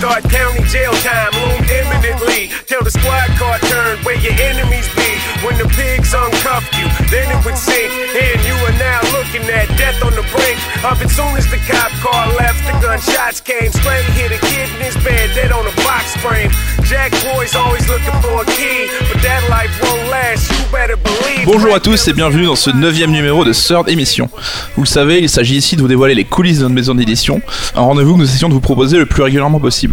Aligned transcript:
Thought 0.00 0.24
county 0.32 0.64
jail 0.64 0.96
time 1.04 1.28
loomed 1.44 1.68
imminently. 1.68 2.48
Till 2.64 2.80
the 2.80 2.90
squad 2.90 3.28
car 3.36 3.58
turned 3.68 4.00
where 4.00 4.16
your 4.16 4.32
enemies 4.32 4.88
be. 4.96 5.10
When 5.44 5.60
the 5.60 5.68
pigs 5.76 6.16
uncuffed 6.16 6.72
you, 6.80 6.88
then 7.12 7.28
it 7.28 7.44
would 7.44 7.58
sink. 7.58 7.92
And 8.16 8.40
you 8.40 8.56
are 8.64 8.76
now 8.80 9.00
looking 9.12 9.44
at 9.52 9.68
death 9.76 10.00
on 10.00 10.16
the 10.16 10.24
brink 10.32 10.56
of 10.88 10.96
it. 11.04 11.10
Soon 11.12 11.36
as 11.36 11.44
the 11.52 11.60
cop 11.68 11.92
car 12.00 12.32
left, 12.40 12.64
the 12.64 12.72
gunshots 12.80 13.44
came. 13.44 13.68
Straight 13.72 14.08
hit 14.16 14.32
a 14.32 14.40
kid 14.40 14.72
in 14.72 14.88
his 14.88 14.96
bed, 15.04 15.36
dead 15.36 15.52
on 15.52 15.68
a 15.68 15.74
box 15.84 16.16
frame. 16.24 16.50
Jack 16.88 17.12
boys 17.20 17.54
always 17.54 17.86
looking 17.86 18.16
for 18.24 18.40
a 18.40 18.46
key, 18.56 18.88
but 19.12 19.20
that 19.20 19.44
life 19.52 19.70
won't 19.84 20.08
last. 20.08 20.48
You 20.48 20.64
better 20.72 20.96
believe. 20.96 21.44
Bonjour 21.44 21.74
à 21.74 21.80
tous 21.80 22.08
et 22.08 22.12
bienvenue 22.12 22.46
dans 22.46 22.56
ce 22.56 22.70
neuvième 22.70 23.12
numéro 23.12 23.44
de 23.44 23.52
Third 23.52 23.88
Émission. 23.88 24.30
Vous 24.76 24.82
le 24.82 24.88
savez, 24.88 25.20
il 25.20 25.28
s'agit 25.28 25.56
ici 25.56 25.76
de 25.76 25.82
vous 25.82 25.88
dévoiler 25.88 26.14
les 26.14 26.24
coulisses 26.24 26.58
de 26.58 26.62
notre 26.62 26.74
maison 26.74 26.94
d'édition, 26.94 27.40
un 27.74 27.82
rendez-vous 27.82 28.14
que 28.14 28.20
nous 28.20 28.24
essayons 28.24 28.48
de 28.48 28.54
vous 28.54 28.60
proposer 28.60 28.98
le 28.98 29.06
plus 29.06 29.22
régulièrement 29.22 29.60
possible. 29.60 29.89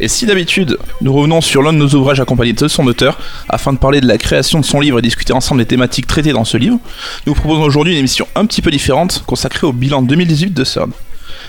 Et 0.00 0.08
si 0.08 0.26
d'habitude, 0.26 0.78
nous 1.00 1.12
revenons 1.12 1.40
sur 1.40 1.62
l'un 1.62 1.72
de 1.72 1.78
nos 1.78 1.88
ouvrages 1.88 2.20
accompagnés 2.20 2.52
de 2.52 2.68
son 2.68 2.86
auteur, 2.86 3.18
afin 3.48 3.72
de 3.72 3.78
parler 3.78 4.00
de 4.00 4.06
la 4.06 4.16
création 4.16 4.60
de 4.60 4.64
son 4.64 4.80
livre 4.80 4.98
et 4.98 5.02
discuter 5.02 5.32
ensemble 5.32 5.60
des 5.60 5.66
thématiques 5.66 6.06
traitées 6.06 6.32
dans 6.32 6.44
ce 6.44 6.56
livre, 6.56 6.78
nous 7.26 7.34
vous 7.34 7.40
proposons 7.40 7.62
aujourd'hui 7.62 7.94
une 7.94 7.98
émission 7.98 8.28
un 8.36 8.46
petit 8.46 8.62
peu 8.62 8.70
différente, 8.70 9.24
consacrée 9.26 9.66
au 9.66 9.72
bilan 9.72 10.02
2018 10.02 10.54
de 10.54 10.64
Third. 10.64 10.90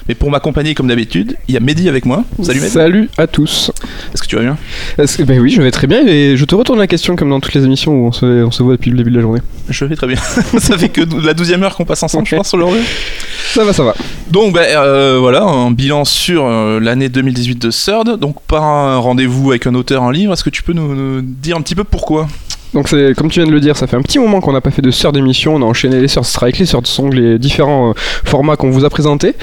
Mais 0.10 0.16
pour 0.16 0.32
m'accompagner 0.32 0.74
comme 0.74 0.88
d'habitude, 0.88 1.38
il 1.48 1.54
y 1.54 1.58
a 1.58 1.60
Mehdi 1.60 1.88
avec 1.88 2.04
moi. 2.04 2.24
Salut 2.42 2.62
Mehdi. 2.62 2.74
Salut 2.74 3.10
à 3.20 3.28
tous. 3.28 3.70
Est-ce 4.12 4.24
que 4.24 4.28
tu 4.28 4.38
vas 4.38 4.42
bien? 4.42 4.58
Que- 4.98 5.22
ben 5.22 5.40
oui, 5.40 5.52
je 5.52 5.62
vais 5.62 5.70
très 5.70 5.86
bien 5.86 6.04
et 6.08 6.36
je 6.36 6.46
te 6.46 6.56
retourne 6.56 6.80
la 6.80 6.88
question 6.88 7.16
comme 7.16 7.30
dans 7.30 7.40
toutes 7.40 7.54
les 7.54 7.64
émissions 7.64 7.94
où 7.94 8.08
on 8.08 8.12
se, 8.12 8.26
on 8.44 8.50
se 8.50 8.64
voit 8.64 8.72
depuis 8.74 8.90
le 8.90 8.98
début 8.98 9.12
de 9.12 9.18
la 9.18 9.22
journée. 9.22 9.42
Je 9.70 9.86
vais 9.86 9.96
très 9.96 10.08
bien. 10.08 10.18
Ça 10.58 10.80
fait 10.80 10.90
que 10.90 11.02
la 11.24 11.36
douzième 11.36 11.62
heure 11.62 11.76
qu'on 11.76 11.86
passe 11.86 12.02
ensemble, 12.02 12.26
je 12.28 12.38
pense, 12.38 12.56
revue. 12.56 12.84
Ça 13.54 13.64
va, 13.64 13.72
ça 13.72 13.84
va. 13.84 13.94
Donc 14.32 14.56
ben, 14.56 14.66
euh, 14.66 15.18
voilà, 15.20 15.44
un 15.44 15.70
bilan 15.70 16.06
sur 16.06 16.44
euh, 16.44 16.80
l'année 16.80 17.10
2018 17.10 17.60
de 17.62 17.70
Third. 17.70 18.20
Donc 18.20 18.42
par 18.48 18.64
un 18.64 18.98
rendez-vous 18.98 19.52
avec 19.52 19.68
un 19.68 19.76
auteur, 19.76 20.02
un 20.02 20.12
livre, 20.12 20.34
est-ce 20.34 20.44
que 20.44 20.50
tu 20.50 20.64
peux 20.64 20.74
nous, 20.74 20.96
nous 20.96 21.22
dire 21.22 21.56
un 21.56 21.62
petit 21.62 21.76
peu 21.76 21.84
pourquoi? 21.84 22.28
Donc 22.74 22.88
c'est 22.88 23.14
comme 23.18 23.30
tu 23.30 23.40
viens 23.40 23.48
de 23.48 23.52
le 23.54 23.60
dire, 23.60 23.76
ça 23.76 23.88
fait 23.88 23.98
un 23.98 24.02
petit 24.02 24.20
moment 24.20 24.42
qu'on 24.42 24.54
n'a 24.54 24.62
pas 24.62 24.70
fait 24.72 24.82
de 24.84 24.92
sœurs 24.92 25.12
d'émission, 25.12 25.56
on 25.56 25.62
a 25.62 25.66
enchaîné 25.66 26.00
les 26.02 26.08
sœurs 26.08 26.26
strike, 26.26 26.60
les 26.60 26.66
sœurs 26.68 26.82
de 26.84 26.88
song, 26.88 27.12
les 27.14 27.40
différents 27.40 27.90
euh, 27.90 27.94
formats 27.96 28.56
qu'on 28.58 28.70
vous 28.70 28.86
a 28.86 28.90
présentés. 28.92 29.36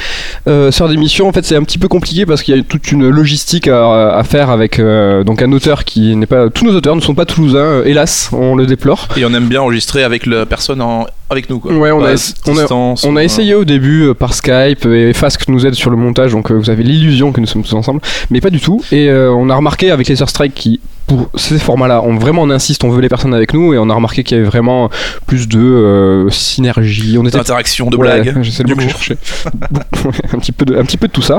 Euh, 0.46 0.70
sœurs 0.70 0.88
d'émission, 0.88 1.26
en 1.28 1.32
fait, 1.32 1.44
c'est 1.44 1.56
un 1.56 1.62
petit 1.64 1.78
peu 1.78 1.88
compliqué 1.88 2.24
parce 2.24 2.42
qu'il 2.42 2.56
y 2.56 2.58
a 2.58 2.62
toute 2.62 2.92
une 2.92 3.08
logistique 3.08 3.66
à, 3.68 4.14
à 4.16 4.22
faire 4.24 4.50
avec 4.50 4.78
euh, 4.78 5.24
donc 5.24 5.42
un 5.42 5.50
auteur 5.52 5.84
qui 5.84 6.14
n'est 6.14 6.26
pas. 6.26 6.50
Tous 6.50 6.64
nos 6.64 6.74
auteurs 6.76 6.94
ne 6.94 7.00
sont 7.00 7.14
pas 7.16 7.24
toulousains, 7.24 7.58
euh, 7.58 7.84
hélas, 7.84 8.30
on 8.32 8.54
le 8.54 8.64
déplore. 8.66 9.08
Et 9.16 9.24
on 9.24 9.34
aime 9.34 9.48
bien 9.48 9.60
enregistrer 9.62 10.04
avec 10.04 10.24
la 10.26 10.46
personne 10.46 10.80
en- 10.80 11.06
avec 11.28 11.50
nous. 11.50 11.58
Quoi. 11.58 11.72
Ouais, 11.72 11.90
on 11.90 12.04
a, 12.04 12.10
on 12.46 12.56
a- 12.58 12.66
On 13.08 13.16
a 13.16 13.24
essayé 13.24 13.54
au 13.56 13.64
début 13.64 14.04
euh, 14.04 14.14
par 14.14 14.34
Skype 14.34 14.86
et 14.86 15.12
Fask 15.12 15.48
nous 15.48 15.66
aide 15.66 15.74
sur 15.74 15.90
le 15.90 15.96
montage, 15.96 16.30
donc 16.32 16.52
euh, 16.52 16.54
vous 16.54 16.70
avez 16.70 16.84
l'illusion 16.84 17.32
que 17.32 17.40
nous 17.40 17.46
sommes 17.48 17.64
tous 17.64 17.74
ensemble, 17.74 18.00
mais 18.30 18.40
pas 18.40 18.50
du 18.50 18.60
tout. 18.60 18.80
Et 18.92 19.08
euh, 19.08 19.32
on 19.32 19.50
a 19.50 19.56
remarqué 19.56 19.90
avec 19.90 20.06
les 20.06 20.14
Sœurs 20.14 20.30
Strike 20.30 20.54
qui, 20.54 20.80
pour 21.06 21.28
ces 21.36 21.58
formats-là, 21.58 22.02
on 22.04 22.16
vraiment 22.16 22.42
on 22.42 22.50
insiste, 22.50 22.82
on 22.84 22.90
veut 22.90 23.00
les 23.00 23.08
personnes 23.08 23.34
avec 23.34 23.54
nous, 23.54 23.72
et 23.74 23.78
on 23.78 23.88
a 23.90 23.94
remarqué 23.94 24.24
qu'il 24.24 24.36
y 24.36 24.40
avait 24.40 24.48
vraiment 24.48 24.90
plus 25.26 25.48
de 25.48 25.58
euh, 25.60 26.30
synergie. 26.30 27.16
On 27.18 27.24
était 27.26 27.38
d'interaction, 27.38 27.88
de 27.90 27.96
Ouais, 27.96 28.20
blagues. 28.22 28.38
j'essaie 28.42 28.62
le 28.64 28.70
mot 28.74 28.76
que 28.76 28.88
cherchais. 28.88 29.16
un, 30.32 30.38
petit 30.38 30.52
peu 30.52 30.64
de, 30.64 30.76
un 30.76 30.84
petit 30.84 30.96
peu 30.96 31.06
de 31.08 31.12
tout 31.12 31.22
ça. 31.22 31.38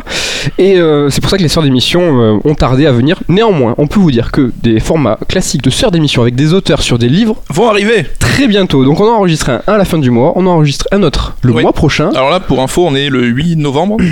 Et 0.57 0.77
euh, 0.77 1.09
c'est 1.09 1.21
pour 1.21 1.29
ça 1.29 1.37
que 1.37 1.43
les 1.43 1.49
sœurs 1.49 1.63
d'émission 1.63 2.01
euh, 2.21 2.37
ont 2.45 2.55
tardé 2.55 2.85
à 2.85 2.91
venir. 2.91 3.19
Néanmoins, 3.27 3.75
on 3.77 3.87
peut 3.87 3.99
vous 3.99 4.11
dire 4.11 4.31
que 4.31 4.51
des 4.63 4.79
formats 4.79 5.17
classiques 5.27 5.61
de 5.63 5.69
sœurs 5.69 5.91
d'émission 5.91 6.21
avec 6.21 6.35
des 6.35 6.53
auteurs 6.53 6.81
sur 6.81 6.97
des 6.97 7.09
livres 7.09 7.35
Vont 7.49 7.69
arriver. 7.69 8.05
très 8.19 8.47
bientôt. 8.47 8.85
Donc 8.85 8.99
on 8.99 9.05
a 9.05 9.11
enregistré 9.11 9.51
un 9.53 9.61
à 9.67 9.77
la 9.77 9.85
fin 9.85 9.97
du 9.97 10.11
mois, 10.11 10.33
on 10.35 10.45
enregistre 10.47 10.87
un 10.91 11.03
autre 11.03 11.35
le 11.41 11.53
Oui. 11.53 11.61
mois 11.63 11.73
prochain. 11.73 12.09
Alors 12.15 12.29
là, 12.29 12.39
pour 12.39 12.61
info, 12.61 12.85
on 12.87 12.95
est 12.95 13.09
le 13.09 13.23
8 13.25 13.57
novembre. 13.57 13.97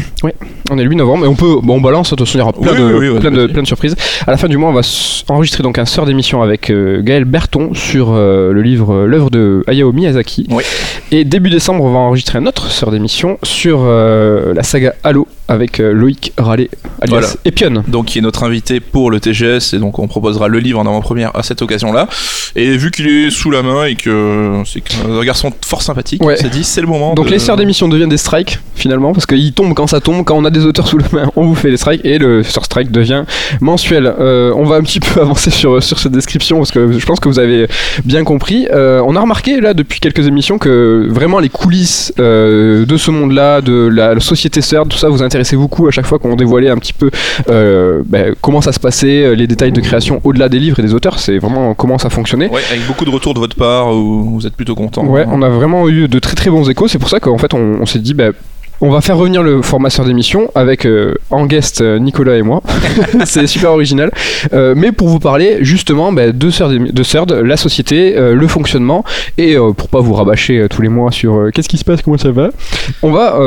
On 0.72 0.80
est 0.80 0.84
le 0.84 0.90
8 0.90 0.96
novembre 0.96 1.26
et 1.26 1.28
on 1.28 1.36
peut, 1.36 1.58
bon, 1.62 1.76
on 1.76 1.80
balance, 1.82 2.10
de 2.10 2.16
toute 2.16 2.26
façon, 2.26 2.40
il 2.40 2.42
y 2.42 2.42
aura 2.42 2.52
plein, 2.52 2.72
Oui, 2.72 2.78
de, 2.80 2.98
oui, 2.98 3.10
oui, 3.10 3.20
plein, 3.20 3.30
de, 3.30 3.46
plein 3.46 3.62
de 3.62 3.68
surprises. 3.68 3.96
À 4.26 4.32
la 4.32 4.38
fin 4.38 4.48
du 4.48 4.58
mois, 4.58 4.70
on 4.70 4.74
va 4.74 4.80
s- 4.80 5.24
enregistrer 5.46 5.62
donc 5.64 5.78
un 5.78 5.86
sœur 5.86 6.08
d'émission 6.08 6.42
avec 6.42 6.72
euh, 6.72 7.04
Gaël 7.04 7.24
Berton 7.24 7.76
sur 7.76 8.14
euh, 8.14 8.52
le 8.52 8.64
livre, 8.64 8.92
euh, 8.94 9.06
l'œuvre 9.06 9.30
de 9.30 9.64
Hayao 9.68 9.92
Miyazaki. 9.92 10.48
Oui. 10.50 10.64
Et 11.12 11.24
début 11.24 11.52
décembre, 11.52 11.84
on 11.84 11.92
va 11.92 12.00
enregistrer 12.00 12.40
un 12.40 12.48
autre 12.48 12.72
sœur 12.72 12.90
d'émission 12.90 13.38
sur 13.44 13.82
euh, 13.84 14.56
la 14.56 14.64
saga 14.64 14.96
Halo 15.04 15.28
avec 15.48 15.80
euh, 15.80 15.92
Loïc 15.94 16.34
Rallet, 16.40 16.72
alias 17.00 17.10
Voilà. 17.20 17.28
Epion. 17.46 17.84
Donc, 17.88 18.06
qui 18.08 18.18
est 18.18 18.22
notre 18.22 18.44
invité 18.44 18.80
pour 18.80 19.12
le 19.12 19.20
TGS. 19.20 19.76
Et 19.76 19.78
donc, 19.78 20.00
on 20.00 20.08
proposera 20.08 20.48
le 20.48 20.58
livre 20.58 20.80
en 20.80 20.88
avant-première 20.88 21.36
à 21.38 21.44
cette 21.44 21.62
occasion-là. 21.62 22.08
Et 22.56 22.76
vu 22.78 22.90
qu'il 22.90 23.08
est 23.08 23.30
sous 23.30 23.52
la 23.52 23.62
main 23.62 23.86
et 23.86 23.94
que 23.94 24.64
c'est 24.66 24.82
un 25.08 25.24
garçon 25.24 25.52
fort 25.64 25.84
sympathique, 25.84 26.24
Ouais. 26.24 26.38
on 26.40 26.42
s'est 26.42 26.50
dit, 26.50 26.64
c'est 26.64 26.82
le 26.82 26.88
moment. 26.88 27.14
Donc 27.14 27.28
de- 27.28 27.32
les 27.32 27.38
sœurs 27.38 27.58
d'émission 27.58 27.88
deviennent 27.88 28.10
des 28.10 28.18
strikes 28.18 28.58
finalement 28.74 29.14
parce 29.14 29.28
qu'ils 29.28 29.54
tombent 29.54 29.76
quand 29.76 29.86
ça 29.86 30.00
tombe, 30.02 30.24
quand 30.26 30.36
on 30.36 30.46
a 30.46 30.50
des 30.50 30.66
auteurs 30.66 30.88
sous 30.88 30.98
la 30.98 31.06
main, 31.12 31.32
on 31.36 31.44
vous 31.46 31.54
fait 31.56 31.70
les 31.70 31.78
strikes 31.78 32.02
et 32.04 32.18
le 32.18 32.42
sœur 32.42 32.66
strike 32.66 32.90
devient 32.92 33.24
mensuel. 33.62 34.12
Euh, 34.20 34.52
on 34.56 34.64
va 34.64 34.78
un 34.78 34.82
petit 34.82 35.00
peu 35.00 35.22
avancer 35.22 35.35
sur, 35.40 35.82
sur 35.82 36.00
cette 36.00 36.12
description 36.12 36.58
parce 36.58 36.72
que 36.72 36.92
je 36.92 37.06
pense 37.06 37.20
que 37.20 37.30
vous 37.30 37.40
avez 37.40 37.68
bien 38.04 38.24
compris. 38.24 38.68
Euh, 38.72 39.02
on 39.06 39.16
a 39.16 39.22
remarqué 39.22 39.62
là 39.62 39.74
depuis 39.74 40.00
quelques 40.00 40.28
émissions 40.28 40.58
que 40.58 41.08
vraiment 41.10 41.40
les 41.40 41.50
coulisses 41.50 42.14
euh, 42.20 42.86
de 42.86 42.98
ce 42.98 43.12
monde-là, 43.12 43.62
de 43.62 43.88
la, 43.88 44.20
société 44.20 44.62
sœur, 44.62 44.88
tout 44.88 44.98
ça 44.98 45.10
vous 45.10 45.22
intéressait 45.22 45.58
beaucoup 45.58 45.88
à 45.88 45.92
chaque 45.92 46.06
fois 46.06 46.20
qu'on 46.20 46.36
dévoilait 46.36 46.70
un 46.70 46.78
petit 46.78 46.94
peu 46.94 47.12
euh, 47.50 48.02
ben, 48.06 48.34
comment 48.42 48.62
ça 48.62 48.72
se 48.72 48.80
passait, 48.80 49.36
les 49.36 49.48
détails 49.48 49.72
de 49.72 49.82
création 49.82 50.22
au-delà 50.24 50.50
des 50.50 50.60
livres 50.60 50.80
et 50.80 50.82
des 50.82 50.94
auteurs, 50.94 51.20
c'est 51.20 51.38
vraiment 51.38 51.74
comment 51.74 51.98
ça 51.98 52.10
fonctionnait. 52.10 52.50
Ouais, 52.50 52.62
avec 52.72 52.86
beaucoup 52.88 53.06
de 53.06 53.10
retours 53.10 53.34
de 53.34 53.40
votre 53.40 53.56
part 53.56 53.94
où 53.94 54.36
vous 54.36 54.48
êtes 54.48 54.56
plutôt 54.56 54.76
content. 54.76 55.06
Ouais, 55.06 55.26
on 55.30 55.42
a 55.42 55.50
vraiment 55.50 55.88
eu 55.90 56.08
de 56.08 56.20
très 56.20 56.36
très 56.36 56.50
bons 56.50 56.70
échos. 56.70 56.88
C'est 56.88 57.00
pour 57.00 57.10
ça 57.10 57.20
qu'en 57.20 57.38
fait, 57.38 57.54
on, 57.54 57.82
on 57.82 57.86
s'est 57.86 58.00
dit, 58.00 58.14
bah, 58.14 58.32
on 58.82 58.92
va 58.92 59.02
faire 59.02 59.18
revenir 59.18 59.42
le 59.44 59.62
formateur 59.62 60.06
d'émission 60.06 60.52
avec 60.56 60.86
euh, 60.86 61.14
en 61.32 61.46
guest 61.46 61.82
euh, 61.82 61.98
Nicolas 62.00 62.36
et 62.38 62.42
moi. 62.42 62.62
c'est 63.26 63.48
super 63.48 63.72
original. 63.72 64.12
Euh, 64.54 64.74
mais 64.76 64.92
pour 64.92 65.08
vous 65.08 65.20
parler 65.20 65.58
justement 65.62 66.12
bah, 66.12 66.32
de 66.32 66.52
Third, 66.52 67.28
de 67.30 67.36
la 67.36 67.58
société, 67.58 68.18
euh, 68.18 68.34
le 68.36 68.48
fonctionnement, 68.48 69.04
et 69.38 69.56
pour 69.78 69.90
pas 69.90 70.00
vous 70.00 70.14
rabâcher 70.14 70.68
tous 70.70 70.82
les 70.82 70.90
mois 70.90 71.12
sur 71.12 71.50
qu'est-ce 71.54 71.70
qui 71.70 71.78
se 71.78 71.86
passe, 71.86 72.02
comment 72.02 72.18
ça 72.18 72.32
va, 72.32 72.50
on 73.02 73.12
va 73.12 73.38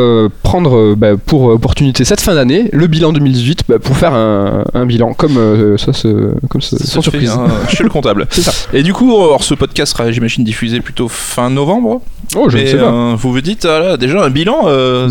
prendre 0.42 0.94
bah, 0.94 1.16
pour 1.24 1.44
opportunité 1.44 2.04
cette 2.04 2.20
fin 2.20 2.34
d'année 2.34 2.68
le 2.72 2.86
bilan 2.86 3.12
2018 3.12 3.64
bah, 3.68 3.78
pour 3.78 3.96
faire 3.96 4.14
un, 4.14 4.64
un 4.74 4.86
bilan 4.86 5.12
comme 5.14 5.76
ça, 5.78 5.92
se- 5.92 6.32
comme 6.48 6.60
ça, 6.60 6.78
Ça 6.78 6.84
sans 6.86 7.02
surprise. 7.02 7.30
hein, 7.30 7.46
chez 7.68 7.84
le 7.84 7.90
comptable. 7.90 8.26
Ça. 8.38 8.52
Et 8.72 8.82
du 8.82 8.92
coup, 8.92 9.10
alors, 9.16 9.42
ce 9.42 9.54
podcast 9.54 9.92
sera, 9.96 10.10
j'imagine, 10.12 10.44
diffusé 10.44 10.80
plutôt 10.80 11.08
fin 11.08 11.50
novembre. 11.50 12.00
Oh, 12.36 12.48
je 12.48 12.58
ne 12.58 12.66
sais 12.66 12.76
pas. 12.76 13.14
vous 13.16 13.32
vous 13.32 13.40
dites, 13.40 13.64
ah 13.64 13.80
là, 13.80 13.96
déjà 13.96 14.22
un 14.22 14.30
bilan, 14.30 14.60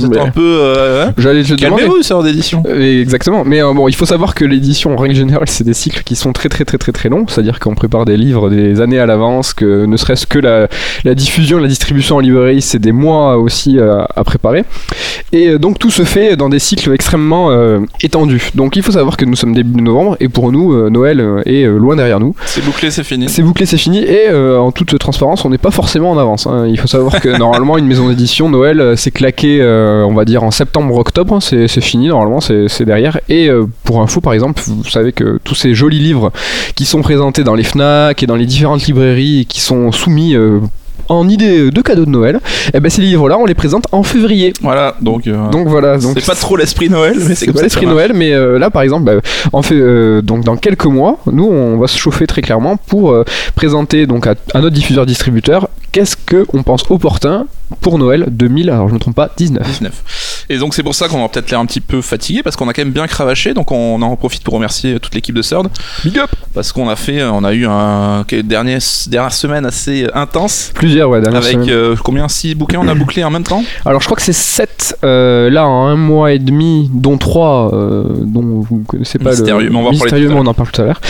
êtes 0.08 0.14
Mais- 0.16 0.20
un 0.28 0.32
peu. 0.32 0.42
euh, 0.62 1.06
hein 1.08 1.14
J'allais 1.18 1.44
te. 1.44 1.54
Calmez-vous, 1.56 1.98
d'édition. 2.24 2.64
Exactement, 2.66 3.44
mais 3.46 3.62
euh, 3.62 3.74
bon, 3.74 3.88
il 3.88 3.96
faut 3.96 4.06
savoir 4.06 4.34
que 4.36 4.46
l'édition 4.46 4.94
en 4.94 4.98
règle 4.98 5.16
générale, 5.16 5.48
c'est 5.48 5.64
des 5.64 5.74
cycles 5.74 6.04
qui 6.04 6.16
sont 6.16 6.34
très 6.34 6.50
très 6.50 6.66
très 6.66 6.78
très 6.78 6.92
très 6.92 7.10
longs, 7.10 7.26
c'est-à-dire 7.28 7.60
qu'on 7.60 7.76
prépare 7.76 8.06
des 8.06 8.18
livres 8.18 8.50
des 8.50 8.82
années 8.82 9.00
à 9.00 9.06
l'avance, 9.06 9.54
que 9.54 9.86
ne 9.86 9.98
serait-ce 9.98 10.26
que 10.28 10.40
la, 10.40 10.68
la 11.04 11.16
diffusion, 11.16 11.60
la 11.60 11.68
distribution 11.68 12.18
en 12.18 12.20
librairie, 12.20 12.62
c'est 12.62 12.80
des 12.80 12.92
mois 12.92 13.38
aussi 13.38 13.78
euh, 13.80 14.04
à 14.16 14.24
préparer. 14.24 14.64
Et 15.34 15.50
euh, 15.50 15.58
donc 15.60 15.80
tout 15.80 15.92
se 15.92 16.04
fait 16.04 16.36
dans 16.36 16.50
des 16.50 16.60
cycles 16.60 16.92
extrêmement 16.94 17.50
étendus. 18.02 18.50
Donc 18.56 18.76
il 18.76 18.84
faut 18.84 18.92
savoir 18.92 19.18
que 19.18 19.26
nous 19.26 19.36
sommes 19.36 19.54
début 19.54 19.82
novembre 19.82 20.18
et 20.20 20.30
pour 20.30 20.52
nous, 20.52 20.90
Noël 20.90 21.24
est 21.46 21.66
loin 21.66 21.96
derrière 21.96 22.20
nous. 22.20 22.36
C'est 22.46 22.64
bouclé, 22.64 22.92
c'est 22.92 23.04
fini. 23.04 23.28
C'est 23.30 23.42
bouclé, 23.42 23.66
c'est 23.66 23.78
fini. 23.78 24.00
Et 24.04 24.30
en 24.34 24.72
toute 24.72 24.98
transparence, 24.98 25.46
on 25.46 25.50
n'est 25.50 25.58
pas 25.58 25.72
forcément 25.72 26.12
en 26.12 26.18
avance. 26.18 26.48
hein. 26.48 26.66
Il 26.68 26.80
faut 26.80 26.88
savoir 26.88 27.20
que 27.22 27.30
normalement, 27.38 27.78
une 27.78 27.86
maison 27.88 28.08
d'édition, 28.10 28.50
Noël, 28.50 28.94
c'est 28.98 29.12
claqué, 29.12 29.60
euh, 29.62 29.97
on 30.06 30.14
va 30.14 30.26
dire, 30.26 30.44
en 30.44 30.52
septembre-octobre. 30.52 31.40
C'est 31.42 31.68
c'est 31.68 31.82
fini, 31.82 32.08
normalement, 32.08 32.40
c'est 32.42 32.86
derrière. 32.86 33.20
Et 33.30 33.50
euh, 33.50 33.66
pour 33.84 34.02
info, 34.02 34.22
par 34.22 34.34
exemple, 34.34 34.62
vous 34.66 34.84
savez 34.90 35.12
que 35.12 35.40
tous 35.44 35.56
ces 35.56 35.74
jolis 35.74 36.00
livres 36.00 36.32
qui 36.76 36.86
sont 36.86 37.02
présentés 37.02 37.44
dans 37.44 37.56
les 37.56 37.64
FNAC 37.64 38.24
et 38.24 38.28
dans 38.28 38.36
les 38.36 38.46
différentes 38.46 38.86
librairies 38.86 39.42
et 39.42 39.46
qui 39.46 39.60
sont 39.62 39.92
soumis. 39.92 40.36
euh, 40.36 40.60
en 41.10 41.30
idée 41.30 41.72
de 41.72 41.82
cadeaux 41.82 42.04
de 42.04 42.10
Noël, 42.10 42.42
et 42.74 42.82
ben 42.82 42.90
ces 42.90 43.02
livres-là, 43.02 43.38
on 43.40 43.46
les 43.46 43.54
présente 43.54 43.86
en 43.94 44.04
février. 44.04 44.52
Voilà, 44.62 44.94
donc. 45.00 45.26
euh, 45.28 45.50
Donc 45.52 45.70
voilà. 45.70 45.98
Donc 45.98 46.18
c'est 46.20 46.26
pas 46.26 46.36
trop 46.36 46.58
l'esprit 46.58 46.90
Noël, 46.90 47.16
mais 47.26 47.34
c'est 47.34 47.54
pas 47.54 47.62
l'esprit. 47.62 47.86
Noël, 47.86 48.12
mais 48.14 48.34
euh, 48.34 48.60
là 48.60 48.70
par 48.70 48.82
exemple, 48.82 49.06
bah, 49.06 49.14
en 49.54 49.62
fait, 49.62 49.76
euh, 49.76 50.22
donc 50.22 50.44
dans 50.44 50.58
quelques 50.58 50.86
mois, 50.88 51.20
nous 51.32 51.46
on 51.46 51.78
va 51.78 51.88
se 51.88 51.98
chauffer 51.98 52.28
très 52.28 52.42
clairement 52.42 52.76
pour 52.76 53.12
euh, 53.12 53.24
présenter 53.56 54.06
donc 54.06 54.28
à, 54.28 54.36
à 54.54 54.60
notre 54.60 54.76
diffuseur 54.76 55.06
distributeur 55.06 55.70
qu'est-ce 55.92 56.16
que 56.16 56.46
on 56.54 56.64
pense 56.64 56.84
opportun 56.90 57.48
pour 57.82 57.98
Noël 58.00 58.26
2000. 58.30 58.70
Alors 58.70 58.88
je 58.88 58.94
me 58.94 59.00
trompe 59.00 59.16
pas, 59.16 59.30
19. 59.36 59.66
19. 59.66 60.46
Et 60.50 60.58
donc 60.58 60.74
c'est 60.74 60.84
pour 60.84 60.96
ça 60.96 61.08
qu'on 61.08 61.22
va 61.22 61.28
peut-être 61.28 61.52
l'air 61.52 61.60
un 61.60 61.66
petit 61.66 61.82
peu 61.82 62.02
fatigué 62.02 62.42
parce 62.44 62.56
qu'on 62.56 62.70
a 62.70 62.74
quand 62.74 62.82
même 62.82 62.94
bien 62.94 63.08
cravaché. 63.08 63.54
Donc 63.54 63.72
on 63.72 64.02
en 64.02 64.16
profite 64.16 64.44
pour 64.44 64.54
remercier 64.54 65.00
toute 65.00 65.14
l'équipe 65.16 65.36
de 65.36 65.42
Third 65.42 65.68
Big 66.04 66.18
up. 66.20 66.30
parce 66.54 66.72
qu'on 66.72 66.88
a 66.90 66.96
fait, 66.96 67.24
on 67.24 67.44
a 67.44 67.54
eu 67.54 67.66
un 67.66 68.24
dernière 68.44 68.80
dernière 69.08 69.34
semaine 69.34 69.66
assez 69.66 70.08
intense 70.14 70.72
Plusieurs, 70.74 71.10
ouais. 71.10 71.22
dernière 71.22 71.42
avec 71.42 71.54
semaine. 71.54 71.70
euh, 71.70 71.96
combien? 72.04 72.28
Six 72.28 72.56
bouquins 72.56 72.80
on 72.82 72.88
a 72.88 72.94
bouclé 72.94 73.24
en 73.24 73.30
même 73.30 73.44
temps? 73.44 73.64
Alors 73.86 74.02
je 74.02 74.06
crois 74.06 74.16
que 74.16 74.24
c'est 74.24 74.34
7 74.34 75.00
là 75.04 75.68
en 75.68 75.88
un 75.88 75.96
mois 75.96 76.32
et 76.32 76.40
demi, 76.40 76.90
dont 76.94 77.18
3 77.18 77.72
dont 78.22 78.62
vous 78.62 78.84
connaissez 78.88 79.20
pas 79.20 79.32
Mystérieux, 79.32 79.66
le 79.66 79.72
mais 79.72 79.78
on 79.78 79.84
va 79.84 79.90
en 79.90 80.48
on 80.48 80.54
parle 80.54 80.72
tout 80.72 80.82
à 80.82 80.86
l'heure. 80.86 81.02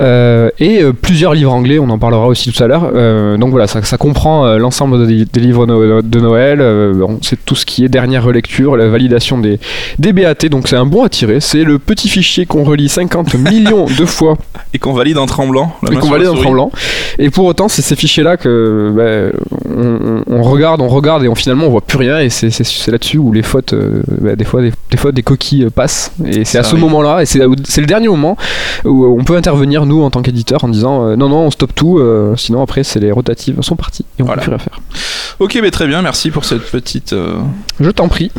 Euh, 0.00 0.50
et 0.58 0.82
euh, 0.82 0.92
plusieurs 0.92 1.34
livres 1.34 1.52
anglais, 1.52 1.78
on 1.78 1.88
en 1.90 1.98
parlera 1.98 2.26
aussi 2.26 2.52
tout 2.52 2.62
à 2.62 2.66
l'heure. 2.66 2.90
Euh, 2.94 3.36
donc 3.36 3.50
voilà, 3.50 3.66
ça, 3.66 3.82
ça 3.82 3.96
comprend 3.96 4.23
euh, 4.26 4.58
l'ensemble 4.58 5.06
des, 5.06 5.24
des 5.24 5.40
livres 5.40 5.66
no- 5.66 6.02
de 6.02 6.20
Noël. 6.20 6.60
euh, 6.60 6.92
bon, 6.94 7.18
c'est 7.22 7.44
tout 7.44 7.54
ce 7.54 7.64
qui 7.66 7.84
est 7.84 7.88
dernière 7.88 8.24
relecture, 8.24 8.76
la 8.76 8.88
validation 8.88 9.38
des, 9.38 9.58
des 9.98 10.12
BAT. 10.12 10.48
Donc 10.50 10.68
c'est 10.68 10.76
un 10.76 10.86
bon 10.86 11.04
à 11.04 11.08
tirer. 11.08 11.40
C'est 11.40 11.64
le 11.64 11.78
petit 11.78 12.08
fichier 12.08 12.46
qu'on 12.46 12.64
relie 12.64 12.88
50 12.88 13.34
millions 13.38 13.86
de 13.86 14.04
fois 14.04 14.36
Et 14.72 14.78
qu'on 14.78 14.92
valide 14.92 15.18
en 15.18 15.26
tremblant. 15.26 15.72
la 15.82 15.92
et 15.92 15.96
qu'on 15.96 16.10
valide 16.10 16.28
en 16.28 16.34
tremblant. 16.34 16.70
Et 17.18 17.30
pour 17.30 17.44
autant, 17.46 17.68
c'est 17.68 17.82
ces 17.82 17.96
fichiers-là 17.96 18.36
que 18.36 18.92
bah, 18.94 19.38
on, 20.26 20.42
regarde, 20.42 20.80
on 20.80 20.88
regarde 20.88 21.24
et 21.24 21.28
on, 21.28 21.34
finalement 21.34 21.66
on 21.66 21.70
voit 21.70 21.80
plus 21.80 21.98
rien. 21.98 22.18
Et 22.20 22.30
c'est- 22.30 22.50
là-dessus 22.90 23.18
où 23.18 23.32
les 23.32 23.42
fautes, 23.42 23.72
euh, 23.72 24.02
bah, 24.20 24.36
des 24.36 24.44
fois, 24.44 24.62
des, 24.62 24.72
des 24.90 24.96
fois, 24.96 25.12
des 25.12 25.22
coquilles 25.22 25.64
euh, 25.64 25.70
passent. 25.70 26.12
Et 26.24 26.44
c'est 26.44 26.58
à 26.58 26.62
ce 26.62 26.76
moment-là, 26.76 27.22
et 27.22 27.26
c'est 27.26 27.40
le 27.40 27.86
dernier 27.86 28.08
moment 28.08 28.36
où 28.84 29.04
on 29.18 29.24
peut 29.24 29.36
intervenir 29.36 29.86
nous 29.86 30.02
en 30.02 30.10
tant 30.10 30.22
qu'éditeur 30.22 30.64
en 30.64 30.68
disant 30.68 31.06
euh, 31.08 31.16
non 31.16 31.28
non, 31.28 31.38
on 31.46 31.50
stoppe 31.50 31.74
tout. 31.74 31.98
euh, 31.98 32.34
sinon 32.36 32.62
après, 32.62 32.84
c'est 32.84 33.00
les 33.00 33.12
rotatives 33.12 33.60
sont 33.62 33.76
parties 33.76 34.04
et 34.18 34.22
on 34.22 34.26
Voilà. 34.26 34.42
peut 34.42 34.50
plus 34.50 34.56
rien 34.56 34.58
faire. 34.58 34.80
Ok, 35.40 35.58
mais 35.60 35.70
très 35.70 35.86
bien, 35.86 36.00
merci 36.02 36.30
pour 36.30 36.44
cette 36.44 36.70
petite. 36.70 37.12
euh, 37.12 37.38
Je 37.80 37.90
t'en 37.90 38.08
prie. 38.08 38.30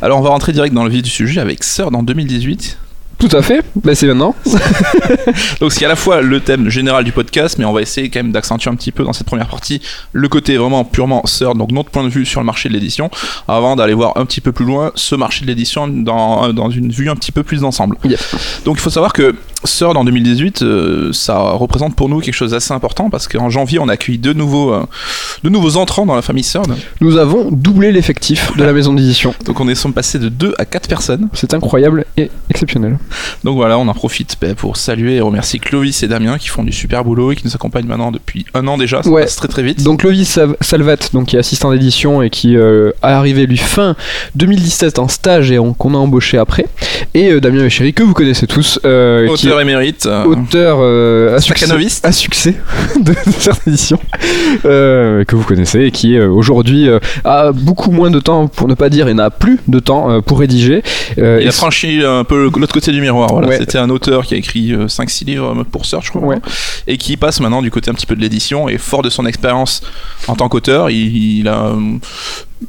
Alors, 0.00 0.18
on 0.18 0.22
va 0.22 0.30
rentrer 0.30 0.52
direct 0.52 0.74
dans 0.74 0.84
le 0.84 0.90
vif 0.90 1.02
du 1.02 1.10
sujet 1.10 1.40
avec 1.40 1.62
Sœur 1.64 1.94
en 1.94 2.02
2018. 2.02 2.78
Tout 3.18 3.28
à 3.36 3.42
fait. 3.42 3.64
Bah, 3.82 3.96
c'est 3.96 4.06
maintenant. 4.06 4.34
Donc, 5.60 5.72
ce 5.72 5.76
qui 5.78 5.82
est 5.82 5.86
à 5.86 5.88
la 5.90 5.96
fois 5.96 6.20
le 6.20 6.38
thème 6.40 6.68
général 6.68 7.02
du 7.02 7.10
podcast, 7.10 7.56
mais 7.58 7.64
on 7.64 7.72
va 7.72 7.82
essayer 7.82 8.10
quand 8.10 8.20
même 8.20 8.30
d'accentuer 8.30 8.70
un 8.70 8.76
petit 8.76 8.92
peu 8.92 9.02
dans 9.02 9.12
cette 9.12 9.26
première 9.26 9.48
partie 9.48 9.82
le 10.12 10.28
côté 10.28 10.56
vraiment 10.56 10.84
purement 10.84 11.26
Sœur, 11.26 11.56
donc 11.56 11.72
notre 11.72 11.90
point 11.90 12.04
de 12.04 12.08
vue 12.10 12.24
sur 12.24 12.40
le 12.40 12.46
marché 12.46 12.68
de 12.68 12.74
l'édition, 12.74 13.10
avant 13.48 13.74
d'aller 13.74 13.94
voir 13.94 14.12
un 14.16 14.24
petit 14.24 14.40
peu 14.40 14.52
plus 14.52 14.64
loin 14.64 14.92
ce 14.94 15.16
marché 15.16 15.42
de 15.42 15.46
l'édition 15.48 15.88
dans, 15.88 16.52
dans 16.52 16.70
une 16.70 16.90
vue 16.92 17.10
un 17.10 17.16
petit 17.16 17.32
peu 17.32 17.42
plus 17.42 17.60
d'ensemble. 17.62 17.96
Donc, 18.64 18.76
il 18.76 18.80
faut 18.80 18.88
savoir 18.90 19.12
que 19.12 19.34
Sœur 19.64 19.96
en 19.96 20.04
2018, 20.04 20.62
euh, 20.62 21.12
ça 21.12 21.36
représente 21.40 21.96
pour 21.96 22.08
nous 22.08 22.20
quelque 22.20 22.34
chose 22.34 22.52
d'assez 22.52 22.72
important 22.72 23.10
parce 23.10 23.26
qu'en 23.26 23.50
janvier, 23.50 23.80
on 23.80 23.88
a 23.88 23.94
accueilli 23.94 24.16
deux 24.18 24.32
nouveaux, 24.32 24.72
euh, 24.72 24.84
deux 25.42 25.50
nouveaux 25.50 25.76
entrants 25.76 26.06
dans 26.06 26.14
la 26.14 26.22
famille 26.22 26.44
Sœur. 26.44 26.62
Nous 27.00 27.16
avons 27.16 27.50
doublé 27.50 27.90
l'effectif 27.90 28.56
de 28.56 28.62
la 28.62 28.72
maison 28.72 28.92
d'édition. 28.94 29.34
Donc, 29.44 29.58
on 29.60 29.68
est 29.68 29.74
sommes 29.74 29.92
passés 29.92 30.20
de 30.20 30.28
2 30.28 30.54
à 30.58 30.64
4 30.64 30.88
personnes. 30.88 31.28
C'est 31.32 31.54
incroyable 31.54 32.04
et 32.16 32.30
exceptionnel. 32.50 32.98
Donc 33.42 33.56
voilà, 33.56 33.78
on 33.78 33.88
en 33.88 33.94
profite 33.94 34.36
ben, 34.40 34.54
pour 34.54 34.76
saluer 34.76 35.16
et 35.16 35.20
remercier 35.20 35.58
Clovis 35.58 36.02
et 36.04 36.08
Damien 36.08 36.38
qui 36.38 36.48
font 36.48 36.62
du 36.62 36.72
super 36.72 37.02
boulot 37.04 37.32
et 37.32 37.36
qui 37.36 37.44
nous 37.44 37.54
accompagnent 37.54 37.86
maintenant 37.86 38.12
depuis 38.12 38.46
un 38.54 38.66
an 38.68 38.78
déjà. 38.78 39.02
Ça 39.02 39.10
Ouais. 39.10 39.22
passe 39.22 39.36
très 39.36 39.48
très 39.48 39.62
vite. 39.64 39.82
Donc 39.82 40.02
Lovis 40.04 40.28
Sav- 40.28 40.56
Salvat, 40.60 40.96
donc 41.12 41.26
qui 41.28 41.36
est 41.36 41.38
assistant 41.40 41.72
d'édition 41.72 42.22
et 42.22 42.30
qui 42.30 42.56
euh, 42.56 42.92
a 43.02 43.16
arrivé 43.18 43.46
lui 43.46 43.56
fin 43.56 43.96
2017 44.36 44.98
en 44.98 45.08
stage 45.08 45.50
et 45.50 45.58
on- 45.58 45.72
qu'on 45.74 45.94
a 45.94 45.98
embauché 45.98 46.38
après. 46.38 46.66
Et 47.14 47.30
euh, 47.32 47.40
Damien 47.40 47.62
Méchéry 47.62 47.92
que 47.92 48.02
vous 48.02 48.14
connaissez 48.14 48.46
tous, 48.46 48.78
euh, 48.84 49.26
qui 49.34 49.47
Auteur 49.48 49.60
émérite. 49.60 50.06
euh, 50.06 50.24
auteur 50.24 50.78
euh, 50.80 51.36
à, 51.36 51.40
succès, 51.40 51.66
à 52.02 52.12
succès 52.12 52.54
de, 53.00 53.12
de 53.12 53.16
certaines 53.38 53.72
éditions 53.72 54.00
euh, 54.64 55.24
que 55.24 55.36
vous 55.36 55.44
connaissez 55.44 55.80
et 55.84 55.90
qui 55.90 56.18
aujourd'hui 56.18 56.88
a 57.24 57.52
beaucoup 57.52 57.90
moins 57.90 58.10
de 58.10 58.20
temps 58.20 58.48
pour 58.48 58.68
ne 58.68 58.74
pas 58.74 58.88
dire 58.88 59.08
et 59.08 59.14
n'a 59.14 59.30
plus 59.30 59.58
de 59.68 59.78
temps 59.78 60.20
pour 60.22 60.40
rédiger. 60.40 60.82
Il 61.16 61.48
a 61.48 61.52
franchi 61.52 62.02
un 62.04 62.24
peu 62.24 62.50
l'autre 62.54 62.72
côté 62.74 62.92
du 62.92 63.00
miroir. 63.00 63.30
Voilà. 63.32 63.48
Ouais. 63.48 63.58
C'était 63.58 63.78
un 63.78 63.90
auteur 63.90 64.24
qui 64.24 64.34
a 64.34 64.36
écrit 64.36 64.72
5-6 64.72 65.24
livres 65.24 65.64
pour 65.70 65.86
Search, 65.86 66.06
je 66.06 66.10
crois. 66.10 66.22
Ouais. 66.22 66.38
Et 66.86 66.96
qui 66.96 67.16
passe 67.16 67.40
maintenant 67.40 67.62
du 67.62 67.70
côté 67.70 67.90
un 67.90 67.94
petit 67.94 68.06
peu 68.06 68.16
de 68.16 68.20
l'édition. 68.20 68.68
Et 68.68 68.78
fort 68.78 69.02
de 69.02 69.10
son 69.10 69.26
expérience 69.26 69.82
en 70.26 70.34
tant 70.36 70.48
qu'auteur, 70.48 70.90
il, 70.90 71.38
il 71.40 71.48
a, 71.48 71.72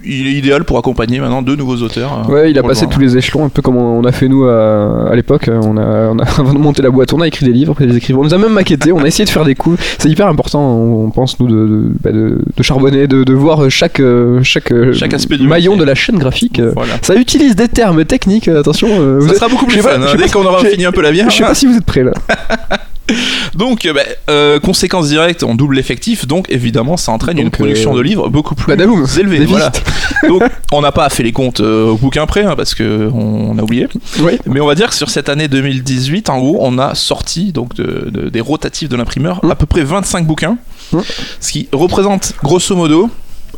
il 0.05 0.27
est 0.27 0.33
idéal 0.33 0.63
pour 0.63 0.77
accompagner 0.77 1.19
maintenant 1.19 1.41
deux 1.41 1.55
nouveaux 1.55 1.77
auteurs. 1.77 2.25
euh, 2.27 2.31
Ouais, 2.31 2.51
il 2.51 2.57
a 2.57 2.61
le 2.61 2.67
passé 2.67 2.85
tous 2.87 2.99
les 2.99 3.17
échelons, 3.17 3.45
un 3.45 3.49
peu 3.49 3.61
comme 3.61 3.75
on 3.77 4.03
a 4.03 4.11
fait 4.11 4.27
nous 4.27 4.45
à, 4.45 5.09
à 5.11 5.15
l'époque. 5.15 5.49
On 5.51 5.77
a, 5.77 6.09
on 6.09 6.19
a, 6.19 6.23
avant 6.39 6.53
de 6.53 6.59
monter 6.59 6.81
la 6.81 6.89
boîte, 6.91 7.11
on 7.13 7.21
a 7.21 7.27
écrit 7.27 7.45
des 7.45 7.51
livres, 7.53 7.75
des 7.79 7.97
écrivains. 7.97 8.19
On 8.19 8.23
nous 8.23 8.33
a 8.33 8.37
même 8.37 8.53
maquetté, 8.53 8.91
on 8.91 8.99
a 8.99 9.07
essayé 9.07 9.25
de 9.25 9.29
faire 9.29 9.45
des 9.45 9.55
coups. 9.55 9.79
C'est 9.97 10.09
hyper 10.09 10.27
important, 10.27 10.61
on, 10.61 11.09
pense, 11.11 11.39
nous, 11.39 11.47
de, 11.47 11.67
de, 11.67 11.83
bah, 12.03 12.11
de- 12.11 12.37
de 12.55 12.63
charbonner, 12.63 13.07
de, 13.07 13.33
voir 13.33 13.69
chaque, 13.69 13.99
euh, 13.99 14.41
chaque, 14.43 14.71
euh, 14.71 14.93
Chaque 14.93 15.13
aspect 15.13 15.37
du 15.37 15.47
maillon 15.47 15.71
métier. 15.71 15.85
de 15.85 15.89
la 15.89 15.95
chaîne 15.95 16.17
graphique. 16.19 16.61
Voilà. 16.75 16.93
Ça 17.01 17.15
utilise 17.15 17.55
des 17.55 17.67
termes 17.67 18.05
techniques, 18.05 18.47
attention. 18.47 18.87
vous 18.87 19.25
Ça 19.27 19.31
êtes- 19.31 19.35
sera 19.37 19.47
beaucoup 19.49 19.65
plus 19.65 19.81
pas- 19.81 19.89
fun. 19.95 20.01
hein, 20.01 20.07
sais 20.11 20.17
Dès 20.17 20.23
pas- 20.25 20.29
qu'on 20.31 20.45
aura 20.45 20.63
fini 20.63 20.85
un 20.85 20.91
peu 20.91 21.01
la 21.01 21.11
bière. 21.11 21.29
Je 21.29 21.35
sais 21.37 21.43
pas 21.43 21.53
si 21.55 21.65
vous 21.65 21.75
êtes 21.77 21.85
prêts 21.85 22.03
là. 22.03 22.11
Donc, 23.55 23.85
euh, 23.85 23.93
bah, 23.93 24.01
euh, 24.29 24.59
conséquence 24.59 25.07
directe, 25.09 25.43
on 25.43 25.55
double 25.55 25.75
l'effectif, 25.75 26.27
donc 26.27 26.45
évidemment, 26.49 26.97
ça 26.97 27.11
entraîne 27.11 27.37
une 27.39 27.49
production 27.51 27.93
euh, 27.93 27.97
de 27.97 28.01
livres 28.01 28.29
beaucoup 28.29 28.55
plus 28.55 28.67
Badaboum, 28.67 29.05
élevée. 29.19 29.45
Voilà. 29.45 29.71
donc, 30.27 30.43
on 30.71 30.81
n'a 30.81 30.91
pas 30.91 31.09
fait 31.09 31.23
les 31.23 31.31
comptes 31.31 31.59
euh, 31.61 31.89
au 31.91 31.95
bouquin 31.97 32.25
près, 32.25 32.43
hein, 32.43 32.55
parce 32.55 32.75
que 32.75 33.09
on, 33.13 33.51
on 33.51 33.57
a 33.57 33.63
oublié. 33.63 33.87
Oui. 34.19 34.33
Mais 34.45 34.59
on 34.61 34.67
va 34.67 34.75
dire 34.75 34.89
que 34.89 34.95
sur 34.95 35.09
cette 35.09 35.29
année 35.29 35.47
2018, 35.47 36.29
en 36.29 36.39
gros, 36.39 36.57
on 36.61 36.77
a 36.77 36.95
sorti 36.95 37.51
donc 37.51 37.73
de- 37.75 38.09
de- 38.09 38.29
des 38.29 38.41
rotatifs 38.41 38.89
de 38.89 38.95
l'imprimeur 38.95 39.39
Mm. 39.43 39.51
à 39.51 39.55
peu 39.55 39.65
près 39.65 39.83
25 39.83 40.25
bouquins, 40.25 40.57
Mm. 40.93 40.99
ce 41.39 41.51
qui 41.51 41.67
représente 41.71 42.33
grosso 42.43 42.75
modo. 42.75 43.09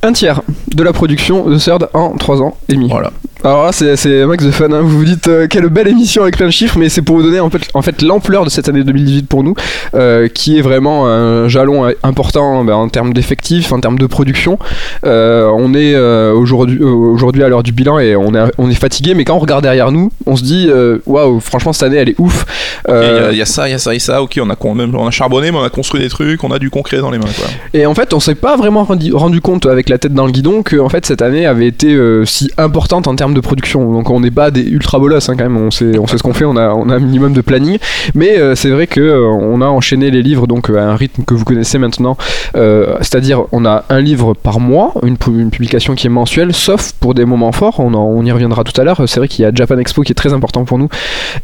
Un 0.03 0.13
tiers 0.13 0.41
de 0.73 0.81
la 0.83 0.93
production 0.93 1.47
de 1.47 1.57
Third 1.59 1.87
en 1.93 2.17
3 2.17 2.41
ans 2.41 2.57
et 2.69 2.73
demi. 2.73 2.87
Voilà. 2.89 3.11
Alors 3.43 3.65
là, 3.65 3.71
c'est, 3.71 4.25
Max 4.27 4.45
the 4.45 4.51
Fun. 4.51 4.71
hein. 4.71 4.81
Vous 4.83 4.99
vous 4.99 5.03
dites 5.03 5.27
euh, 5.27 5.47
quelle 5.49 5.67
belle 5.69 5.87
émission 5.87 6.21
avec 6.21 6.37
plein 6.37 6.45
de 6.45 6.51
chiffres, 6.51 6.77
mais 6.77 6.89
c'est 6.89 7.01
pour 7.01 7.15
vous 7.17 7.23
donner 7.23 7.39
en 7.39 7.49
fait, 7.49 7.61
en 7.73 7.81
fait 7.81 8.03
l'ampleur 8.03 8.45
de 8.45 8.51
cette 8.51 8.69
année 8.69 8.83
2018 8.83 9.27
pour 9.27 9.43
nous, 9.43 9.55
euh, 9.95 10.27
qui 10.27 10.59
est 10.59 10.61
vraiment 10.61 11.07
un 11.07 11.47
jalon 11.47 11.85
euh, 11.87 11.93
important 12.03 12.63
ben, 12.63 12.73
en 12.75 12.87
termes 12.87 13.13
d'effectifs, 13.13 13.71
en 13.71 13.79
termes 13.79 13.97
de 13.97 14.05
production. 14.05 14.59
Euh, 15.07 15.49
on 15.55 15.73
est 15.73 15.97
aujourd'hui, 16.31 16.83
aujourd'hui 16.83 17.43
à 17.43 17.49
l'heure 17.49 17.63
du 17.63 17.71
bilan 17.71 17.97
et 17.97 18.15
on 18.15 18.35
est, 18.35 18.51
on 18.59 18.69
est 18.69 18.75
fatigué, 18.75 19.15
mais 19.15 19.25
quand 19.25 19.35
on 19.35 19.39
regarde 19.39 19.63
derrière 19.63 19.91
nous, 19.91 20.11
on 20.27 20.35
se 20.35 20.43
dit 20.43 20.69
waouh, 21.07 21.39
franchement 21.39 21.73
cette 21.73 21.83
année 21.83 21.97
elle 21.97 22.09
est 22.09 22.19
ouf. 22.19 22.45
Il 22.87 22.93
y, 22.93 22.97
a- 22.97 23.31
il 23.31 23.37
y 23.37 23.41
a 23.41 23.45
ça, 23.45 23.67
il 23.67 23.71
y 23.71 23.73
a 23.73 23.79
ça 23.79 23.95
et 23.95 23.99
ça. 23.99 24.21
Ok, 24.21 24.39
on 24.39 24.49
a, 24.51 24.55
on 24.63 25.09
charbonné, 25.11 25.51
mais 25.51 25.57
on 25.57 25.63
a 25.63 25.69
construit 25.71 25.99
des 26.01 26.09
trucs, 26.09 26.43
on 26.43 26.51
a 26.51 26.59
du 26.59 26.69
concret 26.69 26.97
dans 26.99 27.09
les 27.09 27.17
mains. 27.17 27.25
Quoi. 27.35 27.47
Et 27.73 27.87
en 27.87 27.95
fait, 27.95 28.13
on 28.13 28.19
s'est 28.19 28.35
pas 28.35 28.55
vraiment 28.55 28.83
rendu, 28.83 29.11
rendu 29.15 29.41
compte 29.41 29.65
avec 29.65 29.89
la 29.89 29.97
tête 29.97 30.13
dans 30.13 30.27
le 30.27 30.31
guidon 30.31 30.61
que 30.61 30.77
en 30.77 30.89
fait 30.89 31.07
cette 31.07 31.23
année 31.23 31.47
avait 31.47 31.65
été 31.67 31.97
si 32.25 32.51
importante 32.59 33.07
en 33.07 33.15
termes 33.15 33.30
de 33.33 33.39
production. 33.41 33.91
Donc 33.91 34.09
on 34.09 34.19
n'est 34.19 34.31
pas 34.31 34.51
des 34.51 34.61
ultra 34.63 34.99
bolos 34.99 35.29
hein, 35.29 35.35
quand 35.37 35.43
même. 35.43 35.57
On 35.57 35.71
sait, 35.71 35.97
on 35.99 36.07
sait 36.07 36.17
ce 36.17 36.23
qu'on 36.23 36.33
fait. 36.33 36.45
On 36.45 36.55
a, 36.57 36.69
on 36.73 36.89
a 36.89 36.95
un 36.95 36.99
minimum 36.99 37.33
de 37.33 37.41
planning. 37.41 37.77
Mais 38.15 38.37
euh, 38.37 38.55
c'est 38.55 38.69
vrai 38.69 38.87
que 38.87 38.99
euh, 39.01 39.25
on 39.27 39.61
a 39.61 39.65
enchaîné 39.67 40.11
les 40.11 40.21
livres 40.21 40.47
donc 40.47 40.69
à 40.69 40.83
un 40.83 40.95
rythme 40.95 41.23
que 41.23 41.33
vous 41.33 41.45
connaissez 41.45 41.77
maintenant. 41.77 42.17
Euh, 42.55 42.95
C'est-à-dire 42.99 43.43
on 43.51 43.65
a 43.65 43.85
un 43.89 43.99
livre 44.01 44.33
par 44.33 44.59
mois, 44.59 44.93
une, 45.03 45.17
pu- 45.17 45.31
une 45.39 45.49
publication 45.51 45.95
qui 45.95 46.07
est 46.07 46.09
mensuelle, 46.11 46.53
sauf 46.53 46.91
pour 46.99 47.13
des 47.13 47.25
moments 47.25 47.51
forts. 47.51 47.79
On, 47.79 47.93
en- 47.93 47.99
on 48.05 48.23
y 48.25 48.31
reviendra 48.31 48.63
tout 48.63 48.79
à 48.79 48.83
l'heure. 48.83 49.01
C'est 49.07 49.19
vrai 49.19 49.27
qu'il 49.27 49.43
y 49.43 49.45
a 49.45 49.51
Japan 49.53 49.77
Expo 49.77 50.01
qui 50.01 50.11
est 50.11 50.15
très 50.15 50.33
important 50.33 50.65
pour 50.65 50.77
nous 50.77 50.89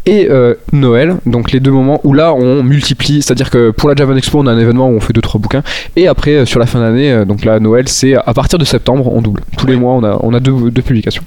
et 0.06 0.28
euh, 0.30 0.56
Noël. 0.74 1.18
Donc 1.26 1.52
les 1.52 1.60
deux 1.60 1.72
moments 1.72 2.00
où 2.04 2.14
là 2.14 2.34
on 2.34 2.64
multiplie. 2.64 3.22
C'est-à-dire 3.22 3.50
que 3.50 3.72
pour 3.72 3.90
la 3.90 3.96
Japan 3.96 4.16
Expo 4.16 4.40
on 4.40 4.48
a 4.48 4.52
un 4.52 4.60
événement 4.60 4.88
où 4.90 4.94
on 4.94 5.00
fait 5.00 5.14
deux 5.14 5.22
trois 5.22 5.40
bouquins. 5.42 5.64
Et 5.96 6.08
après, 6.08 6.32
euh, 6.36 6.46
sur 6.46 6.60
la 6.60 6.66
fin 6.66 6.80
d'année, 6.80 7.12
euh, 7.12 7.26
donc 7.26 7.44
là, 7.46 7.60
Noël, 7.60 7.88
c'est 7.88 8.16
à 8.16 8.34
partir 8.34 8.60
de 8.60 8.66
septembre, 8.66 9.12
on 9.14 9.22
double. 9.22 9.42
Tous 9.58 9.68
les 9.68 9.76
mois, 9.76 9.94
on 9.94 10.04
a, 10.04 10.18
on 10.22 10.34
a 10.34 10.40
deux, 10.40 10.72
deux 10.72 10.82
publications. 10.82 11.24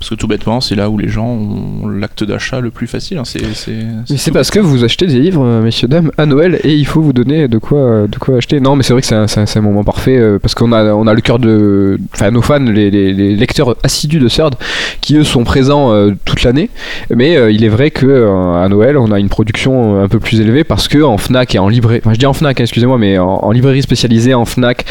Parce 0.00 0.08
que 0.10 0.14
tout 0.14 0.26
bêtement, 0.26 0.62
c'est 0.62 0.74
là 0.76 0.88
où 0.88 0.96
les 0.96 1.08
gens 1.08 1.26
ont 1.26 1.86
l'acte 1.86 2.24
d'achat 2.24 2.60
le 2.60 2.70
plus 2.70 2.86
facile. 2.86 3.18
hein. 3.18 3.22
C'est, 3.26 3.44
c'est, 3.52 3.72
Mais 3.72 4.16
c'est 4.16 4.30
tout 4.30 4.34
parce 4.34 4.50
que 4.50 4.58
vous 4.58 4.82
achetez 4.82 5.06
des 5.06 5.18
livres, 5.18 5.44
euh, 5.44 5.62
messieurs, 5.62 5.88
dames, 5.88 6.10
à 6.16 6.24
Noël, 6.24 6.58
et 6.64 6.74
il 6.74 6.86
faut 6.86 7.02
vous 7.02 7.12
donner 7.12 7.48
de 7.48 7.58
quoi, 7.58 7.78
euh, 7.80 8.06
de 8.06 8.16
quoi 8.16 8.38
acheter. 8.38 8.60
Non, 8.60 8.76
mais 8.76 8.82
c'est 8.82 8.94
vrai 8.94 9.02
que 9.02 9.06
c'est 9.06 9.58
un, 9.58 9.60
moment 9.60 9.84
parfait, 9.84 10.16
euh, 10.16 10.38
parce 10.38 10.54
qu'on 10.54 10.72
a, 10.72 10.94
on 10.94 11.06
a 11.06 11.12
le 11.12 11.20
cœur 11.20 11.38
de. 11.38 11.98
Enfin, 12.14 12.30
nos 12.30 12.40
fans, 12.40 12.58
les, 12.60 12.90
les- 12.90 13.12
les 13.12 13.36
lecteurs 13.36 13.76
assidus 13.82 14.20
de 14.20 14.28
Third, 14.28 14.54
qui 15.02 15.16
eux 15.16 15.24
sont 15.24 15.44
présents 15.44 15.92
euh, 15.92 16.12
toute 16.24 16.44
l'année. 16.44 16.70
Mais 17.14 17.36
euh, 17.36 17.50
il 17.52 17.62
est 17.62 17.68
vrai 17.68 17.90
que 17.90 18.06
euh, 18.06 18.54
à 18.64 18.66
Noël, 18.70 18.96
on 18.96 19.12
a 19.12 19.20
une 19.20 19.28
production 19.28 20.02
un 20.02 20.08
peu 20.08 20.18
plus 20.18 20.40
élevée, 20.40 20.64
parce 20.64 20.88
que 20.88 21.02
en 21.02 21.18
Fnac 21.18 21.54
et 21.54 21.58
en 21.58 21.68
librairie. 21.68 22.00
Enfin, 22.02 22.14
je 22.14 22.18
dis 22.18 22.24
en 22.26 22.32
Fnac, 22.32 22.58
hein, 22.58 22.62
excusez-moi, 22.64 22.96
mais 22.96 23.18
en, 23.18 23.28
en 23.28 23.50
librairie 23.52 23.82
spécialisée, 23.82 24.32
en 24.32 24.46
Fnac, 24.46 24.86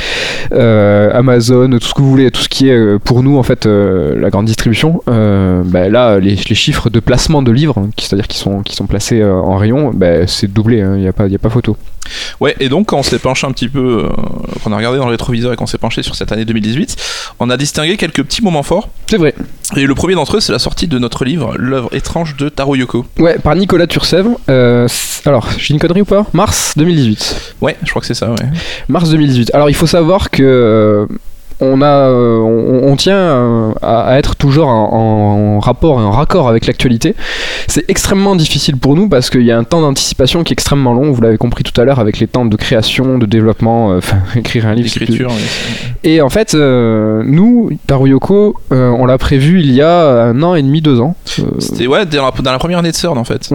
Amazon, 0.51 1.70
tout 1.80 1.88
ce 1.88 1.94
que 1.96 2.01
vous 2.01 2.10
voulez, 2.12 2.30
tout 2.32 2.42
ce 2.42 2.50
qui 2.50 2.70
est 2.70 3.00
pour 3.00 3.24
nous 3.24 3.38
en 3.38 3.44
fait 3.44 3.66
la 3.66 4.30
grande 4.30 4.46
distribution, 4.46 4.99
euh, 5.08 5.62
bah, 5.65 5.89
là 5.89 6.20
les, 6.20 6.36
les 6.36 6.56
chiffres 6.56 6.89
de 6.89 7.00
placement 7.00 7.41
de 7.41 7.51
livres, 7.51 7.77
hein, 7.77 7.89
c'est-à-dire 7.98 8.27
qui 8.27 8.38
sont, 8.38 8.62
qui 8.63 8.75
sont 8.75 8.88
placés 8.88 9.22
euh, 9.22 9.34
en 9.34 9.56
rayon, 9.58 9.91
bah, 9.94 10.27
c'est 10.27 10.51
doublé, 10.51 10.77
il 10.79 11.01
n'y 11.01 11.08
a, 11.08 11.13
pas- 11.13 11.27
y 11.27 11.36
a 11.36 11.39
pas 11.39 11.50
photo. 11.50 11.77
Ouais, 12.39 12.56
et 12.60 12.70
donc 12.70 12.88
quand 12.88 12.98
on 12.98 13.03
s'est 13.03 13.20
penché 13.20 13.46
un 13.46 13.51
petit 13.51 13.70
peu, 13.70 14.06
euh, 14.06 14.10
qu'on 14.63 14.72
a 14.72 14.77
regardé 14.77 14.98
dans 14.98 15.06
le 15.06 15.12
rétroviseur 15.12 15.53
et 15.53 15.56
qu'on 15.56 15.68
s'est 15.68 15.77
penché 15.77 16.01
sur 16.01 16.15
cette 16.15 16.32
année 16.32 16.44
2018, 16.46 16.96
on 17.39 17.50
a 17.51 17.58
distingué 17.58 17.98
quelques 17.98 18.24
petits 18.24 18.41
moments 18.44 18.63
forts. 18.63 18.89
C'est 19.08 19.18
vrai. 19.18 19.36
Et 19.77 19.86
le 19.86 19.94
premier 19.94 20.15
d'entre 20.15 20.38
eux, 20.38 20.39
c'est 20.39 20.51
la 20.51 20.58
sortie 20.60 20.88
de 20.88 20.98
notre 20.98 21.24
livre, 21.24 21.53
L'œuvre 21.58 21.94
étrange 21.94 22.36
de 22.38 22.50
Taro 22.50 22.75
Yoko. 22.75 23.06
Ouais, 23.20 23.38
par 23.38 23.56
Nicolas 23.56 23.86
Tursèvre. 23.86 24.39
Euh, 24.50 24.88
alors, 25.25 25.48
j'ai 25.60 25.74
une 25.75 25.79
connerie 25.79 26.01
ou 26.01 26.06
pas? 26.06 26.25
Mars 26.34 26.74
2018. 26.77 27.56
Ouais, 27.62 27.77
je 27.84 27.89
crois 27.91 28.00
que 28.01 28.08
c'est 28.08 28.15
ça, 28.15 28.32
ouais. 28.32 28.38
Mars 28.88 29.10
2018. 29.12 29.51
Alors 29.53 29.70
il 29.70 29.75
faut 29.75 29.86
savoir 29.88 30.32
que 30.32 31.08
on 31.62 31.82
a, 31.82 31.88
euh, 32.10 32.38
on, 32.38 32.88
on 32.92 32.96
tient 32.96 33.16
euh, 33.18 33.72
à, 33.82 34.01
à 34.01 34.18
être 34.18 34.36
toujours 34.36 34.68
en, 34.68 35.56
en 35.56 35.60
rapport 35.60 36.00
et 36.00 36.04
en 36.04 36.12
raccord 36.12 36.48
avec 36.48 36.66
l'actualité. 36.66 37.16
C'est 37.68 37.89
extrêmement 37.89 38.36
difficile 38.36 38.78
pour 38.78 38.96
nous 38.96 39.10
parce 39.10 39.30
qu'il 39.30 39.44
y 39.44 39.51
a 39.51 39.58
un 39.58 39.63
temps 39.63 39.82
d'anticipation 39.82 40.44
qui 40.44 40.51
est 40.54 40.56
extrêmement 40.56 40.94
long. 40.94 41.12
Vous 41.12 41.22
l'avez 41.22 41.38
compris 41.38 41.63
tout 41.63 41.80
à 41.80 41.86
l'heure 41.86 42.00
avec 42.00 42.20
les 42.20 42.28
temps 42.28 42.46
de 42.46 42.56
création, 42.56 43.18
de 43.18 43.25
développement. 43.25 43.92
euh, 43.92 43.98
Enfin, 44.00 44.18
écrire 44.36 44.68
un 44.68 44.74
livre. 44.75 44.89
ouais. 45.00 45.28
Et 46.04 46.22
en 46.22 46.30
fait, 46.30 46.54
nous, 46.54 47.70
Taruyoko, 47.88 48.56
on 48.72 49.06
l'a 49.06 49.18
prévu 49.18 49.60
il 49.60 49.72
y 49.72 49.82
a 49.82 50.24
un 50.24 50.42
an 50.44 50.56
et 50.56 50.62
demi, 50.62 50.82
deux 50.82 51.00
ans. 51.01 51.16
C'était 51.60 51.88
ouais, 51.88 52.06
dans 52.06 52.24
la, 52.25 52.32
dans 52.42 52.51
la 52.51 52.60
première 52.60 52.80
année 52.80 52.92
de 52.92 52.96
CERN 52.96 53.18
en 53.18 53.24
fait. 53.24 53.50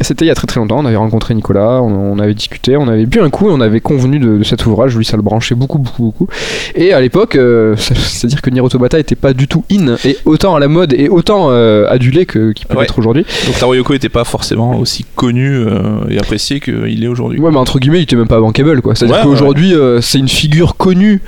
c'était 0.00 0.24
il 0.24 0.28
y 0.28 0.30
a 0.30 0.34
très 0.34 0.46
très 0.46 0.60
longtemps, 0.60 0.78
on 0.78 0.86
avait 0.86 0.96
rencontré 0.96 1.34
Nicolas, 1.34 1.80
on, 1.82 2.12
on 2.12 2.18
avait 2.18 2.34
discuté, 2.34 2.76
on 2.76 2.88
avait 2.88 3.06
bu 3.06 3.20
un 3.20 3.28
coup 3.30 3.50
et 3.50 3.52
on 3.52 3.60
avait 3.60 3.80
convenu 3.80 4.18
de, 4.18 4.38
de 4.38 4.44
cet 4.44 4.64
ouvrage, 4.66 4.96
lui 4.96 5.04
ça 5.04 5.16
le 5.16 5.22
branchait 5.22 5.54
beaucoup 5.54 5.78
beaucoup 5.78 6.02
beaucoup. 6.04 6.28
Et 6.74 6.92
à 6.92 7.00
l'époque, 7.00 7.36
euh, 7.50 7.76
c'est- 7.76 7.94
c'est-à-dire 7.98 8.42
que 8.42 8.50
Nier 8.50 8.60
Automata 8.60 8.98
était 8.98 9.14
pas 9.16 9.32
du 9.32 9.48
tout 9.48 9.64
in 9.70 9.96
et 10.04 10.16
autant 10.24 10.54
à 10.54 10.60
la 10.60 10.68
mode 10.68 10.92
et 10.92 11.08
autant 11.08 11.48
euh, 11.50 11.86
adulé 11.88 12.26
que 12.26 12.52
qu'il 12.52 12.66
peut 12.66 12.76
Ouais. 12.78 12.84
être 12.84 12.98
aujourd'hui. 12.98 13.24
Donc 13.46 13.58
Taro 13.58 13.74
Yoko 13.74 13.94
était 13.94 14.08
pas 14.08 14.24
forcément 14.24 14.78
aussi 14.78 15.04
connu 15.16 15.48
euh, 15.50 16.08
et 16.08 16.18
apprécié 16.18 16.60
qu'il 16.60 17.02
est 17.04 17.08
aujourd'hui. 17.08 17.40
Ouais, 17.40 17.50
mais 17.50 17.56
entre 17.58 17.78
guillemets, 17.78 17.98
il 18.00 18.02
était 18.04 18.16
même 18.16 18.28
pas 18.28 18.40
bankable 18.40 18.80
quoi. 18.82 18.94
C'est-à-dire 18.94 19.16
Ouais, 19.16 19.22
qu'aujourd'hui, 19.24 19.72
c'est 20.00 20.18
une 20.18 20.28
figure 20.28 20.76
connue. 20.76 21.20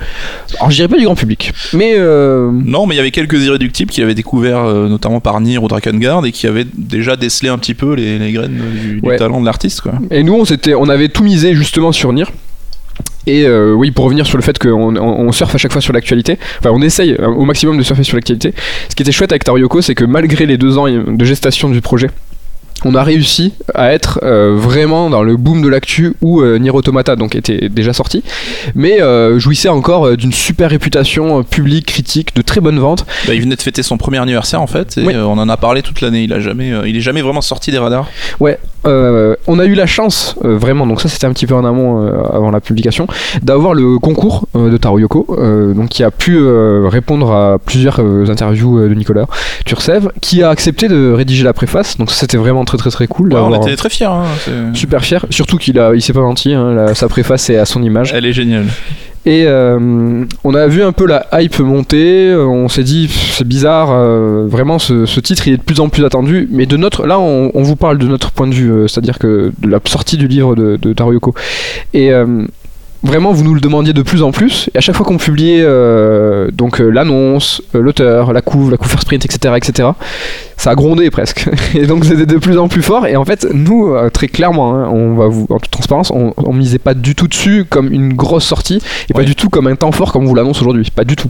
Alors, 0.57 0.71
je 0.71 0.75
dirais 0.77 0.87
pas 0.87 0.97
du 0.97 1.05
grand 1.05 1.15
public, 1.15 1.51
mais 1.73 1.97
Non, 1.97 2.85
mais 2.85 2.95
il 2.95 2.97
y 2.97 3.01
avait 3.01 3.11
quelques 3.11 3.41
irréductibles 3.43 3.91
qu'il 3.91 4.03
avait 4.03 4.15
découvert 4.15 4.63
notamment 4.65 5.19
par 5.19 5.39
Nier 5.41 5.57
ou 5.57 5.67
Drakengard 5.67 6.25
et 6.25 6.31
qui 6.31 6.47
avaient 6.47 6.65
déjà 6.77 7.15
décelé 7.15 7.49
un 7.49 7.57
petit 7.57 7.73
peu 7.73 7.93
les, 7.95 8.17
les 8.19 8.31
graines 8.31 8.61
du, 9.01 9.01
talent 9.17 9.39
de 9.41 9.45
l'artiste. 9.45 9.81
quoi. 9.81 9.93
Et 10.11 10.23
nous, 10.23 10.33
on, 10.33 10.45
s'était- 10.45 10.73
on 10.75 10.89
avait 10.89 11.09
tout 11.09 11.23
misé 11.23 11.53
justement 11.55 11.91
sur 11.91 12.11
Nier. 12.13 12.25
Et 13.25 13.45
euh, 13.45 13.73
oui, 13.73 13.91
pour 13.91 14.05
revenir 14.05 14.25
sur 14.25 14.37
le 14.37 14.43
fait 14.43 14.59
qu'on 14.59 14.97
on, 14.97 14.97
on 14.97 15.31
surfe 15.31 15.55
à 15.55 15.57
chaque 15.57 15.71
fois 15.71 15.81
sur 15.81 15.93
l'actualité, 15.93 16.37
enfin 16.59 16.71
on 16.73 16.81
essaye 16.81 17.13
euh, 17.13 17.27
au 17.27 17.45
maximum 17.45 17.77
de 17.77 17.83
surfer 17.83 18.03
sur 18.03 18.17
l'actualité. 18.17 18.53
Ce 18.89 18.95
qui 18.95 19.03
était 19.03 19.13
chouette 19.13 19.31
avec 19.31 19.43
Tarioko, 19.45 19.81
c'est 19.81 19.95
que 19.95 20.03
malgré 20.03 20.45
les 20.45 20.57
deux 20.57 20.77
ans 20.77 20.87
de 20.89 21.25
gestation 21.25 21.69
du 21.69 21.79
projet, 21.79 22.09
on 22.85 22.95
a 22.95 23.03
réussi 23.03 23.53
à 23.73 23.93
être 23.93 24.19
euh, 24.23 24.55
vraiment 24.57 25.09
dans 25.09 25.23
le 25.23 25.37
boom 25.37 25.61
de 25.61 25.69
l'actu 25.69 26.13
où 26.21 26.41
euh, 26.41 26.57
Nier 26.57 26.71
Automata 26.71 27.15
donc 27.15 27.35
était 27.35 27.69
déjà 27.69 27.93
sorti, 27.93 28.23
mais 28.75 29.01
euh, 29.01 29.39
jouissait 29.39 29.69
encore 29.69 30.05
euh, 30.07 30.17
d'une 30.17 30.33
super 30.33 30.69
réputation 30.69 31.43
publique, 31.43 31.85
critique, 31.85 32.35
de 32.35 32.41
très 32.41 32.59
bonnes 32.61 32.79
ventes. 32.79 33.05
Bah, 33.27 33.33
il 33.33 33.41
venait 33.41 33.55
de 33.55 33.61
fêter 33.61 33.83
son 33.83 33.97
premier 33.97 34.17
anniversaire 34.17 34.61
en 34.61 34.67
fait 34.67 34.97
et 34.97 35.05
Oui. 35.05 35.15
on 35.15 35.37
en 35.37 35.49
a 35.49 35.57
parlé 35.57 35.81
toute 35.81 36.01
l'année. 36.01 36.23
Il 36.23 36.33
a 36.33 36.39
jamais, 36.39 36.73
il 36.85 36.97
est 36.97 37.01
jamais 37.01 37.21
vraiment 37.21 37.41
sorti 37.41 37.71
des 37.71 37.77
radars. 37.77 38.07
Euh, 38.85 39.35
on 39.47 39.59
a 39.59 39.65
eu 39.65 39.75
la 39.75 39.85
chance, 39.85 40.35
vraiment, 40.43 40.85
donc 40.85 40.99
ça 40.99 41.07
c'était 41.07 41.25
un 41.25 41.31
petit 41.31 41.47
peu 41.47 41.55
en 41.55 41.63
amont 41.63 42.05
avant 42.33 42.51
la 42.51 42.59
publication, 42.59 43.07
d'avoir 43.41 43.73
le 43.73 43.97
concours 43.97 44.45
de 44.55 44.75
Taro 44.75 44.99
Yoko, 44.99 45.25
donc 45.73 45.87
qui 45.87 46.03
a 46.03 46.11
pu 46.11 46.37
répondre 46.85 47.31
à 47.31 47.59
plusieurs 47.59 48.01
interviews 48.29 48.81
de 48.89 48.93
Nicolas 48.93 49.25
Turcev, 49.65 50.09
qui 50.19 50.43
a 50.43 50.49
accepté 50.49 50.89
de 50.89 51.13
rédiger 51.13 51.45
la 51.45 51.53
préface, 51.53 51.97
donc 51.97 52.11
ça 52.11 52.17
c'était 52.19 52.35
vraiment 52.35 52.62
très 52.65 52.77
très 52.77 52.89
très 52.89 53.07
cool. 53.07 53.33
Ouais, 53.33 53.39
on 53.39 53.61
était 53.61 53.75
très 53.75 53.89
fiers. 53.89 54.05
hein, 54.05 54.23
Super 54.73 55.03
fier, 55.03 55.25
surtout 55.29 55.57
qu'il 55.57 55.79
a, 55.79 55.93
il 55.95 56.01
s'est 56.01 56.13
pas 56.13 56.21
menti, 56.21 56.53
hein, 56.53 56.73
la- 56.73 56.95
sa 56.95 57.07
préface 57.07 57.49
est 57.49 57.57
à 57.57 57.65
son 57.65 57.81
image. 57.83 58.11
Elle 58.15 58.25
est 58.25 58.33
géniale. 58.33 58.65
Et 59.25 59.45
euh, 59.47 60.25
on 60.43 60.53
a 60.53 60.67
vu 60.67 60.83
un 60.83 60.91
peu 60.91 61.07
la 61.07 61.25
hype 61.31 61.57
monter, 61.59 62.29
euh, 62.29 62.45
on 62.45 62.67
s'est 62.67 62.83
dit 62.83 63.07
c'est 63.07 63.47
bizarre, 63.47 63.87
euh, 63.91 64.45
vraiment 64.49 64.79
ce, 64.79 65.05
ce 65.05 65.21
titre 65.21 65.47
il 65.47 65.53
est 65.53 65.57
de 65.57 65.63
plus 65.63 65.79
en 65.79 65.87
plus 65.87 66.03
attendu, 66.03 66.45
mais 66.51 66.65
de 66.65 66.75
notre, 66.75 67.05
là 67.07 67.17
on, 67.19 67.49
on 67.53 67.63
vous 67.63 67.77
parle 67.77 67.97
de 67.99 68.05
notre 68.05 68.31
point 68.31 68.47
de 68.47 68.53
vue, 68.53 68.69
euh, 68.69 68.87
c'est-à-dire 68.89 69.19
que 69.19 69.53
de 69.59 69.69
la 69.69 69.79
sortie 69.85 70.17
du 70.17 70.27
livre 70.27 70.57
de, 70.57 70.75
de 70.75 70.91
Taro 70.91 71.13
Yoko. 71.13 71.33
Et 71.93 72.11
vraiment 73.03 73.33
vous 73.33 73.43
nous 73.43 73.53
le 73.53 73.61
demandiez 73.61 73.93
de 73.93 74.01
plus 74.01 74.23
en 74.23 74.31
plus, 74.31 74.69
et 74.73 74.77
à 74.77 74.81
chaque 74.81 74.95
fois 74.95 75.05
qu'on 75.05 75.17
publiait 75.17 75.61
euh, 75.61 76.49
donc 76.51 76.79
euh, 76.79 76.89
l'annonce, 76.89 77.61
euh, 77.75 77.81
l'auteur, 77.81 78.33
la 78.33 78.41
couve, 78.41 78.71
la 78.71 78.77
couve 78.77 78.89
first 78.89 79.05
print, 79.05 79.23
etc., 79.25 79.53
etc., 79.57 79.89
ça 80.57 80.71
a 80.71 80.75
grondé 80.75 81.11
presque. 81.11 81.49
Et 81.75 81.85
donc 81.85 82.05
c'était 82.05 82.25
de 82.25 82.37
plus 82.37 82.57
en 82.57 82.69
plus 82.69 82.81
fort. 82.81 83.05
Et 83.05 83.17
en 83.17 83.25
fait, 83.25 83.45
nous, 83.51 83.93
très 84.13 84.27
clairement, 84.27 84.75
hein, 84.75 84.89
on 84.89 85.15
va 85.15 85.27
vous, 85.27 85.45
en 85.49 85.59
toute 85.59 85.71
transparence, 85.71 86.09
on, 86.11 86.33
on 86.37 86.53
misait 86.53 86.79
pas 86.79 86.93
du 86.93 87.15
tout 87.15 87.27
dessus 87.27 87.65
comme 87.69 87.91
une 87.91 88.13
grosse 88.13 88.45
sortie 88.45 88.81
et 89.09 89.13
pas 89.13 89.23
du 89.23 89.35
tout 89.35 89.49
comme 89.49 89.67
un 89.67 89.75
temps 89.75 89.91
fort 89.91 90.13
comme 90.13 90.23
on 90.23 90.27
vous 90.27 90.35
l'annonce 90.35 90.61
aujourd'hui. 90.61 90.89
Pas 90.95 91.03
du 91.03 91.17
tout. 91.17 91.29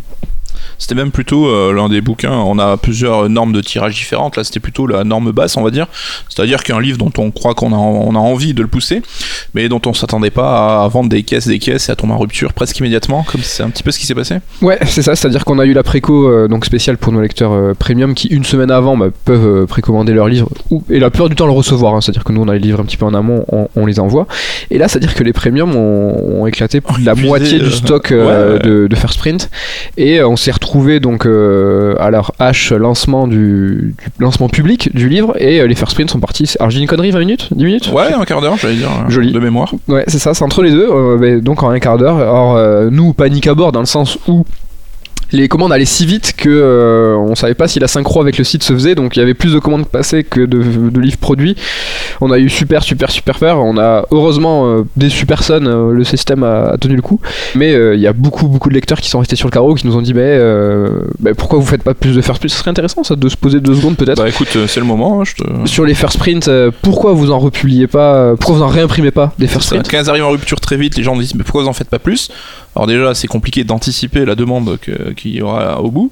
C'était 0.84 0.96
même 0.96 1.12
plutôt 1.12 1.48
euh, 1.48 1.72
l'un 1.72 1.88
des 1.88 2.02
bouquins. 2.02 2.34
On 2.34 2.60
a 2.60 2.76
plusieurs 2.76 3.30
normes 3.30 3.54
de 3.54 3.62
tirage 3.62 3.94
différentes. 3.96 4.36
Là, 4.36 4.44
c'était 4.44 4.60
plutôt 4.60 4.86
la 4.86 5.06
norme 5.06 5.32
basse, 5.32 5.56
on 5.56 5.64
va 5.64 5.72
dire. 5.72 5.88
C'est-à-dire 6.28 6.62
qu'un 6.62 6.82
livre 6.82 6.98
dont 6.98 7.12
on 7.20 7.32
croit 7.32 7.54
qu'on 7.54 7.72
a, 7.72 7.78
on 7.78 8.14
a 8.16 8.20
envie 8.20 8.54
de 8.54 8.62
le 8.62 8.68
pousser, 8.68 9.02
mais 9.54 9.70
dont 9.70 9.80
on 9.86 9.94
s'attendait 9.94 10.30
pas 10.30 10.84
à 10.84 10.88
vendre 10.90 11.08
des 11.08 11.24
caisses, 11.24 11.48
des 11.48 11.58
caisses 11.60 11.88
et 11.88 11.94
à 11.94 11.96
tomber 11.96 12.12
en 12.12 12.18
rupture 12.18 12.52
presque 12.52 12.78
immédiatement, 12.80 13.24
comme 13.32 13.40
c'est 13.44 13.64
un 13.64 13.70
petit 13.70 13.82
peu 13.82 13.92
ce 13.92 14.00
qui 14.00 14.06
s'est 14.06 14.14
passé. 14.14 14.40
Ouais, 14.62 14.78
c'est 14.86 15.04
ça. 15.04 15.16
C'est-à-dire 15.16 15.46
qu'on 15.46 15.58
a 15.58 15.64
eu 15.66 15.72
la 15.72 15.84
préco 15.84 16.28
euh, 16.28 16.50
donc 16.50 16.66
spéciale 16.66 16.98
pour 16.98 17.14
nos 17.14 17.22
lecteurs 17.22 17.54
euh, 17.54 17.74
premium 17.74 18.14
qui 18.14 18.28
une 18.28 18.44
semaine 18.44 18.70
avant 18.70 18.98
bah, 18.98 19.08
peuvent 19.24 19.66
précommander 19.68 20.12
leur 20.12 20.28
livre 20.28 20.50
ou, 20.70 20.84
et 20.90 21.00
la 21.00 21.10
plupart 21.10 21.30
du 21.30 21.36
temps 21.36 21.46
le 21.46 21.54
recevoir. 21.54 21.96
hein. 21.96 22.02
C'est-à-dire 22.02 22.26
que 22.26 22.34
nous 22.34 22.42
on 22.42 22.50
a 22.50 22.54
les 22.56 22.60
livres 22.60 22.82
un 22.82 22.84
petit 22.84 22.98
peu 22.98 23.06
en 23.06 23.14
amont, 23.14 23.46
on, 23.54 23.70
on 23.78 23.86
les 23.86 24.02
envoie. 24.02 24.28
Et 24.70 24.78
là, 24.78 24.90
c'est-à-dire 24.90 25.16
que 25.16 25.24
les 25.24 25.32
premiums 25.32 25.74
ont, 25.78 26.42
ont 26.42 26.46
éclaté 26.46 26.82
plus 26.82 27.04
de 27.04 27.06
la 27.06 27.16
moitié 27.16 27.60
du 27.60 27.72
stock 27.72 28.08
ouais. 28.12 28.60
De, 28.60 28.88
de 28.90 28.96
First 28.98 29.18
Print. 29.20 29.50
Et 29.96 30.22
on 30.22 30.36
s'est 30.36 30.52
retrouvé 30.52 30.73
donc 31.00 31.26
euh, 31.26 31.96
à 32.00 32.10
leur 32.10 32.32
H 32.40 32.74
lancement 32.76 33.28
du, 33.28 33.96
du 34.18 34.24
lancement 34.24 34.50
public 34.50 34.94
du 34.96 35.08
livre 35.08 35.36
et 35.40 35.62
euh, 35.62 35.68
les 35.68 35.76
First 35.76 35.94
Print 35.94 36.10
sont 36.10 36.20
partis. 36.20 36.56
Alors 36.60 36.72
j'ai 36.72 36.80
une 36.80 36.88
connerie, 36.88 37.12
20 37.12 37.20
minutes? 37.20 37.50
10 37.56 37.64
minutes? 37.64 37.92
Ouais, 37.94 38.14
un 38.14 38.26
quart 38.26 38.42
d'heure, 38.42 38.58
j'allais 38.58 38.76
dire. 38.76 38.90
Joli. 39.08 39.32
De 39.32 39.40
mémoire. 39.40 39.74
Ouais, 39.88 40.04
c'est 40.08 40.20
ça, 40.20 40.34
c'est 40.34 40.44
entre 40.44 40.64
les 40.64 40.72
deux, 40.72 40.90
euh, 40.90 41.18
mais 41.20 41.42
donc 41.42 41.62
en 41.64 41.70
un 41.70 41.80
quart 41.80 41.98
d'heure. 41.98 42.18
Alors, 42.18 42.92
nous, 42.92 43.14
panique 43.14 43.48
à 43.48 43.54
bord, 43.54 43.72
dans 43.72 43.80
le 43.80 43.86
sens 43.86 44.18
où 44.28 44.46
les 45.32 45.48
commandes 45.48 45.72
allaient 45.72 45.86
si 45.86 46.06
vite 46.06 46.33
que 46.44 46.50
euh, 46.50 47.16
on 47.16 47.36
savait 47.36 47.54
pas 47.54 47.70
si 47.70 47.80
la 47.80 47.88
synchro 47.88 48.20
avec 48.20 48.38
le 48.38 48.44
site 48.44 48.64
se 48.64 48.74
faisait, 48.74 48.96
donc 48.96 49.16
il 49.16 49.20
y 49.20 49.22
avait 49.24 49.34
plus 49.34 49.54
de 49.54 49.60
commandes 49.60 49.88
passées 49.88 50.26
que 50.26 50.42
de, 50.42 50.62
de 50.90 51.00
livres 51.00 51.18
produits. 51.18 51.56
On 52.20 52.32
a 52.32 52.38
eu 52.38 52.50
super, 52.50 52.84
super, 52.84 53.10
super 53.12 53.40
peur. 53.40 53.60
On 53.60 53.78
a 53.78 54.06
heureusement 54.12 54.68
euh, 54.68 54.84
déçu 54.98 55.26
personne, 55.26 55.68
euh, 55.68 55.92
le 55.94 56.04
système 56.04 56.44
a, 56.44 56.72
a 56.72 56.78
tenu 56.78 56.98
le 56.98 57.02
coup. 57.02 57.22
Mais 57.56 57.74
euh, 57.74 57.96
il 57.96 58.02
y 58.02 58.08
a 58.08 58.14
beaucoup, 58.14 58.48
beaucoup 58.50 58.68
de 58.68 58.74
lecteurs 58.74 59.00
qui 59.00 59.10
sont 59.10 59.20
restés 59.20 59.38
sur 59.38 59.48
le 59.48 59.52
carreau, 59.54 59.74
qui 59.74 59.88
nous 59.88 59.96
ont 59.96 60.02
dit, 60.02 60.14
euh, 60.16 60.90
bah, 61.20 61.32
pourquoi 61.38 61.60
vous 61.60 61.66
faites 61.66 61.84
pas 61.84 61.94
plus 61.94 62.14
de 62.16 62.22
first 62.22 62.40
print? 62.40 62.52
Ce 62.52 62.60
serait 62.60 62.72
intéressant, 62.72 63.04
ça, 63.06 63.16
de 63.16 63.30
se 63.30 63.38
poser 63.38 63.62
deux 63.62 63.76
secondes 63.76 63.96
peut-être. 63.96 64.22
Bah 64.22 64.28
écoute, 64.28 64.58
c'est 64.68 64.80
le 64.82 64.86
moment. 64.86 65.22
hein, 65.22 65.24
je 65.24 65.36
te... 65.36 65.44
Sur 65.66 65.86
les 65.86 65.94
first 65.94 66.18
print, 66.20 66.50
pourquoi 66.82 67.14
vous 67.14 67.32
en 67.32 67.40
republiez 67.40 67.88
pas 67.88 68.36
Pourquoi 68.36 68.56
vous 68.58 68.64
en 68.64 68.68
réimprimez 68.68 69.12
pas 69.12 69.34
des 69.40 69.48
first 69.48 69.70
print 69.70 69.90
Quand 69.90 69.98
elles 69.98 70.10
arrivent 70.10 70.26
en 70.26 70.32
rupture 70.32 70.60
très 70.60 70.76
vite, 70.76 70.98
les 70.98 71.04
gens 71.04 71.16
disent 71.16 71.36
mais 71.36 71.44
pourquoi 71.44 71.64
vous 71.64 71.70
en 71.70 71.74
faites 71.74 71.90
pas 71.90 72.00
plus? 72.00 72.30
Alors 72.76 72.88
déjà 72.88 73.14
c'est 73.14 73.28
compliqué 73.28 73.64
d'anticiper 73.64 74.26
la 74.26 74.36
demande 74.36 74.78
qu'il 75.16 75.36
y 75.36 75.42
aura 75.42 75.80
au 75.82 75.92
bout. 75.92 76.12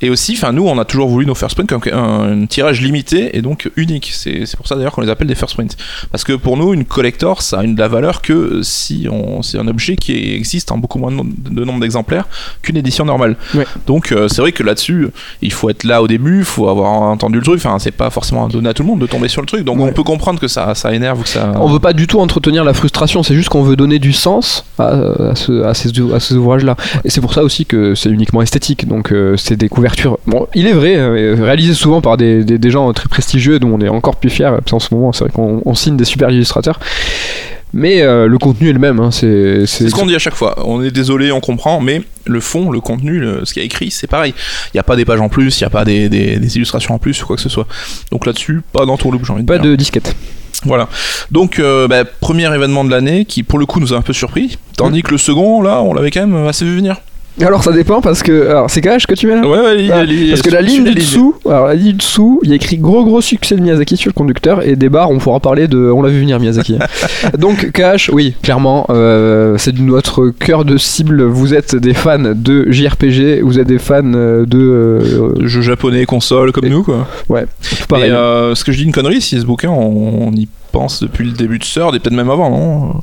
Et 0.00 0.10
aussi, 0.10 0.34
enfin 0.36 0.52
nous 0.52 0.66
on 0.66 0.78
a 0.78 0.84
toujours 0.84 1.08
voulu 1.08 1.26
nos 1.26 1.34
first 1.34 1.54
print 1.56 1.68
comme 1.68 1.82
un, 1.92 2.42
un 2.42 2.46
tirage 2.46 2.80
limité 2.80 3.36
et 3.36 3.42
donc 3.42 3.68
unique. 3.76 4.10
C'est 4.14 4.44
pour 4.56 4.66
ça 4.68 4.76
d'ailleurs 4.76 4.92
qu'on 4.92 5.00
les 5.00 5.08
appelle 5.10 5.26
des 5.26 5.34
first 5.34 5.54
print. 5.54 5.76
Parce 6.12 6.22
que 6.24 6.34
pour 6.34 6.56
nous 6.56 6.72
une 6.72 6.84
collector 6.84 7.42
ça 7.42 7.60
a 7.60 7.64
une 7.64 7.74
de 7.74 7.80
la 7.80 7.88
valeur 7.88 8.22
que 8.22 8.60
si 8.62 9.08
on 9.10 9.42
c'est 9.42 9.58
un 9.58 9.66
objet 9.66 9.96
qui 9.96 10.34
existe 10.34 10.70
en 10.70 10.78
beaucoup 10.78 10.98
moins 10.98 11.10
de, 11.10 11.16
nom- 11.16 11.26
de 11.26 11.64
nombre 11.64 11.80
d'exemplaires 11.80 12.26
qu'une 12.62 12.76
édition 12.76 13.04
normale. 13.04 13.36
Ouais. 13.54 13.66
Donc 13.86 14.12
euh, 14.12 14.28
c'est 14.28 14.40
vrai 14.40 14.52
que 14.52 14.62
là-dessus 14.62 15.08
il 15.42 15.52
faut 15.52 15.68
être 15.70 15.82
là 15.84 16.00
au 16.02 16.06
début, 16.08 16.38
il 16.38 16.44
faut 16.44 16.68
avoir 16.68 16.90
entendu 16.92 17.38
le 17.38 17.44
truc. 17.44 17.56
Enfin 17.56 17.78
c'est 17.80 17.90
pas 17.90 18.10
forcément 18.10 18.46
donné 18.48 18.68
à 18.68 18.74
tout 18.74 18.82
le 18.84 18.88
monde 18.88 19.00
de 19.00 19.06
tomber 19.06 19.28
sur 19.28 19.40
le 19.42 19.46
truc. 19.46 19.64
Donc 19.64 19.78
Ouais. 19.78 19.90
on 19.90 19.92
peut 19.92 20.04
comprendre 20.04 20.38
que 20.40 20.48
ça 20.48 20.74
ça 20.74 20.94
énerve 20.94 21.20
ou 21.20 21.22
que 21.24 21.28
ça. 21.28 21.52
On 21.56 21.68
veut 21.68 21.80
pas 21.80 21.92
du 21.92 22.06
tout 22.06 22.20
entretenir 22.20 22.64
la 22.64 22.72
frustration, 22.74 23.22
c'est 23.24 23.34
juste 23.34 23.48
qu'on 23.48 23.62
veut 23.62 23.76
donner 23.76 23.98
du 23.98 24.12
sens 24.12 24.64
à, 24.78 24.86
à 25.30 25.34
ce- 25.34 25.62
à 25.64 25.74
ces, 25.74 25.90
à 26.12 26.20
ces 26.20 26.34
ouvrages-là. 26.36 26.76
Et 27.04 27.10
c'est 27.10 27.20
pour 27.20 27.34
ça 27.34 27.42
aussi 27.42 27.66
que 27.66 27.94
c'est 27.94 28.10
uniquement 28.10 28.42
esthétique, 28.42 28.86
donc 28.86 29.12
euh, 29.12 29.36
c'est 29.36 29.56
des 29.56 29.68
Bon, 30.26 30.46
il 30.54 30.66
est 30.66 30.72
vrai, 30.72 30.96
euh, 30.96 31.36
réalisé 31.40 31.74
souvent 31.74 32.00
par 32.00 32.16
des, 32.16 32.44
des- 32.44 32.58
des 32.58 32.70
gens 32.70 32.92
très 32.92 33.08
prestigieux, 33.08 33.58
dont 33.58 33.70
on 33.74 33.80
est 33.80 33.88
encore 33.88 34.16
plus 34.16 34.30
parce 34.60 34.70
qu'en 34.70 34.78
ce 34.78 34.94
moment, 34.94 35.12
c'est 35.12 35.24
vrai 35.24 35.32
qu'on 35.32 35.62
on 35.64 35.74
signe 35.74 35.96
des 35.96 36.04
super 36.04 36.30
illustrateurs. 36.30 36.78
Mais 37.74 38.00
euh, 38.00 38.26
le 38.28 38.38
contenu 38.38 38.70
est 38.70 38.72
le 38.72 38.78
même, 38.78 38.98
hein, 38.98 39.10
c'est 39.10 39.66
ce 39.66 39.94
qu'on 39.94 40.06
dit 40.06 40.14
à 40.14 40.18
chaque 40.18 40.34
fois. 40.34 40.56
On 40.66 40.82
est 40.82 40.90
désolé, 40.90 41.30
on 41.32 41.40
comprend, 41.40 41.80
mais 41.82 42.00
le 42.24 42.40
fond, 42.40 42.70
le 42.70 42.80
contenu, 42.80 43.18
le- 43.18 43.44
ce 43.44 43.52
qu'il 43.52 43.60
y 43.60 43.62
a 43.62 43.66
écrit, 43.66 43.90
c'est 43.90 44.06
pareil. 44.06 44.32
Il 44.68 44.76
n'y 44.76 44.80
a 44.80 44.84
pas 44.84 44.96
des 44.96 45.04
pages 45.04 45.20
en 45.20 45.28
plus, 45.28 45.60
il 45.60 45.64
n'y 45.64 45.66
a 45.66 45.70
pas 45.70 45.84
des, 45.84 46.08
des- 46.08 46.38
des 46.38 46.56
illustrations 46.56 46.94
en 46.94 46.98
plus 46.98 47.22
ou 47.22 47.26
quoi 47.26 47.36
que 47.36 47.42
ce 47.42 47.50
soit. 47.50 47.66
Donc 48.10 48.24
là-dessus, 48.24 48.62
pas 48.72 48.86
loop, 49.10 49.22
j'ai 49.26 49.32
envie 49.34 49.42
de 49.42 49.46
pas 49.46 49.58
dire. 49.58 49.70
de 49.70 49.76
disquette. 49.76 50.16
Voilà. 50.64 50.88
Donc, 51.30 51.58
euh, 51.58 51.86
bah, 51.86 52.04
premier 52.04 52.52
événement 52.52 52.84
de 52.84 52.90
l'année 52.90 53.26
qui, 53.26 53.42
pour 53.42 53.58
le 53.58 53.66
coup, 53.66 53.80
nous 53.80 53.92
a 53.92 53.96
un 53.98 54.02
peu 54.02 54.14
surpris. 54.14 54.58
Tandis 54.76 55.02
que 55.02 55.10
le 55.12 55.18
second, 55.18 55.60
là, 55.60 55.82
on 55.82 55.92
l'avait 55.92 56.10
quand 56.10 56.26
même 56.26 56.46
assez 56.46 56.64
vu 56.64 56.74
venir. 56.74 56.96
Alors 57.40 57.62
ça 57.62 57.72
dépend 57.72 58.00
parce 58.00 58.22
que. 58.22 58.48
Alors 58.48 58.68
c'est 58.70 58.80
cash 58.80 59.06
que 59.06 59.14
tu 59.14 59.26
mets 59.26 59.36
là 59.36 59.46
Ouais, 59.46 59.60
ouais, 59.60 59.76
lis- 59.76 59.90
Ah, 59.92 60.04
Parce 60.30 60.42
que 60.42 60.50
la 60.50 60.60
ligne 60.60 60.84
du 60.84 60.94
dessous, 60.94 61.34
alors 61.46 61.66
la 61.68 61.74
ligne 61.74 61.92
du 61.92 61.98
dessous, 61.98 62.40
il 62.42 62.50
y 62.50 62.52
a 62.52 62.56
écrit 62.56 62.78
gros 62.78 63.04
gros 63.04 63.20
succès 63.20 63.54
de 63.56 63.60
Miyazaki 63.60 63.96
sur 63.96 64.08
le 64.08 64.12
conducteur 64.14 64.66
et 64.66 64.74
des 64.76 64.88
barres, 64.88 65.10
on 65.10 65.18
pourra 65.18 65.38
parler 65.40 65.68
de, 65.68 65.78
on 65.78 66.02
l'a 66.02 66.08
vu 66.08 66.20
venir 66.20 66.40
Miyazaki. 66.40 66.78
Donc 67.38 67.70
Cash, 67.72 68.10
oui, 68.12 68.34
clairement, 68.42 68.86
euh, 68.90 69.54
c'est 69.58 69.78
notre 69.78 70.28
cœur 70.30 70.64
de 70.64 70.76
cible. 70.76 71.22
Vous 71.22 71.54
êtes 71.54 71.76
des 71.76 71.94
fans 71.94 72.18
de 72.34 72.66
JRPG, 72.70 73.42
vous 73.42 73.58
êtes 73.58 73.68
des 73.68 73.78
fans 73.78 74.00
euh, 74.14 74.44
de, 74.44 74.58
euh, 74.58 75.46
Jeux 75.46 75.62
japonais, 75.62 76.04
console, 76.06 76.52
comme 76.52 76.64
Et- 76.64 76.70
nous, 76.70 76.82
quoi. 76.82 77.06
tout 77.28 77.86
pareil. 77.88 78.10
Et 78.10 78.12
euh, 78.12 78.54
ce 78.54 78.64
que 78.64 78.72
je 78.72 78.78
dis 78.78 78.84
une 78.84 78.92
connerie, 78.92 79.20
si 79.20 79.40
ce 79.40 79.46
bouquin, 79.46 79.70
on, 79.70 80.28
on 80.28 80.32
y 80.32 80.48
pense 80.72 81.02
depuis 81.02 81.24
le 81.24 81.32
début 81.32 81.58
de 81.58 81.64
Sword 81.64 81.94
et 81.94 81.98
peut-être 82.00 82.14
même 82.16 82.30
avant, 82.30 82.50
non? 82.50 82.94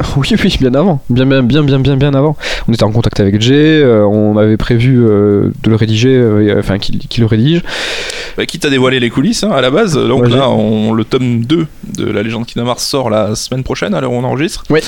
Oui, 0.16 0.28
oui, 0.42 0.56
bien 0.60 0.74
avant, 0.74 1.00
bien, 1.10 1.24
bien, 1.26 1.42
bien, 1.42 1.62
bien, 1.62 1.78
bien, 1.78 1.96
bien 1.96 2.14
avant. 2.14 2.36
On 2.68 2.72
était 2.72 2.84
en 2.84 2.90
contact 2.92 3.20
avec 3.20 3.40
Jay, 3.40 3.80
euh, 3.82 4.04
on 4.04 4.36
avait 4.36 4.56
prévu 4.56 4.98
euh, 5.00 5.50
de 5.62 5.70
le 5.70 5.76
rédiger, 5.76 6.14
euh, 6.14 6.56
enfin 6.58 6.78
qu'il 6.78 7.00
le 7.20 7.26
rédige. 7.26 7.62
Bah, 8.36 8.46
quitte 8.46 8.64
à 8.64 8.70
dévoiler 8.70 9.00
les 9.00 9.10
coulisses, 9.10 9.44
hein, 9.44 9.50
à 9.52 9.60
la 9.60 9.70
base, 9.70 9.94
donc 9.96 10.24
Ouais, 10.24 10.30
là, 10.30 10.48
on, 10.50 10.92
le 10.92 11.04
tome 11.04 11.44
2 11.44 11.66
de 11.96 12.04
La 12.06 12.22
légende 12.22 12.46
Hearts 12.56 12.80
sort 12.80 13.10
la 13.10 13.34
semaine 13.34 13.62
prochaine, 13.62 13.94
à 13.94 14.00
l'heure 14.00 14.12
où 14.12 14.16
on 14.16 14.24
enregistre. 14.24 14.64
Ouais. 14.70 14.80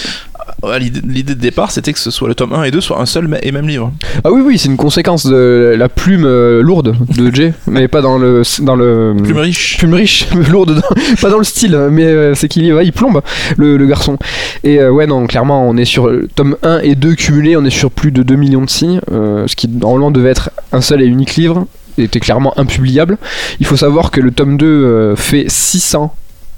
euh, 0.65 0.79
l'idée 0.79 1.35
de 1.35 1.41
départ, 1.41 1.71
c'était 1.71 1.93
que 1.93 1.99
ce 1.99 2.11
soit 2.11 2.29
le 2.29 2.35
tome 2.35 2.53
1 2.53 2.65
et 2.65 2.71
2 2.71 2.81
soit 2.81 3.01
un 3.01 3.07
seul 3.07 3.29
et 3.43 3.53
même 3.53 3.69
livre. 3.69 3.93
Ah 4.25 4.31
oui, 4.33 4.43
oui, 4.45 4.59
c'est 4.59 4.69
une 4.69 4.77
conséquence 4.77 5.27
de 5.27 5.75
la 5.77 5.89
plume 5.89 6.27
lourde 6.61 6.95
de 7.17 7.35
Jay, 7.35 7.53
mais 7.67 7.89
pas 7.89 8.01
dans 8.01 8.19
le. 8.19 8.43
Dans 8.61 8.77
le 8.77 9.15
Plus 9.23 9.35
riche. 9.35 9.79
plume 9.79 9.95
riche, 9.95 10.29
lourde, 10.51 10.75
dans- 10.77 11.17
pas 11.21 11.31
dans 11.31 11.39
le 11.39 11.45
style, 11.45 11.77
mais 11.91 12.35
c'est 12.35 12.49
qu'il 12.49 12.65
y 12.65 12.71
va, 12.71 12.83
il 12.83 12.93
plombe 12.93 13.21
le, 13.57 13.77
le 13.77 13.87
garçon. 13.87 14.19
Et 14.65 14.79
euh, 14.79 14.91
ouais, 15.03 15.07
non, 15.09 15.27
clairement, 15.27 15.69
on 15.69 15.77
est 15.77 15.85
sur 15.85 16.09
euh, 16.09 16.29
tome 16.35 16.57
1 16.63 16.81
et 16.81 16.95
2 16.95 17.15
cumulés, 17.15 17.57
on 17.57 17.65
est 17.65 17.71
sur 17.71 17.91
plus 17.91 18.13
de 18.13 18.23
2 18.23 18.35
millions 18.37 18.63
de 18.63 18.71
signes, 18.71 19.01
euh, 19.11 19.47
ce 19.47 19.57
qui 19.57 19.69
normalement 19.69 20.11
devait 20.11 20.31
être 20.31 20.51
un 20.73 20.81
seul 20.81 21.03
et 21.03 21.07
unique 21.07 21.35
livre, 21.37 21.67
était 21.99 22.21
clairement 22.21 22.59
impubliable. 22.59 23.19
Il 23.61 23.67
faut 23.67 23.77
savoir 23.77 24.11
que 24.11 24.21
le 24.21 24.31
tome 24.31 24.57
2 24.57 24.67
euh, 24.67 25.17
fait 25.17 25.45
600 25.49 26.15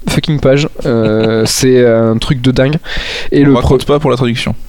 fucking 0.07 0.39
pages, 0.39 0.67
c'est 1.45 1.85
un 1.85 2.17
truc 2.17 2.41
de 2.41 2.51
dingue. 2.51 2.77
Et 3.31 3.43
On 3.43 3.47
le 3.47 3.53
raconte 3.55 3.85
pas 3.85 3.99
pour 3.99 4.11
la 4.11 4.17
traduction, 4.17 4.53
pro- 4.53 4.59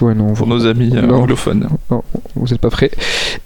Ouais, 0.00 0.14
non, 0.14 0.32
pour 0.34 0.46
nos 0.46 0.66
amis 0.66 0.90
euh, 0.96 1.02
Non. 1.02 1.22
anglophones. 1.22 1.68
vous 2.34 2.52
êtes 2.54 2.60
pas 2.60 2.70
prêts. 2.70 2.90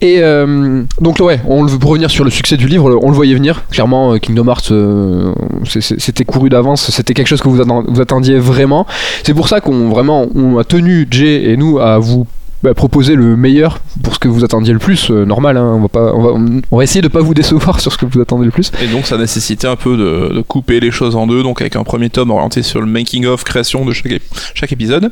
Et 0.00 0.18
euh, 0.20 0.82
donc 1.00 1.18
ouais, 1.20 1.40
on 1.48 1.66
pour 1.78 1.90
revenir 1.90 2.10
sur 2.10 2.24
le 2.24 2.30
succès 2.30 2.56
du 2.56 2.66
livre, 2.68 2.98
on 3.02 3.08
le 3.10 3.14
voyait 3.16 3.34
venir. 3.34 3.64
Clairement, 3.70 4.12
euh, 4.12 4.18
Kingdom 4.18 4.46
Hearts, 4.48 4.70
euh, 4.70 5.32
c'était 5.64 6.24
couru 6.24 6.48
d'avance, 6.48 6.90
c'était 6.90 7.14
quelque 7.14 7.26
chose 7.28 7.42
que 7.42 7.48
vous, 7.48 7.60
atten- 7.60 7.84
vous 7.88 8.00
attendiez 8.00 8.38
vraiment. 8.38 8.86
C'est 9.24 9.34
pour 9.34 9.48
ça 9.48 9.60
qu'on 9.60 9.88
vraiment 9.88 10.26
on 10.34 10.58
a 10.58 10.64
tenu 10.64 11.06
Jay 11.10 11.50
et 11.50 11.56
nous 11.56 11.78
à 11.78 11.98
vous 11.98 12.26
bah, 12.66 12.74
proposer 12.74 13.14
le 13.14 13.36
meilleur 13.36 13.80
pour 14.02 14.14
ce 14.14 14.18
que 14.18 14.28
vous 14.28 14.44
attendiez 14.44 14.72
le 14.72 14.78
plus. 14.78 15.10
euh, 15.10 15.24
normal, 15.24 15.56
hein, 15.56 15.72
on 15.76 15.80
va 15.80 15.88
pas, 15.88 16.12
on 16.14 16.22
va, 16.22 16.62
on 16.70 16.76
va 16.76 16.82
essayer 16.84 17.00
de 17.00 17.08
pas 17.08 17.20
vous 17.20 17.32
décevoir 17.34 17.80
sur 17.84 17.92
ce 17.92 17.98
que 17.98 18.06
vous 18.06 18.20
attendez 18.20 18.44
le 18.44 18.50
plus. 18.50 18.72
Et 18.82 18.88
donc 18.88 19.06
ça 19.06 19.16
nécessitait 19.16 19.68
un 19.68 19.76
peu 19.76 19.96
de, 19.96 20.34
de 20.34 20.40
couper 20.42 20.80
les 20.80 20.90
choses 20.90 21.16
en 21.16 21.26
deux, 21.26 21.42
donc 21.42 21.60
avec 21.60 21.76
un 21.76 21.84
premier 21.84 22.10
tome 22.10 22.30
orienté 22.30 22.62
sur 22.62 22.80
le 22.80 22.86
making-of, 22.86 23.44
création 23.44 23.84
de 23.84 23.92
chaque, 23.92 24.06
ép- 24.12 24.20
chaque 24.54 24.72
épisode, 24.72 25.10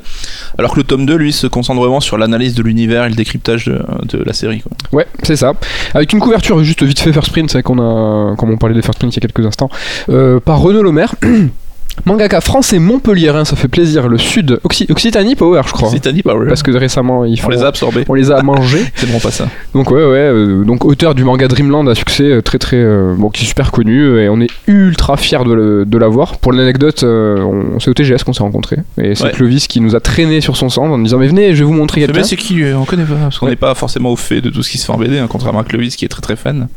alors 0.58 0.72
que 0.72 0.78
le 0.78 0.84
tome 0.84 1.06
2, 1.06 1.14
lui, 1.16 1.32
se 1.32 1.46
concentre 1.46 1.80
vraiment 1.80 2.00
sur 2.00 2.18
l'analyse 2.18 2.54
de 2.54 2.62
l'univers 2.62 3.04
et 3.04 3.08
le 3.08 3.14
décryptage 3.14 3.66
de, 3.66 3.80
de 4.18 4.22
la 4.24 4.32
série. 4.32 4.60
quoi. 4.60 4.72
Ouais, 4.92 5.06
c'est 5.22 5.36
ça. 5.36 5.52
Avec 5.94 6.12
une 6.12 6.20
couverture 6.20 6.62
juste 6.64 6.82
vite 6.82 6.98
fait 7.00 7.12
First 7.12 7.30
Print, 7.30 7.50
c'est 7.50 7.62
qu'on 7.62 7.78
a, 7.78 8.34
comme 8.36 8.50
on 8.50 8.56
parlait 8.56 8.74
des 8.74 8.82
First 8.82 8.98
Print 8.98 9.14
il 9.16 9.22
y 9.22 9.24
a 9.24 9.28
quelques 9.28 9.46
instants, 9.46 9.70
euh, 10.08 10.40
par 10.40 10.60
Renaud 10.60 10.82
Lemaire. 10.82 11.14
Mangaka 12.06 12.40
français 12.40 12.78
montpelliérain, 12.78 13.44
ça 13.44 13.56
fait 13.56 13.68
plaisir. 13.68 14.08
Le 14.08 14.18
sud, 14.18 14.58
Occi- 14.64 14.90
Occitanie 14.90 15.36
Power, 15.36 15.62
je 15.66 15.72
crois. 15.72 15.88
Occitanie 15.88 16.22
Power. 16.22 16.48
Parce 16.48 16.62
que 16.62 16.70
récemment, 16.72 17.24
ils 17.24 17.34
On 17.40 17.44
font, 17.44 17.48
les 17.50 17.62
a 17.62 17.68
absorbés. 17.68 18.04
on 18.08 18.14
les 18.14 18.30
a 18.30 18.42
mangés. 18.42 18.84
C'est 18.94 19.10
bon, 19.10 19.18
pas 19.20 19.30
ça. 19.30 19.48
Donc 19.74 19.90
ouais, 19.90 20.04
ouais. 20.04 20.18
euh, 20.18 20.64
donc 20.64 20.84
auteur 20.84 21.14
du 21.14 21.24
manga 21.24 21.48
Dreamland 21.48 21.88
à 21.88 21.94
succès 21.94 22.24
euh, 22.24 22.42
très 22.42 22.58
très 22.58 22.76
euh, 22.76 23.14
bon, 23.16 23.30
qui 23.30 23.44
est 23.44 23.46
super 23.46 23.70
connu 23.70 24.18
et 24.18 24.28
on 24.28 24.40
est 24.40 24.50
ultra 24.66 25.16
fiers 25.16 25.44
de, 25.46 25.52
le- 25.54 25.84
de 25.86 25.98
l'avoir. 25.98 26.36
Pour 26.38 26.52
l'anecdote, 26.52 27.02
euh, 27.04 27.38
on, 27.40 27.80
c'est 27.80 27.90
au 27.90 27.94
TGS 27.94 28.22
qu'on 28.24 28.32
s'est 28.34 28.42
rencontrés 28.42 28.78
et 29.00 29.14
c'est 29.14 29.24
Ouais. 29.24 29.30
Clovis 29.32 29.66
qui 29.68 29.80
nous 29.80 29.94
a 29.96 30.00
traîné 30.00 30.40
sur 30.42 30.56
son 30.58 30.68
stand 30.68 30.92
en 30.92 30.98
nous 30.98 31.04
disant 31.04 31.18
mais 31.18 31.28
venez, 31.28 31.54
je 31.54 31.60
vais 31.60 31.64
vous 31.64 31.72
montrer 31.72 32.02
quelqu'un. 32.02 32.18
Mais 32.18 32.24
c'est 32.24 32.36
qui 32.36 32.62
On 32.76 32.84
connaît 32.84 33.04
pas, 33.04 33.14
parce 33.14 33.38
qu'on 33.38 33.46
Ouais. 33.46 33.52
n'est 33.52 33.56
pas 33.56 33.74
forcément 33.74 34.10
au 34.10 34.16
fait 34.16 34.40
de 34.42 34.50
tout 34.50 34.62
ce 34.62 34.68
qui 34.70 34.76
se 34.78 34.84
fait 34.84 34.92
en 34.92 34.98
BD, 34.98 35.18
hein, 35.18 35.26
contrairement 35.28 35.60
à 35.60 35.64
Clovis 35.64 35.96
qui 35.96 36.04
est 36.04 36.08
très 36.08 36.20
très 36.20 36.36
fan. 36.36 36.68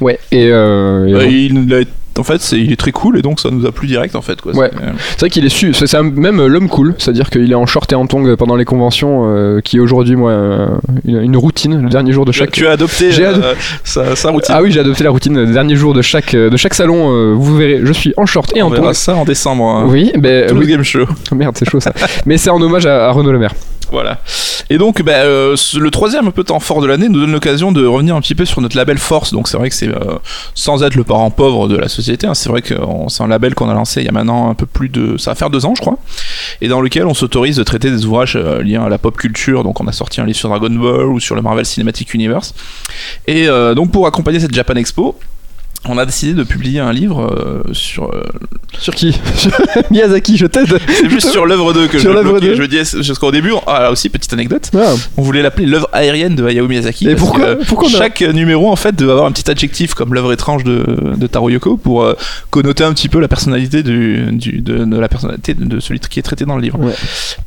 Ouais. 0.00 0.18
Et, 0.32 0.48
euh, 0.50 1.06
et 1.06 1.14
Euh, 1.14 1.20
bon. 1.20 1.30
il 1.30 1.54
nous 1.54 1.66
l'a- 1.68 1.84
en 2.18 2.22
fait, 2.22 2.40
c'est, 2.40 2.58
il 2.58 2.72
est 2.72 2.76
très 2.76 2.92
cool 2.92 3.18
et 3.18 3.22
donc 3.22 3.40
ça 3.40 3.50
nous 3.50 3.66
a 3.66 3.72
plu 3.72 3.86
direct 3.86 4.14
en 4.16 4.22
fait. 4.22 4.40
Quoi. 4.40 4.54
Ouais. 4.54 4.70
C'est, 4.72 4.82
euh, 4.84 4.90
C'est 5.12 5.20
vrai 5.20 5.30
qu'il 5.30 5.44
est 5.44 5.48
su, 5.48 5.72
c'est 5.74 5.92
même 6.02 6.40
euh, 6.40 6.46
l'homme 6.48 6.68
cool, 6.68 6.94
c'est-à-dire 6.98 7.30
qu'il 7.30 7.50
est 7.50 7.54
en 7.54 7.66
short 7.66 7.90
et 7.92 7.96
en 7.96 8.06
tongs 8.06 8.36
pendant 8.36 8.56
les 8.56 8.64
conventions, 8.64 9.22
euh, 9.26 9.60
qui 9.60 9.76
est 9.76 9.80
aujourd'hui 9.80 10.16
moi 10.16 10.30
euh, 10.30 10.68
une, 11.04 11.20
une 11.22 11.36
routine, 11.36 11.82
le 11.82 11.88
dernier 11.88 12.12
jour 12.12 12.24
de 12.24 12.32
chaque. 12.32 12.50
tu 12.52 12.66
as 12.66 12.72
adopté 12.72 13.10
euh, 13.20 13.54
sa, 13.84 14.14
sa 14.16 14.30
routine. 14.30 14.54
Ah 14.56 14.62
oui, 14.62 14.70
j'ai 14.72 14.80
adopté 14.80 15.04
la 15.04 15.10
routine, 15.10 15.34
le 15.44 15.52
dernier 15.52 15.76
jour 15.76 15.94
de 15.94 16.02
chaque 16.02 16.34
de 16.36 16.56
chaque 16.56 16.74
salon. 16.74 17.34
vous 17.34 17.56
verrez, 17.56 17.80
je 17.84 17.92
suis 17.92 18.14
en 18.16 18.26
short 18.26 18.52
et 18.56 18.62
On 18.62 18.66
en 18.66 18.70
tongs. 18.70 18.80
verra 18.82 18.94
ça 18.94 19.14
en 19.16 19.24
décembre. 19.24 19.64
hein. 19.64 19.86
Oui, 19.88 20.12
ben 20.18 20.46
Tout 20.48 20.54
le 20.56 20.66
game 20.66 20.82
show. 20.82 21.04
merde, 21.34 21.56
c'est 21.58 21.68
chaud 21.68 21.80
ça. 21.80 21.92
Mais 22.26 22.38
c'est 22.38 22.50
en 22.50 22.60
hommage 22.60 22.86
à, 22.86 23.08
à 23.08 23.10
Renaud 23.10 23.32
Le 23.32 23.38
Maire. 23.38 23.54
Voilà. 23.90 24.20
Et 24.70 24.78
donc, 24.78 25.02
bah, 25.02 25.12
euh, 25.12 25.56
le 25.76 25.90
troisième 25.90 26.32
peu 26.32 26.44
temps 26.44 26.60
fort 26.60 26.80
de 26.80 26.86
l'année 26.86 27.08
nous 27.08 27.20
donne 27.20 27.32
l'occasion 27.32 27.72
de 27.72 27.84
revenir 27.86 28.16
un 28.16 28.20
petit 28.20 28.34
peu 28.34 28.44
sur 28.44 28.60
notre 28.60 28.76
label 28.76 28.98
Force. 28.98 29.32
Donc, 29.32 29.48
c'est 29.48 29.56
vrai 29.56 29.68
que 29.68 29.74
c'est 29.74 29.88
euh, 29.88 30.18
sans 30.54 30.82
être 30.82 30.94
le 30.94 31.04
parent 31.04 31.30
pauvre 31.30 31.68
de 31.68 31.76
la 31.76 31.88
société. 31.88 32.26
hein, 32.26 32.34
c'est 32.34 32.48
vrai 32.48 32.62
que 32.62 32.74
c'est 33.08 33.22
un 33.22 33.28
label 33.28 33.54
qu'on 33.54 33.68
a 33.68 33.74
lancé 33.74 34.00
il 34.00 34.06
y 34.06 34.08
a 34.08 34.12
maintenant 34.12 34.50
un 34.50 34.54
peu 34.54 34.66
plus 34.66 34.88
de, 34.88 35.16
ça 35.18 35.32
va 35.32 35.34
faire 35.34 35.50
deux 35.50 35.66
ans, 35.66 35.74
je 35.74 35.80
crois, 35.80 35.98
et 36.60 36.68
dans 36.68 36.80
lequel 36.80 37.06
on 37.06 37.14
s'autorise 37.14 37.56
de 37.56 37.62
traiter 37.62 37.90
des 37.90 38.06
ouvrages 38.06 38.36
euh, 38.36 38.62
liés 38.62 38.76
à 38.76 38.88
la 38.88 38.98
pop 38.98 39.16
culture. 39.16 39.64
Donc, 39.64 39.80
on 39.80 39.86
a 39.86 39.92
sorti 39.92 40.20
un 40.20 40.26
livre 40.26 40.38
sur 40.38 40.48
Dragon 40.48 40.70
Ball 40.70 41.06
ou 41.06 41.20
sur 41.20 41.34
le 41.34 41.42
Marvel 41.42 41.66
Cinematic 41.66 42.14
Universe. 42.14 42.54
Et 43.26 43.46
donc, 43.74 43.90
pour 43.90 44.06
accompagner 44.06 44.40
cette 44.40 44.54
Japan 44.54 44.74
Expo. 44.74 45.16
On 45.86 45.98
a 45.98 46.06
décidé 46.06 46.32
de 46.34 46.44
publier 46.44 46.80
un 46.80 46.92
livre 46.92 47.22
euh, 47.22 47.62
sur 47.72 48.04
euh, 48.04 48.22
Sur 48.78 48.94
qui 48.94 49.14
Miyazaki, 49.90 50.36
je 50.36 50.46
t'aide. 50.46 50.78
c'est 50.88 51.10
juste 51.10 51.28
sur 51.30 51.44
l'œuvre 51.46 51.72
2 51.74 51.88
que 51.88 51.98
Sur 51.98 52.10
je 52.10 52.14
l'œuvre 52.14 52.30
bloquais. 52.32 52.48
2. 52.48 52.54
Je 52.54 52.62
me 52.62 52.68
dis 52.68 52.78
jusqu'au 53.02 53.30
début. 53.30 53.52
Ah 53.66 53.82
là 53.82 53.90
aussi 53.92 54.08
petite 54.08 54.32
anecdote. 54.32 54.70
Ah. 54.74 54.94
On 55.16 55.22
voulait 55.22 55.42
l'appeler 55.42 55.66
l'œuvre 55.66 55.88
aérienne 55.92 56.34
de 56.36 56.46
Hayao 56.46 56.66
Miyazaki. 56.68 57.04
Et 57.06 57.10
parce 57.10 57.20
pourquoi- 57.20 57.56
que 57.56 57.64
pourquoi 57.64 57.88
on 57.90 57.94
a- 57.94 57.98
chaque 57.98 58.22
numéro 58.22 58.70
en 58.70 58.76
fait 58.76 58.94
devait 58.96 59.12
avoir 59.12 59.26
un 59.26 59.32
petit 59.32 59.50
adjectif 59.50 59.94
comme 59.94 60.14
l'œuvre 60.14 60.32
étrange 60.32 60.64
de, 60.64 60.84
de 61.16 61.26
Taro 61.26 61.50
Yoko 61.50 61.76
pour 61.76 62.02
euh, 62.04 62.14
connoter 62.50 62.84
un 62.84 62.92
petit 62.94 63.08
peu 63.10 63.20
la 63.20 63.28
personnalité 63.28 63.82
du, 63.82 64.24
du- 64.32 64.60
de, 64.62 64.84
de 64.84 64.98
la 64.98 65.08
personnalité 65.08 65.52
de, 65.54 65.64
de 65.66 65.80
celui 65.80 66.00
qui 66.00 66.18
est 66.18 66.22
traité 66.22 66.44
dans 66.46 66.56
le 66.56 66.62
livre. 66.62 66.78
Ouais. 66.80 66.94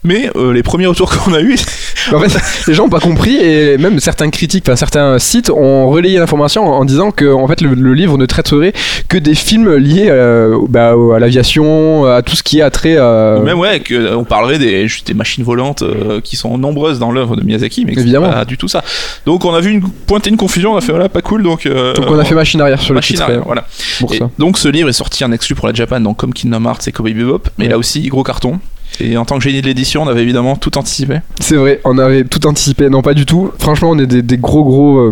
Mais 0.03 0.29
euh, 0.35 0.53
les 0.53 0.63
premiers 0.63 0.85
retours 0.87 1.09
qu'on 1.09 1.33
a 1.33 1.41
eu, 1.41 1.55
En 2.13 2.19
fait, 2.19 2.39
les 2.67 2.73
gens 2.73 2.83
n'ont 2.83 2.89
pas 2.89 2.99
compris 2.99 3.35
et 3.35 3.77
même 3.77 3.99
certains 3.99 4.29
critiques, 4.29 4.63
enfin 4.67 4.75
certains 4.75 5.17
sites 5.19 5.49
ont 5.49 5.89
relayé 5.89 6.19
l'information 6.19 6.65
en 6.67 6.85
disant 6.85 7.11
que 7.11 7.25
en 7.33 7.47
fait 7.47 7.61
le, 7.61 7.73
le 7.73 7.93
livre 7.93 8.17
ne 8.17 8.26
traiterait 8.27 8.73
que 9.09 9.17
des 9.17 9.35
films 9.35 9.75
liés 9.75 10.07
euh, 10.09 10.57
bah, 10.69 10.93
à 11.15 11.19
l'aviation, 11.19 12.05
à 12.05 12.21
tout 12.21 12.35
ce 12.35 12.43
qui 12.43 12.59
est 12.59 12.61
attrait 12.61 12.97
à. 12.97 13.39
même 13.43 13.57
ouais, 13.59 13.79
que, 13.79 13.93
euh, 13.95 14.17
on 14.17 14.23
parlerait 14.23 14.59
des, 14.59 14.87
juste 14.87 15.07
des 15.07 15.13
machines 15.13 15.43
volantes 15.43 15.81
euh, 15.81 16.21
qui 16.21 16.35
sont 16.35 16.57
nombreuses 16.57 16.99
dans 16.99 17.11
l'œuvre 17.11 17.35
de 17.35 17.43
Miyazaki, 17.43 17.85
mais 17.85 17.93
Évidemment. 17.93 18.29
pas 18.29 18.45
du 18.45 18.57
tout 18.57 18.67
ça. 18.67 18.83
Donc 19.25 19.45
on 19.45 19.53
a 19.53 19.59
vu 19.61 19.71
une 19.71 19.81
pointer 19.81 20.29
une 20.29 20.37
confusion, 20.37 20.73
on 20.73 20.77
a 20.77 20.81
fait 20.81 20.91
voilà 20.91 21.09
pas 21.09 21.21
cool, 21.21 21.43
donc. 21.43 21.65
euh, 21.65 21.93
Donc 21.93 22.05
on 22.09 22.19
a 22.19 22.23
fait 22.25 22.35
machine 22.35 22.61
arrière 22.61 22.81
sur 22.81 22.93
le 22.93 23.01
titre 23.01 23.21
arrière, 23.23 23.39
euh, 23.39 23.43
voilà. 23.45 23.65
pour 23.99 24.13
Et 24.13 24.17
ça. 24.17 24.29
donc 24.37 24.57
ce 24.57 24.67
livre 24.67 24.89
est 24.89 24.93
sorti 24.93 25.23
en 25.25 25.31
exclu 25.31 25.55
pour 25.55 25.67
la 25.67 25.73
Japan, 25.73 25.99
donc 25.99 26.17
comme 26.17 26.33
Kingdom 26.33 26.65
Hearts 26.65 26.87
et 26.87 26.91
Cowboy 26.91 27.13
Bebop, 27.13 27.39
mais 27.57 27.65
Ouais. 27.65 27.71
là 27.71 27.77
aussi 27.77 28.07
gros 28.07 28.23
carton. 28.23 28.59
Et 29.01 29.17
en 29.17 29.25
tant 29.25 29.37
que 29.37 29.43
génie 29.43 29.61
de 29.61 29.67
l'édition, 29.67 30.03
on 30.03 30.07
avait 30.07 30.21
évidemment 30.21 30.55
tout 30.55 30.75
anticipé. 30.77 31.17
C'est 31.39 31.55
vrai, 31.57 31.81
on 31.83 31.97
avait 31.97 32.23
tout 32.23 32.47
anticipé. 32.47 32.89
Non, 32.89 33.01
pas 33.01 33.13
du 33.13 33.25
tout. 33.25 33.51
Franchement, 33.59 33.89
on 33.91 33.99
est 33.99 34.07
des, 34.07 34.21
des 34.21 34.37
gros 34.37 34.63
gros. 34.63 34.97
euh, 34.99 35.11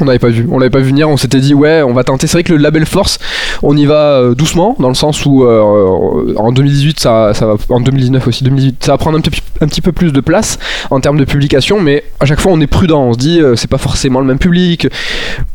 on 0.00 0.04
n'avait 0.04 0.18
pas 0.18 0.28
vu, 0.28 0.46
on 0.50 0.58
l'avait 0.58 0.70
pas 0.70 0.78
vu 0.78 0.88
venir. 0.88 1.08
On 1.08 1.16
s'était 1.16 1.40
dit 1.40 1.54
ouais, 1.54 1.82
on 1.82 1.92
va 1.92 2.04
tenter. 2.04 2.26
C'est 2.26 2.34
vrai 2.34 2.44
que 2.44 2.52
le 2.52 2.58
label 2.58 2.86
Force, 2.86 3.18
on 3.62 3.76
y 3.76 3.86
va 3.86 4.20
euh, 4.20 4.34
doucement, 4.34 4.76
dans 4.78 4.88
le 4.88 4.94
sens 4.94 5.24
où 5.26 5.44
euh, 5.44 6.34
en 6.36 6.52
2018, 6.52 7.00
ça, 7.00 7.32
va, 7.32 7.56
en 7.68 7.80
2019 7.80 8.26
aussi, 8.26 8.44
2018, 8.44 8.84
ça 8.84 8.92
va 8.92 8.98
prendre 8.98 9.18
un 9.18 9.20
petit, 9.20 9.42
un 9.60 9.66
petit 9.66 9.80
peu 9.80 9.92
plus 9.92 10.12
de 10.12 10.20
place 10.20 10.58
en 10.90 11.00
termes 11.00 11.18
de 11.18 11.24
publication, 11.24 11.80
mais 11.80 12.04
à 12.20 12.26
chaque 12.26 12.40
fois 12.40 12.52
on 12.52 12.60
est 12.60 12.66
prudent. 12.66 13.02
On 13.02 13.12
se 13.12 13.18
dit 13.18 13.40
euh, 13.40 13.56
c'est 13.56 13.70
pas 13.70 13.78
forcément 13.78 14.20
le 14.20 14.26
même 14.26 14.38
public, 14.38 14.88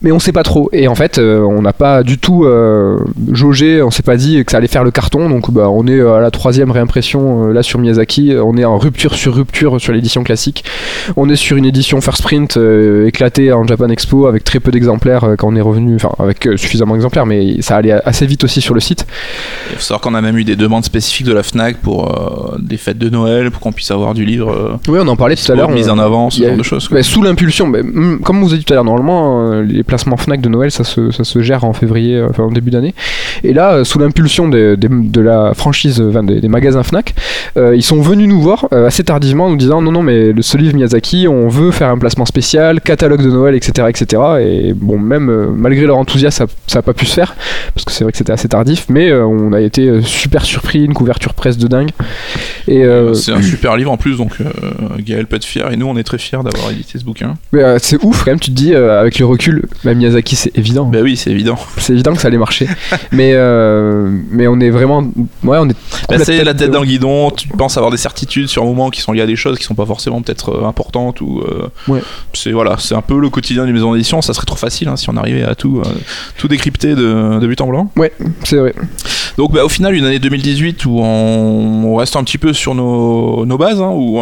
mais 0.01 0.11
on 0.11 0.19
sait 0.19 0.31
pas 0.31 0.43
trop. 0.43 0.69
Et 0.73 0.87
en 0.87 0.95
fait, 0.95 1.17
euh, 1.17 1.41
on 1.41 1.61
n'a 1.61 1.73
pas 1.73 2.03
du 2.03 2.17
tout 2.17 2.45
euh, 2.45 2.97
jaugé, 3.31 3.81
on 3.81 3.91
s'est 3.91 4.03
pas 4.03 4.17
dit 4.17 4.43
que 4.45 4.51
ça 4.51 4.57
allait 4.57 4.67
faire 4.67 4.83
le 4.83 4.91
carton. 4.91 5.29
Donc 5.29 5.51
bah, 5.51 5.69
on 5.69 5.87
est 5.87 5.99
à 5.99 6.19
la 6.19 6.31
troisième 6.31 6.71
réimpression 6.71 7.49
euh, 7.49 7.53
là 7.53 7.63
sur 7.63 7.79
Miyazaki. 7.79 8.33
On 8.41 8.57
est 8.57 8.65
en 8.65 8.77
rupture 8.77 9.15
sur 9.15 9.35
rupture 9.35 9.79
sur 9.79 9.93
l'édition 9.93 10.23
classique. 10.23 10.63
On 11.15 11.29
est 11.29 11.35
sur 11.35 11.57
une 11.57 11.65
édition 11.65 12.01
first 12.01 12.21
print 12.23 12.57
euh, 12.57 13.07
éclatée 13.07 13.51
en 13.51 13.65
Japan 13.65 13.89
Expo 13.89 14.27
avec 14.31 14.43
très 14.43 14.59
peu 14.59 14.71
d'exemplaires 14.71 15.23
euh, 15.23 15.35
quand 15.35 15.47
on 15.47 15.55
est 15.55 15.61
revenu, 15.61 15.95
enfin 15.95 16.11
avec 16.19 16.47
euh, 16.47 16.57
suffisamment 16.57 16.93
d'exemplaires, 16.93 17.25
mais 17.25 17.61
ça 17.61 17.77
allait 17.77 17.91
assez 17.91 18.25
vite 18.25 18.43
aussi 18.43 18.61
sur 18.61 18.73
le 18.73 18.79
site. 18.79 19.05
Il 19.69 19.75
faut 19.75 19.81
savoir 19.81 20.01
qu'on 20.01 20.15
a 20.15 20.21
même 20.21 20.37
eu 20.37 20.43
des 20.43 20.55
demandes 20.55 20.85
spécifiques 20.85 21.25
de 21.25 21.33
la 21.33 21.43
Fnac 21.43 21.77
pour 21.77 22.11
euh, 22.11 22.57
des 22.59 22.77
fêtes 22.77 22.97
de 22.97 23.09
Noël, 23.09 23.51
pour 23.51 23.61
qu'on 23.61 23.71
puisse 23.71 23.91
avoir 23.91 24.13
du 24.13 24.25
livre 24.25 24.51
euh, 24.51 24.77
Oui, 24.87 24.99
on 25.01 25.07
en 25.07 25.15
parlait 25.15 25.35
tout 25.35 25.51
à 25.51 25.55
l'heure. 25.55 25.69
mise 25.69 25.89
en 25.89 25.99
avant, 25.99 26.29
ce 26.29 26.43
genre 26.43 26.57
de 26.57 26.63
choses. 26.63 26.89
sous 27.01 27.21
l'impulsion, 27.21 27.67
mm, 27.67 28.19
comme 28.23 28.41
vous 28.41 28.49
avez 28.49 28.59
dit 28.59 28.65
tout 28.65 28.73
à 28.73 28.75
l'heure, 28.75 28.83
normalement 28.83 29.51
euh, 29.51 29.63
les 29.63 29.83
placements 29.83 30.17
Fnac 30.17 30.41
de 30.41 30.49
Noël 30.49 30.71
ça 30.71 30.83
se, 30.83 31.11
ça 31.11 31.23
se 31.23 31.41
gère 31.41 31.63
en 31.63 31.73
février, 31.73 32.21
enfin 32.29 32.43
en 32.43 32.51
début 32.51 32.71
d'année. 32.71 32.93
Et 33.43 33.53
là, 33.53 33.83
sous 33.83 33.99
l'impulsion 33.99 34.47
de 34.49 35.21
la 35.21 35.53
franchise, 35.53 36.01
enfin, 36.01 36.23
des, 36.23 36.41
des 36.41 36.47
magasins 36.47 36.83
Fnac, 36.83 37.13
ils 37.57 37.83
sont 37.83 38.01
venus 38.01 38.27
nous 38.27 38.41
voir 38.41 38.67
assez 38.71 39.03
tardivement 39.03 39.47
en 39.47 39.49
nous 39.51 39.57
disant 39.57 39.81
non, 39.81 39.91
non, 39.91 40.03
mais 40.03 40.31
ce 40.41 40.57
livre 40.57 40.75
Miyazaki, 40.75 41.27
on 41.27 41.47
veut 41.47 41.71
faire 41.71 41.89
un 41.89 41.97
placement 41.97 42.25
spécial, 42.25 42.81
catalogue 42.81 43.23
de 43.23 43.29
Noël, 43.29 43.55
etc. 43.55 43.87
etc. 43.89 44.20
Et 44.39 44.73
bon, 44.73 44.97
même 44.97 45.29
euh, 45.29 45.47
malgré 45.55 45.85
leur 45.85 45.97
enthousiasme, 45.97 46.45
ça 46.67 46.79
n'a 46.79 46.81
pas 46.81 46.93
pu 46.93 47.05
se 47.05 47.13
faire 47.13 47.35
parce 47.73 47.85
que 47.85 47.91
c'est 47.91 48.03
vrai 48.03 48.11
que 48.11 48.17
c'était 48.17 48.33
assez 48.33 48.47
tardif, 48.47 48.85
mais 48.89 49.09
euh, 49.09 49.25
on 49.25 49.53
a 49.53 49.61
été 49.61 49.87
euh, 49.87 50.01
super 50.01 50.43
surpris, 50.45 50.83
une 50.83 50.93
couverture 50.93 51.33
presse 51.33 51.57
de 51.57 51.67
dingue. 51.67 51.91
Et 52.67 52.83
C'est 53.13 53.31
un 53.31 53.41
super 53.41 53.75
livre 53.77 53.91
en 53.91 53.97
plus, 53.97 54.17
donc 54.17 54.37
Gaël 54.99 55.25
peut 55.25 55.35
être 55.35 55.45
fier 55.45 55.71
et 55.71 55.77
nous 55.77 55.87
on 55.87 55.97
est 55.97 56.03
très 56.03 56.17
fiers 56.17 56.39
d'avoir 56.43 56.71
édité 56.71 56.99
ce 56.99 57.03
bouquin. 57.03 57.35
mais, 57.51 57.79
c'est 57.79 58.03
ouf 58.03 58.23
quand 58.23 58.31
même, 58.31 58.39
tu 58.39 58.51
te 58.51 58.55
dis 58.55 58.75
avec 58.75 59.19
le 59.19 59.25
recul, 59.25 59.63
bah, 59.83 59.93
Miyazaki 59.93 60.35
c'est 60.35 60.57
évident. 60.57 60.85
Bah 60.85 60.99
oui, 61.01 61.17
c'est 61.17 61.31
évident. 61.31 61.57
C'est 61.77 61.93
évident 61.93 62.13
que 62.13 62.21
ça 62.21 62.27
allait 62.27 62.37
marcher. 62.37 62.67
mais, 63.11 63.33
mais 64.31 64.47
on 64.47 64.59
est 64.59 64.69
vraiment. 64.69 65.01
Ouais, 65.43 65.57
on 65.59 65.69
est. 65.69 65.75
Bah, 66.07 66.17
la 66.17 66.19
c'est 66.19 66.37
tête 66.37 66.45
la 66.45 66.53
tête 66.53 66.71
le 66.71 66.83
guidon, 66.83 67.31
tu 67.31 67.47
penses 67.47 67.77
avoir 67.77 67.91
des 67.91 67.97
certitudes 67.97 68.47
sur 68.47 68.63
un 68.63 68.65
moment 68.65 68.89
qui 68.89 69.01
sont 69.01 69.11
liées 69.11 69.21
à 69.21 69.27
des 69.27 69.35
choses 69.35 69.57
qui 69.57 69.65
sont 69.65 69.75
pas 69.75 69.85
forcément 69.85 70.21
peut-être 70.21 70.63
importantes 70.63 71.21
ou. 71.21 71.43
Ouais. 71.87 72.01
C'est 72.33 72.51
voilà, 72.51 72.75
c'est 72.79 72.95
un 72.95 73.01
peu 73.01 73.19
le 73.19 73.29
quotidien 73.29 73.65
d'une 73.65 73.73
maison 73.73 73.93
d'édition, 73.93 74.10
ça 74.19 74.33
serait 74.33 74.45
trop 74.45 74.57
facile 74.57 74.89
hein, 74.89 74.97
si 74.97 75.09
on 75.09 75.15
arrivait 75.15 75.43
à 75.43 75.55
tout, 75.55 75.81
euh, 75.85 75.89
tout 76.37 76.49
décrypter 76.49 76.95
de, 76.95 77.39
de 77.39 77.47
but 77.47 77.61
en 77.61 77.67
blanc. 77.67 77.89
C'est 78.43 78.57
vrai. 78.57 78.73
Donc 79.37 79.53
bah, 79.53 79.63
au 79.63 79.69
final 79.69 79.95
une 79.95 80.03
année 80.03 80.19
2018 80.19 80.85
où 80.85 80.99
on, 80.99 81.85
on 81.85 81.95
reste 81.95 82.17
un 82.17 82.23
petit 82.25 82.37
peu 82.37 82.51
sur 82.51 82.75
nos, 82.75 83.45
nos 83.45 83.57
bases, 83.57 83.81
hein, 83.81 83.91
où 83.93 84.19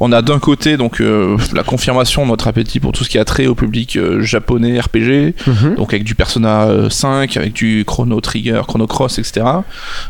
on 0.00 0.12
a 0.12 0.20
d'un 0.20 0.38
côté 0.38 0.76
donc 0.76 1.00
euh, 1.00 1.36
la 1.54 1.62
confirmation 1.62 2.24
de 2.24 2.28
notre 2.30 2.48
appétit 2.48 2.80
pour 2.80 2.92
tout 2.92 3.04
ce 3.04 3.08
qui 3.08 3.18
a 3.18 3.24
trait 3.24 3.46
au 3.46 3.54
public 3.54 3.96
euh, 3.96 4.20
japonais 4.20 4.78
RPG, 4.80 5.34
Mhm. 5.46 5.76
donc 5.76 5.92
avec 5.94 6.04
du 6.04 6.14
Persona 6.14 6.64
euh, 6.64 6.90
5, 6.90 7.36
avec 7.36 7.52
du 7.54 7.84
Chrono 7.86 8.20
Trigger, 8.20 8.60
Chrono 8.66 8.86
Cross, 8.86 9.18
etc. 9.18 9.46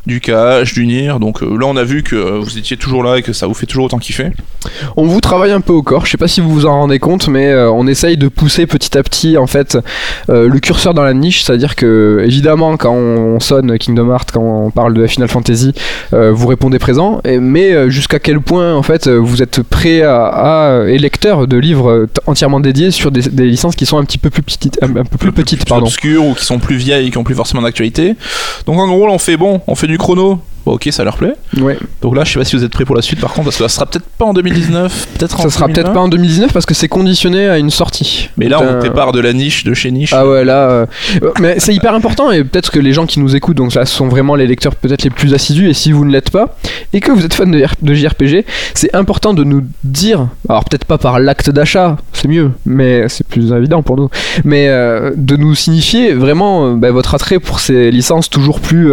Du 0.07 0.21
KH, 0.21 0.73
du 0.75 0.87
Nier. 0.87 1.13
Donc 1.21 1.41
là 1.43 1.67
on 1.67 1.77
a 1.77 1.85
vu 1.85 2.03
que 2.03 2.17
vous 2.17 2.59
étiez 2.59 2.77
toujours 2.77 3.03
là 3.05 3.19
et 3.19 3.23
que 3.23 3.33
ça 3.33 3.47
vous 3.47 3.55
fait 3.55 3.67
toujours 3.67 3.85
autant 3.85 3.99
kiffer. 3.99 4.31
On 4.97 5.05
vous 5.07 5.21
travaille 5.21 5.53
un 5.53 5.61
peu 5.61 5.73
au 5.73 5.83
corps, 5.83 6.07
je 6.07 6.11
sais 6.13 6.17
pas 6.19 6.29
si 6.29 6.41
vous 6.41 6.51
vous 6.51 6.67
en 6.67 6.73
rendez 6.81 6.99
compte, 6.99 7.29
mais 7.29 7.55
on 7.55 7.87
essaye 7.87 8.17
de 8.17 8.29
pousser 8.29 8.67
petit 8.67 8.97
à 8.99 9.03
petit 9.03 9.20
en 9.37 9.47
fait 9.47 9.79
euh, 10.29 10.49
le 10.49 10.59
curseur 10.61 10.95
dans 10.95 11.03
la 11.03 11.15
niche, 11.15 11.43
c'est-à-dire 11.45 11.77
que 11.77 12.23
évidemment 12.25 12.77
quand 12.77 12.93
on 12.95 13.41
sonne 13.41 13.79
Kingdom 13.79 14.11
Hearts, 14.11 14.27
quand 14.33 14.43
on 14.67 14.71
parle 14.71 14.95
de 14.95 15.07
Final 15.07 15.29
Fantasy, 15.29 15.73
euh, 16.13 16.33
vous 16.33 16.47
répondez 16.47 16.79
présent, 16.79 17.21
et- 17.25 17.39
mais 17.39 17.73
euh, 17.73 17.89
jusqu'à 17.91 18.19
quel 18.19 18.41
point 18.41 18.75
en 18.75 18.83
fait 18.83 19.09
vous 19.09 19.43
êtes 19.43 19.63
prêt 19.63 20.03
à, 20.03 20.25
à 20.27 20.85
et 20.89 20.99
lecteur 20.99 21.47
de 21.47 21.57
livres 21.57 22.07
entièrement 22.27 22.61
dédiés 22.61 22.91
sur 22.91 23.11
des, 23.11 23.23
des 23.23 23.45
licences 23.47 23.77
qui 23.77 23.87
sont 23.87 23.99
un 23.99 24.05
petit 24.05 24.19
peu 24.19 24.31
plus 24.31 24.43
petites, 24.43 24.79
un, 24.83 24.89
un 24.97 25.05
peu 25.05 25.19
plus 25.19 25.33
petites, 25.33 25.65
pardon. 25.67 25.87
obscures 25.87 26.25
ou 26.25 26.35
qui 26.35 26.45
sont 26.45 26.59
plus 26.59 26.77
vieilles, 26.77 27.11
qui 27.11 27.19
ont 27.19 27.25
plus 27.25 27.35
forcément 27.35 27.63
d'actualité. 27.63 28.15
Donc 28.67 28.79
en 28.79 28.87
gros, 28.89 29.07
là, 29.07 29.13
on 29.13 29.19
fait 29.19 29.37
bon, 29.37 29.61
on 29.67 29.75
fait 29.75 29.87
du 29.87 29.99
chrono. 29.99 30.41
Bon, 30.67 30.73
ok, 30.73 30.89
ça 30.91 31.05
leur 31.05 31.17
plaît. 31.17 31.33
Ouais. 31.59 31.79
Donc 32.03 32.15
là, 32.17 32.25
je 32.25 32.33
sais 32.33 32.39
pas 32.39 32.45
si 32.45 32.55
vous 32.57 32.65
êtes 32.65 32.73
prêts 32.73 32.85
pour 32.85 32.95
la 32.97 33.03
suite 33.03 33.21
par 33.21 33.33
contre, 33.33 33.47
parce 33.47 33.57
que 33.57 33.63
ça 33.65 33.69
sera 33.69 33.87
peut-être 33.87 34.05
pas 34.19 34.27
en 34.27 34.33
2019, 34.35 35.09
peut-être 35.19 35.41
en 35.41 35.43
Ça 35.45 35.51
sera 35.51 35.67
peut-être 35.67 35.87
2020. 35.87 35.95
pas 35.95 36.01
en 36.01 36.09
2019 36.09 36.53
parce 36.53 36.67
que 36.67 36.75
c'est 36.75 36.89
conditionné 36.89 37.49
à 37.49 37.59
une 37.59 37.71
sortie. 37.71 38.29
Mais 38.37 38.49
là, 38.49 38.59
on 38.61 38.79
prépare 38.79 39.13
de 39.13 39.21
la 39.21 39.33
niche 39.33 39.65
de 39.65 39.73
chez 39.75 39.91
niche. 39.91 40.13
Ah 40.13 40.27
ouais, 40.29 40.45
là. 40.45 40.69
euh, 40.71 40.87
euh, 41.23 41.31
Mais 41.41 41.57
c'est 41.59 41.75
hyper 41.75 41.95
important 41.95 42.31
et 42.31 42.45
peut-être 42.45 42.71
que 42.71 42.79
les 42.79 42.93
gens 42.93 43.07
qui 43.07 43.21
nous 43.21 43.35
écoutent, 43.37 43.57
donc 43.57 43.75
là, 43.75 43.87
ce 43.87 43.95
sont 43.95 44.09
vraiment 44.09 44.35
les 44.35 44.47
lecteurs 44.47 44.75
peut-être 44.77 45.03
les 45.03 45.11
plus 45.11 45.33
assidus. 45.35 45.69
Et 45.71 45.75
si 45.75 45.93
vous 45.93 46.05
ne 46.05 46.11
l'êtes 46.13 46.31
pas 46.31 46.57
et 46.93 47.01
que 47.01 47.11
vous 47.13 47.25
êtes 47.25 47.35
fan 47.35 47.51
de, 47.51 47.59
R- 47.59 47.73
de 47.81 47.95
JRPG, 47.95 48.45
c'est 48.75 48.95
important 48.95 49.33
de 49.35 49.45
nous 49.45 49.63
dire, 49.85 50.29
alors 50.49 50.65
peut-être 50.65 50.85
pas 50.85 50.99
par 50.99 51.19
l'acte 51.21 51.49
d'achat, 51.51 51.97
c'est 52.13 52.29
mieux, 52.29 52.51
mais 52.67 53.09
c'est 53.09 53.27
plus 53.27 53.53
évident 53.53 53.83
pour 53.83 53.97
nous, 53.97 54.11
mais 54.45 54.69
euh, 54.69 55.11
de 55.17 55.37
nous 55.37 55.55
signifier 55.55 56.13
vraiment 56.13 56.67
euh, 56.67 56.75
bah, 56.75 56.91
votre 56.91 57.15
attrait 57.15 57.39
pour 57.39 57.61
ces 57.61 57.91
licences 57.91 58.29
toujours 58.29 58.61
plus. 58.61 58.93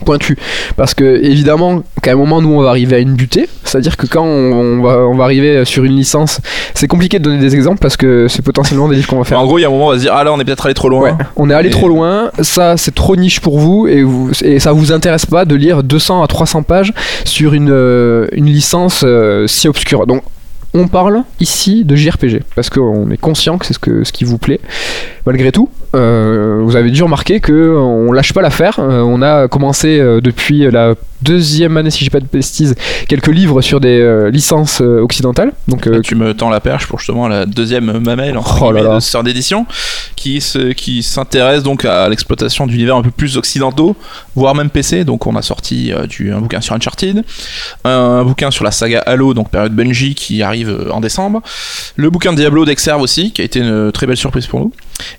Euh, 0.00 0.04
pointues. 0.04 0.36
parce 0.76 0.94
que 0.94 1.04
évidemment 1.24 1.82
qu'à 2.02 2.12
un 2.12 2.16
moment 2.16 2.40
nous 2.40 2.52
on 2.52 2.62
va 2.62 2.70
arriver 2.70 2.96
à 2.96 2.98
une 2.98 3.14
butée 3.14 3.48
c'est 3.64 3.78
à 3.78 3.80
dire 3.80 3.96
que 3.96 4.06
quand 4.06 4.24
on, 4.24 4.52
on 4.52 4.82
va, 4.82 4.98
on 4.98 5.16
va 5.16 5.24
arriver 5.24 5.64
sur 5.64 5.84
une 5.84 5.96
licence 5.96 6.40
c'est 6.74 6.86
compliqué 6.88 7.18
de 7.18 7.24
donner 7.24 7.38
des 7.38 7.54
exemples 7.54 7.78
parce 7.80 7.96
que 7.96 8.28
c'est 8.28 8.42
potentiellement 8.42 8.88
des 8.88 8.96
livres 8.96 9.08
qu'on 9.08 9.18
va 9.18 9.24
faire 9.24 9.40
En 9.40 9.46
gros, 9.46 9.58
il 9.58 9.62
y 9.62 9.64
a 9.64 9.68
un 9.68 9.70
moment, 9.70 9.86
on 9.86 9.90
va 9.90 9.96
se 9.96 10.02
dire, 10.02 10.12
ah 10.14 10.22
là, 10.24 10.32
on 10.32 10.38
est 10.40 10.44
peut-être 10.44 10.66
allé 10.66 10.74
trop 10.74 10.88
loin. 10.88 11.02
Ouais, 11.10 11.14
on 11.36 11.48
est 11.50 11.54
allé 11.54 11.68
Et- 11.68 11.72
trop 11.72 11.88
loin, 11.88 12.30
ça 12.42 12.76
c'est 12.76 12.94
trop 12.94 13.16
niche 13.16 13.40
pour 13.40 13.58
vous 13.58 13.86
et, 13.88 14.02
vous 14.02 14.30
et 14.42 14.58
ça 14.58 14.72
vous 14.72 14.92
intéresse 14.92 15.26
pas 15.26 15.44
de 15.44 15.54
lire 15.54 15.82
200 15.82 16.22
à 16.22 16.26
300 16.26 16.62
pages 16.62 16.92
sur 17.24 17.54
une, 17.54 17.70
euh, 17.70 18.26
une 18.32 18.46
licence 18.46 19.02
euh, 19.04 19.46
si 19.46 19.68
obscure. 19.68 20.06
Donc 20.06 20.22
on 20.74 20.88
parle 20.88 21.22
ici 21.40 21.84
de 21.84 21.96
JRPG 21.96 22.42
parce 22.54 22.68
qu'on 22.68 23.10
est 23.10 23.16
conscient 23.16 23.56
que 23.56 23.64
c'est 23.66 23.72
ce, 23.74 23.78
que, 23.78 24.04
ce 24.04 24.12
qui 24.12 24.24
vous 24.24 24.36
plaît. 24.38 24.60
Malgré 25.24 25.50
tout, 25.50 25.70
euh, 25.82 25.85
vous 25.96 26.76
avez 26.76 26.90
dû 26.90 27.02
remarquer 27.02 27.40
que 27.40 27.76
on 27.76 28.12
lâche 28.12 28.32
pas 28.32 28.42
l'affaire. 28.42 28.78
Euh, 28.78 29.00
on 29.00 29.22
a 29.22 29.48
commencé 29.48 29.98
euh, 29.98 30.20
depuis 30.20 30.70
la 30.70 30.94
deuxième 31.22 31.76
année, 31.76 31.90
si 31.90 32.04
j'ai 32.04 32.10
pas 32.10 32.20
de 32.20 32.26
bêtises, 32.30 32.74
quelques 33.08 33.28
livres 33.28 33.60
sur 33.60 33.80
des 33.80 33.98
euh, 34.00 34.30
licences 34.30 34.80
euh, 34.80 35.00
occidentales. 35.00 35.52
Donc 35.68 35.86
euh, 35.86 36.00
tu 36.00 36.14
me 36.14 36.34
tends 36.34 36.50
la 36.50 36.60
perche 36.60 36.86
pour 36.86 36.98
justement 36.98 37.28
la 37.28 37.46
deuxième 37.46 37.98
mamelle 37.98 38.38
Oh 38.60 38.72
là 38.72 38.82
là. 38.82 38.94
de 38.96 39.00
sort 39.00 39.22
d'édition 39.22 39.66
qui 40.14 40.40
se, 40.40 40.72
qui 40.72 41.02
s'intéresse 41.02 41.62
donc 41.62 41.84
à 41.84 42.08
l'exploitation 42.08 42.66
d'univers 42.66 42.96
un 42.96 43.02
peu 43.02 43.10
plus 43.10 43.36
occidentaux 43.36 43.96
voire 44.34 44.54
même 44.54 44.70
PC 44.70 45.04
donc 45.04 45.26
on 45.26 45.36
a 45.36 45.42
sorti 45.42 45.92
du, 46.08 46.32
un 46.32 46.40
bouquin 46.40 46.60
sur 46.60 46.74
Uncharted 46.74 47.22
un, 47.84 47.90
un 47.90 48.24
bouquin 48.24 48.50
sur 48.50 48.64
la 48.64 48.70
saga 48.70 49.00
Halo 49.00 49.34
donc 49.34 49.50
période 49.50 49.72
Bungie 49.72 50.14
qui 50.14 50.42
arrive 50.42 50.88
en 50.90 51.00
décembre 51.00 51.42
le 51.96 52.10
bouquin 52.10 52.32
de 52.32 52.38
Diablo 52.38 52.64
d'Exerve 52.64 53.02
aussi 53.02 53.32
qui 53.32 53.42
a 53.42 53.44
été 53.44 53.60
une 53.60 53.92
très 53.92 54.06
belle 54.06 54.16
surprise 54.16 54.46
pour 54.46 54.60
nous 54.60 54.72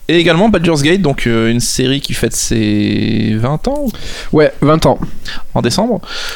et 0.08 0.18
également 0.18 0.50
Baldur's 0.50 0.82
Gate 0.82 1.02
donc 1.02 1.26
une 1.26 1.60
série 1.60 2.02
qui 2.02 2.14
fête 2.14 2.36
ses 2.36 3.36
20 3.36 3.68
ans 3.68 3.88
ouais, 4.32 4.54
20 4.62 4.86
ans, 4.86 5.00
en 5.54 5.62
décembre 5.62 5.87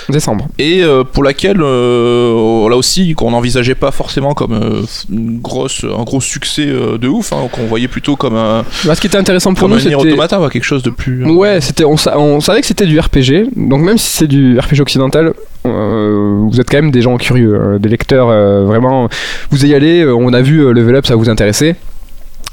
décembre. 0.09 0.47
et 0.57 0.83
euh, 0.83 1.03
pour 1.03 1.23
laquelle 1.23 1.61
euh, 1.61 2.69
là 2.69 2.75
aussi 2.75 3.13
qu'on 3.13 3.31
n'envisageait 3.31 3.75
pas 3.75 3.91
forcément 3.91 4.33
comme 4.33 4.53
euh, 4.53 4.81
une 5.11 5.39
grosse 5.39 5.83
un 5.85 6.03
gros 6.03 6.21
succès 6.21 6.65
de 6.65 7.07
ouf 7.07 7.33
hein, 7.33 7.47
qu'on 7.51 7.65
voyait 7.65 7.87
plutôt 7.87 8.15
comme 8.15 8.35
un 8.35 8.63
ce 8.71 8.99
qui 8.99 9.07
était 9.07 9.17
intéressant 9.17 9.53
pour 9.53 9.67
nous, 9.69 9.79
c'était 9.79 9.95
Automata 9.95 10.41
ou 10.41 10.49
quelque 10.49 10.63
chose 10.63 10.83
de 10.83 10.89
plus 10.89 11.25
Ouais, 11.25 11.61
c'était, 11.61 11.85
on, 11.85 11.97
sa- 11.97 12.17
on 12.19 12.39
savait 12.41 12.61
que 12.61 12.67
c'était 12.67 12.85
du 12.85 12.99
RPG, 12.99 13.49
donc 13.55 13.81
même 13.81 13.97
si 13.97 14.07
c'est 14.17 14.27
du 14.27 14.57
RPG 14.59 14.81
occidental, 14.81 15.33
euh, 15.65 16.37
vous 16.49 16.59
êtes 16.59 16.69
quand 16.69 16.77
même 16.77 16.91
des 16.91 17.01
gens 17.01 17.17
curieux, 17.17 17.77
des 17.79 17.89
lecteurs 17.89 18.29
euh, 18.29 18.65
vraiment. 18.65 19.07
Vous 19.49 19.65
y 19.65 19.73
allez, 19.73 20.01
euh, 20.01 20.13
on 20.15 20.33
a 20.33 20.41
vu 20.41 20.73
Level 20.73 20.95
Up, 20.95 21.05
ça 21.05 21.15
vous 21.15 21.29
intéressait. 21.29 21.75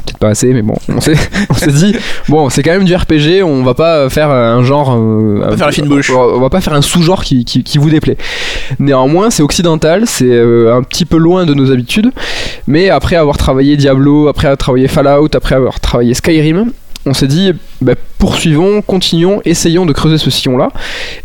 Peut-être 0.08 0.18
pas 0.18 0.28
assez, 0.28 0.52
mais 0.54 0.62
bon, 0.62 0.74
on 0.88 1.00
s'est, 1.00 1.14
on 1.50 1.54
s'est 1.54 1.70
dit, 1.72 1.94
bon, 2.28 2.48
c'est 2.48 2.62
quand 2.62 2.72
même 2.72 2.84
du 2.84 2.94
RPG, 2.94 3.42
on 3.44 3.62
va 3.62 3.74
pas 3.74 4.08
faire 4.08 4.30
un 4.30 4.62
genre. 4.62 4.92
euh, 4.96 5.44
va 5.50 5.56
faire 5.56 5.66
la 5.66 5.72
fine 5.72 5.86
bouche. 5.86 6.10
On 6.10 6.40
va 6.40 6.48
pas 6.48 6.60
faire 6.60 6.72
un 6.72 6.82
sous-genre 6.82 7.22
qui, 7.22 7.44
qui, 7.44 7.62
qui 7.62 7.78
vous 7.78 7.90
déplaît. 7.90 8.16
Néanmoins, 8.78 9.30
c'est 9.30 9.42
occidental, 9.42 10.04
c'est 10.06 10.24
euh, 10.24 10.74
un 10.74 10.82
petit 10.82 11.04
peu 11.04 11.18
loin 11.18 11.44
de 11.44 11.54
nos 11.54 11.70
habitudes, 11.70 12.10
mais 12.66 12.88
après 12.88 13.16
avoir 13.16 13.36
travaillé 13.36 13.76
Diablo, 13.76 14.28
après 14.28 14.46
avoir 14.46 14.58
travaillé 14.58 14.88
Fallout, 14.88 15.28
après 15.34 15.54
avoir 15.54 15.80
travaillé 15.80 16.14
Skyrim, 16.14 16.72
on 17.06 17.14
s'est 17.14 17.26
dit, 17.26 17.52
bah, 17.80 17.94
poursuivons, 18.18 18.82
continuons, 18.82 19.40
essayons 19.44 19.86
de 19.86 19.92
creuser 19.92 20.18
ce 20.18 20.30
sillon-là. 20.30 20.70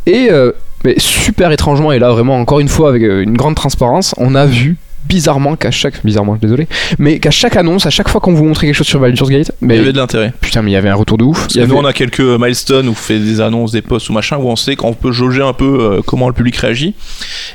Et 0.06 0.28
euh, 0.32 0.52
mais 0.84 0.96
super 0.98 1.52
étrangement, 1.52 1.92
et 1.94 2.00
là 2.00 2.12
vraiment 2.12 2.38
encore 2.38 2.60
une 2.60 2.68
fois 2.68 2.90
avec 2.90 3.04
euh, 3.04 3.22
une 3.24 3.38
grande 3.38 3.56
transparence, 3.56 4.14
on 4.18 4.36
a 4.36 4.46
vu 4.46 4.76
bizarrement 5.06 5.56
qu'à 5.56 5.72
chaque 5.72 6.04
bizarrement 6.06 6.36
désolé 6.36 6.68
mais 6.98 7.20
qu'à 7.20 7.32
chaque 7.32 7.56
annonce 7.56 7.86
à 7.86 7.90
chaque 7.90 8.10
fois 8.10 8.22
qu'on 8.22 8.34
vous 8.34 8.46
montrait 8.46 8.68
quelque 8.68 8.76
chose 8.76 8.88
sur 8.88 9.00
Baldur's 9.00 9.30
Gate 9.30 9.52
il 9.62 9.68
mais 9.68 9.78
y 9.78 9.80
avait 9.80 9.94
de 9.94 9.98
l'intérêt. 9.98 10.34
putain 10.42 10.62
mais 10.62 10.72
il 10.72 10.74
y 10.74 10.78
avait 10.78 10.90
un 10.90 10.96
retour 10.96 11.18
de 11.18 11.24
ouf. 11.24 11.48
Il 11.50 11.58
y 11.58 11.60
que 11.60 11.66
nous 11.66 11.74
avait 11.74 11.82
on 11.82 11.86
a 11.86 11.94
quelques 11.94 12.20
milestones 12.20 12.88
où 12.88 12.92
on 12.92 12.96
fait 12.96 13.20
des 13.20 13.42
annonces 13.42 13.72
des 13.72 13.82
posts 13.82 14.10
ou 14.10 14.14
machin 14.14 14.38
où 14.38 14.48
on 14.48 14.56
sait 14.56 14.76
qu'on 14.76 14.94
peut 14.94 15.12
jauger 15.12 15.42
un 15.42 15.54
peu 15.54 15.80
euh, 15.80 16.02
comment 16.06 16.28
le 16.28 16.34
public 16.34 16.56
réagit. 16.58 16.96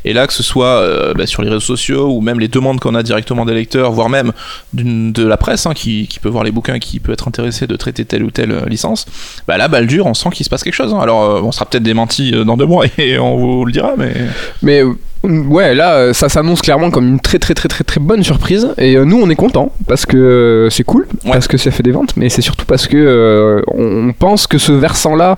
Et 0.05 0.13
là 0.13 0.27
que 0.27 0.33
ce 0.33 0.43
soit 0.43 0.67
euh, 0.67 1.15
bah, 1.15 1.27
sur 1.27 1.43
les 1.43 1.49
réseaux 1.49 1.61
sociaux 1.61 2.09
ou 2.11 2.21
même 2.21 2.41
les 2.41 2.49
demandes 2.49 2.81
qu'on 2.81 2.95
a 2.95 3.03
directement 3.03 3.45
des 3.45 3.55
lecteurs 3.55 3.93
voire 3.93 4.09
même 4.09 4.33
de 4.75 5.27
la 5.27 5.37
presse 5.37 5.67
hein, 5.67 5.75
qui, 5.75 6.07
qui 6.09 6.19
peut 6.21 6.29
voir 6.29 6.45
les 6.45 6.51
bouquins 6.51 6.79
qui 6.79 7.01
peut 7.01 7.13
être 7.13 7.29
intéressé 7.29 7.67
de 7.67 7.77
traiter 7.77 8.05
telle 8.05 8.23
ou 8.23 8.31
telle 8.31 8.53
euh, 8.53 8.67
licence 8.67 9.07
bah 9.47 9.57
là 9.57 9.69
Baldur 9.69 10.07
on 10.07 10.15
sent 10.15 10.31
qu'il 10.33 10.45
se 10.45 10.51
passe 10.51 10.63
quelque 10.63 10.75
chose 10.75 10.93
hein. 10.93 11.01
alors 11.01 11.23
euh, 11.23 11.41
on 11.43 11.53
sera 11.53 11.67
peut-être 11.67 11.83
démenti 11.83 12.33
dans 12.33 12.57
deux 12.57 12.67
mois 12.67 12.87
et 12.99 13.19
on 13.19 13.37
vous 13.37 13.65
le 13.65 13.73
dira 13.73 13.93
mais 13.97 14.15
mais 14.63 14.83
ouais 15.25 15.75
là 15.75 15.95
euh, 15.95 16.13
ça 16.13 16.29
s'annonce 16.29 16.63
clairement 16.63 16.91
comme 16.91 17.09
une 17.09 17.21
très 17.21 17.39
très 17.39 17.55
très 17.55 17.69
très 17.69 17.85
très 17.85 18.01
bonne 18.01 18.23
surprise. 18.23 18.75
Et 18.79 18.97
euh, 18.97 19.05
nous 19.05 19.21
on 19.21 19.29
est 19.31 19.37
content 19.37 19.73
parce 19.87 20.07
que 20.07 20.17
euh, 20.17 20.71
c'est 20.71 20.85
cool. 20.85 21.07
Ouais. 21.25 21.33
parce 21.33 21.49
que 21.49 21.57
ça 21.57 21.71
fait 21.71 21.83
des 21.83 21.91
ventes. 21.93 22.15
Mais 22.17 22.29
c'est 22.29 22.43
surtout 22.43 22.67
parce 22.67 22.87
que 22.87 22.97
euh, 22.97 23.63
on 23.69 24.13
pense 24.13 24.47
que 24.47 24.59
ce 24.59 24.73
versant 24.73 25.15
là 25.15 25.37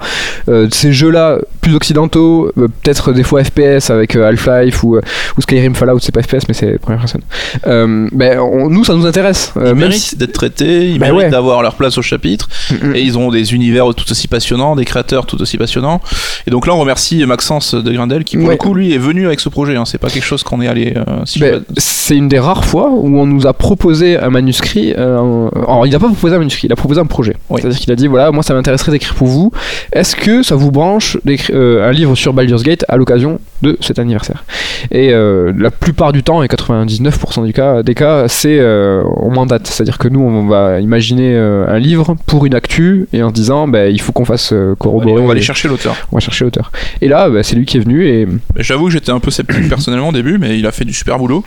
ces 0.70 0.92
jeux 0.92 1.10
là 1.10 1.38
plus 1.60 1.74
occidentaux 1.74 2.50
euh, 2.58 2.68
peut-être 2.82 3.12
des 3.12 3.22
fois 3.22 3.42
FPS 3.44 3.90
avec 3.90 4.16
euh, 4.16 4.28
Half-Life 4.28 4.82
ou, 4.82 4.96
euh, 4.96 5.00
ou 5.36 5.40
Skyrim 5.42 5.74
Fallout 5.74 5.98
c'est 6.00 6.12
pas 6.14 6.22
FPS 6.22 6.46
mais 6.48 6.54
c'est 6.54 6.78
première 6.78 7.00
personne 7.00 7.22
euh, 7.66 8.08
ben 8.12 8.38
on- 8.38 8.68
nous 8.70 8.84
ça 8.84 8.94
nous 8.94 9.06
intéresse 9.06 9.52
ils 9.56 9.74
méritent 9.74 9.98
si- 10.00 10.16
d'être 10.16 10.32
traités 10.32 10.88
ils 10.88 10.98
Bah 10.98 11.06
méritent 11.06 11.24
ouais. 11.24 11.30
d'avoir 11.30 11.62
leur 11.62 11.74
place 11.74 11.98
au 11.98 12.02
chapitre 12.02 12.48
Mm, 12.70 12.88
mm. 12.90 12.94
et 12.96 13.00
ils 13.02 13.18
ont 13.18 13.30
des 13.30 13.54
univers 13.54 13.84
tout 13.94 14.10
aussi 14.10 14.28
passionnants, 14.28 14.76
des 14.76 14.84
créateurs 14.84 15.26
tout 15.26 15.40
aussi 15.42 15.56
passionnants. 15.58 16.00
Et 16.46 16.50
donc 16.50 16.66
là, 16.66 16.74
on 16.74 16.78
remercie 16.78 17.24
Maxence 17.26 17.74
de 17.74 17.92
Grindel 17.92 18.22
qui, 18.24 18.36
pour 18.36 18.46
Ouais. 18.46 18.52
le 18.54 18.58
coup, 18.58 18.74
lui, 18.74 18.92
est 18.94 18.98
venu 18.98 19.26
avec 19.26 19.40
ce 19.40 19.48
projet. 19.48 19.74
hein. 19.76 19.84
C'est 19.84 19.98
pas 19.98 20.08
quelque 20.08 20.24
chose 20.24 20.42
qu'on 20.44 20.60
est 20.60 20.68
allé. 20.68 20.94
si 21.24 21.40
Ben, 21.40 21.62
c'est 21.76 22.16
une 22.16 22.28
des 22.28 22.38
rares 22.38 22.64
fois 22.64 22.90
où 22.92 23.18
on 23.18 23.26
nous 23.26 23.46
a 23.46 23.52
proposé 23.52 24.18
un 24.18 24.30
manuscrit. 24.30 24.92
alors, 24.94 25.84
il 25.86 25.90
n'a 25.90 25.98
pas 25.98 26.06
proposé 26.08 26.34
un 26.36 26.38
manuscrit, 26.38 26.68
il 26.68 26.72
a 26.72 26.76
proposé 26.76 27.00
un 27.00 27.06
projet. 27.06 27.34
Oui. 27.48 27.60
C'est-à-dire 27.60 27.78
qu'il 27.80 27.92
a 27.92 27.96
dit 27.96 28.06
voilà, 28.06 28.30
moi 28.30 28.42
ça 28.42 28.54
m'intéresserait 28.54 28.92
d'écrire 28.92 29.14
pour 29.14 29.26
vous. 29.26 29.50
Est-ce 29.92 30.14
que 30.16 30.42
ça 30.42 30.54
vous 30.54 30.70
branche 30.70 31.16
d'écrire 31.24 31.49
euh, 31.52 31.88
un 31.88 31.92
livre 31.92 32.14
sur 32.14 32.32
Baldur's 32.32 32.62
Gate 32.62 32.84
à 32.88 32.96
l'occasion 32.96 33.40
de 33.62 33.76
cet 33.80 33.98
anniversaire 33.98 34.44
Et 34.90 35.12
euh, 35.12 35.52
la 35.56 35.70
plupart 35.70 36.12
du 36.12 36.22
temps, 36.22 36.42
et 36.42 36.46
99% 36.46 37.44
du 37.44 37.52
cas, 37.52 37.82
des 37.82 37.94
cas, 37.94 38.28
c'est 38.28 38.58
euh, 38.58 39.02
on 39.16 39.30
mandate. 39.30 39.66
C'est-à-dire 39.66 39.98
que 39.98 40.08
nous, 40.08 40.20
on 40.20 40.46
va 40.46 40.80
imaginer 40.80 41.34
euh, 41.34 41.66
un 41.68 41.78
livre 41.78 42.16
pour 42.26 42.46
une 42.46 42.54
actu 42.54 43.06
et 43.12 43.22
en 43.22 43.28
se 43.28 43.34
disant 43.34 43.68
ben, 43.68 43.92
il 43.92 44.00
faut 44.00 44.12
qu'on 44.12 44.24
fasse 44.24 44.52
euh, 44.52 44.68
Allez, 44.68 44.76
corroborer. 44.78 45.22
on 45.22 45.26
va 45.26 45.32
aller 45.32 45.42
chercher 45.42 45.68
l'auteur. 45.68 45.96
on 46.12 46.16
va 46.16 46.20
chercher 46.20 46.44
l'auteur. 46.44 46.72
Et 47.00 47.08
là, 47.08 47.28
ben, 47.28 47.42
c'est 47.42 47.56
lui 47.56 47.66
qui 47.66 47.76
est 47.76 47.80
venu 47.80 48.06
et 48.06 48.26
J'avoue 48.56 48.86
que 48.86 48.92
j'étais 48.92 49.12
un 49.12 49.20
peu 49.20 49.30
sceptique 49.30 49.68
personnellement 49.68 50.08
au 50.08 50.12
début, 50.12 50.38
mais 50.38 50.58
il 50.58 50.66
a 50.66 50.72
fait 50.72 50.84
du 50.84 50.92
super 50.92 51.18
boulot. 51.18 51.44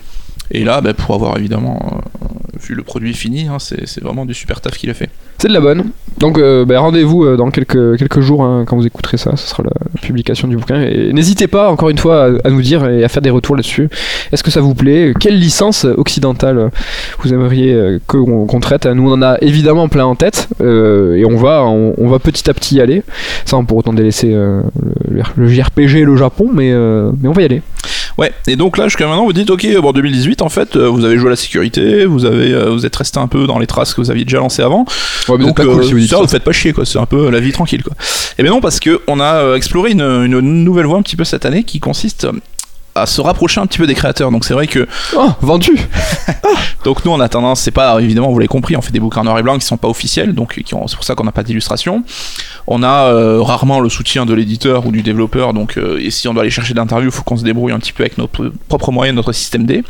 Et 0.52 0.64
là, 0.64 0.82
bah, 0.82 0.94
pour 0.94 1.16
avoir 1.16 1.38
évidemment 1.38 1.80
euh, 1.82 2.58
vu 2.62 2.76
le 2.76 2.84
produit 2.84 3.14
fini, 3.14 3.48
hein, 3.48 3.58
c'est 3.60 4.02
vraiment 4.04 4.26
du 4.26 4.34
super 4.34 4.62
taf 4.62 4.78
qu'il 4.78 4.90
a 4.90 4.94
fait. 4.94 5.10
C'est 5.40 5.48
de 5.48 5.54
la 5.54 5.62
bonne. 5.62 5.86
Donc 6.20 6.38
euh, 6.38 6.64
bah, 6.64 6.80
rendez-vous 6.80 7.26
euh, 7.26 7.36
dans 7.38 7.50
quelques, 7.50 7.98
quelques 7.98 8.22
jours 8.22 8.44
hein, 8.44 8.66
quand 8.68 8.78
vous 8.78 8.86
écouterez 8.86 9.18
ça, 9.18 9.36
ce 9.36 9.48
sera 9.48 9.64
la, 9.64 9.72
la 9.94 10.00
publication 10.02 10.48
du 10.48 10.56
bouquin. 10.56 10.82
Et 10.82 11.12
n'hésitez 11.12 11.48
pas 11.48 11.70
encore 11.70 11.90
une 11.90 11.98
fois 11.98 12.26
à, 12.26 12.48
à 12.48 12.50
nous 12.52 12.62
dire 12.62 12.88
et 12.88 13.04
à 13.04 13.10
faire 13.10 13.22
des 13.22 13.32
retours 13.32 13.56
là-dessus. 13.56 13.90
Est-ce 14.32 14.44
que 14.44 14.52
ça 14.52 14.62
vous 14.62 14.76
plaît? 14.76 15.14
Quelle 15.20 15.38
licence 15.38 15.86
occidentale 15.86 16.70
vous 17.20 17.34
aimeriez 17.34 17.98
qu'on 18.08 18.46
qu'on 18.46 18.60
traite? 18.60 18.86
Nous 18.86 19.10
on 19.10 19.14
en 19.14 19.22
a 19.22 19.38
évidemment 19.42 19.90
plein 19.90 20.06
en 20.06 20.16
tête 20.16 20.50
euh, 20.62 21.16
et 21.16 21.26
on 21.26 21.36
va, 21.38 21.64
on, 21.66 21.96
on 21.98 22.08
va 22.08 22.20
petit 22.20 22.50
à 22.50 22.54
petit 22.54 22.76
y 22.76 22.82
aller. 22.82 23.04
Sans 23.46 23.66
pour 23.66 23.78
autant 23.78 23.94
délaisser 23.94 24.32
euh, 24.34 24.62
le, 25.10 25.24
le 25.36 25.48
JRPG 25.48 25.96
et 25.98 26.06
le 26.06 26.16
Japon, 26.16 26.50
mais, 26.54 26.72
mais 27.22 27.28
on 27.28 27.34
va 27.34 27.42
y 27.42 27.46
aller. 27.46 27.62
Ouais, 28.18 28.32
et 28.48 28.56
donc 28.56 28.78
là, 28.78 28.86
jusqu'à 28.86 29.08
maintenant, 29.08 29.26
vous 29.26 29.34
dites, 29.34 29.50
ok, 29.50 29.66
bon, 29.82 29.92
2018, 29.92 30.33
en 30.42 30.50
fait, 30.50 30.76
euh, 30.76 30.88
vous 30.88 31.06
avez 31.06 31.18
joué 31.18 31.28
à 31.28 31.30
la 31.32 31.36
sécurité, 31.36 32.06
vous, 32.06 32.26
avez, 32.26 32.54
euh, 32.54 32.70
vous 32.70 32.86
êtes 32.86 32.96
resté 32.96 33.20
un 33.20 33.28
peu 33.28 33.48
dans 33.48 33.60
les 33.60 33.68
traces 33.68 33.94
que 33.94 34.02
vous 34.02 34.12
aviez 34.12 34.26
déjà 34.26 34.38
lancées 34.38 34.62
avant. 34.62 34.86
Ouais, 35.30 35.38
mais 35.38 35.46
Donc, 35.46 35.58
c'est 35.58 35.66
pas 35.66 35.72
cool 35.72 35.82
euh, 35.82 35.86
si 35.86 35.94
vous 35.94 36.00
dites 36.00 36.10
ça, 36.10 36.18
vous 36.18 36.28
faites 36.28 36.44
pas 36.44 36.52
chier, 36.52 36.74
quoi. 36.74 36.86
C'est 36.86 37.00
un 37.00 37.06
peu 37.06 37.30
la 37.30 37.40
vie 37.40 37.52
tranquille, 37.52 37.84
quoi. 37.84 37.94
Et 38.38 38.44
bien 38.44 38.52
non, 38.52 38.62
parce 38.62 38.80
que 38.80 39.02
on 39.08 39.20
a 39.20 39.56
exploré 39.56 39.92
une, 39.92 40.02
une 40.02 40.64
nouvelle 40.64 40.86
voie 40.86 40.98
un 40.98 41.02
petit 41.02 41.16
peu 41.16 41.24
cette 41.24 41.46
année 41.46 41.64
qui 41.64 41.80
consiste 41.80 42.28
à 42.96 43.06
se 43.06 43.22
rapprocher 43.22 43.60
un 43.62 43.66
petit 43.68 43.78
peu 43.80 43.88
des 43.88 43.96
créateurs. 43.96 44.32
Donc 44.32 44.46
c'est 44.46 44.54
vrai 44.54 44.68
que 44.68 44.88
Oh, 45.18 45.30
vendu 45.42 45.72
donc 46.84 47.04
nous 47.06 47.12
on 47.12 47.20
a 47.20 47.30
tendance, 47.30 47.62
c'est 47.62 47.72
pas 47.72 48.00
évidemment 48.02 48.32
vous 48.32 48.40
l'avez 48.40 48.48
compris, 48.48 48.76
on 48.76 48.82
fait 48.82 48.92
des 48.92 49.00
bouquins 49.00 49.24
noir 49.24 49.38
et 49.40 49.44
blanc 49.44 49.58
qui 49.58 49.66
sont 49.66 49.78
pas 49.78 49.88
officiels, 49.88 50.34
donc 50.34 50.54
c'est 50.56 50.96
pour 50.96 51.04
ça 51.04 51.16
qu'on 51.16 51.24
n'a 51.24 51.32
pas 51.32 51.44
d'illustration. 51.44 52.04
On 52.68 52.84
a 52.84 53.06
euh, 53.12 53.42
rarement 53.42 53.80
le 53.80 53.90
soutien 53.90 54.26
de 54.26 54.34
l'éditeur 54.34 54.86
ou 54.86 54.92
du 54.92 55.02
développeur, 55.02 55.54
donc 55.54 55.78
euh, 55.78 56.00
et 56.00 56.12
si 56.12 56.28
on 56.28 56.34
doit 56.34 56.42
aller 56.44 56.52
chercher 56.52 56.74
d'interviews, 56.74 57.10
il 57.10 57.14
faut 57.14 57.24
qu'on 57.24 57.38
se 57.38 57.44
débrouille 57.44 57.72
un 57.72 57.80
petit 57.80 57.94
peu 57.94 58.04
avec 58.04 58.18
nos 58.18 58.28
propres 58.68 58.92
moyens, 58.92 59.16
notre 59.16 59.32
système 59.34 59.66
D. 59.66 59.84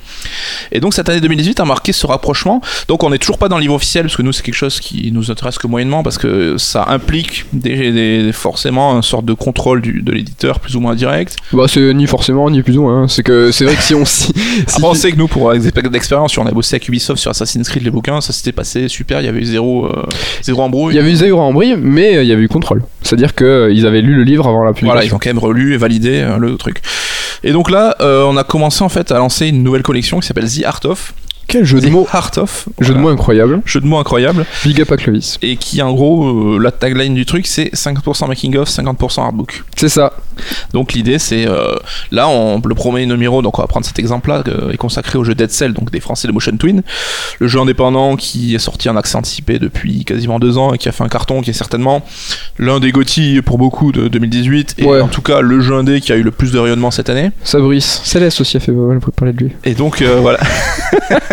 Et 0.71 0.79
donc 0.79 0.93
cette 0.93 1.09
année 1.09 1.21
2018 1.21 1.59
a 1.59 1.65
marqué 1.65 1.93
ce 1.93 2.07
rapprochement. 2.07 2.61
Donc 2.87 3.03
on 3.03 3.09
n'est 3.09 3.17
toujours 3.19 3.37
pas 3.37 3.49
dans 3.49 3.57
le 3.57 3.61
livre 3.61 3.73
officiel 3.75 4.03
parce 4.05 4.15
que 4.15 4.21
nous 4.21 4.31
c'est 4.33 4.43
quelque 4.43 4.55
chose 4.55 4.79
qui 4.79 5.11
nous 5.11 5.29
intéresse 5.31 5.57
que 5.57 5.67
moyennement 5.67 6.03
parce 6.03 6.17
que 6.17 6.57
ça 6.57 6.85
implique 6.89 7.45
des, 7.53 7.91
des- 7.91 8.31
forcément 8.33 8.95
une 8.95 9.03
sorte 9.03 9.25
de 9.25 9.33
contrôle 9.33 9.81
du- 9.81 10.01
de 10.01 10.11
l'éditeur 10.11 10.59
plus 10.59 10.75
ou 10.75 10.79
moins 10.79 10.95
direct. 10.95 11.35
Bah 11.51 11.65
c'est 11.67 11.93
ni 11.93 12.07
forcément 12.07 12.49
ni 12.49 12.61
plus 12.63 12.77
ou 12.77 12.83
moins. 12.83 12.92
Hein. 12.93 13.07
C'est 13.07 13.23
que 13.23 13.51
c'est 13.51 13.65
vrai 13.65 13.75
que 13.75 13.81
si 13.81 13.95
on 13.95 14.05
si, 14.05 14.27
si- 14.33 14.33
Après, 14.67 14.83
on 14.83 14.93
sait 14.93 15.11
que 15.11 15.17
nous, 15.17 15.27
pour 15.27 15.51
si 15.53 16.39
on 16.39 16.45
a 16.45 16.51
bossé 16.51 16.75
avec 16.75 16.87
Ubisoft 16.87 17.19
sur 17.19 17.31
Assassin's 17.31 17.67
Creed, 17.67 17.83
les 17.83 17.89
bouquins, 17.91 18.21
ça 18.21 18.33
s'était 18.33 18.51
passé 18.51 18.87
super, 18.87 19.21
il 19.21 19.25
y 19.25 19.27
avait 19.27 19.39
eu 19.41 19.45
zéro, 19.45 19.85
euh, 19.87 20.03
zéro 20.41 20.61
embrouille. 20.61 20.93
il 20.93 20.97
y 20.97 20.99
avait 20.99 21.11
eu 21.11 21.15
zéro 21.15 21.39
embrouille, 21.41 21.75
mais 21.79 22.17
euh, 22.17 22.23
il 22.23 22.29
y 22.29 22.31
avait 22.31 22.43
eu 22.43 22.47
contrôle. 22.47 22.83
C'est-à-dire 23.01 23.35
qu'ils 23.35 23.85
avaient 23.85 24.01
lu 24.01 24.15
le 24.15 24.23
livre 24.23 24.47
avant 24.47 24.63
la 24.63 24.71
publication. 24.71 24.93
Voilà, 24.93 25.05
ils 25.05 25.13
ont 25.13 25.19
quand 25.19 25.29
même 25.29 25.39
relu 25.39 25.73
et 25.73 25.77
validé 25.77 26.21
euh, 26.21 26.37
le 26.37 26.55
truc. 26.57 26.81
Et 27.43 27.51
donc 27.51 27.69
là, 27.69 27.95
euh, 28.01 28.23
on 28.23 28.37
a 28.37 28.43
commencé 28.43 28.83
en 28.83 28.89
fait 28.89 29.11
à 29.11 29.17
lancer 29.17 29.47
une 29.47 29.63
nouvelle 29.63 29.83
collection 29.83 30.19
qui 30.19 30.27
s'appelle 30.27 30.49
The 30.49 30.63
Art 30.65 30.79
of. 30.85 31.13
Quel 31.47 31.65
jeu 31.65 31.79
de 31.81 31.89
mots 31.89 32.07
Art 32.11 32.31
of. 32.37 32.67
Jeu 32.79 32.93
de 32.93 32.99
mots 32.99 33.09
incroyable. 33.09 33.61
Jeu 33.65 33.79
de 33.79 33.85
mots 33.85 33.97
incroyable. 33.97 34.45
Big 34.63 34.81
up 34.81 34.91
à 34.91 34.97
Clovis. 34.97 35.37
Et 35.41 35.57
qui, 35.57 35.81
en 35.81 35.93
gros, 35.93 36.55
euh, 36.55 36.59
la 36.59 36.71
tagline 36.71 37.13
du 37.13 37.25
truc, 37.25 37.45
c'est 37.47 37.73
50% 37.75 38.27
making 38.27 38.57
of, 38.57 38.69
50% 38.69 39.21
artbook. 39.25 39.63
C'est 39.75 39.89
ça. 39.89 40.13
Donc 40.73 40.93
l'idée, 40.93 41.19
c'est 41.19 41.47
euh, 41.47 41.75
là, 42.11 42.27
on, 42.27 42.59
le 42.65 42.75
premier 42.75 43.05
numéro, 43.05 43.41
donc 43.41 43.59
on 43.59 43.61
va 43.61 43.67
prendre 43.67 43.85
cet 43.85 43.99
exemple-là, 43.99 44.43
euh, 44.47 44.71
est 44.71 44.77
consacré 44.77 45.19
au 45.19 45.23
jeu 45.23 45.35
Dead 45.35 45.51
Cell, 45.51 45.73
donc 45.73 45.91
des 45.91 45.99
Français 45.99 46.27
de 46.27 46.33
Motion 46.33 46.57
Twin, 46.57 46.81
le 47.39 47.47
jeu 47.47 47.59
indépendant 47.59 48.15
qui 48.15 48.55
est 48.55 48.59
sorti 48.59 48.89
en 48.89 48.95
accès 48.95 49.15
anticipé 49.15 49.59
depuis 49.59 50.05
quasiment 50.05 50.39
deux 50.39 50.57
ans 50.57 50.73
et 50.73 50.77
qui 50.79 50.89
a 50.89 50.91
fait 50.91 51.03
un 51.03 51.09
carton, 51.09 51.41
qui 51.41 51.51
est 51.51 51.53
certainement 51.53 52.03
l'un 52.57 52.79
des 52.79 52.91
GOTY 52.91 53.41
pour 53.43 53.57
beaucoup 53.59 53.91
de 53.91 54.07
2018 54.07 54.75
et 54.79 54.85
Ouais. 54.85 55.01
en 55.01 55.07
tout 55.07 55.21
cas 55.21 55.41
le 55.41 55.61
jeu 55.61 55.75
indé 55.75 56.01
qui 56.01 56.11
a 56.11 56.15
eu 56.15 56.23
le 56.23 56.31
plus 56.31 56.51
de 56.51 56.59
rayonnement 56.59 56.89
cette 56.91 57.09
année. 57.09 57.31
Fabrice. 57.43 58.01
Céleste 58.03 58.41
aussi 58.41 58.57
a 58.57 58.59
fait 58.59 58.71
pas 58.71 58.79
mal 58.81 58.99
pour 58.99 59.13
parler 59.13 59.33
de 59.33 59.43
lui. 59.45 59.51
Et 59.65 59.75
donc 59.75 60.01
euh, 60.01 60.19
voilà. 60.19 60.39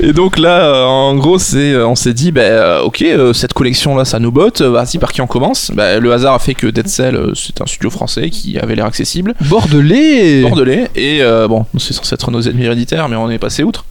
Et 0.00 0.12
donc 0.12 0.38
là, 0.38 0.60
euh, 0.60 0.84
en 0.84 1.14
gros, 1.16 1.38
c'est, 1.38 1.72
euh, 1.72 1.86
on 1.86 1.94
s'est 1.94 2.12
dit, 2.14 2.32
bah, 2.32 2.82
ok, 2.82 3.04
cette 3.32 3.52
collection-là, 3.52 4.04
ça 4.04 4.18
nous 4.18 4.32
botte. 4.32 4.62
Vas-y, 4.62 4.98
par 4.98 5.12
qui 5.12 5.20
on 5.20 5.26
commence? 5.26 5.70
Bah, 5.74 5.98
Le 5.98 6.12
hasard 6.12 6.34
a 6.34 6.38
fait 6.38 6.54
que 6.54 6.66
Dead 6.66 6.88
Cell, 6.88 7.18
c'est 7.34 7.60
un 7.60 7.66
studio 7.66 7.90
français 7.90 8.30
qui 8.30 8.58
avait 8.58 8.74
l'air 8.74 8.86
accessible. 8.86 9.34
Bordelais 9.48 10.42
Bordelais 10.42 10.90
et 10.94 11.18
euh, 11.22 11.48
bon 11.48 11.66
c'est 11.78 11.92
censé 11.92 12.14
être 12.14 12.30
nos 12.30 12.40
ennemis 12.40 12.64
héréditaires 12.64 13.08
mais 13.08 13.16
on 13.16 13.30
est 13.30 13.38
passé 13.38 13.62
outre 13.62 13.84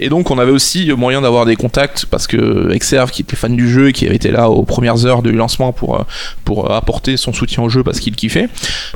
et 0.00 0.08
donc 0.08 0.30
on 0.30 0.38
avait 0.38 0.50
aussi 0.50 0.90
moyen 0.92 1.20
d'avoir 1.20 1.46
des 1.46 1.56
contacts 1.56 2.06
parce 2.06 2.26
que 2.26 2.70
Exerve 2.72 3.10
qui 3.10 3.22
était 3.22 3.36
fan 3.36 3.54
du 3.56 3.70
jeu 3.70 3.88
et 3.88 3.92
qui 3.92 4.06
avait 4.06 4.16
été 4.16 4.30
là 4.30 4.48
aux 4.50 4.62
premières 4.64 5.06
heures 5.06 5.22
du 5.22 5.32
lancement 5.32 5.72
pour, 5.72 6.04
pour 6.44 6.72
apporter 6.72 7.16
son 7.16 7.32
soutien 7.32 7.62
au 7.62 7.68
jeu 7.68 7.82
parce 7.82 8.00
qu'il 8.00 8.14
kiffait 8.14 8.48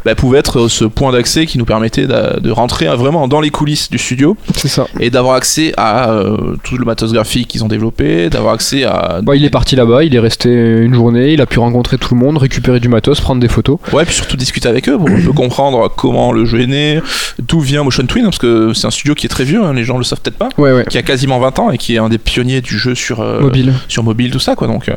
bah, 0.04 0.14
pouvait 0.14 0.38
être 0.38 0.68
ce 0.68 0.84
point 0.84 1.12
d'accès 1.12 1.46
qui 1.46 1.58
nous 1.58 1.64
permettait 1.64 2.06
de 2.06 2.50
rentrer 2.50 2.86
vraiment 2.96 3.28
dans 3.28 3.40
les 3.40 3.50
coulisses 3.50 3.90
du 3.90 3.98
studio 3.98 4.36
C'est 4.56 4.68
ça. 4.68 4.86
et 5.00 5.10
d'avoir 5.10 5.34
accès 5.36 5.72
à 5.76 6.15
euh, 6.16 6.56
tout 6.64 6.76
le 6.78 6.84
matos 6.84 7.12
graphique 7.12 7.48
qu'ils 7.48 7.64
ont 7.64 7.68
développé 7.68 8.28
d'avoir 8.30 8.54
accès 8.54 8.84
à 8.84 9.20
Bon, 9.22 9.32
il 9.32 9.44
est 9.44 9.50
parti 9.50 9.76
là-bas, 9.76 10.04
il 10.04 10.14
est 10.14 10.18
resté 10.18 10.48
une 10.50 10.94
journée, 10.94 11.32
il 11.32 11.40
a 11.40 11.46
pu 11.46 11.58
rencontrer 11.58 11.98
tout 11.98 12.14
le 12.14 12.20
monde, 12.20 12.38
récupérer 12.38 12.80
du 12.80 12.88
matos, 12.88 13.20
prendre 13.20 13.40
des 13.40 13.48
photos. 13.48 13.78
Ouais, 13.92 14.04
puis 14.04 14.14
surtout 14.14 14.36
discuter 14.36 14.68
avec 14.68 14.88
eux 14.88 14.96
pour 14.98 15.08
un 15.08 15.20
peu 15.20 15.32
comprendre 15.32 15.92
comment 15.96 16.32
le 16.32 16.44
jeu 16.44 16.60
est 16.60 16.66
né, 16.66 17.00
d'où 17.38 17.60
vient 17.60 17.82
Motion 17.84 18.06
Twin, 18.06 18.24
parce 18.24 18.38
que 18.38 18.72
c'est 18.74 18.86
un 18.86 18.90
studio 18.90 19.14
qui 19.14 19.26
est 19.26 19.30
très 19.30 19.44
vieux, 19.44 19.62
hein, 19.62 19.72
les 19.72 19.84
gens 19.84 19.98
le 19.98 20.04
savent 20.04 20.20
peut-être 20.20 20.38
pas, 20.38 20.48
Ouais, 20.58 20.72
ouais. 20.72 20.84
qui 20.88 20.98
a 20.98 21.02
quasiment 21.02 21.38
20 21.38 21.58
ans 21.58 21.70
et 21.70 21.78
qui 21.78 21.94
est 21.94 21.98
un 21.98 22.08
des 22.08 22.18
pionniers 22.18 22.60
du 22.60 22.78
jeu 22.78 22.94
sur, 22.94 23.20
euh, 23.20 23.40
Mobile. 23.40 23.72
sur 23.88 24.02
mobile, 24.02 24.30
tout 24.30 24.38
ça 24.38 24.54
quoi. 24.56 24.66
Donc, 24.66 24.88
euh, 24.88 24.94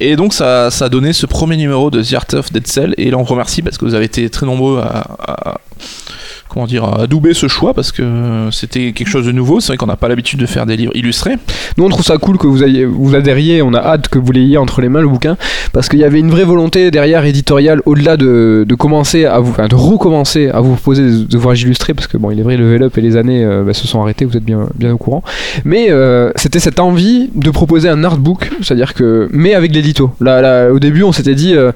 et 0.00 0.16
donc 0.16 0.32
ça, 0.34 0.70
ça 0.70 0.86
a 0.86 0.88
donné 0.88 1.12
ce 1.12 1.26
premier 1.26 1.56
numéro 1.56 1.90
de 1.90 2.02
The 2.02 2.14
Art 2.14 2.26
of 2.34 2.52
Dead 2.52 2.66
Cell, 2.66 2.94
et 2.98 3.10
là 3.10 3.16
on 3.18 3.22
vous 3.22 3.32
remercie 3.32 3.62
parce 3.62 3.78
que 3.78 3.84
vous 3.84 3.94
avez 3.94 4.04
été 4.06 4.28
très 4.30 4.46
nombreux 4.46 4.80
à. 4.80 5.06
à- 5.26 5.60
Comment 6.48 6.66
dire, 6.66 6.84
adouber 6.84 7.34
ce 7.34 7.48
choix 7.48 7.74
parce 7.74 7.92
que 7.92 8.48
c'était 8.50 8.92
quelque 8.92 9.08
chose 9.08 9.26
de 9.26 9.32
nouveau. 9.32 9.60
C'est 9.60 9.68
vrai 9.68 9.76
qu'on 9.76 9.86
n'a 9.86 9.96
pas 9.96 10.08
l'habitude 10.08 10.40
de 10.40 10.46
faire 10.46 10.64
des 10.64 10.76
livres 10.76 10.92
illustrés. 10.94 11.36
Nous, 11.76 11.84
on 11.84 11.88
trouve 11.88 12.04
ça 12.04 12.16
cool 12.18 12.38
que 12.38 12.46
vous, 12.46 12.64
ayez, 12.64 12.84
vous 12.84 13.14
adhériez, 13.14 13.62
on 13.62 13.74
a 13.74 13.78
hâte 13.78 14.08
que 14.08 14.18
vous 14.18 14.32
l'ayez 14.32 14.56
entre 14.56 14.80
les 14.80 14.88
mains, 14.88 15.00
le 15.02 15.08
bouquin, 15.08 15.36
parce 15.72 15.88
qu'il 15.88 15.98
y 15.98 16.04
avait 16.04 16.20
une 16.20 16.30
vraie 16.30 16.44
volonté 16.44 16.90
derrière 16.90 17.24
éditoriale, 17.24 17.82
au-delà 17.84 18.16
de, 18.16 18.64
de 18.66 18.74
commencer 18.74 19.24
à 19.26 19.38
vous, 19.40 19.54
de 19.68 19.74
recommencer 19.74 20.48
à 20.48 20.60
vous 20.60 20.74
proposer 20.74 21.24
des 21.24 21.36
ouvrages 21.36 21.62
illustrés, 21.62 21.92
parce 21.94 22.06
que 22.06 22.16
bon, 22.16 22.30
il 22.30 22.38
est 22.40 22.42
vrai, 22.42 22.56
le 22.56 22.64
level 22.64 22.84
up 22.84 22.98
et 22.98 23.00
les 23.00 23.16
années 23.16 23.44
euh, 23.44 23.62
bah, 23.64 23.74
se 23.74 23.86
sont 23.86 24.00
arrêtés, 24.00 24.24
vous 24.24 24.36
êtes 24.36 24.44
bien, 24.44 24.68
bien 24.76 24.92
au 24.92 24.98
courant. 24.98 25.22
Mais 25.64 25.90
euh, 25.90 26.30
c'était 26.36 26.60
cette 26.60 26.80
envie 26.80 27.28
de 27.34 27.50
proposer 27.50 27.88
un 27.88 28.02
artbook, 28.04 28.50
c'est-à-dire 28.62 28.94
que, 28.94 29.28
mais 29.32 29.54
avec 29.54 29.74
l'édito. 29.74 30.12
Là, 30.20 30.70
au 30.72 30.78
début, 30.78 31.02
on 31.02 31.12
s'était 31.12 31.34
dit. 31.34 31.54
euh, 31.54 31.72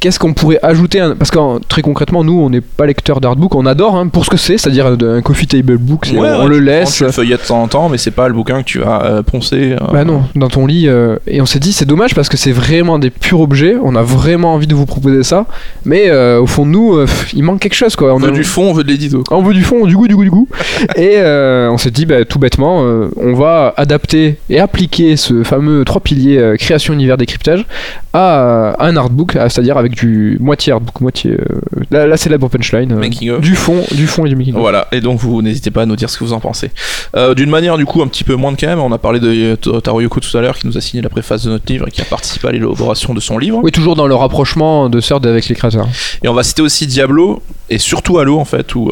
Qu'est-ce 0.00 0.18
qu'on 0.18 0.32
pourrait 0.34 0.58
ajouter 0.62 1.00
Parce 1.18 1.30
que 1.30 1.38
très 1.68 1.82
concrètement, 1.82 2.24
nous, 2.24 2.38
on 2.40 2.50
n'est 2.50 2.60
pas 2.60 2.84
lecteur 2.86 3.20
d'artbook, 3.20 3.54
on 3.54 3.64
adore 3.64 3.94
hein, 3.96 4.08
pour 4.08 4.24
ce 4.24 4.30
que 4.30 4.36
c'est, 4.36 4.58
c'est-à-dire 4.58 4.86
un 4.86 5.22
coffee 5.22 5.46
table 5.46 5.78
book, 5.78 6.08
Ouais, 6.12 6.18
on 6.18 6.42
ouais, 6.44 6.48
le 6.48 6.58
laisse. 6.58 6.94
Tu 6.96 7.04
le 7.04 7.10
de 7.10 7.36
temps 7.36 7.62
en 7.62 7.68
temps, 7.68 7.88
mais 7.88 7.96
c'est 7.98 8.10
pas 8.10 8.26
le 8.28 8.34
bouquin 8.34 8.60
que 8.62 8.66
tu 8.66 8.80
vas 8.80 9.02
euh, 9.04 9.22
poncer. 9.22 9.72
euh, 9.72 9.92
Bah 9.92 10.04
non, 10.04 10.22
dans 10.34 10.48
ton 10.48 10.66
lit. 10.66 10.88
euh, 10.88 11.16
et 11.26 11.40
on 11.40 11.46
s'est 11.46 11.60
dit, 11.60 11.72
c'est 11.72 11.84
dommage 11.84 12.14
parce 12.14 12.28
que 12.28 12.36
c'est 12.36 12.50
vraiment 12.52 12.98
des 12.98 13.10
purs 13.10 13.40
objets. 13.40 13.76
On 13.82 13.94
a 13.94 14.02
vraiment 14.02 14.54
envie 14.54 14.66
de 14.66 14.74
vous 14.74 14.86
proposer 14.86 15.22
ça. 15.22 15.46
Mais 15.84 16.10
euh, 16.10 16.40
au 16.40 16.46
fond 16.46 16.64
de 16.66 16.70
nous, 16.70 16.98
il 17.34 17.44
manque 17.44 17.60
quelque 17.60 17.74
chose 17.74 17.94
quoi. 17.94 18.12
On 18.12 18.16
On 18.16 18.18
veut 18.18 18.28
a- 18.28 18.32
du 18.32 18.44
fond, 18.44 18.70
on 18.70 18.72
veut 18.72 18.82
de 18.84 18.88
l'édito. 18.88 19.22
on 19.30 19.42
veut 19.42 19.54
du 19.54 19.62
fond, 19.62 19.86
du 19.86 19.96
goût, 19.96 20.08
du 20.08 20.16
goût, 20.16 20.24
du 20.24 20.30
goût. 20.30 20.48
et 20.96 21.18
on 21.20 21.78
s'est 21.78 21.90
dit, 21.92 22.04
bah, 22.04 22.24
tout 22.24 22.38
bêtement, 22.40 22.80
on 23.16 23.34
va 23.34 23.74
adapter 23.76 24.38
et 24.50 24.58
appliquer 24.58 25.16
ce 25.16 25.44
fameux 25.44 25.84
trois 25.84 26.00
piliers 26.00 26.54
création, 26.58 26.92
univers, 26.94 27.16
décryptage 27.16 27.64
à, 28.12 28.40
euh, 28.40 28.72
un 28.80 28.96
artbook, 28.96 29.36
à- 29.36 29.48
c'est-à-dire 29.68 29.78
avec 29.78 29.94
du 29.94 30.38
moitié 30.40 30.72
moitié 31.00 31.32
euh, 31.32 31.44
la, 31.90 32.06
la 32.06 32.16
célèbre 32.16 32.48
punchline, 32.48 32.90
euh, 32.92 33.38
du 33.38 33.54
fond, 33.54 33.84
du 33.94 34.06
fond 34.06 34.24
et 34.24 34.30
du 34.30 34.36
making. 34.36 34.54
Voilà, 34.54 34.88
et 34.92 35.00
donc 35.02 35.18
vous 35.20 35.42
n'hésitez 35.42 35.70
pas 35.70 35.82
à 35.82 35.86
nous 35.86 35.96
dire 35.96 36.08
ce 36.08 36.16
que 36.18 36.24
vous 36.24 36.32
en 36.32 36.40
pensez. 36.40 36.70
Euh, 37.16 37.34
D'une 37.34 37.50
manière 37.50 37.76
du 37.76 37.84
coup 37.84 38.00
un 38.00 38.06
petit 38.08 38.24
peu 38.24 38.34
moins 38.34 38.54
quand 38.54 38.66
même, 38.66 38.78
on 38.80 38.92
a 38.92 38.98
parlé 38.98 39.20
de 39.20 39.56
euh, 39.68 39.80
Taro 39.80 40.00
Yoko 40.00 40.20
tout 40.20 40.36
à 40.38 40.40
l'heure 40.40 40.56
qui 40.56 40.66
nous 40.66 40.78
a 40.78 40.80
signé 40.80 41.02
la 41.02 41.10
préface 41.10 41.44
de 41.44 41.50
notre 41.50 41.70
livre 41.70 41.86
et 41.88 41.90
qui 41.90 42.00
a 42.00 42.04
participé 42.04 42.48
à 42.48 42.52
l'élaboration 42.52 43.12
de 43.12 43.20
son 43.20 43.36
livre. 43.36 43.60
Oui, 43.62 43.70
toujours 43.70 43.94
dans 43.94 44.06
le 44.06 44.14
rapprochement 44.14 44.88
de 44.88 45.00
Third 45.00 45.26
avec 45.26 45.48
les 45.48 45.54
créateurs. 45.54 45.86
Et 46.22 46.28
on 46.28 46.34
va 46.34 46.42
citer 46.42 46.62
aussi 46.62 46.86
Diablo 46.86 47.42
et 47.68 47.78
surtout 47.78 48.18
Halo 48.18 48.38
en 48.38 48.46
fait 48.46 48.74
où 48.74 48.90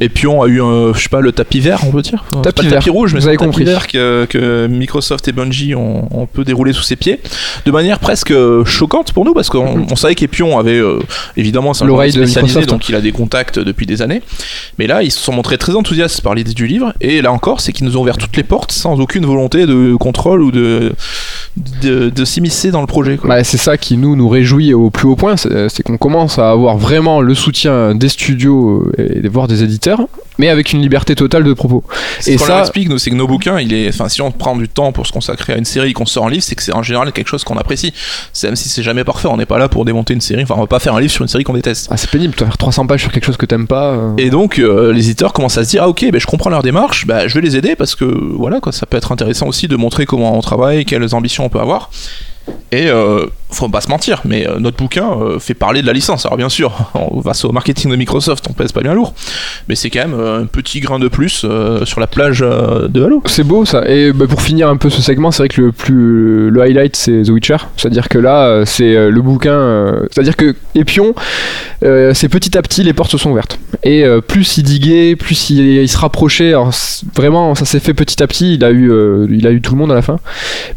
euh, 0.00 0.04
Epion 0.04 0.42
a 0.42 0.46
eu 0.48 0.62
un, 0.62 0.92
je 0.94 1.00
sais 1.00 1.08
pas 1.08 1.20
le 1.20 1.32
tapis 1.32 1.60
vert 1.60 1.80
on 1.86 1.90
peut 1.90 2.02
dire. 2.02 2.24
Tapis 2.42 2.56
pas 2.56 2.62
le 2.62 2.70
tapis 2.70 2.90
rouge 2.90 3.14
mais 3.14 3.20
vous 3.20 3.24
c'est 3.24 3.28
avez 3.28 3.36
le 3.36 3.38
tapis 3.40 3.50
compris. 3.50 3.64
vert 3.64 3.86
que, 3.86 4.26
que 4.28 4.66
Microsoft 4.66 5.28
et 5.28 5.32
Bungie 5.32 5.74
ont, 5.74 6.08
ont 6.10 6.26
peu 6.26 6.44
déroulé 6.44 6.72
sous 6.72 6.82
ses 6.82 6.96
pieds. 6.96 7.20
De 7.64 7.70
manière 7.70 7.98
presque 7.98 8.30
euh, 8.30 8.64
choquante 8.64 9.12
pour 9.12 9.24
nous 9.24 9.34
parce 9.34 9.48
qu'on 9.48 9.86
on 9.90 9.96
savait 9.96 10.14
qu'Epion 10.14 10.58
avait 10.58 10.78
euh, 10.78 10.98
évidemment 11.36 11.74
c'est 11.74 11.84
un 11.84 12.10
spécialisé 12.10 12.66
donc 12.66 12.88
il 12.88 12.94
a 12.94 13.00
des 13.00 13.12
contacts 13.12 13.58
depuis 13.58 13.86
des 13.86 14.02
années. 14.02 14.22
Mais 14.78 14.86
là 14.86 15.02
ils 15.02 15.10
se 15.10 15.20
sont 15.20 15.32
montrés 15.32 15.58
très 15.58 15.74
enthousiastes 15.74 16.20
par 16.20 16.34
l'idée 16.34 16.54
du 16.54 16.66
livre. 16.66 16.92
Et 17.00 17.22
là 17.22 17.32
encore 17.32 17.60
c'est 17.60 17.72
qu'ils 17.72 17.86
nous 17.86 17.96
ont 17.96 18.02
ouvert 18.02 18.18
toutes 18.18 18.36
les 18.36 18.42
portes 18.44 18.72
sans 18.72 19.00
aucune 19.00 19.26
volonté 19.26 19.66
de 19.66 19.94
contrôle 19.96 20.42
ou 20.42 20.50
de 20.50 20.92
de, 21.82 22.10
de 22.10 22.24
s'immiscer 22.24 22.70
dans 22.70 22.82
le 22.82 22.86
projet. 22.86 23.18
Bah, 23.24 23.42
c'est 23.42 23.56
ça 23.56 23.78
qui 23.78 23.96
nous 23.96 24.14
nous 24.14 24.28
réjouit 24.28 24.74
au 24.74 24.90
plus 24.90 25.08
haut 25.08 25.16
point, 25.16 25.36
c'est 25.36 25.68
c'est 25.68 25.82
qu'on 25.82 25.96
commence 25.96 26.38
à 26.38 26.50
avoir 26.50 26.76
vraiment 26.76 27.20
le 27.20 27.34
soutien 27.34 27.94
des 27.94 28.08
studios 28.08 28.84
euh, 28.98 29.22
et 29.24 29.28
voire 29.28 29.48
des 29.48 29.62
éditeurs 29.62 29.85
mais 30.38 30.48
avec 30.48 30.72
une 30.72 30.80
liberté 30.82 31.14
totale 31.14 31.44
de 31.44 31.52
propos. 31.52 31.82
Et 32.26 32.38
ça- 32.38 32.60
explique, 32.60 32.88
c'est 32.98 33.10
que 33.10 33.14
nos 33.14 33.26
bouquins, 33.26 33.58
il 33.60 33.72
est, 33.72 33.88
enfin, 33.88 34.08
si 34.08 34.20
on 34.22 34.30
prend 34.32 34.56
du 34.56 34.68
temps 34.68 34.92
pour 34.92 35.06
se 35.06 35.12
consacrer 35.12 35.52
à 35.52 35.56
une 35.56 35.64
série 35.64 35.92
qu'on 35.92 36.06
sort 36.06 36.24
en 36.24 36.28
livre, 36.28 36.42
c'est 36.42 36.54
que 36.54 36.62
c'est 36.62 36.72
en 36.74 36.82
général 36.82 37.12
quelque 37.12 37.28
chose 37.28 37.44
qu'on 37.44 37.56
apprécie. 37.56 37.92
Même 38.42 38.56
si 38.56 38.68
c'est 38.68 38.82
jamais 38.82 39.04
parfait, 39.04 39.28
on 39.28 39.36
n'est 39.36 39.46
pas 39.46 39.58
là 39.58 39.68
pour 39.68 39.84
démonter 39.84 40.14
une 40.14 40.20
série. 40.20 40.42
Enfin, 40.42 40.54
on 40.56 40.60
va 40.60 40.66
pas 40.66 40.78
faire 40.80 40.94
un 40.94 41.00
livre 41.00 41.12
sur 41.12 41.22
une 41.22 41.28
série 41.28 41.44
qu'on 41.44 41.54
déteste. 41.54 41.88
Ah, 41.90 41.96
c'est 41.96 42.10
pénible, 42.10 42.34
tu 42.34 42.40
vas 42.40 42.46
faire 42.46 42.58
300 42.58 42.86
pages 42.86 43.00
sur 43.02 43.12
quelque 43.12 43.24
chose 43.26 43.36
que 43.36 43.46
t'aimes 43.46 43.66
pas. 43.66 43.92
euh. 43.92 44.12
Et 44.18 44.30
donc, 44.30 44.58
euh, 44.58 44.92
les 44.92 45.04
éditeurs 45.06 45.32
commencent 45.32 45.58
à 45.58 45.64
se 45.64 45.70
dire, 45.70 45.82
ah 45.84 45.88
ok, 45.88 46.04
ben, 46.10 46.20
je 46.20 46.26
comprends 46.26 46.50
leur 46.50 46.62
démarche, 46.62 47.06
bah, 47.06 47.28
je 47.28 47.34
vais 47.34 47.40
les 47.40 47.56
aider 47.56 47.76
parce 47.76 47.94
que 47.94 48.04
voilà, 48.04 48.60
quoi, 48.60 48.72
ça 48.72 48.86
peut 48.86 48.96
être 48.96 49.12
intéressant 49.12 49.46
aussi 49.46 49.68
de 49.68 49.76
montrer 49.76 50.06
comment 50.06 50.36
on 50.36 50.40
travaille, 50.40 50.84
quelles 50.84 51.14
ambitions 51.14 51.44
on 51.44 51.48
peut 51.48 51.60
avoir. 51.60 51.90
Et 52.72 52.88
euh, 52.88 53.26
faut 53.50 53.68
pas 53.68 53.80
se 53.80 53.88
mentir, 53.88 54.22
mais 54.24 54.46
euh, 54.46 54.58
notre 54.58 54.76
bouquin 54.76 55.08
euh, 55.12 55.38
fait 55.38 55.54
parler 55.54 55.82
de 55.82 55.86
la 55.86 55.92
licence. 55.92 56.26
Alors 56.26 56.36
bien 56.36 56.48
sûr, 56.48 56.72
on 56.94 57.20
va 57.20 57.32
au 57.44 57.52
marketing 57.52 57.92
de 57.92 57.96
Microsoft, 57.96 58.44
on 58.50 58.54
pèse 58.54 58.72
pas 58.72 58.80
bien 58.80 58.92
lourd, 58.92 59.14
mais 59.68 59.76
c'est 59.76 59.88
quand 59.88 60.00
même 60.00 60.18
un 60.18 60.46
petit 60.46 60.80
grain 60.80 60.98
de 60.98 61.06
plus 61.06 61.46
sur 61.84 62.00
la 62.00 62.06
plage 62.06 62.40
de 62.40 63.04
Halo. 63.04 63.22
C'est 63.26 63.44
beau 63.44 63.64
ça. 63.64 63.88
Et 63.88 64.12
bah, 64.12 64.26
pour 64.28 64.42
finir 64.42 64.68
un 64.68 64.76
peu 64.76 64.90
ce 64.90 65.00
segment, 65.00 65.30
c'est 65.30 65.44
vrai 65.44 65.48
que 65.48 65.60
le 65.60 65.72
plus 65.72 66.50
le 66.50 66.60
highlight 66.60 66.96
c'est 66.96 67.22
The 67.22 67.28
Witcher. 67.28 67.56
C'est-à-dire 67.76 68.08
que 68.08 68.18
là, 68.18 68.64
c'est 68.66 69.10
le 69.10 69.22
bouquin. 69.22 69.94
C'est-à-dire 70.10 70.36
que 70.36 70.54
c'est 72.14 72.28
petit 72.28 72.58
à 72.58 72.62
petit 72.62 72.82
les 72.82 72.92
portes 72.92 73.12
se 73.12 73.18
sont 73.18 73.30
ouvertes. 73.30 73.58
Et 73.84 74.04
plus 74.26 74.58
il 74.58 74.64
diguait, 74.64 75.14
plus 75.14 75.50
il, 75.50 75.88
se 75.88 75.98
rapprochait. 75.98 76.48
Alors, 76.48 76.72
vraiment, 77.14 77.54
ça 77.54 77.64
s'est 77.64 77.80
fait 77.80 77.94
petit 77.94 78.22
à 78.22 78.26
petit. 78.26 78.54
Il 78.54 78.64
a 78.64 78.72
eu, 78.72 78.90
il 79.30 79.46
a 79.46 79.50
eu 79.50 79.60
tout 79.60 79.72
le 79.72 79.78
monde 79.78 79.92
à 79.92 79.94
la 79.94 80.02
fin. 80.02 80.18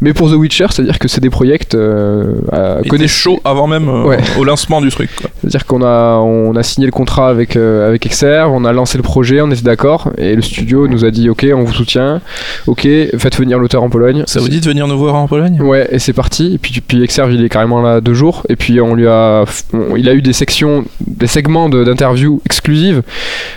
Mais 0.00 0.12
pour 0.12 0.30
The 0.30 0.34
Witcher, 0.34 0.66
c'est-à-dire 0.70 0.98
que 0.98 1.08
c'est 1.08 1.20
des 1.20 1.30
projets 1.30 1.59
euh, 1.74 2.32
Il 2.52 2.78
était 2.80 2.88
connaître- 2.88 3.10
chaud 3.12 3.40
avant 3.44 3.66
même 3.66 3.88
euh, 3.88 4.04
Ouais. 4.04 4.18
au 4.38 4.44
lancement 4.44 4.80
du 4.80 4.88
truc. 4.90 5.10
C'est-à-dire 5.40 5.66
qu'on 5.66 5.82
a, 5.82 6.16
on 6.18 6.54
a 6.56 6.62
signé 6.62 6.86
le 6.86 6.92
contrat 6.92 7.28
avec, 7.28 7.56
euh, 7.56 7.88
avec 7.88 8.06
Exerve, 8.06 8.52
on 8.52 8.64
a 8.64 8.72
lancé 8.72 8.96
le 8.98 9.02
projet, 9.02 9.40
on 9.40 9.50
était 9.50 9.62
d'accord, 9.62 10.10
et 10.18 10.34
le 10.34 10.42
studio 10.42 10.88
nous 10.88 11.04
a 11.04 11.10
dit 11.10 11.28
ok, 11.30 11.46
on 11.54 11.62
vous 11.64 11.72
soutient, 11.72 12.20
ok, 12.66 12.82
faites 13.18 13.36
venir 13.38 13.58
l'auteur 13.58 13.82
en 13.82 13.90
Pologne. 13.90 14.24
Ça 14.26 14.40
vous 14.40 14.48
dit 14.48 14.60
de 14.60 14.66
venir 14.66 14.86
nous 14.86 14.98
voir 14.98 15.14
en 15.14 15.26
Pologne? 15.28 15.60
Ouais, 15.62 15.88
et 15.90 15.98
c'est 15.98 16.12
parti. 16.12 16.54
Et 16.54 16.58
puis, 16.58 16.80
puis 16.80 17.02
Exerve, 17.02 17.32
il 17.32 17.44
est 17.44 17.48
carrément 17.48 17.82
là 17.82 18.00
deux 18.00 18.14
jours. 18.14 18.44
Et 18.48 18.56
puis 18.56 18.80
on 18.80 18.94
lui 18.94 19.06
a, 19.06 19.44
on- 19.72 19.96
il 19.96 20.08
a 20.08 20.14
eu 20.14 20.22
des 20.22 20.32
sections, 20.32 20.84
des 21.06 21.26
segments 21.26 21.68
de- 21.68 21.84
d'interviews 21.84 22.40
exclusives 22.46 23.02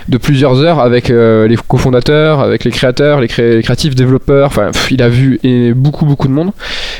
de 0.08 0.18
plusieurs 0.18 0.60
heures 0.60 0.80
avec 0.80 1.10
euh, 1.10 1.46
les 1.48 1.56
cofondateurs, 1.56 2.40
avec 2.40 2.64
les 2.64 2.70
créateurs, 2.70 3.20
les, 3.20 3.28
cré- 3.28 3.56
les 3.56 3.62
créatifs 3.62 3.94
développeurs. 3.94 4.46
Enfin, 4.48 4.70
il 4.90 5.02
a 5.02 5.08
vu 5.08 5.38
et 5.44 5.72
beaucoup 5.72 6.04
beaucoup 6.06 6.28
de 6.28 6.32
monde. 6.32 6.50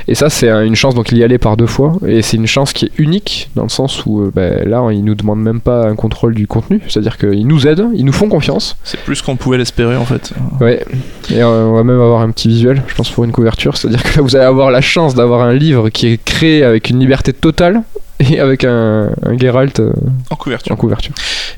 Et 0.09 0.15
ça, 0.15 0.31
c'est 0.31 0.49
un- 0.49 0.63
une 0.63 0.75
chance. 0.77 0.94
Donc 0.95 1.13
il 1.13 1.19
y 1.19 1.25
allait 1.25 1.39
par 1.39 1.57
deux 1.57 1.67
fois. 1.67 1.97
Et 2.07 2.23
c'est 2.23 2.37
une 2.37 2.47
chance 2.47 2.73
qui 2.73 2.87
est 2.87 2.93
unique 2.99 3.51
dans 3.55 3.65
le 3.65 3.69
sens 3.69 4.05
où 4.07 4.23
euh, 4.23 4.33
ben, 4.35 4.69
là, 4.69 4.87
il 4.93 5.05
nous 5.05 5.15
demande 5.15 5.41
même 5.41 5.61
pas 5.61 5.87
un 5.87 5.95
contrôle 5.95 6.35
du 6.35 6.47
contenu. 6.47 6.81
C'est-à-dire 6.89 7.19
qu'ils 7.19 7.47
nous 7.47 7.67
aident, 7.67 7.89
ils 7.95 8.05
nous 8.05 8.13
font 8.13 8.29
confiance. 8.29 8.77
C'est 8.85 9.01
plus 9.01 9.23
qu'on 9.23 9.37
pouvait 9.37 9.59
l'espérer 9.59 9.97
en 9.97 10.05
fait. 10.05 10.33
Ouais, 10.61 10.85
et 11.31 11.43
euh, 11.43 11.67
on 11.67 11.75
va 11.75 11.85
même 11.85 12.01
avoir 12.01 12.23
un 12.23 12.31
petit 12.31 12.49
visuel, 12.49 12.83
je 12.87 12.95
pense, 12.95 13.11
pour 13.11 13.25
une 13.25 13.33
couverture. 13.33 13.77
C'est-à-dire 13.77 14.03
que 14.03 14.17
là, 14.17 14.23
vous 14.23 14.37
allez 14.37 14.45
avoir 14.45 14.71
la 14.71 14.81
chance 14.81 15.15
d'avoir 15.15 15.43
un 15.43 15.55
livre 15.55 15.89
qui 15.91 16.09
est 16.09 16.23
créé 16.23 16.63
avec 16.63 16.91
une 16.91 16.99
liberté 16.99 17.33
totale 17.33 17.83
et 18.31 18.39
avec 18.41 18.65
un, 18.65 19.11
un 19.25 19.39
Geralt 19.39 19.81
euh, 19.81 19.93
En 20.31 20.37
couverture. 20.37 20.73
en 20.73 20.77
couverture. 20.77 21.13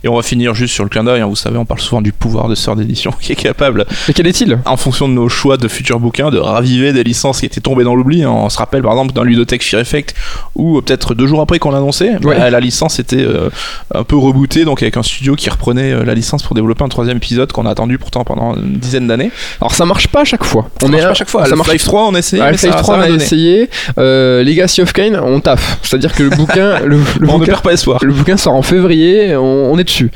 Et 0.04 0.08
on 0.08 0.16
va 0.16 0.22
finir 0.22 0.54
juste 0.54 0.74
sur 0.74 0.84
le 0.84 0.90
clin 0.90 1.04
d'œil. 1.04 1.20
hein. 1.20 1.26
Vous 1.26 1.36
savez, 1.36 1.56
on 1.58 1.64
parle 1.64 1.80
souvent 1.80 2.00
du 2.02 2.12
pouvoir 2.12 2.48
de 2.48 2.54
sœur 2.54 2.76
d'édition 2.76 3.12
qui 3.20 3.32
est 3.32 3.36
capable, 3.36 3.84
Et 4.08 4.12
quel 4.12 4.26
est-il? 4.26 4.58
en 4.64 4.76
fonction 4.76 5.08
de 5.08 5.14
nos 5.14 5.28
choix 5.28 5.56
de 5.56 5.68
futurs 5.68 6.00
bouquins, 6.00 6.30
de 6.30 6.38
raviver 6.38 6.92
des 6.92 7.04
licences 7.04 7.40
qui 7.40 7.46
étaient 7.46 7.60
tombées 7.60 7.84
dans 7.84 7.94
l'oubli. 7.94 8.22
hein. 8.24 8.30
On 8.30 8.48
se 8.48 8.58
rappelle 8.58 8.82
par 8.82 8.92
exemple 8.92 9.12
d'un 9.12 9.24
ludothèque 9.24 9.62
Fear 9.62 9.80
Effect 9.82 10.14
où 10.54 10.78
euh, 10.78 10.80
peut-être 10.82 11.14
deux 11.14 11.26
jours 11.26 11.40
après 11.40 11.58
qu'on 11.58 11.70
l'annonçait, 11.70 12.12
Ouais. 12.24 12.38
bah, 12.38 12.50
la 12.50 12.60
licence 12.60 12.98
était 12.98 13.16
euh, 13.22 13.50
un 13.94 14.04
peu 14.04 14.16
rebootée, 14.16 14.64
donc 14.64 14.82
avec 14.82 14.96
un 14.96 15.02
studio 15.02 15.34
qui 15.36 15.50
reprenait 15.50 16.04
la 16.04 16.14
licence 16.14 16.42
pour 16.42 16.54
développer 16.54 16.84
un 16.84 16.88
troisième 16.88 17.16
épisode 17.18 17.52
qu'on 17.52 17.66
a 17.66 17.70
attendu 17.70 17.98
pourtant 17.98 18.24
pendant 18.24 18.54
une 18.56 18.78
dizaine 18.78 19.06
d'années. 19.06 19.30
Alors 19.60 19.74
ça 19.74 19.84
marche 19.86 20.08
pas 20.08 20.22
à 20.22 20.24
chaque 20.24 20.44
fois. 20.44 20.68
On 20.82 20.92
est 20.92 21.02
à 21.02 21.14
chaque 21.14 21.28
fois. 21.28 21.44
Ça 21.44 21.50
Ça 21.50 21.56
marche 21.56 21.72
Life 21.72 21.84
3, 21.84 22.08
on 22.08 22.14
a 22.14 22.18
essayé, 22.18 22.42
Ouais, 22.42 22.50
mais 22.52 22.56
ça, 22.56 22.68
Half-Life 22.68 22.82
3 22.82 22.94
ça 22.94 23.00
on 23.00 23.02
a 23.04 23.08
donné. 23.08 23.22
essayé. 23.22 23.68
Legacy 23.96 24.82
of 24.82 24.92
Kain, 24.92 25.20
on 25.22 25.40
taffe. 25.40 25.78
C'est-à-dire 25.82 26.12
que 26.14 26.22
le 26.22 26.30
bouquin, 26.46 26.80
le, 26.80 26.96
le 26.96 27.28
On 27.28 27.34
ne 27.34 27.38
bouquin, 27.38 27.44
perd 27.52 27.62
pas 27.62 27.72
espoir. 27.72 27.98
le 28.02 28.12
bouquin 28.12 28.36
sort 28.36 28.54
en 28.54 28.62
février, 28.62 29.36
on, 29.36 29.72
on 29.72 29.78
est 29.78 29.84
dessus. 29.84 30.10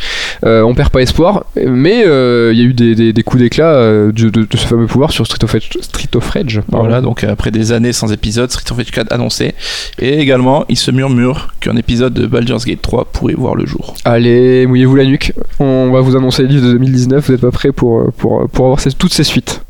Euh, 0.44 0.62
on 0.62 0.74
perd 0.74 0.90
pas 0.90 1.00
espoir, 1.02 1.44
mais 1.56 2.04
euh, 2.06 2.50
il 2.52 2.58
y 2.58 2.62
a 2.62 2.64
eu 2.64 2.72
des, 2.74 2.94
des- 2.94 3.12
des 3.12 3.22
coups 3.22 3.42
d'éclat 3.42 3.72
euh, 3.74 4.12
de, 4.12 4.30
de- 4.30 4.46
de 4.50 4.56
ce 4.56 4.66
fameux 4.66 4.86
pouvoir 4.86 5.12
sur 5.12 5.26
Street 5.26 5.42
of 5.44 5.52
Rage. 5.52 5.68
Street 5.80 6.08
of 6.14 6.28
Rage 6.30 6.60
pardon. 6.70 6.86
Voilà, 6.86 7.00
donc 7.00 7.24
après 7.24 7.50
des 7.50 7.72
années 7.72 7.92
sans 7.92 8.12
épisode, 8.12 8.50
Street 8.50 8.64
of 8.70 8.76
Rage 8.78 8.90
4 8.90 9.12
annoncé. 9.12 9.54
Et 9.98 10.18
également, 10.20 10.64
il 10.68 10.76
se 10.76 10.90
murmure 10.90 11.48
qu'un 11.60 11.76
épisode 11.76 12.14
de 12.14 12.26
Baldur's 12.26 12.64
Gate 12.64 12.82
3 12.82 13.06
pourrait 13.12 13.34
voir 13.34 13.54
le 13.54 13.66
jour. 13.66 13.94
Allez, 14.04 14.66
mouillez-vous 14.66 14.96
la 14.96 15.04
nuque. 15.04 15.32
On 15.58 15.90
va 15.92 16.00
vous 16.00 16.16
annoncer 16.16 16.42
le 16.42 16.48
livre 16.48 16.66
de 16.66 16.72
2019. 16.72 17.26
Vous 17.26 17.32
n'êtes 17.32 17.40
pas 17.40 17.50
prêts 17.50 17.72
pour, 17.72 18.12
pour, 18.16 18.48
pour 18.50 18.64
avoir 18.66 18.80
ces- 18.80 18.92
toutes 18.92 19.12
ces 19.14 19.24
suites. 19.24 19.62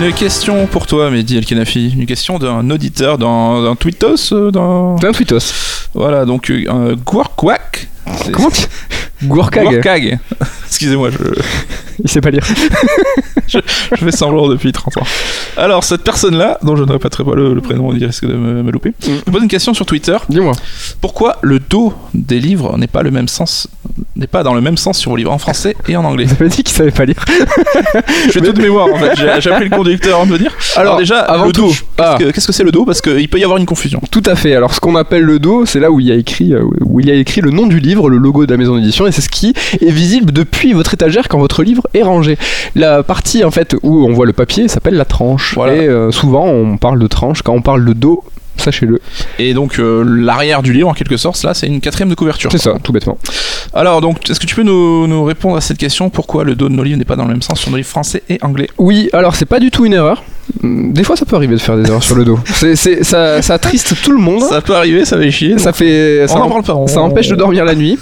Une 0.00 0.12
question 0.12 0.66
pour 0.68 0.86
toi, 0.86 1.10
Mehdi 1.10 1.36
El 1.38 1.44
Kenafi. 1.44 1.90
Une 1.90 2.06
question 2.06 2.38
d'un 2.38 2.70
auditeur, 2.70 3.18
d'un 3.18 3.74
tweetos, 3.78 4.32
euh, 4.32 4.50
d'un... 4.52 5.12
Tweetos. 5.12 5.52
Voilà, 5.92 6.24
donc 6.24 6.50
euh, 6.50 6.94
un. 6.96 7.88
C'est- 8.24 8.30
Comment 8.30 8.50
tu... 8.50 8.62
Gourkag. 9.24 10.18
Excusez-moi, 10.68 11.10
je, 11.10 11.18
Il 12.04 12.08
sait 12.08 12.20
pas 12.20 12.30
lire. 12.30 12.46
je 13.48 13.58
fais 13.96 14.12
semblant 14.12 14.48
depuis 14.48 14.70
30 14.70 14.98
ans. 14.98 15.06
Alors, 15.58 15.84
cette 15.84 16.02
personne-là, 16.02 16.58
dont 16.62 16.76
je 16.76 16.84
ne 16.84 16.92
répéterai 16.92 17.24
pas 17.24 17.34
le, 17.34 17.52
le 17.52 17.60
prénom, 17.60 17.92
il 17.92 18.04
risque 18.04 18.26
de 18.26 18.32
me, 18.34 18.62
me 18.62 18.70
louper, 18.70 18.92
Mm. 19.06 19.10
me 19.26 19.32
pose 19.32 19.42
une 19.42 19.48
question 19.48 19.74
sur 19.74 19.84
Twitter. 19.86 20.16
Dis-moi. 20.28 20.52
Pourquoi 21.00 21.36
le 21.42 21.58
dos 21.58 21.92
des 22.14 22.38
livres 22.40 22.76
n'est 22.78 22.86
pas 22.86 23.02
le 23.02 23.10
même 23.10 23.28
sens, 23.28 23.68
n'est 24.16 24.26
pas 24.26 24.42
dans 24.42 24.54
le 24.54 24.60
même 24.60 24.76
sens 24.76 24.98
sur 24.98 25.10
vos 25.10 25.16
livres 25.16 25.32
en 25.32 25.38
français 25.38 25.76
et 25.88 25.96
en 25.96 26.04
anglais 26.04 26.26
Vous 26.38 26.48
dit 26.48 26.62
qu'il 26.62 26.68
savait 26.74 26.90
pas 26.92 27.04
lire. 27.04 27.22
Je 28.26 28.30
fais 28.32 28.40
tout 28.40 28.52
de 28.52 28.62
mémoire 28.62 28.86
en 28.92 28.96
fait. 28.96 29.16
J'ai 29.16 29.28
j'ai 29.40 29.50
appelé 29.50 29.68
le 29.68 29.76
conducteur 29.76 30.16
avant 30.16 30.26
de 30.26 30.32
venir. 30.36 30.52
Alors, 30.76 30.96
déjà, 30.98 31.20
avant 31.20 31.46
le 31.46 31.52
dos. 31.52 31.72
ah. 31.98 32.14
Qu'est-ce 32.18 32.28
que- 32.28 32.34
Qu'est-ce 32.34 32.46
que 32.46 32.52
c'est 32.52 32.64
le 32.64 32.70
dos? 32.72 32.84
Parce 32.84 33.00
qu'il 33.00 33.28
peut 33.28 33.38
y 33.38 33.44
avoir 33.44 33.58
une 33.58 33.66
confusion. 33.66 34.00
Tout 34.10 34.22
à 34.26 34.36
fait. 34.36 34.54
Alors, 34.54 34.72
ce 34.74 34.80
qu'on 34.80 34.94
appelle 34.96 35.22
le 35.22 35.38
dos, 35.38 35.66
c'est 35.66 35.80
là 35.80 35.90
où 35.90 35.98
il 36.00 36.06
y 36.06 36.12
a 36.12 36.14
écrit, 36.14 36.52
euh, 36.54 36.62
où 36.82 37.00
il 37.00 37.06
y 37.06 37.10
a 37.10 37.14
écrit 37.14 37.40
le 37.40 37.50
nom 37.50 37.66
du 37.66 37.80
livre, 37.80 38.08
le 38.10 38.18
logo 38.18 38.46
de 38.46 38.50
la 38.52 38.56
maison 38.58 38.76
d'édition, 38.76 39.06
et 39.06 39.12
c'est 39.12 39.20
ce 39.22 39.28
qui 39.28 39.54
est 39.80 39.90
visible 39.90 40.32
depuis 40.32 40.72
votre 40.72 40.94
étagère 40.94 41.28
quand 41.28 41.38
votre 41.38 41.62
livre 41.62 41.86
est 41.94 42.02
rangé. 42.02 42.36
La 42.74 43.02
partie 43.02 43.44
en 43.44 43.50
fait 43.50 43.74
où 43.82 44.06
on 44.06 44.12
voit 44.12 44.26
le 44.26 44.32
papier 44.32 44.68
s'appelle 44.68 44.94
la 44.94 45.04
tranche. 45.04 45.47
Voilà. 45.54 45.74
Et 45.74 45.88
euh, 45.88 46.10
souvent, 46.10 46.46
on 46.46 46.76
parle 46.76 46.98
de 46.98 47.06
tranche 47.06 47.42
quand 47.42 47.54
on 47.54 47.62
parle 47.62 47.84
de 47.84 47.92
dos. 47.92 48.24
Sachez-le. 48.56 49.00
Et 49.38 49.54
donc 49.54 49.78
euh, 49.78 50.02
l'arrière 50.02 50.62
du 50.62 50.72
livre, 50.72 50.88
en 50.88 50.92
quelque 50.92 51.16
sorte, 51.16 51.40
là, 51.44 51.54
c'est 51.54 51.68
une 51.68 51.80
quatrième 51.80 52.08
de 52.08 52.16
couverture. 52.16 52.50
C'est 52.50 52.58
ça, 52.58 52.74
tout 52.82 52.92
bêtement. 52.92 53.16
Alors, 53.72 54.00
donc, 54.00 54.28
est-ce 54.28 54.40
que 54.40 54.46
tu 54.46 54.56
peux 54.56 54.64
nous, 54.64 55.06
nous 55.06 55.22
répondre 55.22 55.56
à 55.56 55.60
cette 55.60 55.78
question? 55.78 56.10
Pourquoi 56.10 56.42
le 56.42 56.56
dos 56.56 56.68
de 56.68 56.74
nos 56.74 56.82
livres 56.82 56.98
n'est 56.98 57.04
pas 57.04 57.14
dans 57.14 57.24
le 57.24 57.30
même 57.30 57.42
sens? 57.42 57.60
Sur 57.60 57.70
nos 57.70 57.76
livres 57.76 57.88
français 57.88 58.24
et 58.28 58.38
anglais 58.42 58.68
Oui, 58.78 59.10
alors 59.12 59.36
c'est 59.36 59.46
pas 59.46 59.60
du 59.60 59.70
tout 59.70 59.84
une 59.86 59.92
erreur. 59.92 60.24
Hum, 60.62 60.92
Des 60.92 61.04
fois, 61.04 61.16
ça 61.16 61.24
peut 61.24 61.36
arriver 61.36 61.54
de 61.54 61.60
faire 61.60 61.76
des 61.76 61.88
erreurs 61.88 62.02
sur 62.02 62.16
le 62.16 62.24
dos. 62.24 62.38
C'est, 62.46 62.76
c'est- 62.76 63.04
ça, 63.04 63.42
ça 63.42 63.54
attriste 63.54 63.94
tout 64.02 64.12
le 64.12 64.18
monde. 64.18 64.42
Ça 64.42 64.60
peut 64.60 64.74
arriver, 64.74 65.04
ça 65.04 65.16
va 65.16 65.28
chier. 65.30 65.58
Ça 65.58 65.72
fait, 65.72 66.22
on 66.24 66.28
ça, 66.28 66.38
n'en 66.38 66.48
parle 66.48 66.62
pas. 66.62 66.74
on- 66.74 66.86
ça 66.86 67.00
empêche 67.00 67.28
de 67.28 67.36
dormir 67.36 67.64
la 67.64 67.74
nuit, 67.74 67.98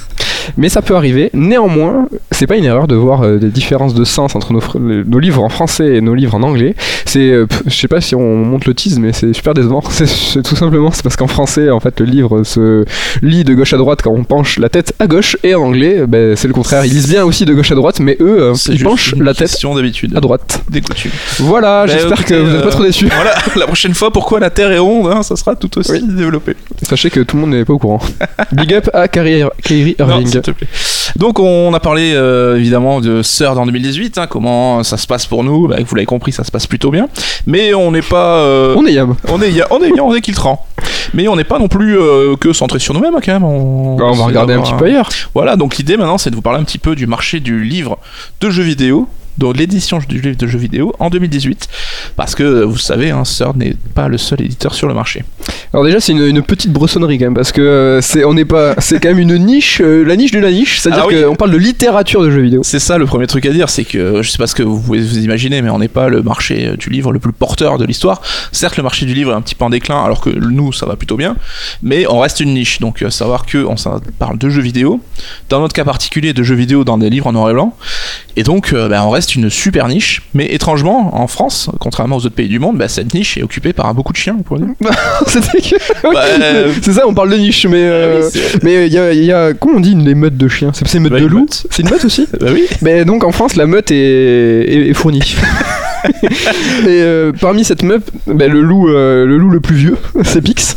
mais 0.57 0.69
ça 0.69 0.81
peut 0.83 0.95
arriver. 0.97 1.31
Néanmoins, 1.35 2.07
c'est 2.31 2.47
pas 2.47 2.57
une 2.57 2.65
erreur 2.65 2.87
de 2.87 2.95
voir 2.95 3.23
euh, 3.23 3.39
des 3.39 3.49
différences 3.49 3.95
de 3.95 4.05
sens 4.05 4.35
entre 4.37 4.53
nos, 4.53 4.61
fr- 4.61 4.79
nos 4.79 5.19
livres 5.19 5.43
en 5.43 5.49
français 5.49 5.97
et 5.97 6.01
nos 6.01 6.15
livres 6.15 6.35
en 6.35 6.43
anglais. 6.43 6.75
C'est, 7.05 7.31
euh, 7.31 7.47
pff, 7.47 7.63
je 7.67 7.75
sais 7.75 7.89
pas 7.89 8.01
si 8.01 8.15
on 8.15 8.37
monte 8.45 8.67
le 8.67 8.75
tease, 8.75 8.99
mais 8.99 9.13
c'est 9.13 9.33
super 9.33 9.55
décevant. 9.55 9.83
C'est, 9.91 10.07
c'est 10.07 10.43
tout 10.43 10.57
simplement, 10.57 10.91
c'est 10.93 11.03
parce 11.03 11.17
qu'en 11.17 11.27
français, 11.27 11.71
en 11.71 11.81
fait, 11.81 12.01
le 12.01 12.07
livre 12.07 12.43
se 12.45 12.85
lit 13.23 13.45
de 13.45 13.55
gauche 13.55 13.73
à 13.73 13.77
droite 13.79 14.01
quand 14.03 14.11
on 14.13 14.25
penche 14.25 14.59
la 14.59 14.69
tête 14.69 14.93
à 14.99 15.07
gauche, 15.07 15.37
et 15.43 15.55
en 15.55 15.63
anglais, 15.63 16.01
euh, 16.01 16.07
ben, 16.07 16.37
c'est 16.37 16.49
le 16.49 16.55
contraire. 16.55 16.85
Ils 16.85 16.93
lisent 16.93 17.09
bien 17.09 17.25
aussi 17.25 17.45
de 17.45 17.55
gauche 17.55 17.71
à 17.73 17.75
droite, 17.75 18.01
mais 18.01 18.17
eux, 18.21 18.41
euh, 18.41 18.55
C'est 18.55 18.73
ils 18.73 18.79
juste 18.79 18.91
penchent 18.91 19.13
une 19.17 19.23
la 19.25 19.33
tête 19.33 19.49
question 19.49 19.75
d'habitude. 19.75 20.15
à 20.17 20.21
droite. 20.21 20.63
Des 20.71 20.81
coutumes. 20.83 21.11
Voilà, 21.39 21.87
Bah, 21.87 21.93
j'espère 21.93 22.25
que 22.25 22.35
vous 22.41 22.47
n'êtes 22.53 22.61
euh, 22.61 22.65
pas 22.65 22.71
trop 22.71 22.83
déçus. 22.85 23.09
Voilà, 23.15 23.35
la 23.57 23.67
prochaine 23.67 23.95
fois, 23.95 24.11
pourquoi 24.13 24.41
la 24.41 24.51
Terre 24.51 24.71
est 24.73 24.79
ronde 24.79 25.11
hein, 25.13 25.23
Ça 25.23 25.37
sera 25.37 25.55
tout 25.57 25.79
aussi 25.79 25.93
Oui. 25.93 26.03
développé. 26.07 26.57
Sachez 26.83 27.11
que 27.11 27.21
tout 27.21 27.37
le 27.37 27.43
monde 27.43 27.51
n'est 27.51 27.65
pas 27.65 27.73
au 27.73 27.79
courant. 27.79 28.01
Big 28.53 28.73
up 28.75 28.89
à 28.95 29.09
Kyrie, 29.09 29.43
Kyrie 29.63 29.97
Non, 29.99 30.09
Irving. 30.09 30.27
s'il 30.29 30.41
te 30.43 30.51
plaît. 30.51 30.69
Donc 31.17 31.39
on 31.39 31.73
a 31.73 31.81
parlé 31.81 32.13
euh, 32.15 32.57
évidemment 32.59 33.01
de 33.01 33.23
Third 33.23 33.57
en 33.59 33.65
2018, 33.67 34.19
hein, 34.19 34.27
comment 34.29 34.83
ça 34.83 34.97
se 34.97 35.07
passe 35.07 35.27
pour 35.27 35.45
nous. 35.45 35.69
Bah, 35.69 35.77
vous 35.87 35.95
l'avez 35.95 36.07
compris, 36.07 36.33
ça 36.33 36.45
se 36.45 36.51
passe 36.51 36.67
plutôt 36.67 36.91
bien. 36.91 37.09
Mais 37.47 37.73
on 37.75 37.91
n'est 37.93 38.03
pas. 38.03 38.39
euh, 38.41 38.75
On 38.77 38.85
est 38.87 38.93
Yam. 38.93 39.15
on 39.29 39.41
est, 39.41 39.53
on 39.71 39.83
est, 39.83 40.01
on 40.01 40.15
est 40.15 40.21
Kiltran. 40.21 40.67
Mais 41.15 41.29
on 41.29 41.37
n'est 41.37 41.45
pas 41.45 41.59
non 41.59 41.69
plus 41.69 41.97
euh, 41.99 42.37
que 42.37 42.53
centré 42.53 42.79
sur 42.81 42.93
nous-mêmes 42.93 43.15
hein, 43.15 43.21
quand 43.25 43.33
même. 43.33 43.45
On, 43.45 43.97
Bah, 43.97 44.05
on 44.09 44.13
va 44.13 44.25
regarder 44.25 44.55
un 44.55 44.61
petit 44.63 44.75
peu 44.75 44.87
ailleurs. 44.87 45.09
Voilà, 45.35 45.57
donc 45.57 45.77
l'idée 45.77 45.97
maintenant 45.97 46.19
c'est 46.19 46.31
de 46.31 46.35
vous 46.35 46.43
parler 46.43 46.59
un 46.61 46.65
petit 46.65 46.79
peu 46.79 46.95
du 46.95 47.07
marché 47.07 47.41
du 47.41 47.63
livre 47.63 47.99
de 48.41 48.51
jeux 48.51 48.63
vidéo, 48.65 49.09
de 49.39 49.53
l'édition 49.53 49.99
du 50.09 50.21
livre 50.21 50.37
de 50.37 50.47
jeux 50.47 50.59
vidéo 50.59 50.95
en 50.99 51.11
2018. 51.11 51.69
Parce 52.17 52.35
que 52.35 52.63
vous 52.65 52.79
savez, 52.79 53.11
hein, 53.11 53.23
Third 53.25 53.57
n'est 53.57 53.75
pas 53.95 54.09
le 54.09 54.19
seul 54.19 54.43
éditeur 54.43 54.75
sur 54.75 54.89
le 54.89 54.95
marché. 54.95 55.25
Alors 55.73 55.85
déjà 55.85 56.01
c'est 56.01 56.13
une, 56.13 56.27
une 56.27 56.43
petite 56.43 56.73
bressonnerie 56.73 57.19
quand 57.19 57.27
même 57.27 57.35
parce 57.35 57.53
que 57.53 57.61
euh, 57.61 58.01
c'est 58.01 58.25
on 58.25 58.35
n'est 58.35 58.45
pas 58.45 58.75
c'est 58.79 59.01
quand 59.01 59.09
même 59.09 59.19
une 59.19 59.37
niche 59.37 59.81
euh, 59.83 60.05
la 60.05 60.17
niche 60.17 60.31
de 60.31 60.39
la 60.39 60.51
niche 60.51 60.81
c'est 60.81 60.91
à 60.91 60.93
dire 60.93 61.05
Ah 61.05 61.09
oui. 61.09 61.23
qu'on 61.23 61.35
parle 61.37 61.51
de 61.51 61.57
littérature 61.57 62.23
de 62.23 62.31
jeux 62.31 62.43
vidéo. 62.43 62.61
C'est 62.63 62.79
ça 62.79 62.99
le 62.99 63.07
premier 63.07 63.27
truc 63.27 63.47
à 63.47 63.51
dire, 63.51 63.69
c'est 63.69 63.85
que 63.85 64.23
je 64.23 64.31
sais 64.31 64.39
pas 64.39 64.47
ce 64.47 64.55
que 64.55 64.63
vous 64.63 64.81
pouvez 64.81 65.01
vous 65.01 65.19
imaginer, 65.19 65.63
mais 65.63 65.71
on 65.71 65.79
n'est 65.79 65.89
pas 65.89 66.09
le 66.09 66.23
marché 66.23 66.69
euh, 66.69 66.77
du 66.77 66.91
livre 66.91 67.13
le 67.13 67.19
plus 67.19 67.33
porteur 67.33 67.79
de 67.79 67.85
l'histoire. 67.85 68.23
Certes, 68.53 68.77
le 68.77 68.83
marché 68.83 69.07
du 69.07 69.15
livre 69.15 69.33
est 69.33 69.35
un 69.35 69.41
petit 69.41 69.55
peu 69.55 69.65
en 69.65 69.71
déclin, 69.71 70.03
alors 70.03 70.21
que 70.21 70.31
nous, 70.31 70.73
ça 70.73 70.87
va 70.87 70.97
plutôt 70.97 71.17
bien, 71.17 71.37
mais 71.83 72.07
on 72.09 72.21
reste 72.21 72.41
une 72.41 72.55
niche. 72.55 72.81
Donc, 72.81 73.03
euh, 73.03 73.11
savoir 73.11 73.47
que 73.47 73.59
on 73.65 73.77
parle 74.19 74.39
de 74.39 74.49
jeux 74.49 74.63
vidéo, 74.63 75.01
dans 75.49 75.61
notre 75.61 75.75
cas 75.75 75.85
particulier, 75.85 76.33
de 76.33 76.43
jeux 76.43 76.55
vidéo 76.55 76.85
dans 76.85 76.99
des 76.99 77.11
livres 77.11 77.27
en 77.27 77.33
noir 77.33 77.51
et 77.51 77.53
blanc, 77.53 77.77
et 78.37 78.43
donc 78.43 78.75
bah, 78.75 79.05
on 79.05 79.11
reste 79.11 79.26
une 79.35 79.51
super 79.51 79.89
niche. 79.89 80.23
Mais 80.35 80.47
étrangement, 80.55 81.21
en 81.21 81.27
France, 81.27 81.71
contrairement 81.81 82.17
aux 82.17 82.27
autres 82.27 82.35
pays 82.35 82.49
du 82.49 82.59
monde, 82.59 82.77
bah, 82.79 82.89
cette 82.89 83.13
niche 83.15 83.37
est 83.37 83.43
occupée 83.43 83.73
par 83.73 83.93
beaucoup 83.95 84.13
de 84.13 84.19
chiens, 84.19 84.37
on 84.39 84.43
pourrait 84.43 84.61
dire. 84.61 84.69
Oui, 84.81 84.89
Bah, 86.15 86.25
euh, 86.41 86.73
c'est 86.83 86.93
ça 86.93 87.03
on 87.07 87.15
parle 87.15 87.31
de 87.31 87.37
niche 87.37 87.67
mais 87.67 87.83
euh, 87.83 88.23
Ah 88.25 88.29
oui, 88.35 88.59
mais 88.63 88.87
il 88.87 88.93
y 88.93 88.99
a, 88.99 89.13
il 89.13 89.25
y 89.25 89.33
a 89.33 89.53
comment 89.55 89.77
on 89.77 89.81
dit 89.81 89.93
une 89.93 90.15
meute 90.15 90.37
de 90.37 90.49
chiens? 90.49 90.71
C'est 90.75 90.87
c'est 90.87 90.99
une 90.99 91.05
meute 91.05 91.13
Bah, 91.13 91.19
de 91.21 91.25
une 91.25 91.31
loup 91.31 91.41
meute. 91.41 91.67
c'est 91.71 91.83
une 91.83 91.91
meute 91.91 92.05
aussi? 92.05 92.27
Bah 92.41 92.49
oui. 92.53 92.67
Mais 92.83 93.05
donc 93.05 93.25
en 93.25 93.33
France, 93.33 93.57
la 93.57 93.67
meute 93.67 93.91
est, 93.91 93.97
est, 93.97 94.89
est 94.91 94.95
fournie. 94.95 95.37
Et 96.85 96.89
euh, 96.89 97.33
parmi 97.41 97.65
cette 97.65 97.83
meute, 97.83 98.05
bah, 98.27 98.47
le, 98.47 98.61
loup, 98.61 98.87
le 98.87 99.25
loup 99.37 99.51
le 99.51 99.61
plus 99.61 99.75
vieux, 99.77 99.97
c'est 100.25 100.41
Pix. 100.43 100.77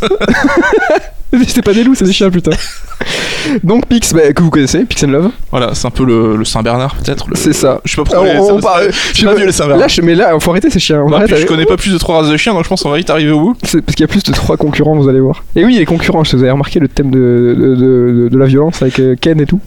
c'est 1.48 1.62
pas 1.62 1.74
des 1.74 1.84
loups, 1.84 1.96
c'est 1.96 2.06
des 2.06 2.14
chiens, 2.14 2.30
putain. 2.30 2.52
Donc 3.64 3.86
Pix, 3.88 4.14
bah, 4.14 4.34
que 4.34 4.42
vous 4.44 4.50
connaissez, 4.50 4.84
Pix 4.86 5.04
and 5.04 5.08
Love, 5.08 5.30
Voilà, 5.52 5.74
c'est 5.74 5.88
un 5.88 5.92
peu 5.92 6.04
le, 6.04 6.36
le 6.36 6.44
Saint-Bernard, 6.46 6.96
peut-être. 6.96 7.28
le- 7.30 7.36
c'est 7.36 7.54
ça. 7.54 7.80
Je 7.86 7.92
sais 7.92 7.96
pas 7.98 8.04
pourquoi. 8.04 8.24
on 8.30 8.62
ça- 8.62 8.68
ça- 8.84 8.92
sais 9.14 9.26
pas 9.26 9.34
vu 9.34 9.46
les 9.46 9.52
Saint-Bernard. 9.52 9.80
Là, 9.80 9.88
je- 9.88 10.02
mais 10.02 10.16
là, 10.16 10.38
faut 10.40 10.52
arrêter 10.52 10.70
ces 10.70 10.80
chiens. 10.80 11.02
On 11.06 11.10
Non, 11.10 11.16
arrête 11.18 11.28
puis 11.28 11.36
je 11.36 11.42
avec- 11.42 11.48
connais 11.48 11.66
pas 11.66 11.78
plus 11.78 11.92
de 11.94 11.98
trois 11.98 12.18
races 12.22 12.30
de 12.30 12.38
chiens, 12.38 12.54
donc 12.54 12.64
je 12.64 12.70
pense 12.70 12.84
qu'on 12.84 12.90
va 12.90 12.98
vite 12.98 13.10
arriver 13.10 13.32
au 13.32 13.40
bout. 13.40 13.56
c'est 13.64 13.82
parce 13.82 13.96
qu'il 13.96 14.04
y 14.04 14.06
a 14.06 14.08
plus 14.08 14.24
de 14.24 14.32
trois 14.34 14.58
concurrents, 14.58 14.96
vous 14.96 15.08
allez 15.08 15.20
voir. 15.22 15.44
Et 15.56 15.64
oui, 15.66 15.78
les 15.78 15.86
concurrents, 15.86 16.24
je- 16.24 16.36
vous 16.36 16.44
avez 16.44 16.52
remarqué 16.52 16.80
le 16.80 16.88
thème 16.88 17.10
de, 17.12 17.56
de, 17.58 17.76
de- 17.76 18.30
de 18.32 18.38
la 18.38 18.46
violence 18.46 18.82
avec 18.82 19.00
euh, 19.00 19.16
Ken 19.20 19.40
et 19.40 19.46
tout. 19.46 19.62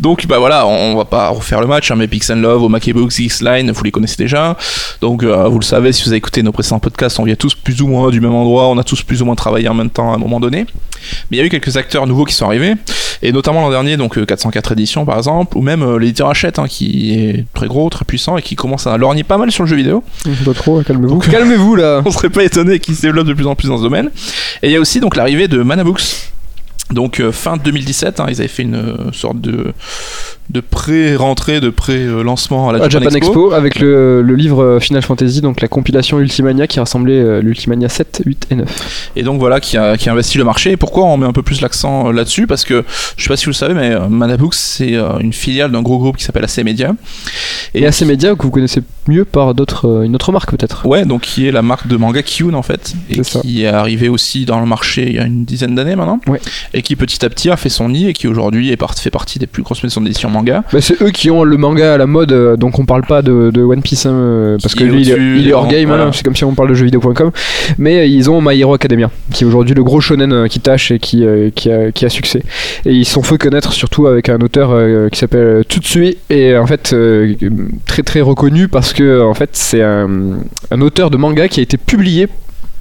Donc 0.00 0.26
bah 0.26 0.38
voilà, 0.38 0.66
on, 0.66 0.92
on 0.92 0.96
va 0.96 1.04
pas 1.04 1.28
refaire 1.28 1.60
le 1.60 1.66
match, 1.66 1.90
hein, 1.90 1.96
mais 1.96 2.06
Pix 2.06 2.30
and 2.30 2.36
Love, 2.36 2.62
au 2.62 2.68
Books, 2.68 3.18
X-Line, 3.18 3.70
vous 3.72 3.84
les 3.84 3.90
connaissez 3.90 4.16
déjà. 4.18 4.56
Donc 5.00 5.22
euh, 5.24 5.48
vous 5.48 5.58
le 5.58 5.64
savez, 5.64 5.92
si 5.92 6.02
vous 6.04 6.10
avez 6.10 6.18
écouté 6.18 6.42
nos 6.42 6.52
précédents 6.52 6.78
podcasts, 6.78 7.18
on 7.18 7.24
vient 7.24 7.34
tous 7.34 7.54
plus 7.54 7.82
ou 7.82 7.88
moins 7.88 8.08
du 8.10 8.20
même 8.20 8.34
endroit, 8.34 8.68
on 8.68 8.78
a 8.78 8.84
tous 8.84 9.02
plus 9.02 9.20
ou 9.20 9.24
moins 9.24 9.34
travaillé 9.34 9.68
en 9.68 9.74
même 9.74 9.90
temps 9.90 10.12
à 10.12 10.14
un 10.14 10.18
moment 10.18 10.38
donné. 10.40 10.66
Mais 11.30 11.36
il 11.36 11.40
y 11.40 11.42
a 11.42 11.46
eu 11.46 11.48
quelques 11.48 11.76
acteurs 11.76 12.06
nouveaux 12.06 12.24
qui 12.24 12.34
sont 12.34 12.46
arrivés, 12.46 12.74
et 13.22 13.32
notamment 13.32 13.62
l'an 13.62 13.70
dernier, 13.70 13.96
donc 13.96 14.18
euh, 14.18 14.24
404 14.24 14.72
éditions 14.72 15.04
par 15.04 15.16
exemple, 15.16 15.56
ou 15.56 15.62
même 15.62 15.82
euh, 15.82 15.98
l'éditeur 15.98 16.28
Hachette, 16.28 16.58
hein, 16.58 16.66
qui 16.68 17.14
est 17.14 17.44
très 17.54 17.66
gros, 17.66 17.88
très 17.90 18.04
puissant, 18.04 18.36
et 18.36 18.42
qui 18.42 18.56
commence 18.56 18.86
à 18.86 18.96
lorgner 18.96 19.24
pas 19.24 19.38
mal 19.38 19.50
sur 19.50 19.64
le 19.64 19.68
jeu 19.68 19.76
vidéo. 19.76 20.02
Pas 20.44 20.54
trop, 20.54 20.82
calmez-vous. 20.82 21.14
Donc- 21.14 21.28
Calmez-vous 21.30 21.76
là. 21.76 22.02
on 22.06 22.10
serait 22.10 22.30
pas 22.30 22.44
étonné 22.44 22.78
qu'il 22.78 22.94
se 22.96 23.02
développe 23.02 23.26
de 23.26 23.34
plus 23.34 23.46
en 23.46 23.54
plus 23.54 23.68
dans 23.68 23.78
ce 23.78 23.82
domaine. 23.82 24.10
Et 24.62 24.68
il 24.68 24.72
y 24.72 24.76
a 24.76 24.80
aussi 24.80 25.00
donc 25.00 25.16
l'arrivée 25.16 25.48
de 25.48 25.62
Manabooks. 25.62 26.02
Donc 26.90 27.20
euh, 27.20 27.32
fin 27.32 27.56
2017, 27.58 28.18
hein, 28.20 28.26
ils 28.28 28.38
avaient 28.40 28.48
fait 28.48 28.62
une 28.62 28.76
euh, 28.76 29.12
sorte 29.12 29.40
de, 29.40 29.74
de 30.50 30.60
pré-rentrée, 30.60 31.60
de 31.60 31.68
pré-lancement 31.70 32.70
à 32.70 32.72
la 32.72 32.84
à 32.84 32.88
Japan 32.88 33.10
Expo, 33.10 33.52
avec 33.52 33.78
le, 33.80 34.22
le 34.22 34.34
livre 34.34 34.62
euh, 34.62 34.80
Final 34.80 35.02
Fantasy, 35.02 35.40
donc 35.40 35.60
la 35.60 35.68
compilation 35.68 36.18
Ultimania 36.20 36.66
qui 36.66 36.78
rassemblait 36.80 37.18
euh, 37.20 37.40
l'Ultimania 37.42 37.88
7, 37.88 38.22
8 38.24 38.46
et 38.50 38.54
9. 38.54 39.10
Et 39.16 39.22
donc 39.22 39.38
voilà, 39.40 39.60
qui 39.60 39.76
a, 39.76 39.96
qui 39.96 40.08
a 40.08 40.12
investi 40.12 40.38
le 40.38 40.44
marché. 40.44 40.70
Et 40.72 40.76
pourquoi 40.76 41.04
on 41.04 41.16
met 41.18 41.26
un 41.26 41.32
peu 41.32 41.42
plus 41.42 41.60
l'accent 41.60 42.08
euh, 42.08 42.12
là-dessus? 42.12 42.46
Parce 42.46 42.64
que 42.64 42.84
je 43.16 43.22
sais 43.22 43.28
pas 43.28 43.36
si 43.36 43.44
vous 43.44 43.50
le 43.50 43.54
savez, 43.56 43.74
mais 43.74 43.94
Manabooks 44.08 44.54
c'est 44.54 44.94
une 45.20 45.32
filiale 45.32 45.70
d'un 45.72 45.82
gros 45.82 45.98
groupe 45.98 46.16
qui 46.16 46.24
s'appelle 46.24 46.44
AC 46.44 46.58
Media. 46.64 46.94
Et, 47.74 47.86
AC 47.86 48.02
Media 48.02 48.34
que 48.34 48.42
vous 48.42 48.50
connaissez 48.50 48.80
mieux 49.06 49.24
par 49.24 49.54
d'autres, 49.54 50.04
une 50.04 50.14
autre 50.14 50.32
marque 50.32 50.50
peut-être. 50.50 50.86
Ouais, 50.86 51.04
donc 51.04 51.22
qui 51.22 51.46
est 51.46 51.52
la 51.52 51.62
marque 51.62 51.86
de 51.86 51.96
manga 51.96 52.22
Kyun 52.22 52.54
en 52.54 52.62
fait, 52.62 52.94
et 53.10 53.20
qui 53.20 53.64
est 53.64 53.68
arrivée 53.68 54.08
aussi 54.08 54.44
dans 54.44 54.60
le 54.60 54.66
marché 54.66 55.06
il 55.08 55.14
y 55.14 55.18
a 55.18 55.24
une 55.24 55.44
dizaine 55.44 55.74
d'années 55.74 55.96
maintenant, 55.96 56.20
Ouais. 56.26 56.40
et 56.74 56.82
qui 56.82 56.96
petit 56.96 57.24
à 57.24 57.28
petit 57.30 57.50
a 57.50 57.56
fait 57.56 57.68
son 57.68 57.88
nid 57.90 58.08
et 58.08 58.12
qui 58.12 58.26
aujourd'hui 58.28 58.74
part- 58.76 58.94
fait 58.98 59.10
partie 59.10 59.38
des 59.38 59.46
plus 59.46 59.62
grosses 59.62 59.82
maisons 59.82 60.00
d'édition 60.00 60.30
manga. 60.38 60.64
Bah, 60.72 60.80
c'est 60.80 61.00
eux 61.02 61.10
qui 61.10 61.30
ont 61.30 61.44
le 61.44 61.56
manga 61.56 61.94
à 61.94 61.98
la 61.98 62.06
mode, 62.06 62.32
euh, 62.32 62.56
donc 62.56 62.78
on 62.78 62.84
parle 62.84 63.02
pas 63.02 63.22
de, 63.22 63.50
de 63.50 63.62
One 63.62 63.82
Piece 63.82 64.06
hein, 64.06 64.12
euh, 64.12 64.58
parce 64.62 64.74
que 64.74 64.84
lui 64.84 65.02
il 65.02 65.10
est, 65.10 65.16
il 65.40 65.48
est 65.48 65.52
hors 65.52 65.68
game, 65.68 65.86
voilà. 65.88 66.04
hein, 66.04 66.10
c'est 66.12 66.22
comme 66.24 66.36
si 66.36 66.44
on 66.44 66.54
parle 66.54 66.68
de 66.70 66.74
jeuxvideo.com. 66.74 67.30
Mais 67.78 67.98
euh, 67.98 68.06
ils 68.06 68.30
ont 68.30 68.40
My 68.40 68.58
Hero 68.58 68.74
Academia, 68.74 69.10
qui 69.32 69.44
est 69.44 69.46
aujourd'hui 69.46 69.74
le 69.74 69.84
gros 69.84 70.00
shonen 70.00 70.48
qui 70.48 70.60
tâche 70.60 70.90
et 70.90 70.98
qui, 70.98 71.24
qui, 71.54 71.70
a, 71.70 71.92
qui 71.92 72.04
a 72.06 72.08
succès. 72.08 72.42
Et 72.86 72.92
ils 72.92 73.04
sont 73.04 73.22
fait 73.22 73.38
connaître 73.38 73.72
surtout 73.72 74.06
avec 74.06 74.28
un 74.28 74.38
auteur 74.38 75.10
qui 75.10 75.18
s'appelle 75.18 75.62
Tsutsui 75.62 76.18
et 76.30 76.56
en 76.56 76.66
fait 76.66 76.94
très 77.86 78.02
très 78.02 78.20
reconnu 78.20 78.68
parce 78.68 78.92
que 78.92 79.20
en 79.22 79.34
fait 79.34 79.50
c'est 79.52 79.82
un, 79.82 80.08
un 80.70 80.80
auteur 80.80 81.10
de 81.10 81.16
manga 81.16 81.48
qui 81.48 81.60
a 81.60 81.62
été 81.62 81.76
publié 81.76 82.28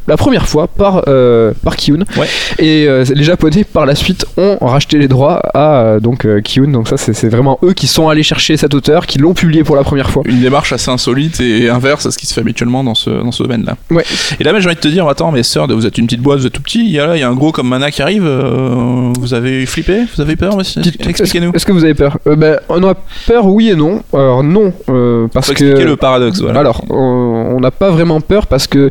la 0.07 0.17
première 0.17 0.47
fois 0.47 0.67
par, 0.67 1.03
euh, 1.07 1.51
par 1.63 1.75
Kiyun. 1.75 2.05
Ouais. 2.17 2.27
Et 2.59 2.87
euh, 2.87 3.03
les 3.13 3.23
Japonais, 3.23 3.63
par 3.63 3.85
la 3.85 3.95
suite, 3.95 4.25
ont 4.37 4.57
racheté 4.61 4.97
les 4.97 5.07
droits 5.07 5.41
à 5.53 5.81
euh, 5.81 5.99
donc, 5.99 6.25
euh, 6.25 6.41
Kiyun. 6.41 6.71
Donc, 6.71 6.87
ça, 6.87 6.97
c'est 6.97 7.29
vraiment 7.29 7.59
eux 7.63 7.73
qui 7.73 7.87
sont 7.87 8.07
allés 8.09 8.23
chercher 8.23 8.57
cet 8.57 8.73
auteur, 8.73 9.05
qui 9.05 9.19
l'ont 9.19 9.33
publié 9.33 9.63
pour 9.63 9.75
la 9.75 9.83
première 9.83 10.09
fois. 10.09 10.23
Une 10.25 10.39
démarche 10.39 10.71
assez 10.71 10.89
insolite 10.89 11.39
et 11.41 11.69
inverse 11.69 12.05
à 12.05 12.11
ce 12.11 12.17
qui 12.17 12.25
se 12.25 12.33
fait 12.33 12.41
habituellement 12.41 12.83
dans 12.83 12.95
ce, 12.95 13.09
dans 13.09 13.31
ce 13.31 13.43
domaine-là. 13.43 13.75
Ouais. 13.91 14.03
Et 14.39 14.43
là, 14.43 14.53
mais 14.53 14.61
j'ai 14.61 14.67
envie 14.67 14.75
de 14.75 14.81
te 14.81 14.87
dire, 14.87 15.07
attends, 15.07 15.31
mais 15.31 15.43
sœur, 15.43 15.67
vous 15.67 15.85
êtes 15.85 15.97
une 15.97 16.05
petite 16.05 16.21
boîte, 16.21 16.39
vous 16.39 16.47
êtes 16.47 16.53
tout 16.53 16.61
petit, 16.61 16.85
il 16.85 16.91
y 16.91 16.99
a 16.99 17.07
là, 17.07 17.17
il 17.17 17.19
y 17.19 17.23
a 17.23 17.29
un 17.29 17.35
gros 17.35 17.51
comme 17.51 17.67
Mana 17.67 17.91
qui 17.91 18.01
arrive, 18.01 18.25
euh, 18.25 19.11
vous 19.19 19.33
avez 19.33 19.65
flippé 19.65 20.03
Vous 20.15 20.21
avez 20.21 20.35
peur 20.35 20.57
Expliquez-nous. 20.59 21.51
Est-ce 21.53 21.65
que 21.65 21.71
vous 21.71 21.83
avez 21.83 21.93
peur? 21.93 22.17
Ben, 22.25 22.59
On 22.69 22.83
a 22.83 22.93
peur, 23.25 23.45
oui 23.45 23.69
et 23.69 23.75
non. 23.75 24.01
Alors, 24.13 24.43
non, 24.43 24.73
parce 25.33 25.47
Faut 25.47 25.53
que. 25.53 25.65
le 25.65 25.95
paradoxe, 25.97 26.41
voilà. 26.41 26.59
Alors, 26.61 26.83
on 26.89 27.59
n'a 27.59 27.71
pas 27.71 27.89
vraiment 27.89 28.21
peur 28.21 28.47
parce 28.47 28.67
que 28.67 28.89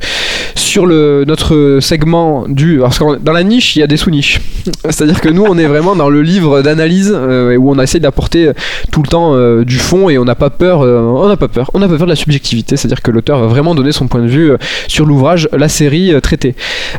sur 0.77 0.87
notre 0.87 1.79
segment 1.81 2.45
du. 2.47 2.79
Parce 2.81 3.01
dans 3.23 3.33
la 3.33 3.43
niche, 3.43 3.77
il 3.77 3.79
y 3.79 3.83
a 3.83 3.87
des 3.87 3.97
sous-niches. 3.97 4.43
C'est-à-dire 4.85 5.23
que 5.23 5.31
nous, 5.31 5.43
on 5.49 5.57
est 5.57 5.65
vraiment 5.65 5.97
dans 5.97 6.11
le 6.11 6.21
livre 6.21 6.61
d'analyse 6.61 7.11
euh, 7.17 7.57
où 7.57 7.71
on 7.71 7.79
essaie 7.81 7.99
d'apporter 7.99 8.51
tout 8.93 9.03
le 9.03 9.09
temps 9.09 9.35
euh, 9.35 9.65
du 9.65 9.79
fond 9.79 10.11
et 10.11 10.19
on 10.19 10.25
n'a 10.27 10.35
pas 10.35 10.51
peur. 10.51 10.83
euh, 10.83 11.01
on 11.01 11.29
n'a 11.29 11.39
pas 11.39 11.49
peur. 11.49 11.71
On 11.73 11.79
n'a 11.79 11.89
pas 11.89 11.97
peur 11.97 12.07
de 12.07 12.13
la 12.13 12.17
subjectivité. 12.17 12.77
C'est-à-dire 12.77 13.01
que 13.01 13.11
l'auteur 13.11 13.41
va 13.41 13.47
vraiment 13.47 13.75
donner 13.75 13.93
son 13.93 14.07
point 14.07 14.21
de 14.21 14.27
vue 14.29 14.51
euh, 14.53 14.59
sur 14.87 15.07
l'ouvrage, 15.07 15.49
la 15.57 15.71
série 15.71 16.13
euh, 16.13 16.21
traitée. 16.21 16.55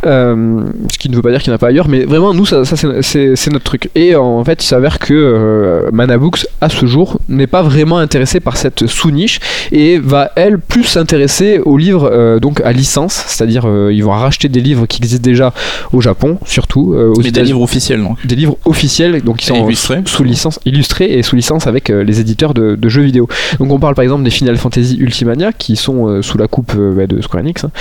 Euh, 0.08 0.62
ce 0.92 0.98
qui 0.98 1.10
ne 1.12 1.16
veut 1.16 1.22
pas 1.22 1.30
dire 1.30 1.42
qu'il 1.44 1.52
n'y 1.52 1.54
en 1.54 1.58
a 1.58 1.60
pas 1.60 1.68
ailleurs, 1.68 1.88
mais 1.88 2.04
vraiment, 2.06 2.34
nous, 2.34 2.48
ça, 2.48 2.64
c'est- 2.66 3.50
notre 3.52 3.64
truc. 3.66 3.92
Et 3.94 4.16
en 4.16 4.44
fait, 4.44 4.64
il 4.64 4.68
s'avère 4.68 4.98
que 4.98 5.14
euh, 5.14 5.90
Manabooks, 5.94 6.48
à 6.62 6.70
ce 6.70 6.88
jour, 6.88 7.20
n'est 7.30 7.46
pas 7.48 7.62
vraiment 7.62 8.00
intéressé 8.00 8.40
par 8.40 8.58
cette 8.58 8.88
sous-niche 8.88 9.40
et 9.72 10.00
va 10.00 10.32
elle 10.36 10.58
plus 10.60 10.84
s'intéresser 10.84 11.60
aux 11.64 11.78
livres 11.78 12.10
euh, 12.12 12.40
donc 12.40 12.60
à 12.62 12.72
licence, 12.72 13.24
c'est-à-dire 13.28 13.67
euh, 13.68 13.94
ils 13.94 14.04
vont 14.04 14.12
racheter 14.12 14.50
des 14.50 14.62
livres 14.62 14.86
qui 14.86 15.00
existent 15.02 15.24
déjà 15.24 15.54
au 15.94 16.02
Japon, 16.02 16.38
surtout 16.46 16.94
euh, 16.94 17.14
aux 17.16 17.22
Mais 17.22 17.32
des 17.32 17.44
livres 17.44 17.62
officiels, 17.62 18.02
donc. 18.02 18.26
Des 18.26 18.36
livres 18.36 18.58
officiels, 18.66 19.22
donc 19.22 19.38
qui 19.38 19.46
sont 19.48 19.66
illustrés. 19.68 20.02
sous, 20.06 20.18
sous 20.18 20.24
licence, 20.24 20.60
illustrés 20.66 21.14
et 21.18 21.24
sous 21.24 21.36
licence 21.36 21.68
avec 21.68 21.90
euh, 21.90 22.04
les 22.04 22.20
éditeurs 22.20 22.54
de, 22.54 22.76
de 22.76 22.90
jeux 22.90 23.02
vidéo. 23.04 23.28
Donc 23.60 23.72
on 23.72 23.80
parle 23.80 23.96
par 23.96 24.04
exemple 24.04 24.24
des 24.24 24.30
Final 24.30 24.58
Fantasy 24.58 24.98
Ultimania 25.00 25.52
qui 25.54 25.76
sont 25.76 26.08
euh, 26.08 26.22
sous 26.22 26.38
la 26.38 26.48
coupe 26.48 26.74
bah, 26.76 27.08
de 27.08 27.22
Square 27.22 27.44
Enix. 27.44 27.64
hein. 27.66 27.72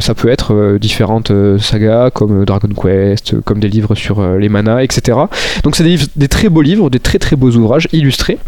Ça 0.00 0.14
peut 0.14 0.28
être 0.28 0.78
différentes 0.80 1.30
sagas 1.58 2.10
comme 2.10 2.44
Dragon 2.44 2.68
Quest, 2.80 3.40
comme 3.42 3.60
des 3.60 3.68
livres 3.68 3.94
sur 3.94 4.22
les 4.38 4.48
manas, 4.48 4.82
etc. 4.82 5.18
Donc 5.62 5.76
c'est 5.76 5.82
des, 5.84 5.90
livres- 5.90 6.06
des 6.16 6.28
très 6.28 6.48
beaux 6.48 6.62
livres, 6.62 6.88
des 6.90 7.00
très 7.00 7.18
très 7.18 7.36
beaux 7.36 7.50
ouvrages 7.50 7.88
illustrés. 7.92 8.38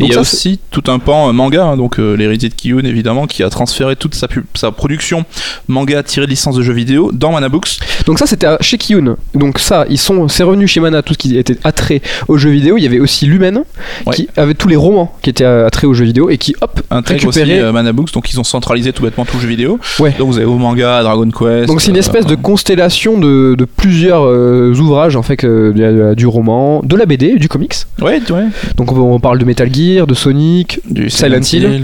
Et 0.00 0.04
il 0.04 0.06
Donc 0.06 0.12
y 0.14 0.16
a 0.16 0.20
aussi 0.20 0.60
tout 0.70 0.84
un 0.88 0.98
pan 1.00 1.32
manga, 1.32 1.64
hein, 1.64 1.76
donc 1.76 1.98
l'héritier 1.98 2.48
de 2.48 2.54
Kiyun 2.54 2.84
évidemment, 2.84 3.26
qui 3.26 3.42
a 3.42 3.50
transféré 3.50 3.96
toute 3.96 4.14
sa, 4.14 4.28
sa 4.54 4.70
production 4.70 5.24
manga 5.66 6.02
tirée 6.04 6.26
licence 6.28 6.54
de 6.56 6.62
jeux 6.62 6.72
vidéo 6.72 7.10
dans 7.12 7.32
Manabooks. 7.32 7.78
Donc 8.06 8.18
ça 8.18 8.26
c'était 8.26 8.46
chez 8.60 8.78
Kiyun. 8.78 9.16
Donc 9.34 9.58
ça, 9.58 9.84
ils 9.90 9.98
sont, 9.98 10.28
c'est 10.28 10.42
revenu 10.42 10.66
chez 10.68 10.80
Mana 10.80 11.02
tout 11.02 11.14
ce 11.14 11.18
qui 11.18 11.36
était 11.36 11.56
attrait 11.64 12.00
aux 12.28 12.36
jeux 12.38 12.50
vidéo. 12.50 12.76
Il 12.76 12.82
y 12.84 12.86
avait 12.86 13.00
aussi 13.00 13.26
Lumen 13.26 13.62
Ouais. 14.06 14.14
qui 14.14 14.28
avait 14.36 14.54
tous 14.54 14.68
les 14.68 14.76
romans 14.76 15.12
qui 15.22 15.30
étaient 15.30 15.44
attraits 15.44 15.84
aux 15.88 15.94
jeux 15.94 16.04
vidéo 16.04 16.30
et 16.30 16.38
qui 16.38 16.54
hop 16.60 16.80
Intègre 16.90 17.26
aussi 17.28 17.40
récupéré. 17.40 17.60
euh, 17.60 17.72
Manabooks, 17.72 18.12
donc 18.12 18.30
ils 18.32 18.38
ont 18.38 18.44
centralisé 18.44 18.92
tout 18.92 19.02
bêtement 19.02 19.24
tout 19.24 19.36
le 19.36 19.42
jeu 19.42 19.48
vidéo. 19.48 19.78
Ouais. 19.98 20.14
Donc 20.18 20.28
vous 20.28 20.36
avez 20.36 20.46
au 20.46 20.56
manga, 20.56 21.02
Dragon 21.02 21.28
Quest. 21.30 21.66
Donc 21.68 21.80
c'est 21.80 21.90
une 21.90 21.96
euh, 21.96 22.00
espèce 22.00 22.26
de 22.26 22.34
constellation 22.34 23.18
de, 23.18 23.54
de 23.58 23.64
plusieurs 23.64 24.24
euh, 24.26 24.74
ouvrages 24.78 25.16
en 25.16 25.22
fait 25.22 25.44
a 25.44 26.14
du 26.14 26.26
roman, 26.26 26.80
de 26.84 26.96
la 26.96 27.06
BD, 27.06 27.36
du 27.36 27.48
comics. 27.48 27.74
Ouais, 28.00 28.20
ouais. 28.30 28.44
Donc 28.76 28.92
on, 28.92 28.98
on 29.14 29.20
parle 29.20 29.38
de 29.38 29.44
Metal 29.44 29.72
Gear, 29.72 30.06
de 30.06 30.14
Sonic, 30.14 30.80
Du 30.90 31.10
Silent 31.10 31.40
Hill. 31.40 31.82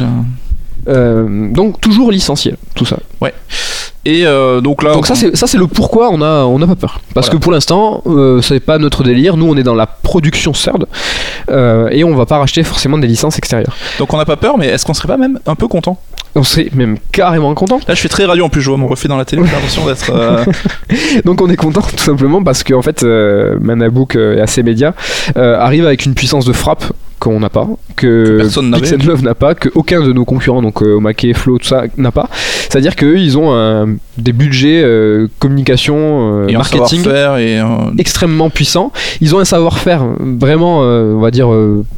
euh, 0.88 1.50
donc 1.52 1.80
toujours 1.80 2.10
licencié 2.10 2.54
tout 2.74 2.84
ça. 2.84 2.98
Et 4.06 4.26
euh, 4.26 4.60
donc 4.60 4.82
là, 4.82 4.92
Donc 4.92 5.06
ça 5.06 5.14
c'est 5.14 5.34
ça 5.34 5.46
c'est 5.46 5.56
le 5.56 5.66
pourquoi 5.66 6.10
on 6.10 6.20
a 6.20 6.44
on 6.44 6.58
n'a 6.58 6.66
pas 6.66 6.74
peur 6.76 7.00
parce 7.14 7.26
Voilà. 7.28 7.38
que 7.38 7.42
pour 7.42 7.52
l'instant 7.52 8.02
euh, 8.06 8.42
c'est 8.42 8.60
pas 8.60 8.76
notre 8.78 9.02
délire 9.02 9.36
nous 9.38 9.46
on 9.48 9.56
est 9.56 9.62
dans 9.62 9.74
la 9.74 9.86
production 9.86 10.52
CERD 10.52 10.84
euh, 11.50 11.88
et 11.90 12.04
on 12.04 12.14
va 12.14 12.26
pas 12.26 12.36
racheter 12.38 12.62
forcément 12.64 12.98
des 12.98 13.06
licences 13.06 13.38
extérieures 13.38 13.74
donc 13.98 14.12
on 14.12 14.18
n'a 14.18 14.26
pas 14.26 14.36
peur, 14.36 14.58
mais 14.58 14.66
est-ce 14.68 14.84
qu'on 14.84 14.92
serait 14.94 15.08
pas 15.08 15.16
même 15.16 15.38
un 15.46 15.54
peu 15.54 15.68
content? 15.68 15.98
On 16.36 16.42
serait 16.42 16.68
même 16.74 16.98
carrément 17.12 17.54
content 17.54 17.78
Là, 17.86 17.94
je 17.94 18.00
fais 18.00 18.08
très 18.08 18.24
radio 18.24 18.44
en 18.44 18.48
plus, 18.48 18.60
je 18.60 18.68
vois 18.68 18.76
mon 18.76 18.88
reflet 18.88 19.08
dans 19.08 19.16
la 19.16 19.24
télé, 19.24 19.42
j'ai 19.46 19.52
l'impression 19.52 19.86
d'être. 19.86 20.10
euh, 20.12 20.44
donc 21.24 21.40
on 21.40 21.48
est 21.48 21.56
content 21.56 21.80
tout 21.82 21.96
simplement 22.02 22.42
parce 22.42 22.62
que 22.64 22.74
en 22.74 22.82
fait 22.82 23.04
euh, 23.04 23.56
Manabook 23.60 24.16
et 24.16 24.40
AC 24.40 24.58
Media 24.58 24.94
euh, 25.36 25.58
arrive 25.58 25.86
avec 25.86 26.04
une 26.06 26.14
puissance 26.14 26.44
de 26.44 26.52
frappe 26.52 26.84
qu'on 27.24 27.40
n'a 27.40 27.48
pas, 27.48 27.66
que. 27.96 28.38
Pixel 28.78 29.00
Love 29.06 29.22
n'a 29.22 29.34
pas, 29.34 29.54
que 29.54 29.70
aucun 29.74 30.00
de 30.06 30.12
nos 30.12 30.24
concurrents, 30.24 30.60
donc 30.62 30.82
euh, 30.82 30.96
Omake, 30.96 31.26
Flow, 31.34 31.58
tout 31.58 31.66
ça, 31.66 31.84
n'a 31.96 32.12
pas. 32.12 32.28
C'est-à-dire 32.68 32.94
qu'eux, 32.96 33.18
ils 33.18 33.38
ont 33.38 33.52
un- 33.54 33.96
des 34.18 34.32
budgets 34.32 34.82
euh, 34.84 35.26
communication, 35.38 36.42
euh, 36.42 36.46
et 36.48 36.52
marketing 36.80 37.02
et 37.38 37.60
extrêmement 37.98 38.50
puissants. 38.50 38.92
Ils 39.20 39.34
ont 39.34 39.38
un 39.40 39.44
savoir-faire 39.44 40.04
vraiment, 40.20 40.82
euh, 40.84 41.14
on 41.14 41.20
va 41.20 41.30
dire, 41.30 41.48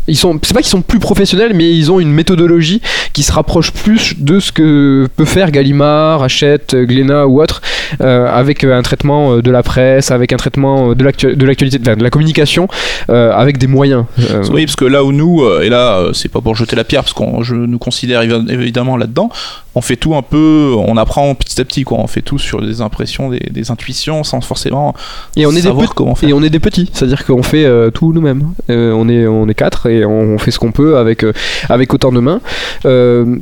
ils 0.07 0.17
sont, 0.17 0.39
c'est 0.43 0.55
pas 0.55 0.61
qu'ils 0.61 0.71
sont 0.71 0.83
plus 0.83 0.99
professionnels, 1.01 1.53
mais 1.55 1.71
ils 1.75 1.91
ont 1.91 1.99
une 2.01 2.13
méthodologie 2.13 2.81
qui 3.13 3.23
se 3.23 3.33
rapproche 3.33 3.73
plus 3.73 4.15
de 4.19 4.39
ce 4.41 4.53
que 4.53 5.07
peut 5.17 5.25
faire 5.25 5.51
Gallimard, 5.51 6.23
Hachette, 6.23 6.75
Glénat 6.77 7.27
ou 7.27 7.43
autre, 7.43 7.61
avec 8.01 8.63
un 8.65 8.83
traitement 8.83 9.39
de 9.39 9.51
la 9.51 9.63
presse, 9.63 10.11
avec 10.11 10.33
un 10.33 10.37
traitement 10.37 10.95
de 10.95 11.05
l'actu- 11.05 11.35
de 11.37 11.47
l'actualité, 11.47 11.79
de 11.79 11.87
la, 11.87 11.97
de 11.97 12.03
la 12.03 12.11
communication, 12.11 12.69
avec 13.09 13.59
des 13.59 13.67
moyens. 13.67 14.05
Oui, 14.53 14.65
parce 14.67 14.77
que 14.77 14.85
là 14.85 15.05
où 15.05 15.13
nous, 15.17 15.43
euh, 15.43 15.63
et 15.63 15.69
là, 15.69 15.99
euh, 15.99 16.13
c'est 16.13 16.29
pas 16.29 16.41
pour 16.41 16.55
jeter 16.55 16.77
la 16.77 16.85
pierre, 16.85 17.03
parce 17.03 17.13
qu'on 17.13 17.43
je 17.43 17.55
nous 17.57 17.79
considère 17.79 18.23
évi- 18.23 18.49
évidemment 18.51 18.97
là-dedans, 18.97 19.31
on 19.75 19.81
fait 19.81 19.97
tout 19.97 20.15
un 20.15 20.23
peu, 20.23 20.73
on 20.77 20.97
apprend 20.97 21.35
petit 21.35 21.61
à 21.61 21.65
petit, 21.65 21.83
quoi. 21.85 21.99
On 21.99 22.07
fait 22.07 22.23
tout 22.23 22.39
sur 22.39 22.63
des 22.63 22.81
impressions, 22.81 23.31
des, 23.31 23.41
des 23.51 23.71
intuitions, 23.71 24.25
sans 24.25 24.41
forcément 24.41 24.95
Et 25.37 25.45
on 25.47 25.51
est 25.51 25.57
des 25.57 25.63
savoir 25.63 25.87
petits- 25.87 25.95
comment 25.95 26.15
faire. 26.15 26.29
Et 26.29 26.33
on 26.33 26.43
est 26.43 26.49
des 26.51 26.61
petits, 26.61 26.89
c'est-à-dire 26.93 27.25
qu'on 27.27 27.43
fait 27.43 27.65
euh, 27.65 27.91
tout 27.91 28.13
nous-mêmes. 28.13 28.53
Euh, 28.71 28.93
on 28.93 29.09
est 29.09 29.27
on 29.27 29.49
est 29.49 29.55
quatre 29.55 29.87
et 29.91 30.05
on, 30.05 30.35
on 30.35 30.39
fait 30.39 30.51
ce 30.51 30.59
qu'on 30.59 30.73
peut 30.73 30.97
avec 30.99 31.25
euh, 31.25 31.33
avec 31.69 31.93
autant 31.93 32.13
de 32.13 32.21
mains. 32.21 32.41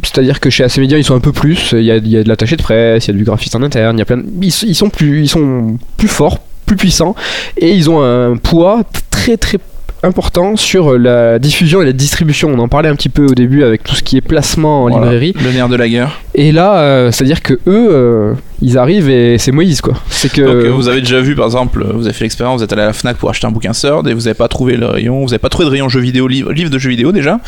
C'est-à-dire 0.02 0.40
que 0.40 0.50
chez 0.50 0.64
AC 0.64 0.78
Media 0.78 0.98
ils 0.98 1.04
sont 1.04 1.14
un 1.14 1.20
peu 1.20 1.32
plus. 1.32 1.72
Il 1.72 1.82
y 1.84 1.90
a, 1.90 1.96
il 1.96 2.08
y 2.08 2.16
a 2.16 2.22
de 2.24 2.28
l'attaché 2.28 2.56
de 2.56 2.62
presse, 2.62 3.06
il 3.06 3.10
y 3.12 3.14
a 3.14 3.16
du 3.18 3.24
graphiste 3.24 3.54
en 3.56 3.62
interne, 3.62 3.96
il 3.96 4.00
y 4.00 4.02
a 4.02 4.04
plein. 4.04 4.16
de- 4.18 4.24
ils, 4.42 4.48
ils 4.66 4.74
sont 4.74 4.90
plus 4.90 5.22
ils 5.22 5.28
sont 5.28 5.76
plus 5.96 6.08
forts, 6.08 6.38
plus 6.66 6.76
puissants 6.76 7.14
et 7.56 7.72
ils 7.72 7.88
ont 7.90 8.02
un 8.02 8.36
poids 8.36 8.82
très 9.10 9.36
très 9.36 9.58
important 10.04 10.56
sur 10.56 10.98
la 10.98 11.38
diffusion 11.38 11.82
et 11.82 11.86
la 11.86 11.92
distribution. 11.92 12.50
On 12.50 12.58
en 12.58 12.68
parlait 12.68 12.88
un 12.88 12.94
petit 12.94 13.08
peu 13.08 13.24
au 13.26 13.34
début 13.34 13.64
avec 13.64 13.82
tout 13.82 13.94
ce 13.94 14.02
qui 14.02 14.16
est 14.16 14.20
placement 14.20 14.84
en 14.84 14.88
Voilà, 14.90 15.06
librairie. 15.06 15.34
Le 15.42 15.50
nerf 15.52 15.68
de 15.68 15.76
la 15.76 15.88
guerre. 15.88 16.20
Et 16.34 16.52
là, 16.52 16.78
euh, 16.78 17.12
c'est-à-dire 17.12 17.42
que 17.42 17.54
eux, 17.54 17.88
euh, 17.90 18.34
ils 18.60 18.76
arrivent 18.76 19.08
et 19.08 19.38
c'est 19.38 19.52
Moïse 19.52 19.80
quoi. 19.80 19.94
C'est 20.10 20.32
que 20.32 20.42
Donc 20.42 20.64
euh, 20.64 20.70
vous 20.70 20.88
avez 20.88 21.00
déjà 21.00 21.20
vu 21.20 21.34
par 21.34 21.46
exemple, 21.46 21.84
vous 21.94 22.06
avez 22.06 22.12
fait 22.12 22.24
l'expérience, 22.24 22.58
vous 22.58 22.64
êtes 22.64 22.72
allé 22.72 22.82
à 22.82 22.86
la 22.86 22.92
Fnac 22.92 23.16
pour 23.16 23.30
acheter 23.30 23.46
un 23.46 23.50
bouquin 23.50 23.72
Third 23.72 24.06
et 24.08 24.14
vous 24.14 24.22
n'avez 24.22 24.34
pas 24.34 24.48
trouvé 24.48 24.76
le 24.76 24.86
rayon, 24.86 25.20
vous 25.20 25.26
n'avez 25.26 25.38
pas 25.38 25.48
trouvé 25.48 25.66
de 25.66 25.70
rayon 25.70 25.88
jeux 25.88 26.00
vidéo, 26.00 26.26
livre, 26.26 26.52
livre 26.52 26.70
de 26.70 26.78
jeux 26.78 26.90
vidéo 26.90 27.12
déjà. 27.12 27.38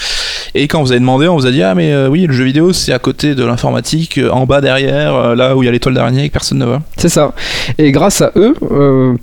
Et 0.55 0.69
quand 0.69 0.81
vous 0.81 0.93
avez 0.93 1.01
demandé, 1.01 1.27
on 1.27 1.37
vous 1.37 1.47
a 1.47 1.51
dit 1.51 1.63
ah 1.63 1.75
mais 1.75 2.07
oui 2.07 2.27
le 2.27 2.33
jeu 2.33 2.45
vidéo 2.45 2.73
c'est 2.73 2.93
à 2.93 2.99
côté 2.99 3.35
de 3.35 3.45
l'informatique, 3.45 4.21
en 4.31 4.47
bas 4.47 4.61
derrière, 4.61 5.35
là 5.35 5.57
où 5.57 5.63
il 5.63 5.67
y 5.67 5.69
a 5.69 5.73
l'étoile 5.73 5.95
d'araignée 5.95 6.25
et 6.25 6.29
que 6.29 6.33
personne 6.33 6.59
ne 6.59 6.65
voit. 6.65 6.83
C'est 6.97 7.09
ça. 7.09 7.33
Et 7.79 7.91
grâce 7.91 8.23
à 8.23 8.31
eux, 8.37 8.55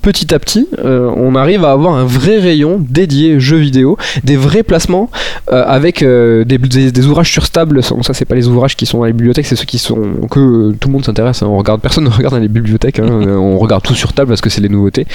petit 0.02 0.34
à 0.34 0.40
petit, 0.40 0.68
on 0.84 1.36
arrive 1.36 1.64
à 1.64 1.72
avoir 1.72 1.96
un 1.96 2.06
vrai 2.06 2.40
rayon 2.40 2.84
dédié 2.86 3.23
jeux 3.40 3.58
vidéo, 3.58 3.98
des 4.24 4.38
vrais 4.38 4.64
placements 4.64 5.10
euh, 5.52 5.64
avec 5.68 6.02
euh, 6.04 6.44
des, 6.44 6.58
des- 6.58 6.92
des 6.92 7.06
ouvrages 7.08 7.32
sur 7.32 7.46
stable. 7.46 7.82
Ça, 7.84 7.96
c'est 8.14 8.26
pas 8.26 8.36
les 8.36 8.48
ouvrages 8.48 8.76
qui 8.76 8.86
sont 8.86 9.00
dans 9.00 9.06
les 9.06 9.14
bibliothèques, 9.14 9.46
c'est 9.46 9.56
ceux 9.56 9.66
qui 9.66 9.78
sont 9.80 10.00
que 10.30 10.40
euh, 10.40 10.76
tout 10.80 10.88
le 10.90 10.94
monde 10.94 11.06
s'intéresse. 11.06 11.42
hein. 11.44 11.48
On 11.50 11.58
regarde, 11.58 11.82
personne 11.82 12.04
ne 12.10 12.10
regarde 12.10 12.34
dans 12.36 12.40
les 12.42 12.48
bibliothèques. 12.48 13.00
hein. 13.00 13.06
On 13.44 13.58
regarde 13.58 13.84
tout 13.84 13.96
sur 13.96 14.14
table 14.14 14.30
parce 14.30 14.42
que 14.42 14.50
c'est 14.50 14.62
les 14.62 14.70
nouveautés. 14.70 15.06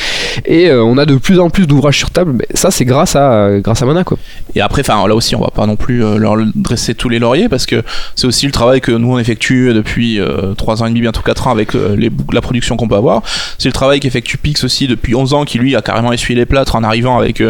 Et 0.47 0.71
on 0.73 0.97
a 0.99 1.07
de 1.07 1.17
plus 1.17 1.39
en 1.41 1.51
plus 1.51 1.67
d'ouvrages 1.67 1.97
sur 1.99 2.11
table. 2.11 2.33
Mais 2.39 2.47
ça, 2.55 2.71
c'est 2.71 2.85
grâce 2.85 3.17
à 3.17 3.59
grâce 3.61 3.83
à 3.83 3.87
Mana, 3.87 4.05
quoi. 4.05 4.19
Et 4.55 4.61
après, 4.61 4.83
enfin 4.83 5.07
là 5.09 5.15
aussi, 5.15 5.35
on 5.35 5.41
va 5.41 5.51
pas 5.55 5.67
non 5.67 5.77
plus 5.77 5.99
leur 6.19 6.37
dresser 6.55 6.95
tous 6.95 7.09
les 7.09 7.19
lauriers 7.19 7.49
parce 7.49 7.67
que 7.67 7.83
c'est 8.15 8.27
aussi 8.27 8.47
le 8.47 8.53
travail 8.53 8.81
que 8.81 8.93
nous 8.93 9.13
on 9.13 9.19
effectue 9.19 9.73
depuis 9.75 10.21
3 10.57 10.83
ans 10.83 10.87
et 10.87 10.91
demi, 10.91 11.01
bientôt 11.01 11.21
4 11.23 11.47
ans 11.49 11.51
avec 11.51 11.75
les, 11.75 12.11
la 12.33 12.41
production 12.41 12.77
qu'on 12.77 12.89
peut 12.89 12.95
avoir. 12.97 13.23
C'est 13.59 13.69
le 13.69 13.73
travail 13.73 14.01
qu'effectue 14.01 14.37
Pix 14.39 14.65
aussi 14.65 14.87
depuis 14.87 15.15
11 15.15 15.35
ans 15.35 15.45
qui 15.45 15.59
lui 15.59 15.75
a 15.77 15.83
carrément 15.83 16.13
essuyé 16.13 16.39
les 16.39 16.47
plâtres 16.47 16.77
en 16.77 16.83
arrivant 16.85 17.19
avec 17.19 17.43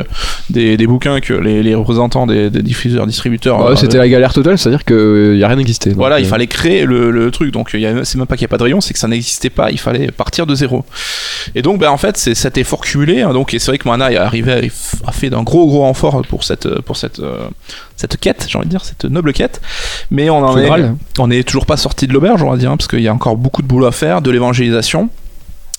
des, 0.51 0.77
des 0.77 0.87
bouquins 0.87 1.21
que 1.21 1.35
les, 1.35 1.63
les 1.63 1.75
représentants 1.75 2.27
des, 2.27 2.51
des 2.51 2.63
diffuseurs, 2.63 3.07
distributeurs. 3.07 3.61
Ouais, 3.61 3.73
euh, 3.73 3.77
C'était 3.77 3.99
la 3.99 4.09
galère 4.09 4.33
totale, 4.33 4.59
c'est-à-dire 4.59 4.85
qu'il 4.85 5.35
n'y 5.37 5.43
a 5.43 5.49
rien 5.49 5.57
n'existait. 5.57 5.91
Voilà, 5.91 6.21
il 6.21 6.27
euh, 6.27 6.29
fallait 6.29 6.47
créer 6.47 6.85
le, 6.85 7.11
le 7.11 7.31
truc. 7.31 7.53
Donc, 7.53 7.71
c'est 7.71 8.15
même 8.17 8.27
pas 8.27 8.37
qu'il 8.37 8.45
n'y 8.45 8.49
a 8.49 8.53
pas 8.53 8.59
de 8.59 8.63
rayon, 8.63 8.81
c'est 8.81 8.93
que 8.93 8.99
ça 8.99 9.09
n'existait 9.09 9.51
pas. 9.51 9.71
Il 9.71 9.79
fallait 9.79 10.11
partir 10.11 10.47
de 10.47 10.55
zéro. 10.55 10.85
Et 11.55 11.63
donc, 11.63 11.79
ben, 11.81 11.91
en 11.91 11.97
fait, 11.97 12.17
c'est 12.17 12.35
cet 12.35 12.59
effort 12.59 12.81
cumulé. 12.81 13.23
hein, 13.23 13.33
donc, 13.33 13.55
et 13.55 13.59
c'est 13.59 13.71
vrai 13.71 13.79
que 13.79 13.89
Mana 13.89 14.13
est 14.13 14.17
arrivé, 14.17 14.71
a 15.07 15.13
fait 15.13 15.31
d'un 15.31 15.43
gros, 15.43 15.67
gros 15.67 15.81
renfort 15.81 16.23
pour 16.29 16.45
cette, 16.45 16.81
pour 16.83 16.97
cette, 16.97 17.19
euh, 17.21 17.49
cette 17.97 18.17
quête, 18.19 18.47
j'ai 18.49 18.59
envie 18.59 18.67
de 18.67 18.71
dire, 18.71 18.85
cette 18.85 19.05
noble 19.05 19.33
quête. 19.33 19.61
Mais 20.11 20.31
on 20.31 20.45
en 20.45 20.59
est, 20.59 20.71
on 21.19 21.31
est 21.31 21.47
toujours 21.47 21.67
pas 21.67 21.77
sorti 21.77 22.07
de 22.07 22.13
l'auberge, 22.13 22.43
on 22.43 22.51
va 22.51 22.57
dire, 22.57 22.71
hein, 22.71 22.77
parce 22.77 22.89
qu'il 22.89 23.01
y 23.01 23.09
a 23.09 23.15
encore 23.15 23.37
beaucoup 23.37 23.63
de 23.63 23.67
boulot 23.67 23.87
à 23.87 23.93
faire, 23.93 24.23
de 24.23 24.31
l'évangélisation. 24.31 25.09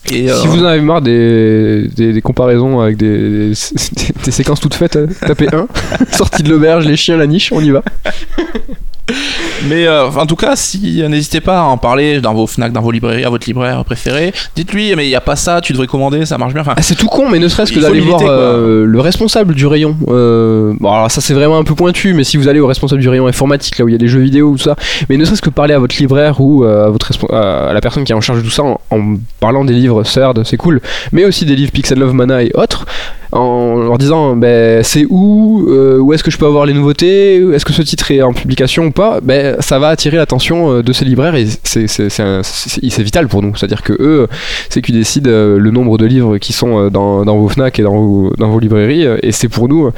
Et, 0.05 0.27
Si 0.27 0.29
euh, 0.29 0.49
vous 0.49 0.63
en 0.63 0.65
avez 0.65 0.81
marre 0.81 1.01
des, 1.01 1.87
des, 1.95 2.13
des 2.13 2.21
comparaisons 2.21 2.79
avec 2.79 2.97
des, 2.97 3.49
des, 3.49 3.53
des 4.25 4.31
séquences 4.31 4.59
toutes 4.59 4.73
faites, 4.73 4.95
euh, 4.95 5.07
tapez 5.27 5.47
1. 5.53 5.67
Sortie 6.11 6.43
de 6.43 6.49
l'auberge, 6.49 6.85
les 6.85 6.95
chiens, 6.95 7.17
la 7.17 7.27
niche, 7.27 7.51
on 7.51 7.61
y 7.61 7.69
va. 7.69 7.83
Mais 9.67 9.87
euh, 9.87 10.07
en 10.07 10.25
tout 10.25 10.35
cas, 10.35 10.55
si 10.55 11.03
n'hésitez 11.07 11.41
pas 11.41 11.59
à 11.59 11.63
en 11.63 11.77
parler 11.77 12.21
dans 12.21 12.33
vos 12.33 12.47
Fnac, 12.47 12.71
dans 12.71 12.81
vos 12.81 12.91
librairies, 12.91 13.25
à 13.25 13.29
votre 13.29 13.47
libraire 13.47 13.83
préféré. 13.85 14.33
Dites-lui, 14.55 14.95
mais 14.95 15.05
il 15.07 15.09
y 15.09 15.15
a 15.15 15.21
pas 15.21 15.35
ça, 15.35 15.61
tu 15.61 15.73
devrais 15.73 15.87
commander, 15.87 16.25
ça 16.25 16.37
marche 16.37 16.53
bien. 16.53 16.61
Enfin, 16.61 16.73
Ah, 16.77 16.81
c'est 16.81 16.95
tout 16.95 17.07
con, 17.07 17.29
mais 17.29 17.39
ne 17.39 17.47
serait-ce 17.47 17.71
que 17.71 17.79
d'aller 17.79 17.99
voir 17.99 18.21
euh, 18.23 18.85
le 18.85 18.99
responsable 18.99 19.53
du 19.53 19.65
rayon. 19.65 19.97
Euh, 20.07 20.73
bon, 20.79 20.91
alors 20.91 21.11
ça 21.11 21.21
c'est 21.21 21.33
vraiment 21.33 21.57
un 21.57 21.63
peu 21.63 21.75
pointu, 21.75 22.13
mais 22.13 22.23
si 22.23 22.37
vous 22.37 22.47
allez 22.47 22.59
au 22.59 22.67
responsable 22.67 23.01
du 23.01 23.09
rayon 23.09 23.27
informatique, 23.27 23.77
là 23.77 23.85
où 23.85 23.89
il 23.89 23.91
y 23.91 23.95
a 23.95 23.99
des 23.99 24.07
jeux 24.07 24.19
vidéo 24.19 24.49
ou 24.49 24.57
tout 24.57 24.63
ça, 24.63 24.75
mais 25.09 25.17
ne 25.17 25.25
serait-ce 25.25 25.41
que 25.41 25.49
parler 25.49 25.73
à 25.73 25.79
votre 25.79 25.95
libraire 25.97 26.39
ou 26.39 26.63
à, 26.63 26.89
votre 26.89 27.11
à 27.33 27.73
la 27.73 27.81
personne 27.81 28.03
qui 28.03 28.11
est 28.11 28.15
en 28.15 28.21
charge 28.21 28.39
de 28.39 28.43
tout 28.43 28.51
ça 28.51 28.63
en, 28.63 28.79
en 28.91 29.15
parlant 29.39 29.65
des 29.65 29.73
livres 29.73 30.03
CERD, 30.03 30.43
c'est 30.45 30.57
cool, 30.57 30.81
mais 31.11 31.25
aussi 31.25 31.45
des 31.45 31.55
livres 31.55 31.71
Pixel 31.71 31.99
Love 31.99 32.13
Mana 32.13 32.43
et 32.43 32.51
autres, 32.55 32.85
en 33.31 33.75
leur 33.75 33.97
disant 33.97 34.35
ben, 34.35 34.83
c'est 34.83 35.05
où, 35.09 35.65
euh, 35.69 35.99
où 35.99 36.13
est-ce 36.13 36.23
que 36.23 36.31
je 36.31 36.37
peux 36.37 36.45
avoir 36.45 36.65
les 36.65 36.73
nouveautés, 36.73 37.35
est-ce 37.53 37.65
que 37.65 37.73
ce 37.73 37.81
titre 37.81 38.09
est 38.11 38.21
en 38.21 38.33
publication 38.33 38.85
ou 38.85 38.91
pas, 38.91 39.19
ben, 39.21 39.55
ça 39.59 39.79
va 39.79 39.89
attirer 39.89 40.17
l'attention 40.17 40.71
euh, 40.71 40.83
de 40.83 40.93
ces 40.93 41.05
libraires 41.05 41.35
et 41.35 41.47
c'est- 41.63 42.99
vital 42.99 43.27
pour 43.27 43.41
nous. 43.41 43.55
C'est-à-dire 43.55 43.81
que 43.81 43.93
eux, 43.99 44.27
c'est 44.69 44.81
qu'ils 44.81 44.95
décident 44.95 45.29
euh, 45.29 45.57
le 45.57 45.71
nombre 45.71 45.97
de 45.97 46.05
livres 46.05 46.37
qui 46.37 46.53
sont 46.53 46.89
dans, 46.89 47.23
vos 47.23 47.49
FNAC 47.49 47.79
et 47.79 47.83
dans 47.83 47.95
vos, 47.95 48.59
librairies 48.59 49.05
et 49.23 49.31
c'est 49.31 49.47
pour 49.47 49.69
nous 49.69 49.91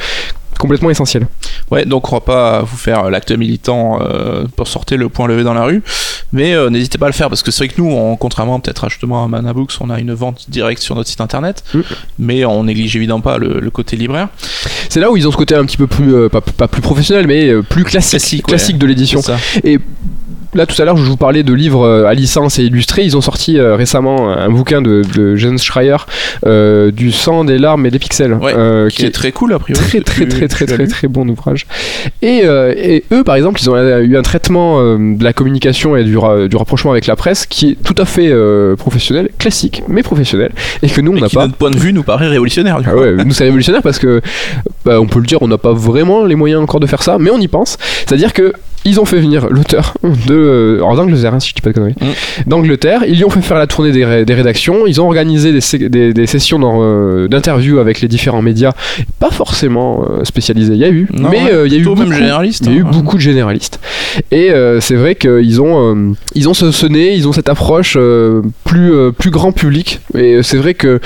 complètement 0.62 0.90
essentiel. 0.90 1.28
Ouais, 1.72 1.86
donc 1.86 2.12
on 2.12 2.16
va 2.16 2.22
pas 2.22 2.62
vous 2.62 2.78
faire 2.78 3.10
l'acte 3.10 3.32
militant 3.32 4.00
euh, 4.02 4.46
pour 4.56 4.68
sortir 4.68 4.98
le 4.98 5.10
point 5.10 5.28
levé 5.28 5.44
dans 5.44 5.54
la 5.54 5.64
rue, 5.64 5.82
mais 6.32 6.54
euh, 6.54 6.70
n'hésitez 6.70 6.98
pas 6.98 7.08
à 7.08 7.10
le 7.10 7.14
faire 7.14 7.30
parce 7.30 7.44
que 7.44 7.52
c'est 7.52 7.66
vrai 7.66 7.74
que 7.74 7.82
nous, 7.82 7.90
on, 7.92 8.16
contrairement 8.16 8.60
peut-être 8.60 8.86
à 8.86 8.90
justement 8.90 9.24
à 9.24 9.28
Manabooks, 9.28 9.74
on 9.82 9.90
a 9.90 10.00
une 10.00 10.14
vente 10.14 10.50
directe 10.50 10.82
sur 10.82 10.96
notre 10.96 11.10
site 11.10 11.22
internet, 11.22 11.64
Mm. 11.74 11.80
mais 12.20 12.46
on 12.46 12.64
néglige 12.64 12.96
évidemment 12.96 13.22
pas 13.22 13.38
le, 13.38 13.60
le 13.60 13.70
côté 13.72 13.96
libraire. 13.96 14.28
C'est 14.90 15.00
là 15.00 15.10
où 15.12 15.18
ils 15.18 15.28
ont 15.28 15.32
ce 15.32 15.38
côté 15.38 15.56
un 15.56 15.66
petit 15.66 15.78
peu 15.78 15.88
plus, 15.88 16.14
euh, 16.14 16.30
pas, 16.30 16.42
pas 16.42 16.68
plus 16.68 16.82
professionnel, 16.82 17.26
mais 17.28 17.52
plus 17.64 17.84
classique, 17.84 18.12
Classique, 18.12 18.46
classique, 18.46 18.76
ouais. 18.76 18.80
de 18.80 18.86
l'édition. 18.86 19.22
Et 19.64 19.80
là, 20.54 20.66
tout 20.66 20.80
à 20.82 20.86
l'heure, 20.86 20.98
je 20.98 21.04
vous 21.04 21.18
parlais 21.18 21.44
de 21.44 21.54
livres 21.54 21.86
euh, 21.86 22.06
à 22.06 22.14
licence 22.14 22.60
et 22.60 22.64
illustrés. 22.64 23.04
Ils 23.04 23.16
ont 23.18 23.22
sorti 23.22 23.58
euh, 23.58 23.76
récemment 23.76 24.32
un 24.32 24.50
bouquin 24.50 24.82
de, 24.82 25.02
de 25.16 25.36
Jens 25.36 25.62
Schreier, 25.64 25.98
euh, 26.46 26.92
du 26.92 27.12
sang, 27.12 27.44
des 27.46 27.58
larmes 27.58 27.86
et 27.86 27.92
des 27.92 28.00
pixels, 28.00 28.34
Ouais, 28.34 28.54
Qui 28.90 29.06
est 29.06 29.12
très 29.12 29.32
cool 29.32 29.54
a 29.54 29.60
priori. 29.60 29.82
très 29.84 30.02
très 30.02 30.26
très 30.28 30.48
très 30.48 30.66
très 30.66 30.88
très 30.88 31.08
bon 31.08 31.28
ouvrage 31.30 31.66
et, 32.22 32.44
et 32.46 33.04
eux 33.12 33.24
par 33.24 33.36
exemple 33.36 33.60
ils 33.62 33.70
ont 33.70 33.76
eu 33.78 34.18
un 34.18 34.22
traitement 34.22 34.80
de 34.98 35.24
la 35.24 35.34
communication 35.34 35.96
et 35.96 36.04
du, 36.04 36.18
ra- 36.18 36.48
du 36.48 36.56
rapprochement 36.56 36.92
avec 36.92 37.08
la 37.08 37.16
presse 37.16 37.46
qui 37.46 37.72
est 37.72 37.78
tout 37.84 37.96
à 37.98 38.06
fait 38.06 38.34
professionnel 38.78 39.30
classique 39.38 39.84
mais 39.88 40.04
professionnel 40.04 40.52
et 40.82 40.88
que 40.90 41.02
nous 41.02 41.12
on 41.12 41.20
n'a 41.20 41.30
pas 41.30 41.46
notre 41.46 41.58
point 41.58 41.72
de 41.72 41.78
vue, 41.78 41.94
nous 41.94 42.04
paraît 42.04 42.28
révolutionnaire. 42.28 42.82
Du 42.82 42.88
ah 42.90 42.96
ouais, 42.96 43.14
nous 43.24 43.34
c'est 43.34 43.44
révolutionnaire 43.46 43.82
parce 43.82 44.00
que 44.00 44.22
bah, 44.86 45.00
on 45.00 45.08
peut 45.08 45.20
le 45.20 45.26
dire, 45.26 45.42
on 45.42 45.48
n'a 45.48 45.58
pas 45.58 45.74
vraiment 45.74 46.26
les 46.26 46.36
moyens 46.36 46.62
encore 46.62 46.80
de 46.80 46.88
faire 46.88 47.04
ça, 47.04 47.18
mais 47.20 47.30
on 47.32 47.40
y 47.40 47.48
pense. 47.48 47.78
C'est-à-dire 48.06 48.34
que 48.34 48.54
ils 48.86 49.00
ont 49.00 49.06
fait 49.06 49.20
venir 49.20 49.48
l'auteur 49.50 49.94
de 50.04 50.34
euh, 50.34 50.96
d'Angleterre, 50.96 51.34
hein, 51.34 51.40
si 51.40 51.50
je 51.50 51.54
dis 51.56 51.62
pas 51.62 51.70
de 51.70 51.76
conneries, 51.76 51.96
Mm. 52.02 52.50
d'Angleterre. 52.50 53.04
Ils 53.08 53.16
lui 53.18 53.26
ont 53.26 53.30
fait 53.30 53.42
faire 53.42 53.58
la 53.58 53.68
tournée 53.68 53.92
des, 53.92 54.06
ré- 54.06 54.26
des 54.26 54.34
rédactions. 54.34 54.88
Ils 54.88 55.00
ont 55.02 55.06
organisé 55.06 55.52
des, 55.54 55.90
des, 55.90 56.14
des 56.14 56.26
sessions 56.28 56.60
euh, 56.64 57.28
d'interviews 57.28 57.80
avec 57.80 58.02
les 58.02 58.08
différents 58.08 58.42
médias, 58.42 58.72
pas 59.20 59.32
forcément 59.32 60.04
euh, 60.10 60.24
spécialisés. 60.24 60.74
Il 60.74 60.80
y 60.80 60.84
a 60.86 60.90
eu, 60.90 61.08
Non, 61.14 61.30
mais 61.30 61.44
ouais, 61.44 61.52
euh, 61.54 61.68
il 61.68 61.74
y 61.74 61.76
a 61.76 61.80
eu 61.80 61.84
beaucoup, 61.84 62.02
même 62.02 62.14
généraliste. 62.14 62.66
il 62.66 62.72
y 62.72 62.76
a 62.76 62.80
eu 62.80 62.84
hein. 62.84 62.90
beaucoup 62.92 63.16
de 63.18 63.22
généralistes. 63.22 63.80
Et 64.32 64.52
euh, 64.52 64.80
c'est 64.80 64.96
vrai 64.96 65.16
qu'ils 65.16 65.62
ont, 65.62 65.96
euh, 65.96 66.14
ils 66.36 66.50
ont 66.50 66.54
ce, 66.54 66.86
nez, 66.88 67.14
ils 67.16 67.28
ont 67.28 67.34
cette 67.34 67.50
approche 67.50 67.96
euh, 68.00 68.42
plus, 68.64 68.92
euh, 68.94 69.12
plus 69.12 69.30
grand 69.32 69.52
public. 69.52 70.00
Et 70.18 70.42
c'est 70.44 70.58
vrai 70.58 70.74
que 70.74 71.00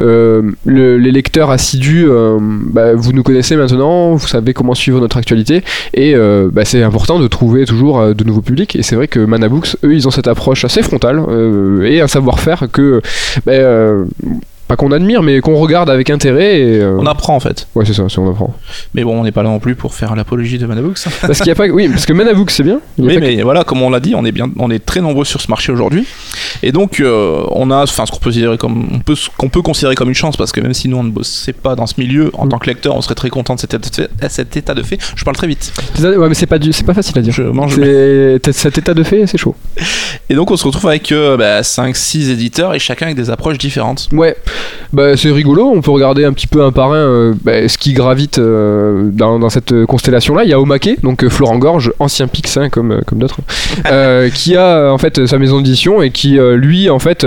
euh, 0.00 0.42
le- 0.64 0.98
les 0.98 1.10
lecteurs 1.12 1.50
assidus, 1.50 2.06
euh, 2.08 2.38
bah, 2.40 2.94
vous 2.94 3.12
nous 3.12 3.22
connaissez 3.22 3.56
maintenant, 3.56 4.14
vous 4.14 4.26
savez 4.26 4.52
comment 4.54 4.74
suivre 4.74 5.00
notre 5.00 5.16
actualité. 5.16 5.62
Et 5.94 6.14
euh, 6.14 6.48
bah, 6.52 6.64
c'est 6.64 6.82
important 6.82 7.18
de 7.18 7.21
de 7.22 7.28
trouver 7.28 7.64
toujours 7.64 8.00
euh, 8.00 8.14
de 8.14 8.24
nouveaux 8.24 8.42
publics. 8.42 8.76
Et 8.76 8.82
c'est 8.82 8.96
vrai 8.96 9.08
que 9.08 9.20
Manabooks, 9.20 9.76
eux, 9.84 9.94
ils 9.94 10.06
ont 10.06 10.10
cette 10.10 10.28
approche 10.28 10.64
assez 10.64 10.82
frontale 10.82 11.22
euh, 11.28 11.82
et 11.82 12.00
un 12.00 12.08
savoir-faire 12.08 12.66
que. 12.70 13.00
ben, 13.46 13.60
euh, 13.60 14.04
pas 14.72 14.76
qu'on 14.76 14.90
admire, 14.92 15.22
mais 15.22 15.40
qu'on 15.40 15.56
regarde 15.56 15.90
avec 15.90 16.08
intérêt. 16.08 16.60
Et, 16.60 16.80
euh, 16.80 16.96
On 16.98 17.06
apprend 17.06 17.36
en 17.36 17.40
fait. 17.40 17.68
Ouais, 17.74 17.84
c'est 17.84 17.92
ça, 17.92 18.04
c'est 18.08 18.18
on 18.18 18.30
apprend. 18.30 18.54
Mais 18.94 19.04
bon, 19.04 19.20
on 19.20 19.24
n'est 19.24 19.32
pas 19.32 19.42
là 19.42 19.50
non 19.50 19.58
plus 19.58 19.74
pour 19.74 19.94
faire 19.94 20.14
l'apologie 20.16 20.56
de 20.58 20.66
Manabooks. 20.66 21.04
Parce 21.20 21.38
qu'il 21.38 21.48
y 21.48 21.50
a 21.50 21.54
pas. 21.54 21.66
Oui, 21.66 21.88
parce 21.88 22.06
que 22.06 22.12
Manabooks, 22.12 22.50
c'est 22.50 22.62
bien. 22.62 22.80
Oui, 22.98 23.14
que- 23.14 23.20
mais 23.20 23.42
voilà, 23.42 23.64
comme 23.64 23.82
on 23.82 23.90
l'a 23.90 24.00
dit, 24.00 24.14
on 24.14 24.24
est 24.24 24.32
bien, 24.32 24.50
on 24.58 24.70
est 24.70 24.84
très 24.84 25.00
nombreux 25.00 25.24
sur 25.26 25.40
ce 25.40 25.48
marché 25.50 25.72
aujourd'hui, 25.72 26.06
et 26.62 26.72
donc 26.72 27.00
euh, 27.00 27.42
on 27.50 27.70
a, 27.70 27.82
enfin, 27.82 28.06
ce 28.06 28.12
qu'on 28.12 28.18
peut 28.18 28.30
considérer 28.30 28.56
comme, 28.58 28.88
on 28.94 28.98
peut, 29.00 29.14
ce 29.14 29.28
qu'on 29.36 29.48
peut 29.48 29.62
considérer 29.62 29.94
comme 29.94 30.08
une 30.08 30.14
chance, 30.14 30.36
parce 30.36 30.52
que 30.52 30.60
même 30.60 30.74
si 30.74 30.88
nous 30.88 30.96
on 30.96 31.02
ne 31.04 31.10
bossait 31.10 31.52
pas 31.52 31.74
dans 31.76 31.86
ce 31.86 31.94
milieu, 31.98 32.30
en 32.34 32.46
Mm. 32.46 32.48
tant 32.48 32.58
que 32.58 32.66
lecteur, 32.66 32.96
on 32.96 33.00
serait 33.02 33.14
très 33.14 33.30
content 33.30 33.54
de 33.54 33.60
cet 33.60 33.74
état 33.74 33.88
de 33.90 33.94
fait. 33.94 34.28
cet 34.28 34.56
état 34.56 34.74
de 34.74 34.82
fait. 34.82 34.98
Je 35.16 35.24
parle 35.24 35.36
très 35.36 35.46
vite. 35.46 35.72
Ouais, 36.00 36.28
mais 36.28 36.34
c'est 36.34 36.46
pas, 36.46 36.58
du- 36.58 36.72
c'est 36.72 36.84
pas 36.86 36.94
facile 36.94 37.18
à 37.18 37.22
dire. 37.22 37.32
Je 37.32 37.42
mange. 37.42 37.76
Cet 38.52 38.78
état 38.78 38.94
de 38.94 39.02
fait, 39.02 39.26
c'est 39.26 39.38
chaud. 39.38 39.54
Et 40.30 40.34
donc 40.34 40.50
on 40.50 40.56
se 40.56 40.64
retrouve 40.64 40.88
avec 40.88 41.12
5-6 41.62 42.30
éditeurs 42.30 42.74
et 42.74 42.78
chacun 42.78 43.06
avec 43.06 43.16
des 43.16 43.30
approches 43.30 43.58
différentes. 43.58 44.08
Ouais, 44.12 44.36
bah, 44.92 45.16
c'est 45.16 45.30
rigolo. 45.30 45.70
On 45.74 45.80
peut 45.80 45.90
regarder 45.90 46.24
un 46.24 46.32
petit 46.32 46.46
peu 46.46 46.62
un 46.62 46.72
par 46.72 46.92
un 46.92 46.96
euh, 46.96 47.34
bah, 47.44 47.68
ce 47.68 47.78
qui 47.78 47.92
gravite 47.92 48.38
euh, 48.38 49.08
dans, 49.12 49.38
dans 49.38 49.48
cette 49.50 49.84
constellation-là. 49.86 50.44
Il 50.44 50.50
y 50.50 50.52
a 50.52 50.60
Omake, 50.60 51.02
donc 51.02 51.24
euh, 51.24 51.28
Florent 51.30 51.58
Gorge, 51.58 51.92
ancien 51.98 52.26
Pix 52.26 52.56
hein, 52.56 52.68
comme, 52.68 53.00
comme 53.06 53.18
d'autres, 53.18 53.38
qui 54.34 54.56
a 54.56 54.92
en 54.92 54.98
fait 54.98 55.26
sa 55.26 55.38
maison 55.38 55.58
d'édition 55.58 56.02
et 56.02 56.10
qui 56.10 56.38
lui 56.54 56.90
en 56.90 56.98
fait 56.98 57.26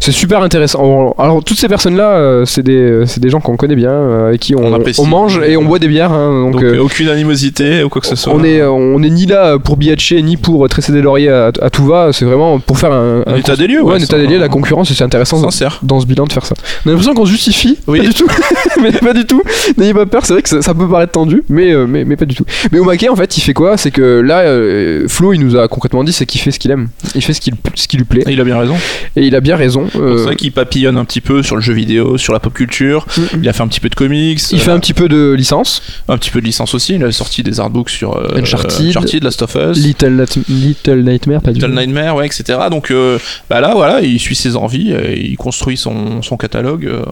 c'est 0.00 0.12
super 0.12 0.42
intéressant. 0.42 1.14
Alors 1.18 1.42
toutes 1.44 1.58
ces 1.58 1.68
personnes-là, 1.68 2.42
c'est 2.46 2.62
des, 2.62 3.04
des 3.18 3.28
gens 3.30 3.40
qu'on 3.40 3.56
connaît 3.56 3.76
bien, 3.76 4.26
avec 4.28 4.40
qui 4.40 4.54
on, 4.54 4.72
On 4.98 5.06
mange 5.06 5.40
et 5.46 5.56
on 5.56 5.64
boit 5.64 5.78
des 5.78 5.88
bières. 5.88 6.12
hein, 6.12 6.50
donc 6.50 6.62
Donc, 6.62 6.74
aucune 6.80 7.08
animosité 7.08 7.82
ou 7.82 7.88
quoi 7.88 8.00
que 8.00 8.06
ce 8.06 8.16
soit. 8.16 8.32
on 8.34 8.42
est, 8.44 8.62
on 8.62 9.02
est 9.02 9.10
ni 9.10 9.26
là 9.26 9.58
pour 9.58 9.76
biatcher 9.76 10.22
ni 10.22 10.36
pour 10.36 10.68
tresser 10.68 10.92
des 10.92 11.02
lauriers 11.02 11.28
à, 11.30 11.50
à 11.60 11.70
tout 11.70 11.84
va. 11.86 12.12
C'est 12.12 12.24
vraiment 12.24 12.58
pour 12.58 12.78
faire 12.78 12.92
un, 12.92 13.22
un 13.26 13.36
état 13.36 13.56
des 13.56 13.66
lieux. 13.66 13.82
ouais, 13.82 13.94
un 13.96 13.98
état 13.98 14.18
des 14.18 14.26
lieux, 14.26 14.38
la 14.38 14.48
concurrence. 14.48 14.92
C'est 14.92 15.04
intéressant 15.04 15.38
Sincère. 15.40 15.78
dans 15.82 16.00
ce 16.00 16.06
bilan 16.06 16.24
de 16.26 16.32
faire 16.32 16.46
ça. 16.46 16.54
On 16.84 16.88
a 16.88 16.92
l'impression 16.92 17.14
qu'on 17.14 17.26
se 17.26 17.30
justifie. 17.30 17.78
Oui. 17.86 18.00
Pas 18.00 18.06
du 18.06 18.14
tout. 18.14 18.26
mais 18.82 18.92
pas 18.92 19.12
du 19.14 19.24
tout. 19.24 19.42
N'ayez 19.76 19.94
pas 19.94 20.06
peur, 20.06 20.24
c'est 20.26 20.32
vrai 20.34 20.42
que 20.42 20.48
ça, 20.48 20.62
ça 20.62 20.74
peut 20.74 20.88
paraître 20.88 21.12
tendu, 21.12 21.42
mais, 21.48 21.72
euh, 21.72 21.86
mais, 21.86 22.04
mais 22.04 22.16
pas 22.16 22.24
du 22.24 22.34
tout. 22.34 22.44
Mais 22.70 22.78
Omake, 22.78 23.06
en 23.10 23.16
fait, 23.16 23.36
il 23.36 23.40
fait 23.40 23.54
quoi? 23.54 23.76
C'est 23.76 23.90
que 23.90 24.20
là, 24.20 24.40
euh, 24.40 25.06
Flo, 25.08 25.32
il 25.32 25.40
nous 25.40 25.56
a 25.56 25.68
concrètement 25.68 26.04
dit 26.04 26.12
c'est 26.12 26.26
qu'il 26.26 26.40
fait 26.40 26.50
ce 26.50 26.58
qu'il 26.58 26.70
aime. 26.70 26.88
Il 27.14 27.22
fait 27.22 27.32
ce 27.34 27.40
qui, 27.40 27.52
ce 27.74 27.88
qui 27.88 27.96
lui 27.96 28.04
plaît. 28.04 28.24
Et 28.26 28.32
il 28.32 28.40
a 28.40 28.44
bien 28.44 28.58
raison. 28.58 28.76
Et 29.16 29.26
il 29.26 29.34
a 29.34 29.40
bien 29.40 29.56
raison. 29.56 29.88
euh, 29.96 30.18
C'est 30.18 30.24
vrai 30.24 30.36
qu'il 30.36 30.52
papillonne 30.52 30.96
un 30.96 31.04
petit 31.04 31.20
peu 31.20 31.42
sur 31.42 31.56
le 31.56 31.62
jeu 31.62 31.72
vidéo, 31.72 32.16
sur 32.18 32.32
la 32.32 32.40
pop 32.40 32.52
culture. 32.54 33.06
mm, 33.16 33.22
Il 33.42 33.48
a 33.48 33.52
fait 33.52 33.62
un 33.62 33.68
petit 33.68 33.80
peu 33.80 33.88
de 33.88 33.94
comics. 33.94 34.40
il 34.52 34.58
fait 34.60 34.70
euh, 34.70 34.74
un 34.74 34.80
petit 34.80 34.94
peu 34.94 35.08
de 35.08 35.32
licence. 35.32 35.82
un 36.08 36.18
petit 36.18 36.30
peu 36.30 36.40
de 36.40 36.46
licence 36.46 36.74
aussi. 36.74 36.94
Il 36.94 37.04
a 37.04 37.12
sorti 37.12 37.42
des 37.42 37.60
artbooks 37.60 37.90
sur 37.90 38.16
euh, 38.16 38.38
Uncharted. 38.38 38.86
Uncharted, 38.88 39.24
Last 39.24 39.42
of 39.42 39.54
Us. 39.56 39.76
Little, 39.78 40.24
Little 40.48 41.02
Nightmare, 41.02 41.42
pas 41.42 41.52
du 41.52 41.60
Little. 41.60 41.74
Nightmare, 41.74 42.16
ouais, 42.16 42.26
etc. 42.26 42.58
Donc 42.70 42.90
euh, 42.90 43.18
bah 43.50 43.60
là, 43.60 43.72
voilà, 43.74 44.00
il 44.00 44.18
suit 44.18 44.34
ses 44.36 44.56
envies, 44.56 44.94
il 45.16 45.36
construit 45.36 45.76
son, 45.76 46.22
son 46.22 46.36
catalogue. 46.36 46.51
Euh. 46.56 47.02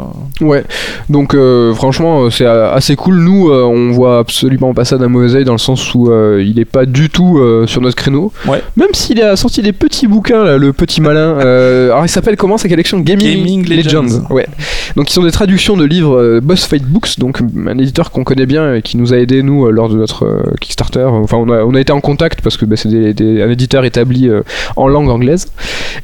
Ouais, 0.41 0.64
donc 1.09 1.34
euh, 1.34 1.74
franchement, 1.74 2.24
euh, 2.24 2.30
c'est 2.30 2.47
assez 2.47 2.97
cool. 2.97 3.16
Nous, 3.20 3.51
on 3.51 3.91
voit 3.91 4.18
absolument 4.18 4.74
pas 4.74 4.84
ça 4.84 4.99
d'un 4.99 5.09
mauvais 5.09 5.34
oeil 5.36 5.45
dans 5.45 5.53
le 5.53 5.59
sens 5.59 5.95
où 5.95 6.11
il 6.38 6.59
est 6.59 6.64
pas 6.64 6.86
du 6.86 7.09
tout 7.11 7.41
sur 7.66 7.80
notre 7.80 7.97
créneau. 7.97 8.32
Ouais. 8.47 8.62
Même 8.76 8.88
s'il 8.93 9.20
a 9.22 9.36
sorti 9.36 9.62
des 9.62 9.72
petits 9.72 10.07
bouquins, 10.07 10.45
là, 10.45 10.57
le 10.59 10.72
petit 10.72 11.01
malin. 11.01 11.38
alors, 11.91 12.05
il 12.05 12.09
s'appelle 12.09 12.36
comment 12.36 12.59
sa 12.59 12.68
collection? 12.68 13.01
Gaming, 13.01 13.38
Gaming 13.38 13.68
Legends. 13.68 14.22
Ouais. 14.30 14.47
Donc, 14.97 15.11
ils 15.11 15.14
sont 15.14 15.22
des 15.22 15.30
traductions 15.30 15.76
de 15.76 15.84
livres 15.84 16.41
Boss 16.41 16.64
Fight 16.66 16.84
Books, 16.84 17.18
donc 17.18 17.41
un 17.66 17.78
éditeur 17.78 18.11
qu'on 18.11 18.24
connaît 18.24 18.47
bien 18.47 18.74
et 18.74 18.82
qui 18.82 18.97
nous 18.97 19.12
a 19.14 19.18
aidé 19.18 19.43
nous 19.43 19.70
lors 19.70 19.88
de 19.88 19.97
notre 19.97 20.43
Kickstarter. 20.61 21.05
Enfin, 21.11 21.36
on 21.38 21.51
a, 21.51 21.62
on 21.64 21.74
a 21.74 21.80
été 21.80 21.93
en 21.93 22.01
contact 22.01 22.41
parce 22.43 22.57
que 22.57 22.64
bah, 22.64 22.76
c'est 22.76 22.88
des- 22.88 23.14
des- 23.14 23.43
un 23.43 23.51
éditeur 23.51 23.84
établi 23.84 24.30
en 24.76 24.88
langue 24.88 25.09
anglaise. 25.09 25.47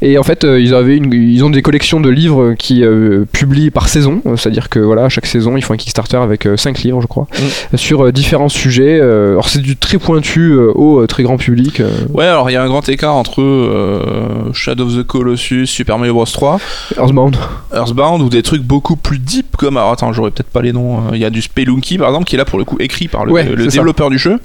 Et 0.03 0.18
en 0.18 0.22
fait, 0.22 0.45
ils 0.45 0.74
avaient 0.74 0.97
une, 0.97 1.12
ils 1.12 1.45
ont 1.45 1.51
des 1.51 1.62
collections 1.62 2.01
de 2.01 2.09
livres 2.11 2.55
qui 2.59 2.82
euh, 2.84 3.24
publient 3.32 3.70
par 3.70 3.88
saison, 3.88 4.22
Euh, 4.26 4.36
c'est-à-dire 4.36 4.68
que 4.68 4.78
voilà, 4.78 5.08
chaque 5.08 5.26
saison, 5.26 5.56
ils 5.56 5.62
font 5.62 5.74
un 5.74 5.76
Kickstarter 5.76 6.16
avec 6.18 6.48
5 6.56 6.78
livres, 6.80 7.00
je 7.00 7.06
crois, 7.06 7.26
Mm. 7.72 7.76
sur 7.76 8.06
euh, 8.06 8.12
différents 8.12 8.48
sujets. 8.48 8.98
Euh, 9.00 9.32
alors 9.32 9.48
c'est 9.48 9.60
du 9.62 9.76
très 9.76 9.98
pointu 9.98 10.52
euh, 10.52 10.72
au 10.74 11.00
euh, 11.00 11.06
très 11.06 11.22
grand 11.22 11.36
public. 11.36 11.80
euh, 11.80 11.90
Ouais, 12.12 12.24
alors 12.26 12.50
il 12.50 12.54
y 12.54 12.56
a 12.56 12.62
un 12.62 12.66
grand 12.68 12.88
écart 12.88 13.14
entre 13.14 13.42
euh, 13.42 14.52
Shadow 14.52 14.86
of 14.86 14.96
the 14.96 15.02
Colossus, 15.06 15.66
Super 15.66 15.98
Mario 15.98 16.14
Bros 16.14 16.24
3, 16.24 16.58
Earthbound. 16.96 17.36
Earthbound 17.74 18.22
ou 18.22 18.28
des 18.28 18.42
trucs 18.42 18.62
beaucoup 18.62 18.96
plus 18.96 19.18
deep 19.18 19.56
comme 19.56 19.76
alors 19.76 19.92
attends, 19.92 20.12
j'aurais 20.12 20.30
peut-être 20.30 20.50
pas 20.50 20.62
les 20.62 20.72
noms. 20.72 20.98
euh, 20.98 21.10
Il 21.14 21.18
y 21.20 21.24
a 21.24 21.30
du 21.30 21.42
Spelunky 21.42 21.98
par 21.98 22.08
exemple 22.08 22.24
qui 22.26 22.34
est 22.36 22.38
là 22.38 22.44
pour 22.44 22.58
le 22.58 22.64
coup 22.64 22.76
écrit 22.80 23.08
par 23.08 23.24
le, 23.24 23.32
Ouais, 23.32 23.44
le 23.44 23.64
c'est 23.64 23.70
ça. 23.70 23.76
développeur 23.78 24.10
du 24.10 24.18
jeu 24.18 24.38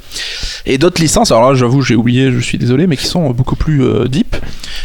et 0.66 0.78
d'autres 0.78 1.02
licences. 1.02 1.32
Alors 1.32 1.50
là, 1.50 1.56
j'avoue, 1.56 1.82
j'ai 1.82 1.96
oublié, 1.96 2.32
je 2.32 2.40
suis 2.40 2.58
désolé, 2.58 2.88
mais 2.88 2.98
qui 2.98 3.06
sont 3.08 3.30
beaucoup 3.32 3.56
plus 3.56 3.84
euh, 3.84 4.08
deep. 4.08 4.36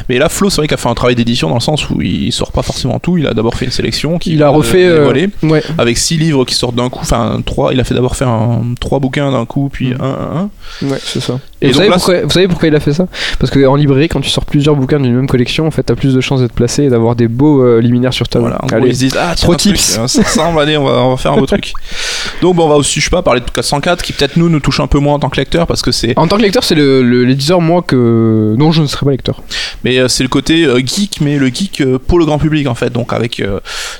Mais 0.09 0.18
là, 0.18 0.28
Flo, 0.28 0.51
c'est 0.51 0.57
vrai 0.59 0.66
qu'il 0.68 0.74
a 0.74 0.78
fait 0.78 0.88
un 0.88 0.94
travail 0.94 1.14
d'édition 1.14 1.49
dans 1.49 1.55
le 1.57 1.61
sens 1.61 1.88
où 1.90 2.01
il 2.03 2.32
sort 2.32 2.53
pas 2.53 2.62
forcément 2.62 2.99
tout. 2.99 3.18
Il 3.18 3.26
a 3.26 3.34
d'abord 3.34 3.55
fait 3.55 3.64
une 3.64 3.70
sélection 3.70 3.86
qui 4.18 4.32
Il 4.34 4.43
a 4.43 4.49
refait. 4.49 4.87
euh, 4.87 5.11
ouais. 5.43 5.62
avec 5.78 5.99
six 5.99 6.16
livres 6.16 6.45
qui 6.45 6.55
sortent 6.55 6.74
d'un 6.74 6.89
coup, 6.89 7.01
enfin 7.03 7.41
trois, 7.45 7.72
il 7.72 7.80
a 7.80 7.84
fait 7.84 7.95
d'abord 7.95 8.16
faire 8.16 8.28
un, 8.28 8.62
trois 8.80 8.99
bouquins 8.99 9.30
d'un 9.32 9.45
coup, 9.47 9.68
puis 9.72 9.91
Mm. 9.95 9.99
un, 10.01 10.05
un, 10.05 10.37
un. 10.84 10.89
Ouais, 10.91 10.99
c'est 11.03 11.20
ça. 11.20 11.39
Et 11.62 11.66
Et 11.66 11.68
vous, 11.68 11.72
donc 11.74 11.76
savez 11.78 11.89
là, 11.89 11.95
pourquoi, 11.97 12.20
vous 12.22 12.30
savez 12.30 12.49
pourquoi 12.49 12.68
il 12.68 12.74
a 12.74 12.80
fait 12.80 12.93
ça? 12.93 13.07
Parce 13.39 13.51
qu'en 13.51 13.74
librairie, 13.76 14.09
quand 14.09 14.20
tu 14.20 14.28
sors 14.30 14.45
plusieurs 14.45 14.76
bouquins 14.76 15.01
d'une 15.01 15.14
même 15.14 15.26
collection, 15.26 15.66
en 15.66 15.70
fait, 15.70 15.82
t'as 15.84 15.95
plus 15.95 16.12
de 16.14 16.20
chances 16.20 16.41
d'être 16.41 16.53
placé 16.53 16.84
et 16.84 16.89
d'avoir 16.91 17.16
des 17.16 17.28
beaux 17.28 17.62
euh, 17.64 17.80
liminaires 17.80 18.12
sur 18.12 18.28
ta 18.28 18.41
Voilà, 18.41 18.59
en 18.62 18.66
gros, 18.66 18.76
Allez. 18.76 18.89
ils 18.89 18.95
se 18.95 18.99
disent, 19.01 19.16
ah, 19.18 19.32
tiens, 19.34 19.45
Pro 19.47 19.53
un 19.55 19.57
truc, 19.57 19.74
tips. 19.74 19.99
euh, 19.99 20.07
ça 20.07 20.22
ressemble, 20.22 20.61
allez, 20.61 20.76
on 20.76 20.84
va, 20.84 20.93
on 21.05 21.11
va 21.11 21.16
faire 21.16 21.32
un 21.32 21.39
beau 21.39 21.47
truc. 21.47 21.72
Donc, 22.43 22.57
bon, 22.57 22.64
on 22.66 22.68
va 22.68 22.74
aussi, 22.76 23.01
je 23.01 23.05
sais 23.05 23.11
pas, 23.11 23.22
parler 23.22 23.41
de 23.41 23.51
404 23.51 24.03
qui 24.03 24.12
peut-être 24.12 24.37
nous 24.37 24.49
nous 24.51 24.61
touche 24.61 24.80
un 24.80 24.87
peu 24.87 24.99
moins 24.99 25.14
en 25.14 25.18
tant 25.18 25.30
que 25.30 25.37
lecteur 25.37 25.66
parce 25.66 25.80
que 25.80 25.93
c'est, 25.93 26.12
En 26.18 26.26
tant 26.28 26.37
que 26.37 26.43
lecteur, 26.43 26.62
c'est 26.64 26.74
le- 26.74 27.03
le- 27.03 27.24
l'éditeur, 27.24 27.61
moi, 27.62 27.82
que... 27.82 28.55
dont 28.59 28.70
je 28.72 28.82
ne 28.82 28.87
serais 28.87 29.07
pas 29.07 29.12
lecteur. 29.12 29.43
mais 29.84 29.99
euh, 29.99 30.09
c'est 30.09 30.22
le 30.24 30.28
côté 30.28 30.64
euh, 30.66 30.78
geek, 30.84 31.20
mais 31.22 31.39
le 31.39 31.47
geek 31.49 31.82
pour 32.07 32.18
le 32.18 32.26
grand 32.26 32.39
public 32.39 32.66
en 32.66 32.74
fait. 32.74 32.91
Donc, 32.93 33.12
avec 33.14 33.41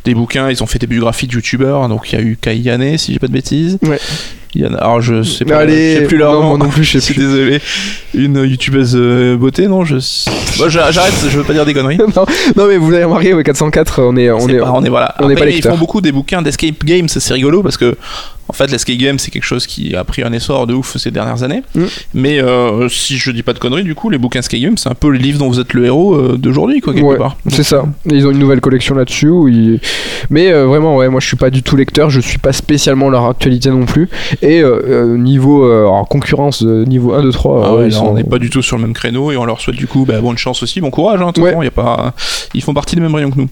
des 0.05 0.15
bouquins, 0.15 0.51
ils 0.51 0.63
ont 0.63 0.67
fait 0.67 0.79
des 0.79 0.87
biographies 0.87 1.27
de 1.27 1.33
youtubeurs. 1.33 1.89
Donc, 1.89 2.13
il 2.13 2.19
y 2.19 2.19
a 2.19 2.23
eu 2.25 2.37
Kai 2.41 2.57
Yane, 2.57 2.97
si 2.99 3.13
j'ai 3.13 3.19
pas 3.19 3.29
de 3.29 3.33
bêtises. 3.33 3.79
Ouais. 3.83 3.99
Il 4.55 4.63
y 4.63 4.67
en 4.67 4.73
a, 4.73 4.79
alors 4.79 5.03
je 5.03 5.23
sais 5.23 5.45
pas, 5.45 5.59
Allez, 5.59 5.97
je 5.97 6.01
sais 6.01 6.07
plus 6.07 6.17
leur 6.17 6.33
non, 6.33 6.57
nom. 6.57 6.59
non 6.65 6.69
plus, 6.71 6.83
je 6.85 6.99
suis 6.99 7.15
désolé. 7.15 7.61
Une 8.15 8.43
youtubeuse 8.43 8.95
euh, 8.97 9.37
beauté, 9.37 9.67
non 9.69 9.85
je... 9.85 9.97
Bon, 10.59 10.71
j'a- 10.71 10.91
j'arrête, 10.91 11.13
je 11.29 11.37
veux 11.37 11.45
pas 11.45 11.53
dire 11.53 11.67
des 11.67 11.75
conneries. 11.75 11.99
non, 11.99 12.07
non, 12.57 12.67
mais 12.67 12.79
vous 12.79 12.93
avez 12.95 13.05
remarqué, 13.05 13.35
ouais, 13.35 13.43
404, 13.45 14.03
on 14.03 14.17
est, 14.17 14.31
on 14.31 14.49
est, 14.49 14.59
pas- 14.59 14.73
on 14.73 14.83
est 14.83 14.89
voilà. 14.89 15.15
on 15.19 15.25
Après, 15.25 15.35
pas 15.35 15.45
ils 15.51 15.55
lecteur. 15.57 15.73
font 15.75 15.79
beaucoup 15.79 16.01
des 16.01 16.11
bouquins 16.13 16.41
d'escape 16.41 16.83
games, 16.85 17.07
c'est 17.09 17.35
rigolo 17.35 17.63
parce 17.63 17.77
que 17.77 17.97
en 18.49 18.53
fait 18.53 18.71
l'escape 18.71 18.97
game 18.97 19.19
c'est 19.19 19.31
quelque 19.31 19.45
chose 19.45 19.67
qui 19.67 19.95
a 19.97 20.05
pris 20.05 20.23
un 20.23 20.33
essor 20.33 20.67
de 20.67 20.75
ouf 20.75 20.97
ces 20.97 21.11
dernières 21.11 21.43
années. 21.43 21.63
Mm. 21.75 21.85
Mais 22.15 22.41
euh, 22.41 22.89
si 22.89 23.19
je 23.19 23.31
dis 23.31 23.43
pas 23.43 23.53
de 23.53 23.59
conneries, 23.59 23.85
du 23.85 23.95
coup 23.95 24.11
les 24.11 24.19
bouquins 24.19 24.41
escape 24.41 24.61
game 24.61 24.77
c'est 24.77 24.89
un 24.89 24.95
peu 24.95 25.11
le 25.11 25.19
livre 25.19 25.39
dont 25.39 25.49
vous 25.49 25.61
êtes 25.61 25.73
le 25.75 25.85
héros 25.87 26.15
euh, 26.15 26.37
d'aujourd'hui 26.39 26.81
quoi 26.81 26.93
quelque 26.95 27.05
Ouais, 27.07 27.17
part. 27.19 27.37
C'est 27.49 27.63
ça. 27.63 27.85
Ils 28.11 28.27
ont 28.27 28.31
une 28.31 28.39
nouvelle 28.39 28.61
collection 28.61 28.95
là-dessus. 28.95 29.31
ils- 29.49 29.81
Mais 30.31 30.51
euh, 30.53 30.67
vraiment, 30.67 30.97
ouais, 30.97 31.09
moi 31.09 31.21
je 31.21 31.27
suis 31.27 31.37
pas 31.37 31.51
du 31.51 31.63
tout 31.63 31.77
lecteur, 31.77 32.11
je 32.11 32.21
suis 32.21 32.39
pas 32.39 32.53
spécialement 32.53 33.09
leur 33.11 33.27
actualité 33.27 33.71
non 33.71 33.85
plus. 33.87 34.09
Et 34.43 34.63
niveau 35.17 35.65
alors, 35.65 36.09
concurrence, 36.09 36.63
niveau 36.63 37.13
1, 37.15 37.23
2, 37.23 37.31
3, 37.33 37.63
Ah 37.65 37.73
ouais, 37.73 37.79
ouais, 37.81 37.87
ils 37.89 37.93
là, 37.93 37.99
sont- 37.99 38.07
on 38.09 38.15
n'est 38.15 38.25
pas 38.25 38.39
du 38.39 38.51
tout 38.51 38.63
sur 38.63 38.77
le 38.77 38.83
même 38.83 38.93
créneau 38.95 39.31
et 39.33 39.37
on 39.37 39.45
leur 39.45 39.61
souhaite 39.61 39.77
du 39.77 39.87
coup 39.87 40.05
bah, 40.07 40.21
bonne 40.21 40.39
chance 40.39 40.63
aussi, 40.63 40.81
bon 40.81 40.91
courage. 40.91 41.21
Hein, 41.21 41.27
de 41.29 41.33
toute 41.33 41.45
Ouais. 41.45 41.65
y 41.65 41.69
a 41.69 41.71
pas... 41.71 42.15
Ils 42.55 42.63
font 42.63 42.75
partie 42.75 42.95
des 42.97 43.01
mêmes 43.03 43.15
rayons 43.15 43.31
que 43.31 43.39
nous. 43.39 43.49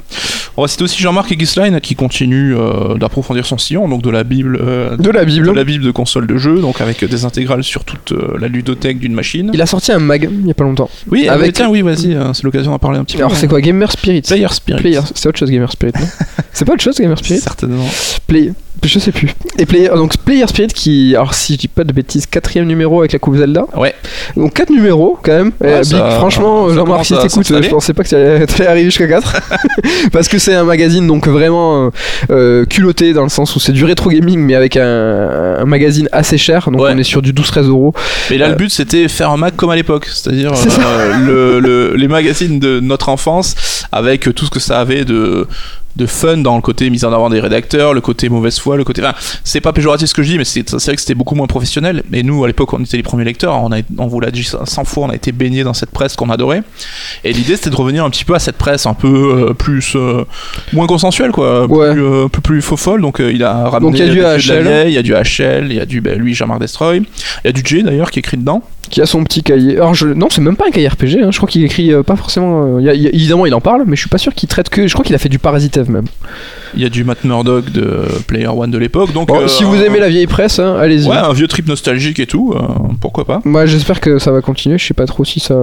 On 0.56 0.62
va 0.62 0.68
citer 0.68 0.84
aussi 0.84 1.00
Jean-Marc 1.02 1.30
Egisline 1.32 1.80
qui 1.80 1.94
continue 1.94 2.54
d'approfondir 2.98 3.44
son 3.46 3.58
sillon, 3.58 3.88
donc 3.88 4.02
de 4.02 4.10
la 4.10 4.24
Bible, 4.24 4.58
euh, 4.84 4.96
de 4.96 5.10
la 5.10 5.24
Bible. 5.24 5.46
de 5.46 5.52
la 5.52 5.64
Bible 5.64 5.84
de 5.84 5.90
console 5.90 6.26
de 6.26 6.36
jeu, 6.36 6.60
donc 6.60 6.80
avec 6.80 7.04
des 7.04 7.24
intégrales 7.24 7.64
sur 7.64 7.84
toute 7.84 8.12
euh, 8.12 8.36
la 8.38 8.48
ludothèque 8.48 8.98
d'une 8.98 9.14
machine. 9.14 9.50
Il 9.54 9.60
a 9.62 9.66
sorti 9.66 9.92
un 9.92 9.98
mag 9.98 10.28
il 10.30 10.46
y 10.46 10.50
a 10.50 10.54
pas 10.54 10.64
longtemps. 10.64 10.88
Oui, 11.10 11.28
Avec- 11.28 11.42
avec... 11.42 11.54
tiens, 11.54 11.68
oui, 11.68 11.82
vas-y, 11.82 12.14
euh, 12.14 12.32
c'est 12.32 12.42
l'occasion 12.44 12.70
d'en 12.70 12.78
parler 12.78 12.98
un 12.98 13.04
petit 13.04 13.16
peu. 13.16 13.22
Alors 13.24 13.36
c'est 13.36 13.48
quoi 13.48 13.60
Gamer 13.60 13.90
Spirit? 13.90 14.22
Player 14.22 14.46
Spirit. 14.50 14.80
Player, 14.80 15.00
c'est 15.14 15.28
autre 15.28 15.38
chose 15.38 15.50
Gamer 15.50 15.70
Spirit, 15.72 15.92
non? 15.98 16.06
C'est 16.52 16.64
pas 16.64 16.74
autre 16.74 16.82
chose 16.84 16.96
Gamer 16.96 17.18
Spirit? 17.18 17.40
Certainement. 17.40 17.84
Play, 18.28 18.52
je 18.88 18.98
sais 18.98 19.12
plus. 19.12 19.28
Et 19.58 19.66
Player, 19.66 19.88
donc 19.94 20.16
Player 20.18 20.46
Spirit 20.46 20.68
qui, 20.68 21.14
alors 21.16 21.34
si 21.34 21.54
je 21.54 21.58
dis 21.58 21.68
pas 21.68 21.84
de 21.84 21.92
bêtises, 21.92 22.26
quatrième 22.26 22.66
numéro 22.66 23.00
avec 23.00 23.12
la 23.12 23.18
coupe 23.18 23.36
Zelda. 23.36 23.64
Ouais. 23.76 23.94
Donc 24.36 24.54
4 24.54 24.70
numéros 24.70 25.18
quand 25.22 25.32
même. 25.32 25.52
Ouais, 25.60 25.82
ça- 25.84 25.96
Big, 26.02 26.12
franchement, 26.18 26.68
Jean-Marc, 26.70 27.04
si 27.06 27.14
t'écoutes, 27.16 27.46
je 27.62 27.68
pensais 27.70 27.92
pas 27.94 28.02
que 28.04 28.08
t'allais 28.46 28.66
arriver 28.68 28.84
jusqu'à 28.86 29.06
4. 29.08 29.40
Parce 30.12 30.28
que 30.28 30.38
c'est 30.38 30.54
un 30.54 30.64
magazine 30.64 31.06
donc 31.06 31.26
vraiment 31.28 31.86
euh, 31.86 31.90
euh, 32.30 32.64
culotté 32.64 33.12
dans 33.12 33.22
le 33.22 33.28
sens 33.28 33.54
où 33.56 33.60
c'est 33.60 33.72
du 33.72 33.84
rétro 33.84 34.10
gaming 34.10 34.38
mais 34.40 34.54
avec 34.54 34.76
un, 34.76 35.56
un 35.60 35.64
magazine 35.64 36.08
assez 36.12 36.38
cher. 36.38 36.70
Donc 36.70 36.80
Ouais. 36.80 36.90
on 36.94 36.98
est 36.98 37.02
sur 37.04 37.22
du 37.22 37.32
12-13 37.32 37.68
euros. 37.68 37.94
Mais 38.30 38.38
là, 38.38 38.46
Euh, 38.46 38.50
le 38.50 38.54
but, 38.56 38.70
c'était 38.70 39.08
faire 39.08 39.30
un 39.30 39.36
Mac 39.36 39.56
comme 39.56 39.70
à 39.70 39.76
l'époque, 39.76 40.06
c'est-à-dire 40.06 40.54
C'est 40.56 40.68
euh, 40.80 41.18
le, 41.18 41.60
le- 41.60 41.96
les 41.96 42.08
magazines 42.08 42.58
de 42.58 42.80
notre 42.80 43.08
enfance 43.08 43.54
avec 43.92 44.32
tout 44.34 44.44
ce 44.46 44.50
que 44.50 44.60
ça 44.60 44.80
avait 44.80 45.04
de 45.04 45.46
de 45.96 46.06
fun 46.06 46.38
dans 46.38 46.56
le 46.56 46.62
côté 46.62 46.90
mise 46.90 47.04
en 47.04 47.12
avant 47.12 47.30
des 47.30 47.40
rédacteurs, 47.40 47.94
le 47.94 48.00
côté 48.00 48.28
mauvaise 48.28 48.58
foi, 48.58 48.76
le 48.76 48.84
côté. 48.84 49.00
Enfin, 49.04 49.14
c'est 49.44 49.60
pas 49.60 49.72
péjoratif 49.72 50.08
ce 50.08 50.14
que 50.14 50.22
je 50.22 50.32
dis, 50.32 50.38
mais 50.38 50.44
c'est 50.44 50.68
vrai 50.70 50.94
que 50.96 51.00
c'était 51.00 51.14
beaucoup 51.14 51.34
moins 51.34 51.46
professionnel. 51.46 52.02
Et 52.12 52.22
nous, 52.22 52.42
à 52.44 52.46
l'époque, 52.48 52.72
on 52.72 52.82
était 52.82 52.96
les 52.96 53.02
premiers 53.02 53.24
lecteurs. 53.24 53.54
On, 53.62 53.70
a, 53.72 53.76
on 53.98 54.06
vous 54.06 54.20
l'a 54.20 54.30
dit 54.30 54.44
100 54.44 54.84
fois, 54.84 55.04
on 55.06 55.10
a 55.10 55.14
été 55.14 55.30
baignés 55.32 55.62
dans 55.64 55.74
cette 55.74 55.90
presse 55.90 56.16
qu'on 56.16 56.30
adorait. 56.30 56.62
Et 57.22 57.32
l'idée, 57.32 57.56
c'était 57.56 57.70
de 57.70 57.76
revenir 57.76 58.04
un 58.04 58.10
petit 58.10 58.24
peu 58.24 58.34
à 58.34 58.38
cette 58.38 58.56
presse 58.56 58.86
un 58.86 58.94
peu 58.94 59.46
euh, 59.50 59.54
plus. 59.54 59.94
euh, 59.96 60.24
moins 60.72 60.86
consensuelle, 60.86 61.30
quoi. 61.30 61.66
Ouais. 61.66 61.92
Plus, 61.92 62.02
euh, 62.02 62.24
un 62.24 62.28
peu 62.28 62.40
plus 62.40 62.60
faux 62.62 62.76
folle. 62.76 63.00
Donc, 63.00 63.20
euh, 63.20 63.32
il 63.32 63.42
a 63.44 63.68
ramené. 63.68 63.90
Donc, 63.92 63.98
il 63.98 64.04
y 64.04 64.08
a 64.24 64.36
du 64.36 64.48
HL. 64.50 64.88
Il 64.88 64.92
y 64.92 64.98
a 64.98 65.02
du 65.02 65.12
HL, 65.14 65.66
il 65.70 65.74
y 65.76 65.80
a 65.80 65.86
du. 65.86 66.00
ben, 66.00 66.18
lui, 66.18 66.34
Jean-Marc 66.34 66.60
Destroy. 66.60 66.96
Il 66.98 67.04
y 67.44 67.48
a 67.48 67.52
du 67.52 67.62
J 67.64 67.82
d'ailleurs 67.84 68.10
qui 68.10 68.18
écrit 68.18 68.36
dedans. 68.36 68.62
Qui 68.90 69.00
a 69.00 69.06
son 69.06 69.24
petit 69.24 69.42
cahier. 69.42 69.76
Alors, 69.76 69.94
je... 69.94 70.08
non, 70.08 70.28
c'est 70.30 70.42
même 70.42 70.56
pas 70.56 70.66
un 70.68 70.70
cahier 70.70 70.88
RPG. 70.88 71.22
hein. 71.22 71.30
Je 71.30 71.36
crois 71.38 71.48
qu'il 71.48 71.64
écrit 71.64 71.90
pas 72.06 72.16
forcément. 72.16 72.78
il 72.78 72.88
a- 72.88 72.94
il 72.94 73.06
évidemment, 73.06 73.46
il 73.46 73.54
en 73.54 73.60
parle, 73.62 73.84
mais 73.86 73.96
je 73.96 74.00
suis 74.00 74.10
pas 74.10 74.18
sûr 74.18 74.34
qu'il 74.34 74.48
traite 74.48 74.68
que. 74.68 74.86
Je 74.86 74.92
crois 74.92 75.04
qu'il 75.04 75.14
a 75.14 75.18
fait 75.18 75.30
du 75.30 75.38
Parasite 75.38 75.78
Même. 75.88 76.04
Il 76.76 76.82
y 76.82 76.84
a 76.84 76.88
du 76.88 77.04
Matt 77.04 77.22
Murdock 77.24 77.70
de 77.70 78.02
Player 78.26 78.48
One 78.48 78.70
de 78.70 78.78
l'époque. 78.78 79.12
Donc, 79.12 79.28
Bon, 79.28 79.42
euh, 79.42 79.48
si 79.48 79.62
vous 79.62 79.76
aimez 79.76 80.00
la 80.00 80.08
vieille 80.08 80.26
presse, 80.26 80.58
hein, 80.58 80.76
allez-y. 80.80 81.08
Ouais, 81.08 81.16
un 81.16 81.32
vieux 81.32 81.46
trip 81.46 81.68
nostalgique 81.68 82.18
et 82.18 82.26
tout, 82.26 82.52
euh, 82.56 82.60
pourquoi 83.00 83.24
pas. 83.24 83.40
Moi, 83.44 83.66
j'espère 83.66 84.00
que 84.00 84.18
ça 84.18 84.32
va 84.32 84.40
continuer. 84.40 84.76
Je 84.78 84.84
sais 84.86 84.94
pas 84.94 85.06
trop 85.06 85.24
si 85.24 85.38
ça. 85.40 85.56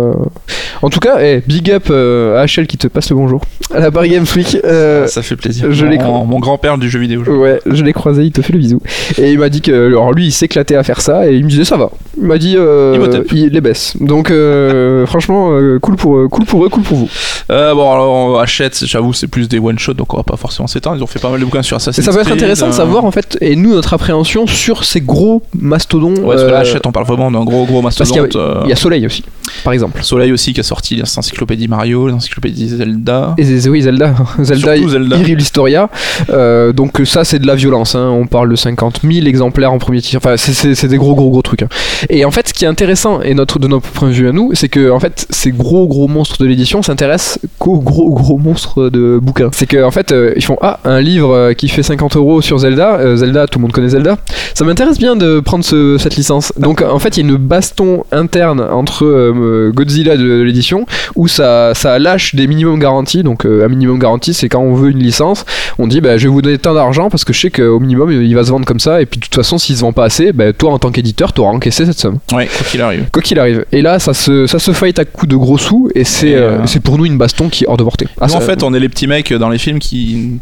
En 0.82 0.90
tout 0.90 1.00
cas, 1.00 1.18
eh, 1.20 1.44
big 1.46 1.70
up 1.72 1.88
euh, 1.90 2.42
à 2.42 2.46
HL 2.46 2.66
qui 2.66 2.78
te 2.78 2.88
passe 2.88 3.10
le 3.10 3.16
bonjour. 3.18 3.42
À 3.74 3.80
la 3.80 3.90
Games 3.90 4.26
Week. 4.36 4.58
euh, 4.64 5.08
Ça 5.08 5.22
fait 5.22 5.36
plaisir. 5.36 5.68
je 5.72 5.86
mon, 5.86 6.26
mon 6.26 6.40
grand-père 6.40 6.78
du 6.78 6.90
jeu 6.90 7.00
vidéo. 7.00 7.22
Ouais, 7.24 7.60
je 7.66 7.84
l'ai 7.84 7.94
croisé, 7.94 8.24
il 8.24 8.32
te 8.32 8.42
fait 8.42 8.54
le 8.54 8.60
bisou. 8.60 8.82
Et 9.18 9.32
il 9.32 9.40
m'a 9.40 9.50
dit 9.50 9.62
que, 9.62 9.88
alors 9.88 10.12
lui, 10.14 10.28
il 10.28 10.32
s'éclatait 10.32 10.76
à 10.76 10.84
faire 10.84 11.02
ça, 11.02 11.30
et 11.30 11.36
il 11.36 11.44
me 11.44 11.50
disait 11.50 11.66
ça 11.66 11.78
va. 11.78 11.90
Il 12.18 12.28
m'a 12.28 12.38
dit, 12.38 12.56
euh, 12.58 13.24
il 13.32 13.48
les 13.50 13.62
baisse. 13.62 13.96
Donc, 14.00 14.32
euh, 14.32 15.06
franchement, 15.08 15.52
euh, 15.54 15.80
cool 15.80 15.96
pour 15.96 16.18
eux, 16.18 16.28
cool 16.28 16.46
pour 16.46 16.66
eux, 16.66 16.70
cool 16.70 16.84
pour 16.84 16.98
vous. 16.98 17.10
Euh, 17.52 17.74
bon, 17.74 17.92
alors, 17.92 18.40
Hachette, 18.42 18.84
j'avoue, 18.86 19.14
c'est 19.14 19.28
plus 19.28 19.48
des 19.48 19.60
one-shots, 19.60 19.94
donc 19.94 20.11
va 20.18 20.24
pas 20.24 20.38
forcément 20.38 20.68
s'éteindre. 20.68 20.98
Ils 20.98 21.04
ont 21.04 21.08
fait 21.08 21.20
pas 21.20 21.30
mal 21.30 21.40
de 21.40 21.46
bouquins 21.46 21.62
sur 21.62 21.76
Assassin's 21.78 22.06
ça 22.06 22.12
peut 22.12 22.20
être 22.20 22.26
Creed, 22.28 22.38
intéressant 22.38 22.68
de 22.68 22.74
euh, 22.74 22.78
savoir 22.78 23.06
en 23.06 23.12
fait, 23.12 23.38
et 23.42 23.56
nous 23.56 23.74
notre 23.74 23.94
appréhension 23.94 24.48
sur 24.48 24.84
ces 24.84 25.02
gros 25.02 25.42
mastodons. 25.60 26.14
Ouais, 26.16 26.36
parce 26.36 26.44
que 26.44 26.48
là, 26.52 26.64
euh, 26.66 26.80
on 26.86 26.92
parle 26.92 27.06
vraiment 27.06 27.32
d'un 27.32 27.44
gros, 27.44 27.66
gros 27.66 27.82
parce 27.82 27.96
qu'il 27.96 28.06
y 28.16 28.20
a- 28.20 28.22
mastodonte. 28.24 28.36
euh, 28.36 28.62
il 28.66 28.70
y 28.70 28.74
a 28.74 28.76
Soleil 28.76 29.06
aussi, 29.06 29.24
par 29.64 29.74
exemple. 29.74 30.04
Soleil 30.04 30.32
aussi 30.32 30.54
qui 30.54 30.60
a 30.60 30.64
sorti 30.64 30.96
l'encyclopédie 30.98 31.68
Mario, 31.68 32.08
l'encyclopédie 32.08 32.68
Zelda. 32.70 33.36
Et 33.38 33.68
oui, 33.70 33.82
Zelda, 33.82 34.14
Zelda, 34.42 34.76
Zelda. 34.88 35.18
Hyrule 35.18 35.42
Historia. 35.42 35.90
Euh, 36.30 36.74
donc 36.74 37.02
ça, 37.06 37.24
c'est 37.24 37.40
de 37.40 37.48
la 37.48 37.56
violence. 37.56 37.96
hein. 37.96 38.10
On 38.12 38.28
parle 38.28 38.50
de 38.50 38.56
50 38.56 39.02
000 39.04 39.26
exemplaires 39.28 39.72
en 39.72 39.78
premier 39.78 40.02
tir. 40.02 40.20
Enfin, 40.24 40.36
c'est 40.38 40.88
des 40.88 40.98
gros, 40.98 41.16
gros, 41.16 41.30
gros 41.30 41.42
trucs. 41.42 41.64
hein. 41.64 41.68
Et 42.10 42.26
en 42.26 42.32
fait, 42.32 42.50
ce 42.50 42.54
qui 42.54 42.66
est 42.66 42.68
intéressant, 42.68 43.22
et 43.22 43.34
notre, 43.34 43.60
de 43.60 43.68
notre 43.68 43.88
point 43.90 44.10
de 44.10 44.14
vue 44.14 44.28
à 44.28 44.32
nous, 44.32 44.52
c'est 44.54 44.70
que 44.70 44.90
en 44.92 45.00
fait, 45.00 45.28
ces 45.30 45.52
gros, 45.52 45.88
gros 45.88 46.08
monstres 46.08 46.42
de 46.42 46.48
l'édition 46.48 46.82
s'intéressent 46.82 47.40
qu'aux 47.60 47.80
gros, 47.80 48.10
gros 48.14 48.38
monstres 48.38 48.90
de 48.90 49.20
bouquins. 49.22 49.50
C'est 49.54 49.68
que 49.68 49.84
en 49.84 49.92
fait, 49.92 50.01
euh, 50.12 50.34
ils 50.36 50.44
font 50.44 50.58
ah 50.62 50.80
un 50.86 51.00
livre 51.02 51.34
euh, 51.36 51.54
qui 51.54 51.68
fait 51.68 51.84
50 51.84 52.16
euros 52.16 52.42
sur 52.42 52.58
Zelda. 52.60 52.96
Euh, 53.00 53.16
Zelda, 53.16 53.48
tout 53.48 53.60
le 53.60 53.64
monde 53.64 53.72
connaît 53.72 53.90
Zelda. 53.90 54.18
Ça 54.54 54.66
m'intéresse 54.66 54.98
bien 54.98 55.16
de 55.16 55.40
prendre 55.40 55.64
ce- 55.64 55.98
cette 55.98 56.16
licence. 56.16 56.52
Donc 56.58 56.82
en 56.82 57.00
fait, 57.00 57.18
il 57.18 57.26
y 57.26 57.28
a 57.28 57.30
une 57.30 57.38
baston 57.38 58.04
interne 58.12 58.62
entre 58.62 59.06
euh, 59.06 59.72
Godzilla 59.74 60.18
de, 60.18 60.24
de 60.24 60.42
l'édition 60.42 60.86
où 61.16 61.28
ça, 61.28 61.74
ça 61.76 62.00
lâche 62.00 62.36
des 62.36 62.48
minimums 62.48 62.80
garantis. 62.80 63.24
Donc 63.24 63.46
un 63.46 63.68
minimum 63.68 64.00
garanti, 64.00 64.34
c'est 64.34 64.50
quand 64.50 64.62
on 64.62 64.74
veut 64.74 64.90
une 64.92 65.00
licence, 65.00 65.46
on 65.78 65.88
dit 65.88 66.02
bah, 66.02 66.18
je 66.18 66.24
vais 66.28 66.30
vous 66.34 66.42
donner 66.42 66.58
tant 66.58 66.74
d'argent 66.74 67.10
parce 67.10 67.24
que 67.26 67.34
je 67.34 67.40
sais 67.42 67.50
qu'au 67.52 67.80
minimum 67.80 68.12
il 68.12 68.34
va 68.36 68.44
se 68.44 68.52
vendre 68.52 68.66
comme 68.66 68.80
ça. 68.80 69.02
Et 69.02 69.06
puis 69.06 69.20
de 69.20 69.26
toute 69.26 69.36
façon, 69.36 69.58
s'il 69.58 69.76
se 69.76 69.82
vend 69.82 69.94
pas 69.94 70.06
assez, 70.06 70.32
bah, 70.32 70.54
toi 70.54 70.72
en 70.72 70.80
tant 70.80 70.92
qu'éditeur, 70.92 71.34
tu 71.34 71.42
auras 71.42 71.52
encaissé 71.52 71.86
cette 71.86 72.00
somme. 72.00 72.18
Ouais, 72.34 72.48
quoi 72.48 72.66
qu'il 72.70 72.82
arrive. 72.82 73.06
Quoi 73.12 73.22
qu'il 73.22 73.40
arrive. 73.40 73.66
Et 73.72 73.82
là, 73.82 74.00
ça 74.00 74.14
se, 74.14 74.48
ça 74.48 74.60
se 74.60 74.72
fight 74.72 74.98
à 75.00 75.06
coups 75.06 75.30
de 75.30 75.36
gros 75.36 75.58
sous 75.58 75.90
et 75.96 76.04
c'est 76.04 76.36
pour 76.84 76.98
nous 76.98 77.06
une 77.06 77.18
baston 77.18 77.50
qui 77.50 77.64
est 77.64 77.68
hors 77.68 77.78
de 77.78 77.84
portée. 77.84 78.08
Ah, 78.20 78.28
Nous, 78.28 78.34
en 78.36 78.40
fait, 78.42 78.64
on 78.64 78.74
est 78.74 78.80
les 78.80 78.90
petits 78.90 79.08
mecs 79.08 79.34
dans 79.34 79.50
les 79.50 79.58
films 79.58 79.80
qui 79.80 79.91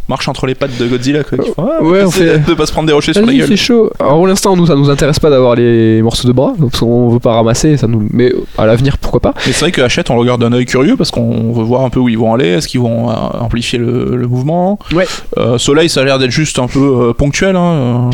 marchent 0.08 0.28
entre 0.28 0.46
les 0.48 0.56
pattes 0.56 0.78
de 0.78 0.88
Godzilla. 0.88 1.24
Quoi, 1.24 1.38
qui 1.38 1.52
font, 1.52 1.68
ah, 1.70 1.84
Ouais, 1.84 2.04
on 2.04 2.12
fait- 2.12 2.40
de 2.48 2.54
pas 2.54 2.66
se 2.66 2.72
prendre 2.72 2.88
des 2.88 2.94
rochers 2.94 3.14
sur 3.14 3.26
la 3.26 3.34
gueule. 3.34 3.48
c'est 3.48 3.56
chaud. 3.58 3.90
Alors 4.00 4.14
pour 4.16 4.28
l'instant, 4.28 4.56
nous, 4.56 4.66
ça 4.68 4.76
nous 4.76 4.90
intéresse 4.90 5.20
pas 5.20 5.30
d'avoir 5.30 5.56
les 5.56 6.02
morceaux 6.02 6.28
de 6.28 6.34
bras, 6.34 6.54
donc 6.58 6.72
on 6.82 7.10
veut 7.10 7.20
pas 7.20 7.34
ramasser, 7.34 7.78
ça 7.78 7.88
nous. 7.88 8.08
Mais 8.12 8.32
à 8.58 8.66
l'avenir, 8.66 8.98
pourquoi 8.98 9.20
pas 9.20 9.34
Mais 9.46 9.52
c'est 9.54 9.62
vrai 9.62 9.72
que 9.72 9.82
Hachette, 9.82 10.10
on 10.10 10.16
le 10.16 10.22
regarde 10.22 10.42
d'un 10.42 10.54
œil 10.54 10.66
curieux 10.66 10.96
parce 10.98 11.12
qu'on 11.12 11.52
veut 11.54 11.64
voir 11.64 11.84
un 11.84 11.90
peu 11.90 12.00
où 12.00 12.10
ils 12.10 12.18
vont 12.18 12.34
aller. 12.34 12.48
Est-ce 12.48 12.68
qu'ils 12.68 12.82
vont 12.82 13.10
euh, 13.10 13.14
amplifier 13.40 13.80
le, 13.80 14.16
le 14.16 14.28
mouvement 14.28 14.80
Ouais. 14.94 15.06
Euh, 15.38 15.58
Soleil, 15.58 15.90
ça 15.90 16.02
a 16.02 16.04
l'air 16.06 16.20
d'être 16.20 16.32
juste 16.32 16.60
un 16.60 16.68
peu 16.68 16.80
euh, 17.10 17.14
ponctuel. 17.14 17.56
Hein. 17.56 18.10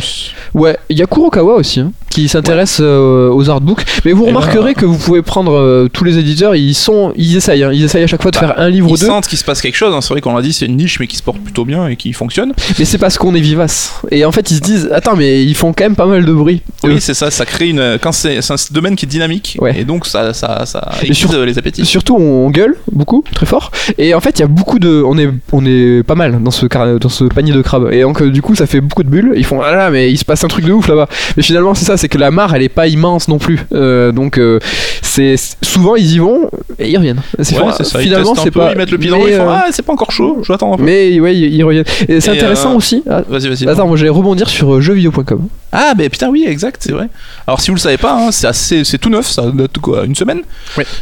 Ouais, 0.53 0.77
il 0.89 0.97
y 0.97 1.01
a 1.01 1.05
Kurokawa 1.07 1.55
aussi, 1.55 1.79
hein, 1.81 1.91
qui 2.15 2.29
s'intéresse 2.29 2.77
euh, 2.81 3.29
aux 3.29 3.49
artbooks. 3.49 3.83
Mais 4.05 4.13
vous 4.13 4.23
Eh 4.27 4.31
ben, 4.31 4.37
remarquerez 4.37 4.73
que 4.73 4.85
vous 4.85 4.97
pouvez 4.97 5.21
prendre 5.21 5.51
euh, 5.53 5.89
tous 5.91 6.05
les 6.05 6.17
éditeurs, 6.17 6.55
ils 6.55 6.73
sont, 6.73 7.11
ils 7.17 7.35
essayent, 7.35 7.63
hein, 7.65 7.71
ils 7.73 7.83
essayent 7.83 8.03
à 8.03 8.07
chaque 8.07 8.21
fois 8.21 8.31
de 8.31 8.37
Bah, 8.39 8.47
faire 8.47 8.59
un 8.59 8.69
livre 8.69 8.89
ou 8.89 8.95
Ils 8.95 8.99
deux. 9.01 9.07
sentent 9.07 9.27
qu'il 9.27 9.37
se 9.37 9.43
passe 9.43 9.61
quelque 9.61 9.75
chose. 9.75 9.93
hein. 9.93 9.99
C'est 10.01 10.13
vrai 10.13 10.21
qu'on 10.21 10.33
l'a 10.33 10.41
dit, 10.41 10.53
c'est 10.53 10.65
une 10.65 10.77
niche, 10.77 10.97
mais 11.01 11.07
qui 11.07 11.17
se 11.17 11.23
porte 11.23 11.39
plutôt 11.39 11.65
bien 11.65 11.87
et 11.89 11.97
qui 11.97 12.13
fonctionne. 12.13 12.53
Mais 12.79 12.85
c'est 12.85 12.97
parce 12.97 13.17
qu'on 13.17 13.35
est 13.35 13.41
vivace. 13.41 14.01
Et 14.11 14.23
en 14.23 14.31
fait, 14.31 14.49
ils 14.51 14.55
se 14.55 14.61
disent, 14.61 14.89
attends, 14.93 15.17
mais 15.17 15.43
ils 15.43 15.55
font 15.55 15.73
quand 15.73 15.83
même 15.83 15.95
pas 15.97 16.05
mal 16.05 16.23
de 16.23 16.31
bruit. 16.31 16.61
Oui, 16.85 17.01
c'est 17.01 17.13
ça. 17.13 17.29
Ça 17.31 17.45
crée 17.45 17.67
une. 17.67 17.97
Quand 18.01 18.13
c'est 18.13 18.37
un 18.49 18.55
domaine 18.71 18.95
qui 18.95 19.05
est 19.05 19.09
dynamique, 19.09 19.57
Ouais. 19.59 19.77
et 19.77 19.83
donc 19.83 20.05
ça, 20.05 20.33
ça, 20.33 20.65
ça 20.65 20.91
sur- 21.11 21.43
les 21.45 21.57
appétits. 21.57 21.85
Surtout, 21.85 22.15
on 22.15 22.49
gueule 22.49 22.75
beaucoup, 22.93 23.23
très 23.33 23.45
fort. 23.45 23.71
Et 23.97 24.13
en 24.13 24.21
fait, 24.21 24.39
il 24.39 24.41
y 24.41 24.45
a 24.45 24.47
beaucoup 24.47 24.79
de, 24.79 25.03
on 25.05 25.17
est, 25.17 25.29
on 25.51 25.65
est 25.65 26.03
pas 26.03 26.15
mal 26.15 26.41
dans 26.41 26.51
ce 26.51 26.65
car- 26.65 26.97
dans 26.99 27.09
ce 27.09 27.25
panier 27.25 27.51
de 27.51 27.61
crabes. 27.61 27.89
Et 27.91 28.01
donc, 28.03 28.21
euh, 28.21 28.29
du 28.31 28.41
coup, 28.41 28.55
ça 28.55 28.67
fait 28.67 28.79
beaucoup 28.79 29.03
de 29.03 29.09
bulles. 29.09 29.33
Ils 29.35 29.43
font, 29.45 29.59
ah 29.61 29.71
là, 29.75 29.89
mais 29.89 30.11
il 30.11 30.17
se 30.17 30.23
passe 30.25 30.43
un 30.43 30.47
truc 30.47 30.65
de 30.65 30.71
ouf 30.71 30.87
là-bas. 30.87 31.07
Mais 31.35 31.43
finalement, 31.43 31.73
c'est 31.73 31.85
ça, 31.85 31.97
c'est 32.05 32.09
que 32.09 32.17
la 32.19 32.29
mare, 32.29 32.53
elle 32.53 32.61
est 32.61 32.69
pas 32.69 32.85
immense 32.85 33.27
non 33.27 33.39
plus. 33.39 33.65
Euh, 33.73 34.11
donc, 34.11 34.37
euh, 34.37 34.59
c'est 35.01 35.37
souvent 35.63 35.95
ils 35.95 36.13
y 36.13 36.19
vont 36.19 36.51
et 36.77 36.91
ils 36.91 36.97
reviennent. 36.97 37.21
C'est 37.41 37.57
Ouais, 37.59 37.71
ça. 37.71 37.99
Finalement, 37.99 38.35
c'est 38.35 38.51
pas. 38.51 38.73
Ils 38.73 38.77
mettent 38.77 38.91
le 38.91 38.99
pied 38.99 39.09
dans 39.09 39.17
mais, 39.17 39.23
l'eau, 39.23 39.29
ils 39.29 39.37
font 39.37 39.49
euh, 39.49 39.55
Ah, 39.55 39.65
c'est 39.71 39.81
pas 39.81 39.93
encore 39.93 40.11
chaud, 40.11 40.37
je 40.43 40.49
vais 40.49 40.53
attendre 40.53 40.75
un 40.75 40.77
peu. 40.77 40.83
Mais 40.83 41.19
ouais, 41.19 41.35
ils, 41.35 41.55
ils 41.55 41.63
reviennent. 41.63 41.85
Et 42.07 42.21
c'est 42.21 42.29
intéressant 42.29 42.75
aussi. 42.75 43.01
Ah, 43.09 43.23
Vas-y, 43.27 43.47
vas-y. 43.49 43.67
Attends, 43.67 43.87
moi 43.87 43.97
j'allais 43.97 44.11
rebondir 44.11 44.47
sur 44.49 44.79
jeuxvideo.com. 44.79 45.47
Ah, 45.71 45.95
ben 45.97 46.07
putain, 46.11 46.29
oui, 46.29 46.45
exact, 46.47 46.83
c'est 46.85 46.91
vrai. 46.91 47.09
Alors, 47.47 47.59
si 47.59 47.71
vous 47.71 47.75
le 47.75 47.81
savez 47.81 47.97
pas, 47.97 48.13
hein, 48.13 48.31
c'est 48.31 48.45
assez, 48.45 48.83
c'est 48.83 48.99
tout 48.99 49.09
neuf, 49.09 49.25
ça 49.25 49.49
date 49.51 49.79
quoi 49.79 50.05
Une 50.05 50.13
semaine. 50.15 50.41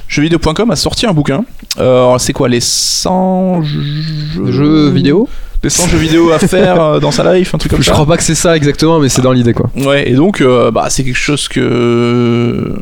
Jeuxvideo.com 0.08 0.72
a 0.72 0.78
sorti 0.78 1.06
un 1.06 1.14
bouquin. 1.14 1.44
Alors, 1.78 2.22
c'est 2.22 2.32
quoi 2.32 2.48
Les 2.48 2.62
100 2.62 3.62
jeux, 3.64 4.52
Jeux 4.52 4.90
vidéo 4.90 5.28
Les 5.64 5.70
100 5.70 5.88
jeux 5.88 5.98
vidéo 5.98 6.32
à 6.32 6.40
faire 6.40 6.82
euh, 6.82 7.00
dans 7.00 7.12
sa 7.12 7.34
life, 7.34 7.56
un 7.56 7.58
truc 7.58 7.72
comme 7.72 7.82
Je 7.82 7.86
ça. 7.88 7.94
crois 7.94 8.06
pas 8.06 8.18
que 8.18 8.24
c'est 8.24 8.36
ça 8.36 8.56
exactement, 8.58 9.00
mais 9.00 9.08
c'est 9.10 9.22
dans 9.22 9.32
l'idée 9.32 9.54
quoi. 9.54 9.70
Ouais, 9.78 10.10
et 10.10 10.14
donc, 10.14 10.42
euh, 10.42 10.72
bah, 10.72 10.88
c'est 10.90 11.04
quelque 11.06 11.16
chose 11.18 11.48
que. 11.48 12.74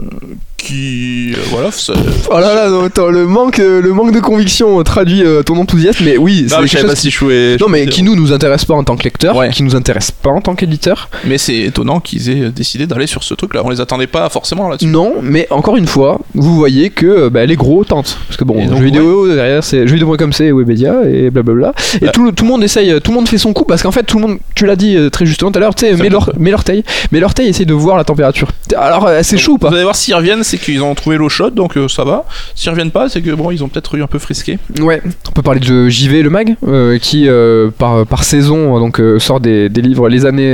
Qui. 0.61 1.33
euh, 1.33 1.37
voilà, 1.49 1.71
ça- 1.71 1.93
Oh 2.29 2.39
là 2.39 2.53
là, 2.55 2.69
non, 2.69 2.85
attends, 2.85 3.09
le 3.09 3.25
manque, 3.25 3.59
euh, 3.59 3.81
le 3.81 3.93
manque 3.93 4.11
de 4.13 4.19
conviction 4.19 4.81
traduit 4.83 5.23
euh, 5.23 5.43
ton 5.43 5.57
enthousiasme, 5.57 6.03
mais 6.05 6.17
oui, 6.17 6.45
c'est 6.47 6.59
mais 6.61 6.67
je 6.67 6.77
pas 6.85 6.95
si 6.95 7.09
je. 7.09 7.57
Non 7.59 7.67
mais 7.67 7.85
qui 7.87 8.03
nous 8.03 8.15
nous 8.15 8.31
intéresse 8.31 8.65
pas 8.65 8.73
en 8.75 8.83
tant 8.83 8.95
que 8.95 9.03
lecteur, 9.03 9.35
Ouais. 9.35 9.49
qui 9.49 9.63
nous 9.63 9.75
intéresse 9.75 10.11
pas 10.11 10.29
en 10.29 10.41
tant 10.41 10.55
qu'éditeur. 10.55 11.09
Mais 11.25 11.37
c'est 11.37 11.57
étonnant 11.57 11.99
qu'ils 11.99 12.29
aient 12.29 12.49
décidé 12.51 12.87
d'aller 12.87 13.07
sur 13.07 13.23
ce 13.23 13.33
truc-là. 13.33 13.61
On 13.63 13.69
les 13.69 13.81
attendait 13.81 14.07
pas 14.07 14.29
forcément 14.29 14.69
là-dessus. 14.69 14.87
Non, 14.87 15.15
mais 15.21 15.47
encore 15.49 15.77
une 15.77 15.87
fois, 15.87 16.19
vous 16.35 16.55
voyez 16.55 16.89
que 16.89 17.05
euh, 17.05 17.29
bah, 17.29 17.45
les 17.45 17.55
gros 17.55 17.83
tentent. 17.83 18.17
Parce 18.27 18.37
que 18.37 18.43
bon, 18.43 18.65
donc, 18.65 18.77
jeux 18.77 18.83
vidéo 18.85 19.27
derrière 19.33 19.63
c'est 19.63 19.87
jeuxvideo.com 19.87 20.33
c'est 20.33 20.51
Webedia 20.51 20.95
et 21.11 21.29
blablabla. 21.29 21.73
Et 22.01 22.05
Bah. 22.05 22.11
tout, 22.11 22.25
le- 22.25 22.31
tout 22.31 22.43
le 22.45 22.49
monde 22.49 22.63
essaye, 22.63 22.99
tout 23.01 23.11
le 23.11 23.15
monde 23.17 23.27
fait 23.27 23.37
son 23.37 23.53
coup 23.53 23.65
parce 23.65 23.81
qu'en 23.83 23.91
fait 23.91 24.03
tout 24.03 24.17
le 24.19 24.27
monde, 24.27 24.37
tu 24.55 24.65
l'as 24.65 24.75
dit 24.75 24.95
euh, 24.95 25.09
très 25.09 25.25
justement 25.25 25.51
tout 25.51 25.57
à 25.57 25.61
l'heure, 25.61 25.75
tu 25.75 25.85
sais, 25.85 25.91
Ça 25.91 25.97
met 25.97 26.09
me 26.09 26.13
leur, 26.13 26.31
met 26.37 26.51
l'orteil, 26.51 26.83
met 27.11 27.19
l'orteil 27.19 27.47
essaye 27.49 27.65
de 27.65 27.73
voir 27.73 27.97
la 27.97 28.03
température. 28.03 28.47
Alors 28.77 29.07
euh, 29.07 29.19
c'est 29.23 29.37
chaud 29.37 29.53
ou 29.53 29.57
pas 29.57 29.69
Vous 29.69 29.75
allez 29.75 29.83
voir 29.83 29.95
s'ils 29.95 30.15
reviennent, 30.15 30.43
c'est 30.51 30.57
qu'ils 30.57 30.83
ont 30.83 30.93
trouvé 30.95 31.15
l'eau 31.17 31.29
chaude, 31.29 31.53
donc 31.55 31.77
euh, 31.77 31.87
ça 31.87 32.03
va. 32.03 32.25
S'ils 32.55 32.69
reviennent 32.69 32.91
pas, 32.91 33.07
c'est 33.07 33.21
que 33.21 33.31
bon, 33.31 33.51
ils 33.51 33.63
ont 33.63 33.69
peut-être 33.69 33.95
eu 33.95 34.03
un 34.03 34.07
peu 34.07 34.19
frisqué. 34.19 34.59
Ouais, 34.81 35.01
on 35.29 35.31
peut 35.31 35.41
parler 35.41 35.61
de 35.61 35.87
JV 35.87 36.23
le 36.23 36.29
mag 36.29 36.55
euh, 36.67 36.97
qui 36.97 37.29
euh, 37.29 37.69
par, 37.71 38.05
par 38.05 38.25
saison 38.25 38.77
donc 38.79 39.01
sort 39.19 39.39
des, 39.39 39.69
des 39.69 39.81
livres 39.81 40.09
les 40.09 40.25
années 40.25 40.53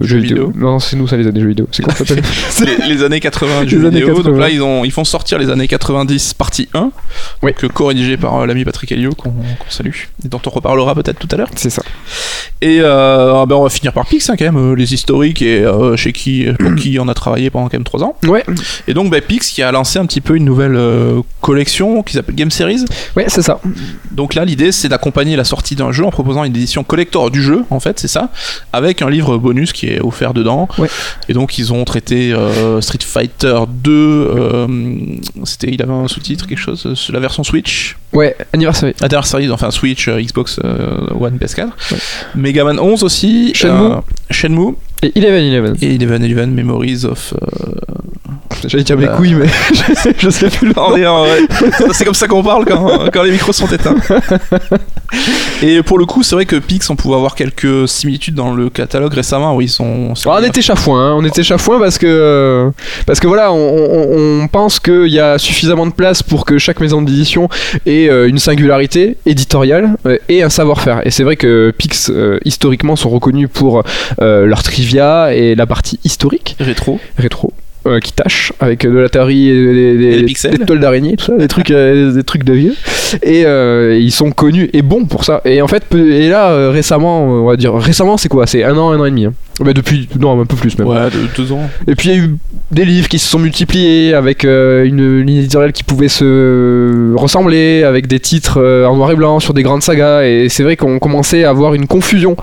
jeux 0.00 0.18
vidéo. 0.18 0.46
vidéo. 0.48 0.52
Non, 0.56 0.78
c'est 0.78 0.96
nous 0.96 1.06
ça 1.06 1.18
les 1.18 1.26
années 1.26 1.40
jeux 1.40 1.48
vidéo. 1.48 1.68
C'est 1.72 1.82
quoi 1.82 1.92
ça 1.94 2.64
les, 2.64 2.94
les 2.94 3.02
années 3.02 3.20
80 3.20 3.64
du 3.64 3.78
Les 3.78 3.86
années 3.86 4.00
vidéo. 4.00 4.14
80. 4.16 4.30
Donc 4.30 4.40
là, 4.40 4.48
ils, 4.48 4.62
ont, 4.62 4.82
ils 4.84 4.92
font 4.92 5.04
sortir 5.04 5.38
les 5.38 5.50
années 5.50 5.68
90 5.68 6.34
partie 6.34 6.68
1, 6.72 6.90
Oui. 7.42 7.52
donc, 7.52 7.64
euh, 7.64 7.68
co-rédigé 7.68 8.16
par 8.16 8.46
l'ami 8.46 8.64
Patrick 8.64 8.90
Helio, 8.92 9.10
qu'on 9.10 9.30
qu'on 9.30 9.70
salue, 9.70 9.90
et 10.24 10.28
dont 10.28 10.40
on 10.46 10.50
reparlera 10.50 10.94
peut-être 10.94 11.18
tout 11.18 11.28
à 11.32 11.36
l'heure. 11.36 11.50
C'est 11.54 11.70
ça. 11.70 11.82
Et 12.62 12.80
ah 12.80 13.44
ben, 13.46 13.56
on 13.56 13.64
va 13.64 13.68
finir 13.68 13.92
par 13.92 14.06
Pix, 14.06 14.30
hein, 14.30 14.36
quand 14.38 14.50
même, 14.50 14.74
les 14.74 14.94
historiques 14.94 15.42
et 15.42 15.64
chez 15.96 16.12
qui, 16.12 16.46
pour 16.58 16.74
qui 16.76 16.98
on 16.98 17.08
a 17.08 17.14
travaillé 17.14 17.50
pendant 17.50 17.66
quand 17.66 17.74
même 17.74 17.84
3 17.84 18.04
ans. 18.04 18.16
Ouais, 18.26 18.44
Et 18.88 18.94
donc 18.94 19.10
bah, 19.10 19.20
Pix 19.20 19.33
qui 19.38 19.62
a 19.62 19.72
lancé 19.72 19.98
un 19.98 20.06
petit 20.06 20.20
peu 20.20 20.36
une 20.36 20.44
nouvelle 20.44 20.76
euh, 20.76 21.20
collection 21.40 22.02
qui 22.02 22.14
s'appelle 22.14 22.34
Game 22.34 22.50
Series. 22.50 22.84
ouais, 23.16 23.24
c'est 23.28 23.42
ça. 23.42 23.60
Donc 24.10 24.34
là, 24.34 24.44
l'idée, 24.44 24.72
c'est 24.72 24.88
d'accompagner 24.88 25.36
la 25.36 25.44
sortie 25.44 25.74
d'un 25.76 25.92
jeu 25.92 26.04
en 26.04 26.10
proposant 26.10 26.44
une 26.44 26.54
édition 26.54 26.84
collector 26.84 27.30
du 27.30 27.42
jeu, 27.42 27.64
en 27.70 27.80
fait, 27.80 27.98
c'est 27.98 28.08
ça, 28.08 28.30
avec 28.72 29.02
un 29.02 29.10
livre 29.10 29.38
bonus 29.38 29.72
qui 29.72 29.86
est 29.88 30.00
offert 30.00 30.34
dedans. 30.34 30.68
Ouais. 30.78 30.88
Et 31.28 31.32
donc, 31.32 31.58
ils 31.58 31.72
ont 31.72 31.84
traité 31.84 32.32
euh, 32.32 32.80
Street 32.80 32.98
Fighter 33.04 33.58
2, 33.68 33.90
euh, 33.92 34.66
c'était, 35.44 35.68
il 35.70 35.82
avait 35.82 35.92
un 35.92 36.08
sous-titre, 36.08 36.46
quelque 36.46 36.58
chose, 36.58 36.86
la 37.12 37.20
version 37.20 37.44
Switch, 37.44 37.96
Ouais, 38.12 38.36
anniversaire. 38.52 38.92
Anniversary, 39.00 39.50
enfin 39.50 39.72
Switch, 39.72 40.08
Xbox 40.08 40.60
One, 40.60 41.36
PS4. 41.36 41.64
Ouais. 41.90 41.98
Megaman 42.36 42.78
11 42.78 43.02
aussi. 43.02 43.52
Shenmue. 43.54 43.96
Shenmue. 44.30 44.74
Et 45.02 45.12
Eleven 45.18 45.44
Eleven. 45.44 45.76
Et 45.82 45.94
Eleven 45.96 46.22
Eleven 46.24 46.50
Memories 46.54 47.04
of. 47.04 47.34
euh, 47.34 47.46
J'allais 48.66 48.84
dire 48.84 48.96
mes 48.96 49.06
Euh. 49.06 49.16
couilles, 49.16 49.34
mais 49.34 49.46
je, 49.74 50.10
je 50.16 50.30
sais 50.30 50.48
plus 50.48 50.68
le 50.68 50.74
nom. 50.74 51.26
c'est 51.92 52.04
comme 52.06 52.14
ça 52.14 52.26
qu'on 52.26 52.42
parle 52.42 52.64
quand, 52.64 53.10
quand 53.12 53.22
les 53.22 53.32
micros 53.32 53.52
sont 53.52 53.66
éteints. 53.66 53.96
Et 55.62 55.82
pour 55.82 55.98
le 55.98 56.06
coup, 56.06 56.22
c'est 56.22 56.34
vrai 56.34 56.46
que 56.46 56.56
Pix, 56.56 56.88
on 56.90 56.96
pouvait 56.96 57.14
avoir 57.16 57.34
quelques 57.34 57.86
similitudes 57.88 58.34
dans 58.34 58.54
le 58.54 58.70
catalogue 58.70 59.12
récemment 59.12 59.54
où 59.54 59.60
ils 59.60 59.68
sont. 59.68 60.14
Alors, 60.24 60.38
on 60.40 60.44
était 60.44 60.62
chafouin, 60.62 61.10
hein, 61.10 61.14
on 61.16 61.24
était 61.24 61.42
chafouin 61.42 61.78
parce 61.78 61.98
que 61.98 62.70
parce 63.06 63.20
que 63.20 63.26
voilà, 63.26 63.52
on, 63.52 63.56
on- 63.58 64.42
on 64.44 64.48
pense 64.48 64.80
qu'il 64.80 65.08
y 65.08 65.20
a 65.20 65.38
suffisamment 65.38 65.86
de 65.86 65.92
place 65.92 66.22
pour 66.22 66.44
que 66.46 66.56
chaque 66.58 66.80
maison 66.80 67.02
d'édition 67.02 67.48
ait 67.86 68.08
euh, 68.08 68.28
une 68.28 68.38
singularité 68.38 69.16
éditoriale 69.26 69.96
euh, 70.06 70.16
et 70.28 70.42
un 70.42 70.48
savoir-faire. 70.50 71.06
Et 71.06 71.10
c'est 71.10 71.22
vrai 71.24 71.36
que 71.36 71.72
Pix 71.76 72.10
euh, 72.10 72.38
historiquement 72.44 72.96
sont 72.96 73.10
reconnus 73.10 73.48
pour 73.52 73.82
leur 74.20 74.62
trivia 74.62 74.93
et 74.98 75.54
la 75.54 75.66
partie 75.66 75.98
historique 76.04 76.56
rétro. 76.60 76.98
rétro. 77.18 77.52
euh, 77.86 78.00
qui 78.00 78.12
tâche 78.14 78.52
avec 78.60 78.86
de 78.86 78.96
la 78.98 79.08
théorie 79.10 79.48
et 79.50 79.54
des, 79.54 79.96
des- 79.98 80.04
Et 80.04 80.16
des 80.20 80.24
pixels. 80.24 80.56
des 80.58 80.64
toiles 80.64 80.80
d'araignée 80.80 81.16
tout 81.16 81.26
ça 81.26 81.36
des 81.36 81.48
trucs 81.48 81.70
euh, 81.70 82.12
des 82.12 82.22
trucs 82.24 82.42
de 82.44 82.54
vieux 82.54 82.74
et 83.22 83.44
euh, 83.44 83.98
ils 84.00 84.10
sont 84.10 84.30
connus 84.30 84.70
et 84.72 84.80
bons 84.80 85.04
pour 85.04 85.24
ça 85.26 85.42
et 85.44 85.60
en 85.60 85.68
fait 85.68 85.82
et 85.94 86.28
là 86.30 86.70
récemment 86.70 87.24
on 87.24 87.44
va 87.44 87.56
dire 87.56 87.74
récemment 87.74 88.16
c'est 88.16 88.30
quoi? 88.30 88.46
C'est 88.46 88.64
un 88.64 88.76
an 88.78 88.90
un 88.92 89.00
an 89.00 89.04
et 89.04 89.10
demi 89.10 89.26
hein. 89.26 89.34
Bah, 89.60 89.72
depuis 89.72 90.08
non 90.18 90.40
un 90.40 90.46
peu 90.46 90.56
plus 90.56 90.76
même 90.78 90.88
Ouais, 90.88 91.10
de 91.10 91.28
deux 91.36 91.52
ans. 91.52 91.62
et 91.86 91.94
puis 91.94 92.08
il 92.08 92.14
y 92.16 92.20
a 92.20 92.24
eu 92.24 92.36
des 92.72 92.84
livres 92.84 93.06
qui 93.08 93.20
se 93.20 93.28
sont 93.28 93.38
multipliés 93.38 94.12
avec 94.12 94.44
euh, 94.44 94.84
une 94.84 95.20
ligne 95.20 95.36
éditoriale 95.38 95.72
qui 95.72 95.84
pouvait 95.84 96.08
se 96.08 97.14
ressembler, 97.14 97.84
avec 97.84 98.08
des 98.08 98.18
titres 98.18 98.60
euh, 98.60 98.84
en 98.86 98.96
noir 98.96 99.12
et 99.12 99.14
blanc 99.14 99.38
sur 99.38 99.54
des 99.54 99.62
grandes 99.62 99.82
sagas. 99.82 100.24
Et 100.24 100.48
c'est 100.48 100.64
vrai 100.64 100.76
qu'on 100.76 100.98
commençait 100.98 101.44
à 101.44 101.50
avoir 101.50 101.74
une 101.74 101.86
confusion, 101.86 102.36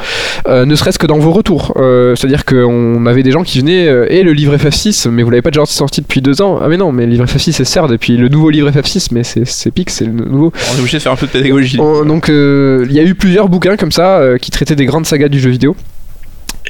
euh, 0.47 0.65
ne 0.65 0.73
serait-ce 0.75 0.97
que 0.99 1.05
dans 1.07 1.19
vos 1.19 1.31
retours. 1.31 1.73
C'est-à-dire 2.15 2.45
qu'on 2.45 3.05
avait 3.05 3.23
des 3.23 3.31
gens 3.31 3.43
qui 3.43 3.59
venaient 3.59 3.87
et 4.09 4.23
le 4.23 4.31
livre 4.33 4.55
FF6, 4.55 5.09
mais 5.09 5.23
vous 5.23 5.29
l'avez 5.31 5.41
pas 5.41 5.51
déjà 5.51 5.65
sorti 5.65 6.01
depuis 6.01 6.21
deux 6.21 6.41
ans. 6.41 6.59
Ah 6.61 6.67
mais 6.69 6.77
non, 6.77 6.91
mais 6.93 7.05
le 7.05 7.11
livre 7.11 7.25
FF6 7.25 7.51
c'est 7.51 7.65
CERD, 7.65 7.91
et 7.93 7.97
puis 7.97 8.15
le 8.17 8.29
nouveau 8.29 8.49
livre 8.49 8.69
FF6, 8.69 9.07
mais 9.11 9.23
c'est 9.23 9.71
Pix, 9.71 9.93
c'est 9.95 10.05
le 10.05 10.11
nouveau. 10.13 10.53
On 10.73 10.77
est 10.77 10.79
obligé 10.79 10.97
de 10.97 11.03
faire 11.03 11.11
un 11.11 11.15
peu 11.17 11.25
de 11.27 11.31
pédagogie. 11.31 11.77
On- 11.79 12.05
donc 12.05 12.27
il 12.29 12.91
y 12.93 12.99
a 12.99 13.03
eu 13.03 13.15
plusieurs 13.15 13.49
bouquins 13.49 13.75
comme 13.75 13.91
ça 13.91 14.21
qui 14.41 14.49
traitaient 14.51 14.75
des 14.75 14.85
grandes 14.85 15.05
sagas 15.05 15.27
du 15.27 15.39
jeu 15.39 15.49
vidéo. 15.49 15.75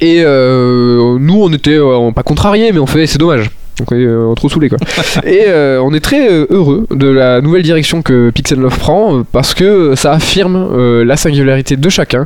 Et 0.01 0.23
euh, 0.25 1.17
nous 1.19 1.43
on 1.43 1.53
était 1.53 1.77
euh, 1.77 2.11
pas 2.11 2.23
contrariés 2.23 2.71
mais 2.71 2.79
on 2.79 2.87
fait 2.87 3.05
c'est 3.05 3.19
dommage. 3.19 3.51
Donc 3.77 3.91
on 3.91 3.95
est 3.95 4.35
trop 4.35 4.49
saoulés 4.49 4.69
quoi. 4.69 4.79
et 5.25 5.43
euh, 5.47 5.79
on 5.81 5.93
est 5.93 5.99
très 5.99 6.27
heureux 6.49 6.87
de 6.91 7.07
la 7.07 7.39
nouvelle 7.39 7.61
direction 7.61 8.01
que 8.01 8.31
Pixel 8.31 8.59
Love 8.59 8.77
prend 8.77 9.23
parce 9.31 9.53
que 9.53 9.95
ça 9.95 10.13
affirme 10.13 11.03
la 11.03 11.15
singularité 11.17 11.77
de 11.77 11.89
chacun 11.89 12.25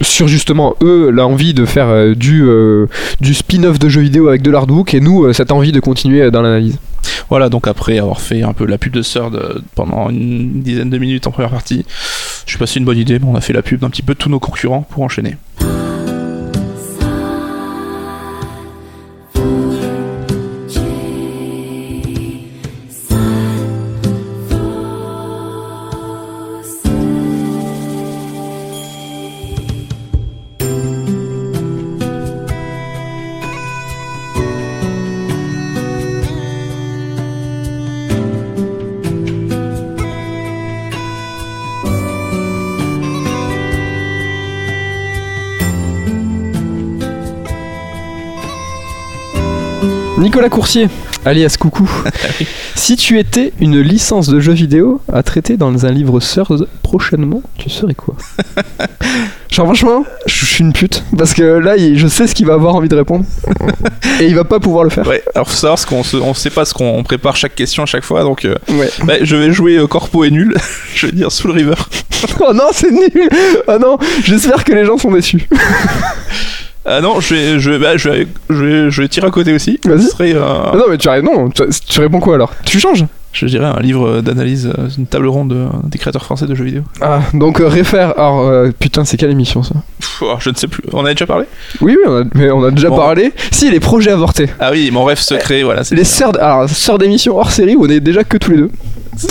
sur 0.00 0.28
justement 0.28 0.74
eux 0.82 1.10
l'envie 1.10 1.52
de 1.52 1.66
faire 1.66 2.16
du, 2.16 2.44
du 3.20 3.34
spin-off 3.34 3.78
de 3.78 3.88
jeux 3.88 4.00
vidéo 4.00 4.28
avec 4.28 4.42
de 4.42 4.50
l'artbook 4.50 4.94
et 4.94 5.00
nous 5.00 5.32
cette 5.32 5.52
envie 5.52 5.72
de 5.72 5.80
continuer 5.80 6.30
dans 6.30 6.42
l'analyse. 6.42 6.78
Voilà, 7.28 7.48
donc 7.48 7.66
après 7.66 7.98
avoir 7.98 8.20
fait 8.20 8.42
un 8.42 8.52
peu 8.52 8.66
la 8.66 8.78
pub 8.78 8.92
de 8.92 9.02
Third 9.02 9.62
pendant 9.74 10.10
une 10.10 10.62
dizaine 10.62 10.90
de 10.90 10.98
minutes 10.98 11.26
en 11.26 11.30
première 11.30 11.50
partie, 11.50 11.84
je 12.46 12.52
sais 12.52 12.58
pas 12.58 12.66
si 12.66 12.74
c'est 12.74 12.80
une 12.80 12.86
bonne 12.86 12.98
idée, 12.98 13.18
mais 13.18 13.26
on 13.26 13.34
a 13.34 13.40
fait 13.40 13.52
la 13.52 13.62
pub 13.62 13.80
d'un 13.80 13.90
petit 13.90 14.02
peu 14.02 14.14
de 14.14 14.18
tous 14.18 14.30
nos 14.30 14.40
concurrents 14.40 14.86
pour 14.88 15.02
enchaîner. 15.02 15.36
Nicolas 50.22 50.48
Coursier, 50.48 50.88
alias 51.24 51.56
Coucou. 51.58 51.90
si 52.76 52.96
tu 52.96 53.18
étais 53.18 53.52
une 53.58 53.80
licence 53.80 54.28
de 54.28 54.38
jeu 54.38 54.52
vidéo 54.52 55.00
à 55.12 55.24
traiter 55.24 55.56
dans 55.56 55.84
un 55.84 55.90
livre 55.90 56.20
Third 56.20 56.68
prochainement, 56.84 57.42
tu 57.58 57.68
serais 57.68 57.94
quoi? 57.94 58.14
Genre 59.50 59.66
franchement, 59.66 60.04
je 60.26 60.46
suis 60.46 60.62
une 60.62 60.72
pute 60.72 61.02
parce 61.18 61.34
que 61.34 61.42
là, 61.42 61.74
je 61.76 62.06
sais 62.06 62.28
ce 62.28 62.36
qu'il 62.36 62.46
va 62.46 62.54
avoir 62.54 62.76
envie 62.76 62.88
de 62.88 62.94
répondre 62.94 63.24
et 64.20 64.26
il 64.26 64.34
va 64.36 64.44
pas 64.44 64.60
pouvoir 64.60 64.84
le 64.84 64.90
faire. 64.90 65.06
Ouais, 65.08 65.24
alors 65.34 65.50
faut 65.50 65.56
savoir 65.56 65.78
ce 65.78 65.86
qu'on 65.86 66.04
se, 66.04 66.16
on 66.16 66.34
sait 66.34 66.50
pas 66.50 66.64
ce 66.64 66.72
qu'on 66.72 66.86
on 66.98 67.02
prépare 67.02 67.34
chaque 67.36 67.56
question 67.56 67.82
à 67.82 67.86
chaque 67.86 68.04
fois, 68.04 68.22
donc 68.22 68.44
euh, 68.44 68.54
Ouais. 68.70 68.90
bah, 69.04 69.14
je 69.22 69.34
vais 69.34 69.52
jouer 69.52 69.76
euh, 69.76 69.88
Corpo 69.88 70.22
est 70.22 70.30
nul, 70.30 70.54
je 70.94 71.06
vais 71.06 71.12
dire 71.12 71.32
Soul 71.32 71.50
River. 71.50 71.74
Oh 72.40 72.52
non, 72.54 72.68
c'est 72.72 72.92
nul. 72.92 73.28
Oh 73.66 73.78
non, 73.80 73.98
j'espère 74.22 74.62
que 74.64 74.72
les 74.72 74.84
gens 74.84 74.96
sont 74.96 75.10
déçus. 75.10 75.48
Ah 76.84 77.00
non, 77.00 77.20
je 77.20 77.34
vais, 77.34 77.60
je 77.60 77.70
vais, 77.70 77.78
bah, 77.78 77.96
je 77.96 78.08
vais, 78.08 78.26
je 78.50 78.54
vais, 78.64 78.90
je 78.90 79.02
vais 79.02 79.08
tirer 79.08 79.26
à 79.26 79.30
côté 79.30 79.52
aussi. 79.52 79.78
Vas-y. 79.84 80.02
Ce 80.02 80.08
serait, 80.10 80.34
euh, 80.34 80.40
Ah 80.44 80.76
non, 80.76 80.84
mais 80.90 80.98
tu 80.98 81.08
arrêtes. 81.08 81.22
Non, 81.24 81.48
tu, 81.50 81.62
tu 81.88 82.00
réponds 82.00 82.18
quoi 82.20 82.34
alors? 82.34 82.52
Tu 82.64 82.80
changes? 82.80 83.04
je 83.34 83.46
dirais 83.46 83.64
un 83.64 83.80
livre 83.80 84.20
d'analyse, 84.20 84.70
euh, 84.78 84.88
une 84.98 85.06
table 85.06 85.26
ronde 85.26 85.54
euh, 85.54 85.66
des 85.84 85.96
créateurs 85.96 86.22
français 86.22 86.44
de 86.44 86.54
jeux 86.54 86.64
vidéo. 86.64 86.82
Ah, 87.00 87.20
donc 87.32 87.60
euh, 87.60 87.66
réfère. 87.66 88.10
Alors, 88.18 88.40
euh, 88.40 88.70
putain, 88.78 89.06
c'est 89.06 89.16
quelle 89.16 89.30
émission 89.30 89.62
ça? 89.62 89.74
Pff, 90.00 90.22
oh, 90.22 90.34
je 90.38 90.50
ne 90.50 90.54
sais 90.54 90.66
plus. 90.68 90.82
On 90.92 91.06
a 91.06 91.12
déjà 91.14 91.24
parlé? 91.24 91.46
Oui, 91.80 91.96
oui, 91.96 92.04
on 92.06 92.20
a, 92.20 92.24
mais 92.34 92.50
on 92.50 92.62
a 92.62 92.70
déjà 92.70 92.90
Bon. 92.90 92.96
parlé. 92.96 93.32
Si, 93.50 93.70
les 93.70 93.80
projets 93.80 94.10
avortés. 94.10 94.50
Ah 94.60 94.70
oui, 94.70 94.90
mon 94.92 95.04
rêve 95.04 95.18
secret, 95.18 95.62
voilà. 95.62 95.82
c'est 95.82 95.94
Les 95.94 96.04
sœurs, 96.04 96.32
alors, 96.42 96.68
sœurs 96.68 96.98
d'émissions 96.98 97.38
hors 97.38 97.50
série 97.50 97.74
où 97.74 97.86
on 97.86 97.88
est 97.88 98.00
déjà 98.00 98.22
que 98.22 98.36
tous 98.36 98.50
les 98.50 98.56
deux. 98.58 98.70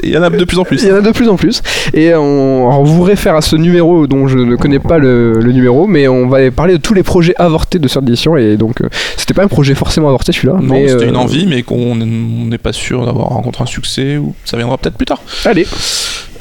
Il 0.03 0.09
y 0.09 0.17
en 0.17 0.23
a 0.23 0.29
de 0.29 0.43
plus 0.45 0.59
en 0.59 0.63
plus. 0.63 0.81
Il 0.83 0.89
y 0.89 0.91
en 0.91 0.95
a 0.97 1.01
de 1.01 1.11
plus 1.11 1.27
en 1.27 1.35
plus. 1.35 1.61
Et 1.93 2.13
on, 2.13 2.69
on 2.69 2.83
vous 2.83 3.01
réfère 3.01 3.35
à 3.35 3.41
ce 3.41 3.55
numéro 3.55 4.05
dont 4.07 4.27
je 4.27 4.37
ne 4.37 4.55
connais 4.55 4.79
pas 4.79 4.97
le, 4.99 5.39
le 5.39 5.51
numéro, 5.51 5.87
mais 5.87 6.07
on 6.07 6.27
va 6.27 6.49
parler 6.51 6.73
de 6.73 6.77
tous 6.81 6.93
les 6.93 7.03
projets 7.03 7.33
avortés 7.37 7.79
de 7.79 7.87
cette 7.87 8.03
édition. 8.03 8.37
Et 8.37 8.57
donc, 8.57 8.81
euh, 8.81 8.89
c'était 9.17 9.33
pas 9.33 9.43
un 9.43 9.47
projet 9.47 9.73
forcément 9.75 10.07
avorté 10.07 10.31
celui-là. 10.31 10.53
Non, 10.61 10.73
mais, 10.73 10.87
c'était 10.87 11.05
euh, 11.05 11.09
une 11.09 11.17
envie, 11.17 11.47
mais 11.47 11.63
qu'on 11.63 11.99
on 12.01 12.45
n'est 12.45 12.57
pas 12.57 12.73
sûr 12.73 13.05
d'avoir 13.05 13.27
rencontré 13.29 13.63
un 13.63 13.67
succès, 13.67 14.17
ou 14.17 14.35
ça 14.45 14.57
viendra 14.57 14.77
peut-être 14.77 14.97
plus 14.97 15.05
tard. 15.07 15.21
Allez. 15.45 15.65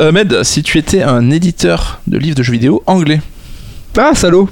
Euh, 0.00 0.12
Med, 0.12 0.42
si 0.42 0.62
tu 0.62 0.78
étais 0.78 1.02
un 1.02 1.30
éditeur 1.30 2.00
de 2.06 2.18
livres 2.18 2.36
de 2.36 2.42
jeux 2.42 2.52
vidéo 2.52 2.82
anglais, 2.86 3.20
Ah, 3.98 4.12
salaud. 4.14 4.48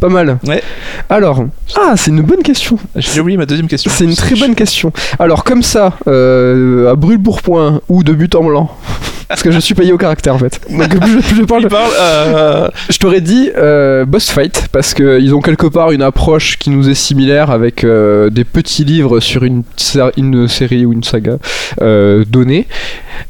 Pas 0.00 0.08
mal. 0.08 0.38
Ouais. 0.46 0.62
Alors, 1.08 1.44
ah, 1.76 1.94
c'est 1.96 2.10
une 2.10 2.22
bonne 2.22 2.42
question. 2.42 2.78
j'ai 2.96 3.20
oublié 3.20 3.36
ma 3.36 3.46
deuxième 3.46 3.68
question. 3.68 3.90
C'est 3.94 4.04
une 4.04 4.14
très 4.14 4.34
bonne 4.36 4.54
question. 4.54 4.92
Alors, 5.18 5.44
comme 5.44 5.62
ça, 5.62 5.94
euh, 6.06 6.90
à 6.90 6.94
brûle-pourpoint 6.94 7.80
ou 7.88 8.02
de 8.02 8.12
but 8.12 8.34
en 8.34 8.44
blanc, 8.44 8.70
parce 9.28 9.42
que 9.42 9.50
je 9.50 9.58
suis 9.58 9.74
payé 9.74 9.92
au 9.92 9.98
caractère 9.98 10.34
en 10.34 10.38
fait. 10.38 10.60
Donc, 10.70 11.06
je, 11.06 11.36
je 11.36 11.42
parle 11.44 11.68
euh, 12.00 12.68
Je 12.88 12.98
t'aurais 12.98 13.20
dit 13.20 13.50
euh, 13.56 14.04
Boss 14.04 14.30
Fight 14.30 14.68
parce 14.72 14.94
qu'ils 14.94 15.34
ont 15.34 15.40
quelque 15.40 15.66
part 15.66 15.92
une 15.92 16.02
approche 16.02 16.58
qui 16.58 16.70
nous 16.70 16.88
est 16.88 16.94
similaire 16.94 17.50
avec 17.50 17.84
euh, 17.84 18.30
des 18.30 18.44
petits 18.44 18.84
livres 18.84 19.20
sur 19.20 19.44
une, 19.44 19.62
série 19.76 20.86
ou 20.86 20.92
une 20.92 21.04
saga 21.04 21.38
donnée 21.80 22.66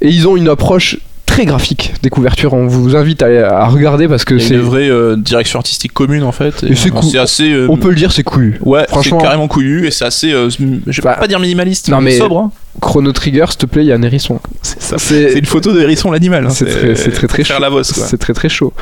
et 0.00 0.08
ils 0.08 0.28
ont 0.28 0.36
une 0.36 0.48
approche 0.48 0.98
très 1.38 1.46
graphique 1.46 1.94
des 2.02 2.10
couvertures. 2.10 2.52
On 2.52 2.66
vous 2.66 2.96
invite 2.96 3.22
à, 3.22 3.60
à 3.60 3.66
regarder 3.68 4.08
parce 4.08 4.24
que 4.24 4.40
c'est 4.40 4.54
une 4.54 4.60
vraie 4.60 4.88
euh, 4.90 5.14
direction 5.16 5.60
artistique 5.60 5.92
commune 5.92 6.24
en 6.24 6.32
fait. 6.32 6.64
Et 6.64 6.74
c'est 6.74 6.90
cool. 6.90 7.16
assez. 7.16 7.52
euh, 7.52 7.68
on 7.70 7.76
peut 7.76 7.90
le 7.90 7.94
dire 7.94 8.10
c'est 8.10 8.24
couillu. 8.24 8.58
Ouais, 8.64 8.84
franchement- 8.88 9.18
carrément 9.18 9.46
couillu 9.46 9.86
et 9.86 9.92
c'est 9.92 10.04
assez. 10.04 10.32
euh, 10.32 10.50
je 10.50 10.64
vais 10.64 11.02
Bah, 11.04 11.14
pas 11.14 11.28
dire 11.28 11.38
minimaliste, 11.38 11.90
non, 11.90 11.98
mais, 12.00 12.10
mais- 12.10 12.18
sobre. 12.18 12.38
hein. 12.38 12.50
Chrono 12.80 13.12
Trigger, 13.12 13.44
s'il 13.50 13.56
te 13.58 13.66
plaît, 13.66 13.84
il 13.84 13.88
y 13.88 13.92
a 13.92 13.94
un 13.94 14.02
hérisson. 14.02 14.40
C'est 14.62 15.32
une 15.38 15.46
photo 15.46 15.72
de 15.72 15.80
hérisson 15.80 16.10
l'animal. 16.10 16.46
hein. 16.46 16.50
c'est 16.50 16.64
très, 16.66 16.94
très 17.10 17.26
très 17.28 17.44
chaud. 17.44 17.54
la 17.60 17.70
bosse 17.70 17.92
quoi. 17.92 18.04
C'est 18.04 18.18
très 18.18 18.32
très 18.34 18.48
chaud. 18.48 18.72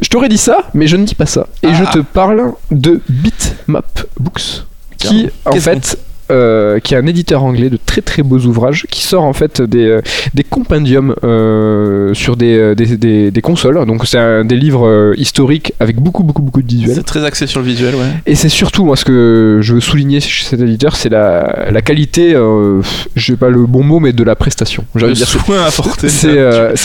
Je 0.00 0.08
t'aurais 0.08 0.28
dit 0.28 0.38
ça, 0.38 0.58
mais 0.74 0.88
je 0.88 0.96
ne 0.96 1.04
dis 1.04 1.14
pas 1.14 1.26
ça. 1.26 1.46
Et 1.62 1.68
Ah. 1.68 1.74
je 1.92 1.98
te 1.98 2.02
parle 2.02 2.52
de 2.72 3.00
Bitmap 3.08 4.04
Books, 4.18 4.64
qui 4.98 5.28
en 5.46 5.52
fait, 5.52 5.96
euh, 6.30 6.78
qui 6.80 6.94
est 6.94 6.96
un 6.96 7.06
éditeur 7.06 7.42
anglais 7.44 7.70
de 7.70 7.78
très 7.84 8.00
très 8.00 8.22
beaux 8.22 8.38
ouvrages, 8.40 8.86
qui 8.90 9.02
sort 9.02 9.24
en 9.24 9.32
fait 9.32 9.60
des, 9.62 9.86
euh, 9.86 10.00
des 10.34 10.44
compendiums 10.44 11.14
euh, 11.24 12.14
sur 12.14 12.36
des, 12.36 12.74
des, 12.74 12.96
des- 12.96 13.30
des 13.30 13.40
consoles. 13.42 13.84
Donc 13.86 14.06
c'est 14.06 14.44
des 14.44 14.56
livres 14.56 15.12
historiques 15.16 15.72
avec 15.80 15.96
beaucoup 15.96 16.22
beaucoup 16.22 16.42
beaucoup 16.42 16.62
de 16.62 16.66
visuels. 16.68 16.94
C'est 16.96 17.02
très 17.04 17.24
axé 17.24 17.46
sur 17.46 17.60
le 17.60 17.66
visuel, 17.66 17.94
ouais. 17.94 18.06
Et 18.26 18.34
c'est 18.34 18.48
surtout, 18.48 18.84
moi, 18.84 18.96
ce 18.96 19.04
que 19.04 19.58
je 19.62 19.74
veux 19.74 19.80
souligner 19.80 20.20
chez 20.20 20.44
cet 20.44 20.60
éditeur, 20.60 20.96
c'est 20.96 21.08
la, 21.08 21.66
la 21.70 21.82
qualité, 21.82 22.34
euh, 22.34 22.80
je 23.16 23.26
sais 23.32 23.36
pas 23.36 23.48
le 23.50 23.66
bon 23.66 23.82
mot, 23.82 24.00
mais 24.00 24.12
de 24.12 24.24
la 24.24 24.36
prestation. 24.36 24.84
De 24.94 25.10
dire, 25.12 25.26
soin 25.28 25.64
apporté. 25.66 26.08
c'est 26.08 26.30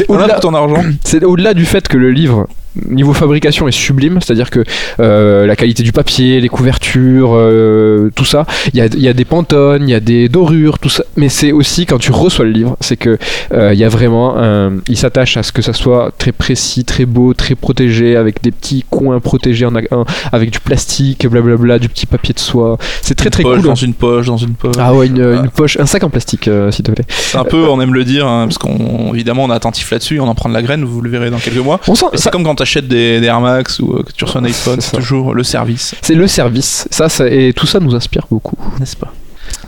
au-delà 0.08 0.28
pour 0.36 0.40
ton 0.42 0.54
argent. 0.54 0.84
c'est 1.04 1.24
au-delà 1.24 1.54
du 1.54 1.66
fait 1.66 1.88
que 1.88 1.98
le 1.98 2.12
livre 2.12 2.48
niveau 2.88 3.14
fabrication 3.14 3.68
est 3.68 3.72
sublime, 3.72 4.20
c'est-à-dire 4.22 4.50
que 4.50 4.64
euh, 5.00 5.46
la 5.46 5.56
qualité 5.56 5.84
du 5.84 5.92
papier, 5.92 6.40
les 6.42 6.50
couvertures, 6.50 7.32
euh, 7.34 8.10
tout 8.16 8.26
ça, 8.26 8.46
il 8.74 8.78
y 8.80 8.82
a, 8.82 8.86
il 8.86 9.02
y 9.02 9.08
a 9.08 9.14
des 9.14 9.26
pantones, 9.26 9.88
il 9.88 9.92
y 9.92 9.96
a 9.96 10.00
des 10.00 10.30
dorures, 10.30 10.80
tout 10.80 10.90
ça, 10.90 11.04
mais 11.16 11.30
c'est 11.30 11.52
aussi 11.52 11.86
quand 11.86 11.98
tu 11.98 12.12
reçois 12.12 12.46
le 12.46 12.52
livre, 12.52 12.78
c'est 12.80 12.98
que 12.98 13.18
euh, 13.54 13.74
il 13.74 13.80
y 13.80 13.84
a 13.84 13.90
vraiment 13.90 14.38
un, 14.38 14.74
il 14.88 14.98
s'attache 14.98 15.38
à 15.38 15.44
ce 15.44 15.52
que 15.52 15.62
ça 15.62 15.74
soit 15.74 16.12
très 16.18 16.32
précis, 16.32 16.86
très 16.86 17.06
beau, 17.06 17.34
très 17.34 17.56
protégé, 17.56 18.16
avec 18.16 18.42
des 18.42 18.52
petits 18.52 18.86
coins 18.90 19.20
protégés 19.20 19.66
en, 19.66 19.74
en- 19.76 20.06
avec 20.32 20.52
du 20.52 20.60
plastique, 20.60 21.28
blablabla, 21.28 21.80
du 21.80 21.90
petit 21.90 22.06
papier 22.06 22.34
de 22.34 22.40
soie. 22.40 22.78
C'est 23.02 23.16
très 23.16 23.30
très 23.30 23.44
Poche 23.44 23.58
cool. 23.60 23.66
dans 23.68 23.76
une 23.76 23.94
poche, 23.94 24.26
dans 24.28 24.38
une 24.38 24.54
poche. 24.54 24.76
Ah 24.80 24.94
ouais, 24.94 25.08
une, 25.08 25.22
Ah. 25.22 25.42
une 25.44 25.50
poche, 25.50 25.78
un 25.80 25.86
sac 25.86 26.04
en 26.04 26.10
plastique, 26.10 26.50
s'il 26.72 26.84
te 26.84 26.92
plaît. 26.92 27.06
C'est 27.10 27.38
un 27.38 27.44
peu, 27.44 27.68
on 27.70 27.80
aime 27.82 27.94
le 27.94 28.04
dire, 28.04 28.28
hein, 28.28 28.46
parce 28.48 28.58
qu'on 28.58 29.14
évidemment 29.14 29.44
on 29.46 29.50
est 29.52 29.54
attentif 29.54 29.92
là-dessus, 29.92 30.20
on 30.20 30.28
en 30.28 30.36
prend 30.36 30.50
de 30.50 30.54
la 30.54 30.62
graine, 30.62 30.84
vous 30.84 31.02
le 31.02 31.10
verrez 31.10 31.30
dans 31.30 31.38
quelques 31.38 31.58
mois. 31.58 31.80
C'est 32.16 32.32
comme 32.32 32.44
quand 32.44 32.60
t'achètes 32.74 32.88
des, 32.88 33.20
des 33.20 33.28
Air 33.28 33.42
Max 33.42 33.80
ou 33.80 33.94
euh, 33.94 34.04
que 34.04 34.12
tu 34.12 34.24
reçois 34.26 34.42
un 34.42 34.46
iPhone, 34.46 34.80
c'est 34.82 34.96
toujours 34.98 35.34
le 35.34 35.44
service, 35.44 35.96
c'est 36.02 36.14
le 36.16 36.28
service. 36.28 36.88
Ça, 36.92 37.10
ça, 37.10 37.28
et 37.28 37.52
tout 37.54 37.66
ça 37.66 37.80
nous 37.80 37.96
inspire 37.96 38.26
beaucoup. 38.30 38.58
n'est-ce 38.80 38.96
pas? 38.96 39.12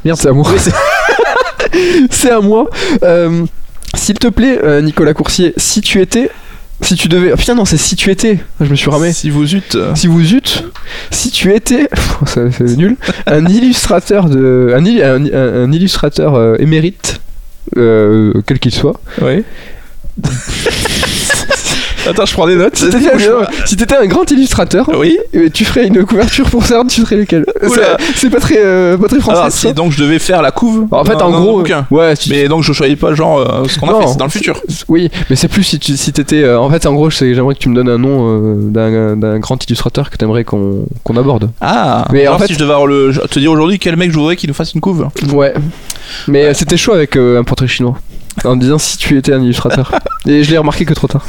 Merde, 0.06 0.18
c'est 0.20 0.30
à 0.30 0.34
moi. 0.34 0.52
c'est 2.10 2.32
à 2.32 2.40
moi. 2.42 2.70
Euh, 3.04 3.46
S'il 3.96 4.20
te 4.20 4.28
plaît, 4.28 4.60
euh, 4.64 4.82
Nicolas 4.82 5.14
Coursier, 5.14 5.54
si 5.58 5.82
tu 5.82 6.00
étais. 6.02 6.30
Si 6.84 6.96
tu 6.96 7.08
devais. 7.08 7.32
ah, 7.32 7.38
putain, 7.38 7.54
non, 7.54 7.66
c'est 7.66 7.78
si 7.78 7.96
tu 7.96 8.10
étais. 8.10 8.40
Je 8.60 8.66
me 8.70 8.76
suis 8.76 8.90
ramé. 8.90 9.14
Si 9.14 9.30
vous 9.30 9.54
eûtes. 9.56 9.78
Si 9.96 10.08
vous 10.08 10.34
eûtes. 10.34 10.64
Si 11.12 11.30
tu 11.30 11.54
étais. 11.54 11.88
C'est 12.26 12.62
nul. 12.76 12.98
Un 13.28 13.46
illustrateur 13.46 14.30
de. 14.30 14.74
Un, 14.76 14.84
il- 14.86 15.04
un- 15.04 15.26
un- 15.26 15.64
un 15.66 15.72
illustrateur 15.72 16.34
euh, 16.36 16.56
émérite. 16.58 17.22
euh, 17.78 18.34
quel 18.48 18.58
qu'il 18.60 18.74
soit. 18.74 19.00
Ouais. 19.22 19.44
Attends, 22.10 22.26
je 22.26 22.34
prends 22.34 22.48
des 22.48 22.56
notes. 22.56 22.76
Si 22.78 22.90
t'étais 22.90 23.12
un, 23.14 23.46
si 23.66 23.76
t'étais 23.78 23.96
un 23.96 24.06
grand 24.08 24.30
illustrateur, 24.32 24.90
Oui. 24.98 25.18
euh, 25.36 25.50
tu 25.54 25.66
ferais 25.66 25.88
une 25.88 26.04
couverture 26.06 26.50
pour 26.50 26.66
ça, 26.66 26.82
tu 26.88 27.02
ferais 27.02 27.18
lequel. 27.18 27.46
C'est- 28.16 28.30
pas 28.30 28.40
très, 28.40 28.58
euh, 28.58 28.98
pas 28.98 29.08
très 29.08 29.20
français. 29.20 29.38
Alors, 29.40 29.52
ça 29.52 29.68
si 29.70 29.74
donc 29.74 29.92
je 29.92 30.02
devais 30.02 30.20
faire 30.20 30.42
la 30.42 30.52
couve. 30.52 30.88
en 30.92 31.04
fait, 31.06 31.22
en 31.22 31.32
gros, 31.32 31.64
ouais, 31.92 32.16
si 32.16 32.30
Mais 32.30 32.48
donc 32.48 32.64
je 32.64 32.74
choisis 32.74 32.98
pas 32.98 33.14
genre 33.14 33.40
euh, 33.40 33.66
ce 33.68 33.78
qu'on 33.80 33.90
a 33.90 34.02
fait, 34.02 34.08
c'est 34.08 34.18
dans 34.18 34.26
le 34.26 34.32
futur. 34.32 34.60
Oui, 34.88 35.10
mais 35.30 35.36
c'est 35.36 35.48
plus 35.48 35.64
si 35.64 35.80
tu 35.80 35.96
si 35.98 36.12
t'étais. 36.14 36.44
euh, 36.44 36.60
en 36.60 36.70
fait, 36.70 36.86
en 36.86 36.94
gros, 36.94 37.10
j'aimerais 37.10 37.54
que 37.56 37.60
tu 37.60 37.70
me 37.70 37.76
donnes 37.76 37.90
un 37.90 37.98
nom 37.98 38.56
d'un 38.72 39.40
grand 39.40 39.64
illustrateur 39.66 40.10
que 40.10 40.18
t'aimerais 40.18 40.44
qu'on 40.44 40.86
qu'on 41.04 41.18
aborde. 41.18 41.52
Ah. 41.62 42.06
Mais 42.12 42.28
en 42.28 42.38
fait- 42.40 42.48
si 42.48 42.54
je 42.54 42.60
devais 42.60 42.72
avoir 42.74 42.88
le, 42.88 43.12
te 43.30 43.40
dire 43.40 43.52
aujourd'hui 43.52 43.80
quel 43.80 43.96
mec 43.96 44.12
je 44.12 44.18
voudrais 44.18 44.36
qu'il 44.36 44.50
nous 44.50 44.54
fasse 44.54 44.74
une 44.74 44.82
couve. 44.82 45.08
Ouais. 45.34 45.54
Mais 46.28 46.54
c'était 46.54 46.78
chaud 46.78 46.94
avec 46.94 47.16
un 47.16 47.44
portrait 47.44 47.68
chinois. 47.68 47.96
En 48.46 48.56
me 48.56 48.62
disant 48.62 48.78
si 48.78 48.98
tu 48.98 49.18
étais 49.18 49.34
un 49.34 49.42
illustrateur. 49.42 49.92
Et 50.26 50.44
je 50.44 50.52
l'ai 50.52 50.58
remarqué 50.58 50.86
que 50.86 50.94
trop 50.94 51.08
tard. 51.08 51.26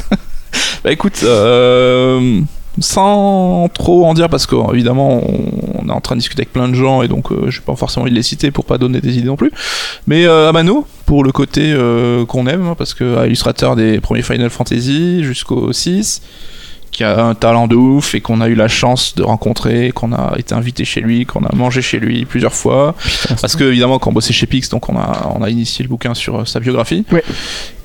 Bah 0.83 0.91
écoute, 0.91 1.21
euh, 1.23 2.41
sans 2.79 3.69
trop 3.73 4.05
en 4.05 4.13
dire 4.13 4.29
parce 4.29 4.45
qu'évidemment 4.47 5.21
on, 5.23 5.83
on 5.83 5.89
est 5.89 5.91
en 5.91 6.01
train 6.01 6.15
de 6.15 6.19
discuter 6.19 6.41
avec 6.41 6.51
plein 6.51 6.67
de 6.67 6.73
gens 6.73 7.03
et 7.03 7.07
donc 7.07 7.31
euh, 7.31 7.49
j'ai 7.49 7.61
pas 7.61 7.75
forcément 7.75 8.03
envie 8.03 8.11
de 8.11 8.15
les 8.15 8.23
citer 8.23 8.51
pour 8.51 8.65
pas 8.65 8.77
donner 8.77 8.99
des 8.99 9.17
idées 9.17 9.27
non 9.27 9.35
plus. 9.35 9.51
Mais 10.07 10.25
euh, 10.25 10.49
Amano 10.49 10.85
pour 11.05 11.23
le 11.23 11.31
côté 11.31 11.75
qu'on 12.27 12.47
aime 12.47 12.67
hein, 12.67 12.75
parce 12.77 12.93
que 12.93 13.25
illustrateur 13.25 13.75
des 13.75 13.99
premiers 13.99 14.23
Final 14.23 14.49
Fantasy 14.49 15.23
jusqu'au 15.23 15.71
6 15.71 16.21
qui 16.93 17.03
a 17.03 17.25
un 17.25 17.33
talent 17.33 17.67
de 17.67 17.75
ouf 17.75 18.15
et 18.15 18.21
qu'on 18.21 18.39
a 18.39 18.47
eu 18.47 18.55
la 18.55 18.67
chance 18.67 19.15
de 19.15 19.23
rencontrer, 19.23 19.91
qu'on 19.91 20.13
a 20.13 20.35
été 20.37 20.53
invité 20.53 20.85
chez 20.85 21.01
lui, 21.01 21.25
qu'on 21.25 21.43
a 21.43 21.53
mangé 21.55 21.81
chez 21.81 21.99
lui 21.99 22.23
plusieurs 22.25 22.53
fois. 22.53 22.95
Parce 23.41 23.55
que 23.55 23.63
évidemment 23.65 23.99
quand 23.99 24.11
on 24.11 24.13
bossait 24.13 24.31
chez 24.31 24.45
Pix, 24.45 24.69
donc 24.69 24.87
on 24.89 24.95
a, 24.97 25.31
on 25.35 25.41
a 25.41 25.49
initié 25.49 25.83
le 25.83 25.89
bouquin 25.89 26.13
sur 26.13 26.47
sa 26.47 26.59
biographie. 26.59 27.03
Ouais. 27.11 27.23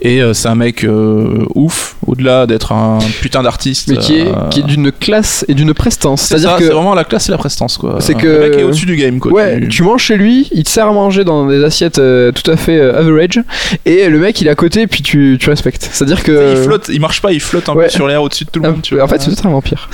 Et 0.00 0.22
euh, 0.22 0.32
c'est 0.32 0.46
un 0.48 0.54
mec 0.54 0.84
euh, 0.84 1.44
ouf, 1.56 1.96
au-delà 2.06 2.46
d'être 2.46 2.70
un 2.72 2.98
putain 3.20 3.42
d'artiste. 3.42 3.88
Mais 3.90 3.96
qui 3.96 4.18
est, 4.18 4.28
euh, 4.28 4.48
qui 4.50 4.60
est 4.60 4.62
d'une 4.62 4.92
classe 4.92 5.44
et 5.48 5.54
d'une 5.54 5.74
prestance. 5.74 6.20
c'est 6.22 6.28
C'est-à-dire 6.38 6.56
que. 6.56 6.64
c'est 6.66 6.72
vraiment 6.72 6.94
la 6.94 7.02
classe 7.04 7.28
et 7.28 7.32
la 7.32 7.38
prestance 7.38 7.76
quoi. 7.78 7.96
C'est 8.00 8.14
Le 8.14 8.20
que- 8.20 8.48
mec 8.48 8.58
est 8.60 8.62
au-dessus 8.62 8.86
du 8.86 8.94
game 8.96 9.18
quoi. 9.18 9.32
Ouais, 9.32 9.58
Tu- 9.62 9.68
tu 9.68 9.82
manges 9.82 10.02
chez 10.02 10.16
lui, 10.16 10.48
il 10.52 10.62
te 10.62 10.68
sert 10.70 10.86
à 10.86 10.92
manger 10.92 11.24
dans 11.24 11.46
des 11.46 11.64
assiettes 11.64 11.96
tout 11.96 12.50
à 12.50 12.56
fait 12.56 12.80
average, 12.80 13.40
et 13.86 14.08
le 14.08 14.18
mec 14.18 14.40
il 14.40 14.46
est 14.46 14.50
à 14.50 14.54
côté, 14.54 14.86
puis 14.86 15.02
tu, 15.02 15.36
tu 15.40 15.50
respectes. 15.50 15.88
C'est-à-dire 15.92 16.22
que. 16.22 16.52
Il 16.56 16.62
flotte, 16.62 16.88
il 16.92 17.00
marche 17.00 17.20
pas, 17.20 17.32
il 17.32 17.40
flotte 17.40 17.68
un 17.68 17.74
Ouais. 17.74 17.86
peu 17.86 17.90
sur 17.90 18.06
l'air 18.06 18.22
au-dessus 18.22 18.44
de 18.44 18.50
tout 18.50 18.60
le 18.60 18.66
Un 18.68 18.70
monde. 18.72 18.82
tu 18.82 18.90
peu- 18.90 18.96
vois. 19.00 19.04
en 19.04 19.08
fait, 19.08 19.20
c'est 19.20 19.26
peut-être 19.30 19.46
un 19.46 19.50
vampire. 19.50 19.88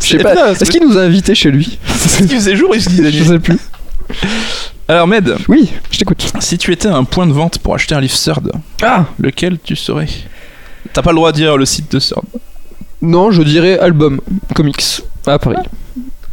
Je 0.00 0.06
sais 0.06 0.18
pas. 0.18 0.52
Est-ce 0.52 0.70
qu'il 0.70 0.86
nous 0.86 0.96
a 0.96 1.00
invités 1.02 1.34
chez 1.34 1.50
lui? 1.50 1.78
Il 2.20 2.28
faisait 2.28 2.54
jour, 2.56 2.70
il 2.74 2.80
se 2.82 2.88
disait 2.88 3.10
Je 3.10 3.24
sais 3.24 3.38
plus. 3.40 3.58
Alors 4.90 5.06
Med, 5.06 5.36
Oui, 5.46 5.70
je 5.92 5.98
t'écoute. 6.00 6.32
si 6.40 6.58
tu 6.58 6.72
étais 6.72 6.88
un 6.88 7.04
point 7.04 7.24
de 7.24 7.32
vente 7.32 7.60
pour 7.60 7.76
acheter 7.76 7.94
un 7.94 8.00
livre 8.00 8.16
Third, 8.18 8.50
Ah 8.82 9.04
lequel 9.20 9.60
tu 9.62 9.76
serais? 9.76 10.08
T'as 10.92 11.00
pas 11.00 11.10
le 11.10 11.14
droit 11.14 11.30
de 11.30 11.36
dire 11.36 11.56
le 11.56 11.64
site 11.64 11.92
de 11.92 12.00
Third. 12.00 12.24
Non, 13.00 13.30
je 13.30 13.42
dirais 13.44 13.78
album 13.78 14.20
comics 14.52 14.82
à 15.28 15.38
Paris. 15.38 15.58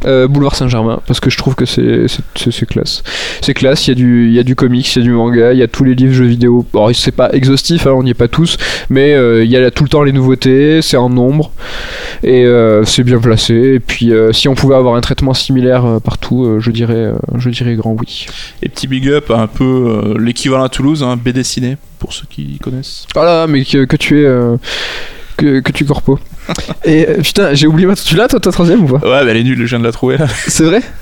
Euh, 0.04 0.28
Boulevard 0.28 0.54
Saint-Germain, 0.54 1.00
parce 1.08 1.18
que 1.18 1.28
je 1.28 1.36
trouve 1.36 1.56
que 1.56 1.64
c'est 1.66 2.66
classe. 2.66 3.02
C'est 3.40 3.52
classe, 3.52 3.88
il 3.88 3.90
y, 3.90 3.92
a 3.92 3.94
du- 3.96 4.30
y 4.30 4.38
a 4.38 4.44
du 4.44 4.54
comics, 4.54 4.94
il 4.94 4.98
y 5.00 5.02
a 5.02 5.04
du 5.04 5.10
manga, 5.10 5.52
il 5.52 5.58
y 5.58 5.62
a 5.62 5.66
tous 5.66 5.82
les 5.82 5.96
livres 5.96 6.12
jeux 6.14 6.26
vidéo. 6.26 6.64
Bon, 6.72 6.92
c'est 6.94 7.10
pas 7.10 7.30
exhaustif, 7.32 7.84
hein, 7.86 7.92
on 7.96 8.04
n'y 8.04 8.10
est 8.10 8.14
pas 8.14 8.28
tous, 8.28 8.58
mais 8.90 9.12
euh, 9.14 9.42
il 9.44 9.50
y 9.50 9.56
a 9.56 9.60
là 9.60 9.72
tout 9.72 9.82
le 9.82 9.88
temps 9.88 10.04
les 10.04 10.12
nouveautés, 10.12 10.82
c'est 10.82 10.96
en 10.96 11.08
nombre, 11.10 11.50
et 12.22 12.44
euh, 12.44 12.84
c'est 12.84 13.02
bien 13.02 13.18
placé. 13.18 13.54
Et 13.54 13.80
puis, 13.80 14.12
si 14.30 14.46
on 14.46 14.54
pouvait 14.54 14.76
avoir 14.76 14.94
un 14.94 15.00
traitement 15.00 15.34
similaire 15.34 15.98
partout, 16.04 16.58
je, 16.60 16.70
dirais, 16.70 17.10
je 17.36 17.50
dirais 17.50 17.74
grand 17.74 17.96
oui. 17.98 18.26
Et 18.62 18.68
petit 18.68 18.86
big 18.86 19.08
up 19.08 19.32
un 19.32 19.48
peu 19.48 20.14
l'équivalent 20.20 20.62
à 20.62 20.68
Toulouse, 20.68 21.02
hein, 21.02 21.16
BD 21.16 21.42
ciné, 21.42 21.76
pour 21.98 22.12
ceux 22.12 22.26
qui 22.30 22.58
connaissent. 22.60 23.04
Voilà, 23.14 23.48
mais 23.48 23.64
que, 23.64 23.84
que 23.84 23.96
tu 23.96 24.20
es. 24.22 24.30
que, 25.36 25.58
que 25.58 25.72
tu 25.72 25.84
corpo. 25.84 26.20
Et 26.84 27.06
euh, 27.08 27.16
putain, 27.22 27.54
j'ai 27.54 27.66
oublié 27.66 27.86
ma. 27.86 27.94
Tu 27.94 28.14
l'as 28.16 28.28
toi 28.28 28.40
ta 28.40 28.50
troisième 28.50 28.84
ou 28.84 28.98
pas 28.98 29.06
Ouais, 29.06 29.24
bah 29.24 29.30
elle 29.30 29.36
est 29.36 29.42
nulle, 29.44 29.58
je 29.60 29.64
viens 29.64 29.78
de 29.78 29.84
la 29.84 29.92
trouver 29.92 30.16
là. 30.16 30.26
C'est 30.46 30.64
vrai 30.64 30.82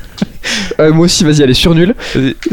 Euh, 0.78 0.92
Moi 0.92 1.07
aussi, 1.07 1.24
vas-y, 1.24 1.42
elle 1.42 1.51
est 1.51 1.55
sur 1.55 1.74
nulle. 1.74 1.94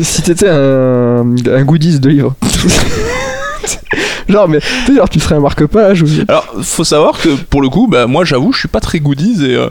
Si 0.02 0.22
t'étais 0.24 0.50
un, 0.50 1.24
un 1.48 1.64
goodies 1.64 2.00
de 2.00 2.10
livre. 2.10 2.36
genre, 4.30 4.48
mais 4.48 4.60
tu 4.60 4.68
sais, 4.88 4.96
genre, 4.96 5.10
tu 5.10 5.20
serais 5.20 5.36
un 5.36 5.40
marque-page 5.40 6.02
ou. 6.02 6.08
Alors, 6.28 6.46
faut 6.64 6.84
savoir 6.84 7.22
que 7.22 7.30
pour 7.36 7.62
le 7.62 7.70
coup, 7.70 7.88
bah, 7.88 8.08
moi 8.08 8.26
j'avoue, 8.26 8.52
je 8.52 8.60
suis 8.60 8.68
pas 8.68 8.80
très 8.80 9.00
goodies 9.00 9.46
et 9.46 9.56
euh, 9.56 9.70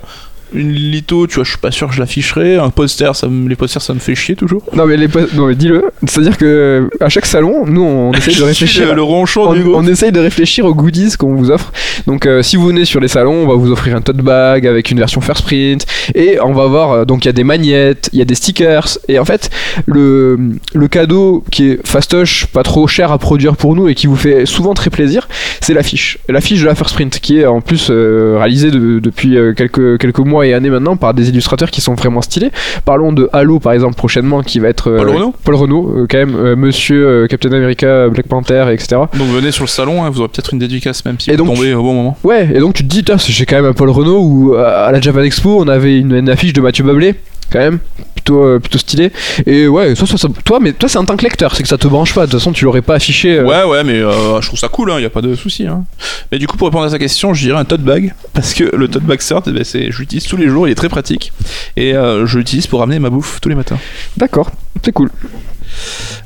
une 0.55 0.73
litho, 0.73 1.27
tu 1.27 1.37
vois, 1.37 1.45
je 1.45 1.51
suis 1.51 1.59
pas 1.59 1.71
sûr 1.71 1.89
que 1.89 1.95
je 1.95 2.01
l'afficherai. 2.01 2.57
Un 2.57 2.71
poster, 2.71 3.15
ça 3.15 3.29
me- 3.29 3.49
les 3.49 3.57
posters, 3.57 3.83
ça 3.83 3.95
me 3.95 3.99
fait 3.99 4.15
chier 4.15 4.37
toujours. 4.37 4.63
Non, 4.75 4.87
mais, 4.87 4.97
les 4.97 5.09
non, 5.35 5.47
mais 5.47 5.55
dis-le. 5.55 5.85
C'est-à-dire 6.07 6.37
que 6.37 6.89
à 7.01 7.09
chaque 7.09 7.27
salon, 7.27 7.65
nous, 7.67 7.83
on 7.83 8.13
essaye 8.15 8.37
de 8.37 8.43
réfléchir. 8.43 8.89
le, 8.89 8.95
le 8.95 9.03
ronchon 9.03 9.43
On, 9.49 9.55
du 9.55 9.63
groupe. 9.63 9.75
on 9.77 9.87
essaye 9.87 10.13
de 10.13 10.21
réfléchir 10.21 10.65
aux 10.65 10.75
goodies 10.75 11.17
qu'on 11.19 11.35
vous 11.35 11.51
offre. 11.51 11.73
Donc, 12.07 12.27
euh, 12.27 12.43
si 12.43 12.57
vous 12.57 12.67
venez 12.67 12.85
sur 12.85 13.01
les 13.01 13.09
salons, 13.09 13.45
on 13.45 13.47
va 13.49 13.55
vous 13.55 13.71
offrir 13.73 13.97
un 13.97 14.01
tote 14.01 14.17
bag 14.19 14.67
avec 14.67 14.91
une 14.91 14.99
version 14.99 15.21
first 15.21 15.45
print. 15.45 15.87
Et 16.15 16.39
on 16.41 16.53
va 16.53 16.67
voir, 16.67 16.91
euh, 16.93 17.05
donc 17.05 17.25
il 17.25 17.29
y 17.29 17.31
a 17.31 17.33
des 17.33 17.45
magnettes, 17.45 18.09
il 18.13 18.19
y 18.19 18.23
a 18.23 18.25
des 18.25 18.35
stickers. 18.35 18.87
Et 19.09 19.19
en 19.19 19.25
fait, 19.25 19.51
le, 19.87 20.39
le 20.75 20.89
cadeau 20.89 21.45
qui 21.51 21.71
est 21.71 21.87
fastoche, 21.87 22.47
pas 22.47 22.63
trop 22.63 22.87
cher 22.87 23.13
à 23.13 23.19
produire 23.19 23.57
pour 23.57 23.75
nous 23.75 23.89
et 23.89 23.95
qui 23.95 24.07
vous 24.07 24.17
fait 24.17 24.47
souvent 24.47 24.75
très 24.75 24.91
plaisir, 24.91 25.29
c'est 25.61 25.75
l'affiche. 25.75 26.19
L'affiche 26.29 26.61
de 26.61 26.67
la 26.67 26.75
first 26.75 26.95
print 26.95 27.19
qui 27.21 27.39
est 27.41 27.47
en 27.47 27.61
plus 27.61 27.89
euh, 27.91 28.37
réalisée 28.39 28.71
de- 28.71 28.99
depuis 28.99 29.37
quelques, 29.57 29.99
quelques 29.99 30.19
mois 30.19 30.42
et 30.43 30.55
années 30.55 30.71
maintenant 30.71 30.97
par 30.97 31.15
des 31.15 31.29
illustrateurs 31.29 31.71
qui 31.71 31.81
sont 31.81 31.95
vraiment 31.95 32.23
stylés. 32.23 32.51
Parlons 32.85 33.13
de 33.13 33.29
Halo 33.33 33.59
par 33.59 33.73
exemple 33.73 33.95
prochainement 33.95 34.43
qui 34.43 34.59
va 34.59 34.69
être. 34.69 34.89
euh, 34.91 34.97
Paul 34.99 35.09
Renaud 35.11 35.35
Paul 35.45 35.55
Renault, 35.55 35.95
euh, 35.97 36.07
quand 36.09 36.19
même, 36.19 36.35
euh, 36.37 36.57
monsieur 36.57 37.27
Captain 37.29 37.53
America, 37.53 38.09
Black 38.09 38.27
Panther, 38.29 38.67
etc. 38.73 39.03
Donc 39.17 39.29
venez 39.29 39.51
sur 39.53 39.65
le 39.65 39.69
salon, 39.69 40.05
hein, 40.05 40.11
vous 40.11 40.21
aurez 40.21 40.29
peut-être 40.29 40.53
une 40.53 40.59
dédicace 40.59 41.05
même 41.05 41.19
si 41.19 41.31
Et 41.31 41.37
vous 41.37 41.45
donc, 41.45 41.55
tombez 41.57 41.75
au 41.75 41.83
bon 41.83 41.95
moment. 41.95 42.17
Ouais, 42.25 42.49
et 42.55 42.59
donc 42.59 42.75
tu 42.75 42.83
te 42.87 42.89
dis, 42.89 43.05
j'ai 43.29 43.47
quand 43.47 43.57
même 43.57 43.67
un 43.67 43.73
Paul 43.73 43.91
Renault 43.91 44.21
où 44.23 44.55
euh, 44.55 44.87
à 44.89 44.93
la 44.93 45.01
Japan 45.01 45.23
Expo 45.23 45.61
on 45.61 45.69
avait 45.69 45.99
une, 45.99 46.15
une 46.15 46.29
affiche 46.29 46.53
de 46.53 46.61
Mathieu 46.61 46.85
Bablé, 46.85 47.15
quand 47.53 47.59
même, 47.59 47.79
plutôt, 48.15 48.43
euh, 48.45 48.59
plutôt 48.59 48.79
stylé. 48.79 49.13
Et 49.47 49.69
ouais, 49.69 49.95
ça, 49.95 50.07
ça, 50.07 50.17
ça- 50.17 50.29
toi, 50.45 50.59
mais 50.61 50.73
toi 50.73 50.89
c'est 50.89 50.99
en 50.99 51.05
tant 51.05 51.17
que 51.17 51.23
lecteur, 51.25 51.55
c'est 51.55 51.63
que 51.63 51.69
ça 51.69 51.79
te 51.79 51.87
branche 51.87 52.15
pas, 52.15 52.27
de 52.27 52.31
toute 52.31 52.41
façon 52.41 52.53
tu 52.53 52.65
l'aurais 52.65 52.83
pas 52.83 52.95
affiché. 52.95 53.39
euh. 53.39 53.45
Ouais, 53.45 53.65
ouais, 53.65 53.85
mais 53.85 53.95
euh, 54.01 54.41
je 54.41 54.47
trouve 54.47 54.59
ça 54.59 54.69
cool, 54.69 54.93
il 54.97 55.03
y 55.03 55.07
a 55.07 55.11
pas 55.11 55.21
de 55.23 55.35
souci. 55.35 55.67
Hein. 55.67 55.85
Mais 56.31 56.39
du 56.39 56.47
coup, 56.47 56.57
pour 56.57 56.69
répondre 56.69 56.85
à 56.87 56.91
sa 56.91 56.99
question, 56.99 57.35
je 57.35 57.43
dirais 57.43 57.59
un 57.59 57.65
tote 57.65 57.83
bag. 57.83 58.15
Parce 58.33 58.55
que 58.55 58.65
le 58.65 58.89
tote 58.89 59.03
bag 59.05 59.21
eh 59.47 59.51
ben, 59.53 59.65
c'est, 59.65 59.93
je 59.93 59.99
l'utilise 59.99 60.25
tous 60.25 60.37
les 60.37 60.49
jours, 60.49 60.67
il 60.67 60.71
est 60.73 60.77
très 60.77 60.89
pratique. 60.89 61.33
Et 61.77 61.95
euh, 61.95 62.27
je 62.27 62.39
l'utilise 62.39 62.67
pour 62.67 62.81
ramener 62.81 62.99
ma 62.99 63.11
bouffe 63.11 63.41
tous 63.41 63.49
les 63.49 63.55
matins. 63.55 63.79
D'accord, 64.17 64.51
c'est 64.85 64.93
cool. 64.93 65.11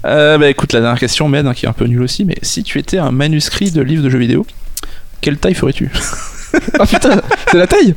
Bah 0.03 0.49
écoute, 0.49 0.73
la 0.73 0.81
dernière 0.81 0.99
question, 1.01 1.29
Med, 1.29 1.47
hein, 1.47 1.55
qui 1.55 1.67
est 1.67 1.69
un 1.69 1.73
peu 1.73 1.87
nulle 1.87 2.03
aussi, 2.03 2.25
mais 2.25 2.37
si 2.43 2.63
tu 2.63 2.79
étais 2.79 2.99
un 2.99 3.11
manuscrit 3.11 3.71
de 3.71 3.83
livre 3.83 4.03
de 4.03 4.11
jeux 4.11 4.19
vidéo, 4.19 4.47
quelle 5.21 5.39
taille 5.39 5.55
ferais-tu? 5.55 5.91
Ah 6.79 6.87
putain, 6.87 7.21
c'est 7.51 7.59
la 7.59 7.67
taille 7.67 7.95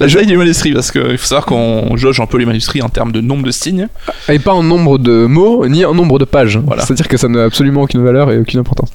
La 0.00 0.08
taille 0.08 0.26
du 0.26 0.36
manuscrit, 0.36 0.72
parce 0.72 0.90
qu'il 0.90 1.18
faut 1.18 1.26
savoir 1.26 1.46
qu'on 1.46 1.96
jauge 1.96 2.20
un 2.20 2.26
peu 2.26 2.38
les 2.38 2.46
manuscrits 2.46 2.82
en 2.82 2.88
termes 2.88 3.12
de 3.12 3.20
nombre 3.20 3.44
de 3.44 3.50
signes. 3.50 3.88
Et 4.28 4.38
pas 4.38 4.52
en 4.52 4.62
nombre 4.62 4.98
de 4.98 5.26
mots, 5.26 5.66
ni 5.66 5.84
en 5.84 5.94
nombre 5.94 6.18
de 6.18 6.24
pages. 6.24 6.58
Voilà. 6.64 6.84
C'est-à-dire 6.84 7.08
que 7.08 7.16
ça 7.16 7.28
n'a 7.28 7.44
absolument 7.44 7.82
aucune 7.82 8.04
valeur 8.04 8.30
et 8.30 8.38
aucune 8.38 8.60
importance. 8.60 8.90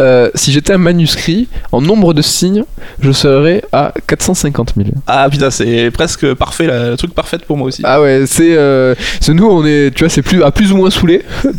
Euh, 0.00 0.30
si 0.34 0.52
j'étais 0.52 0.72
un 0.72 0.78
manuscrit, 0.78 1.48
en 1.72 1.80
nombre 1.80 2.14
de 2.14 2.22
signes, 2.22 2.64
je 3.00 3.12
serais 3.12 3.62
à 3.72 3.92
450 4.06 4.74
000. 4.76 4.88
Ah 5.06 5.28
putain, 5.30 5.50
c'est 5.50 5.90
presque 5.90 6.34
parfait, 6.34 6.66
là, 6.66 6.90
le 6.90 6.96
truc 6.96 7.14
parfait 7.14 7.38
pour 7.46 7.56
moi 7.56 7.68
aussi. 7.68 7.82
Ah 7.84 8.00
ouais, 8.00 8.24
c'est 8.26 8.56
euh, 8.56 8.94
nous, 9.28 9.46
on 9.46 9.64
est, 9.64 9.94
tu 9.94 10.04
vois, 10.04 10.08
c'est 10.08 10.22
plus 10.22 10.42
à 10.42 10.50
plus 10.50 10.72
ou 10.72 10.76
moins 10.76 10.90
saoulé. 10.90 11.22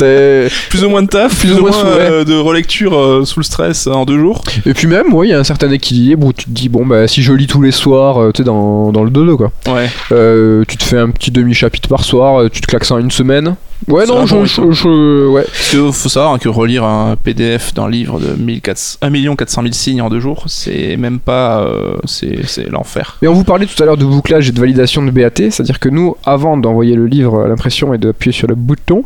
Plus 0.69 0.83
ou 0.83 0.89
moins 0.89 1.01
de 1.01 1.07
taf, 1.07 1.39
plus, 1.39 1.53
ou 1.53 1.61
moins, 1.61 1.85
euh, 1.85 2.23
de 2.23 2.35
relecture 2.35 3.21
sous 3.25 3.39
le 3.39 3.43
stress 3.43 3.87
en 3.87 4.05
deux 4.05 4.19
jours. 4.19 4.43
Et 4.65 4.73
puis 4.73 4.87
même, 4.87 5.13
ouais, 5.13 5.27
il 5.27 5.29
y 5.31 5.33
a 5.33 5.39
un 5.39 5.43
certain 5.43 5.71
équilibre 5.71 6.27
où 6.27 6.33
tu 6.33 6.45
te 6.45 6.49
dis, 6.49 6.64
dis 6.65 6.69
bon 6.69 6.85
bah 6.85 7.07
si 7.07 7.21
je 7.21 7.33
lis 7.33 7.47
tous 7.47 7.61
les 7.61 7.71
soirs, 7.71 8.21
euh, 8.21 8.31
tu 8.31 8.41
sais 8.41 8.43
dans, 8.43 8.91
dans 8.91 9.03
le 9.03 9.09
dodo 9.09 9.37
quoi. 9.37 9.51
Ouais. 9.67 9.87
Euh, 10.11 10.63
tu 10.67 10.77
te 10.77 10.83
fais 10.83 10.97
un 10.97 11.09
petit 11.09 11.31
demi 11.31 11.53
chapitre 11.53 11.87
par 11.87 12.03
soir, 12.03 12.41
euh, 12.41 12.49
tu 12.49 12.61
te 12.61 12.67
claques 12.67 12.85
ça 12.85 12.95
en 12.95 12.99
une 12.99 13.11
semaine. 13.11 13.55
Ouais 13.87 14.05
non, 14.05 14.25
je, 14.25 14.45
je- 14.45 14.71
je- 14.71 15.27
ouais. 15.27 15.43
Parce 15.43 15.69
qu'il 15.69 15.91
faut 15.93 16.09
savoir 16.09 16.33
hein, 16.33 16.39
que 16.39 16.49
relire 16.49 16.83
un 16.85 17.15
PDF 17.15 17.73
d'un 17.73 17.89
livre 17.89 18.19
de 18.19 18.33
1400 18.41 18.97
1 19.01 19.35
400 19.35 19.61
000 19.61 19.73
signes 19.73 20.01
en 20.01 20.09
deux 20.09 20.19
jours, 20.19 20.43
c'est 20.47 20.97
même 20.97 21.19
pas. 21.19 21.61
euh, 21.61 21.97
c'est 22.05 22.45
c'est 22.47 22.69
l'enfer. 22.69 23.17
Mais 23.21 23.27
on 23.27 23.33
vous 23.33 23.43
parlait 23.43 23.65
tout 23.65 23.81
à 23.83 23.85
l'heure 23.85 23.97
de 23.97 24.05
bouclage 24.05 24.49
et 24.49 24.51
de 24.53 24.59
validation 24.59 25.03
de 25.03 25.11
BAT, 25.11 25.29
c'est-à-dire 25.35 25.79
que 25.79 25.89
nous, 25.89 26.15
avant 26.25 26.57
d'envoyer 26.57 26.95
le 26.95 27.05
livre 27.05 27.43
à 27.43 27.47
l'impression 27.47 27.93
et 27.93 27.97
d'appuyer 27.97 28.31
sur 28.33 28.47
le 28.47 28.55
bouton, 28.55 29.03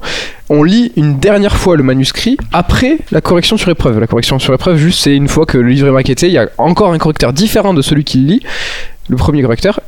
on 0.50 0.64
lit 0.64 0.92
une 0.96 1.20
dernière 1.20 1.58
fois 1.58 1.76
le 1.76 1.84
manuscrit 1.84 2.38
après 2.54 3.00
la 3.12 3.22
correction 3.22 3.58
sur 3.58 3.70
épreuve. 3.70 4.00
La 4.00 4.08
correction 4.08 4.40
sur 4.40 4.54
épreuve, 4.54 4.78
juste, 4.78 5.02
c'est 5.02 5.16
une 5.16 5.28
fois 5.28 5.46
que 5.46 5.58
le 5.58 5.68
livre 5.70 5.88
est 5.88 5.92
maquetté, 5.92 6.28
il 6.28 6.34
y 6.34 6.38
a 6.38 6.48
encore 6.58 6.94
un 6.94 6.98
correcteur 7.00 7.34
différent 7.34 7.74
de 7.74 7.82
celui 7.82 8.04
qui 8.04 8.20
le 8.20 8.28
lit, 8.28 8.42
le 9.10 9.18
premier 9.18 9.42
correcteur. 9.42 9.82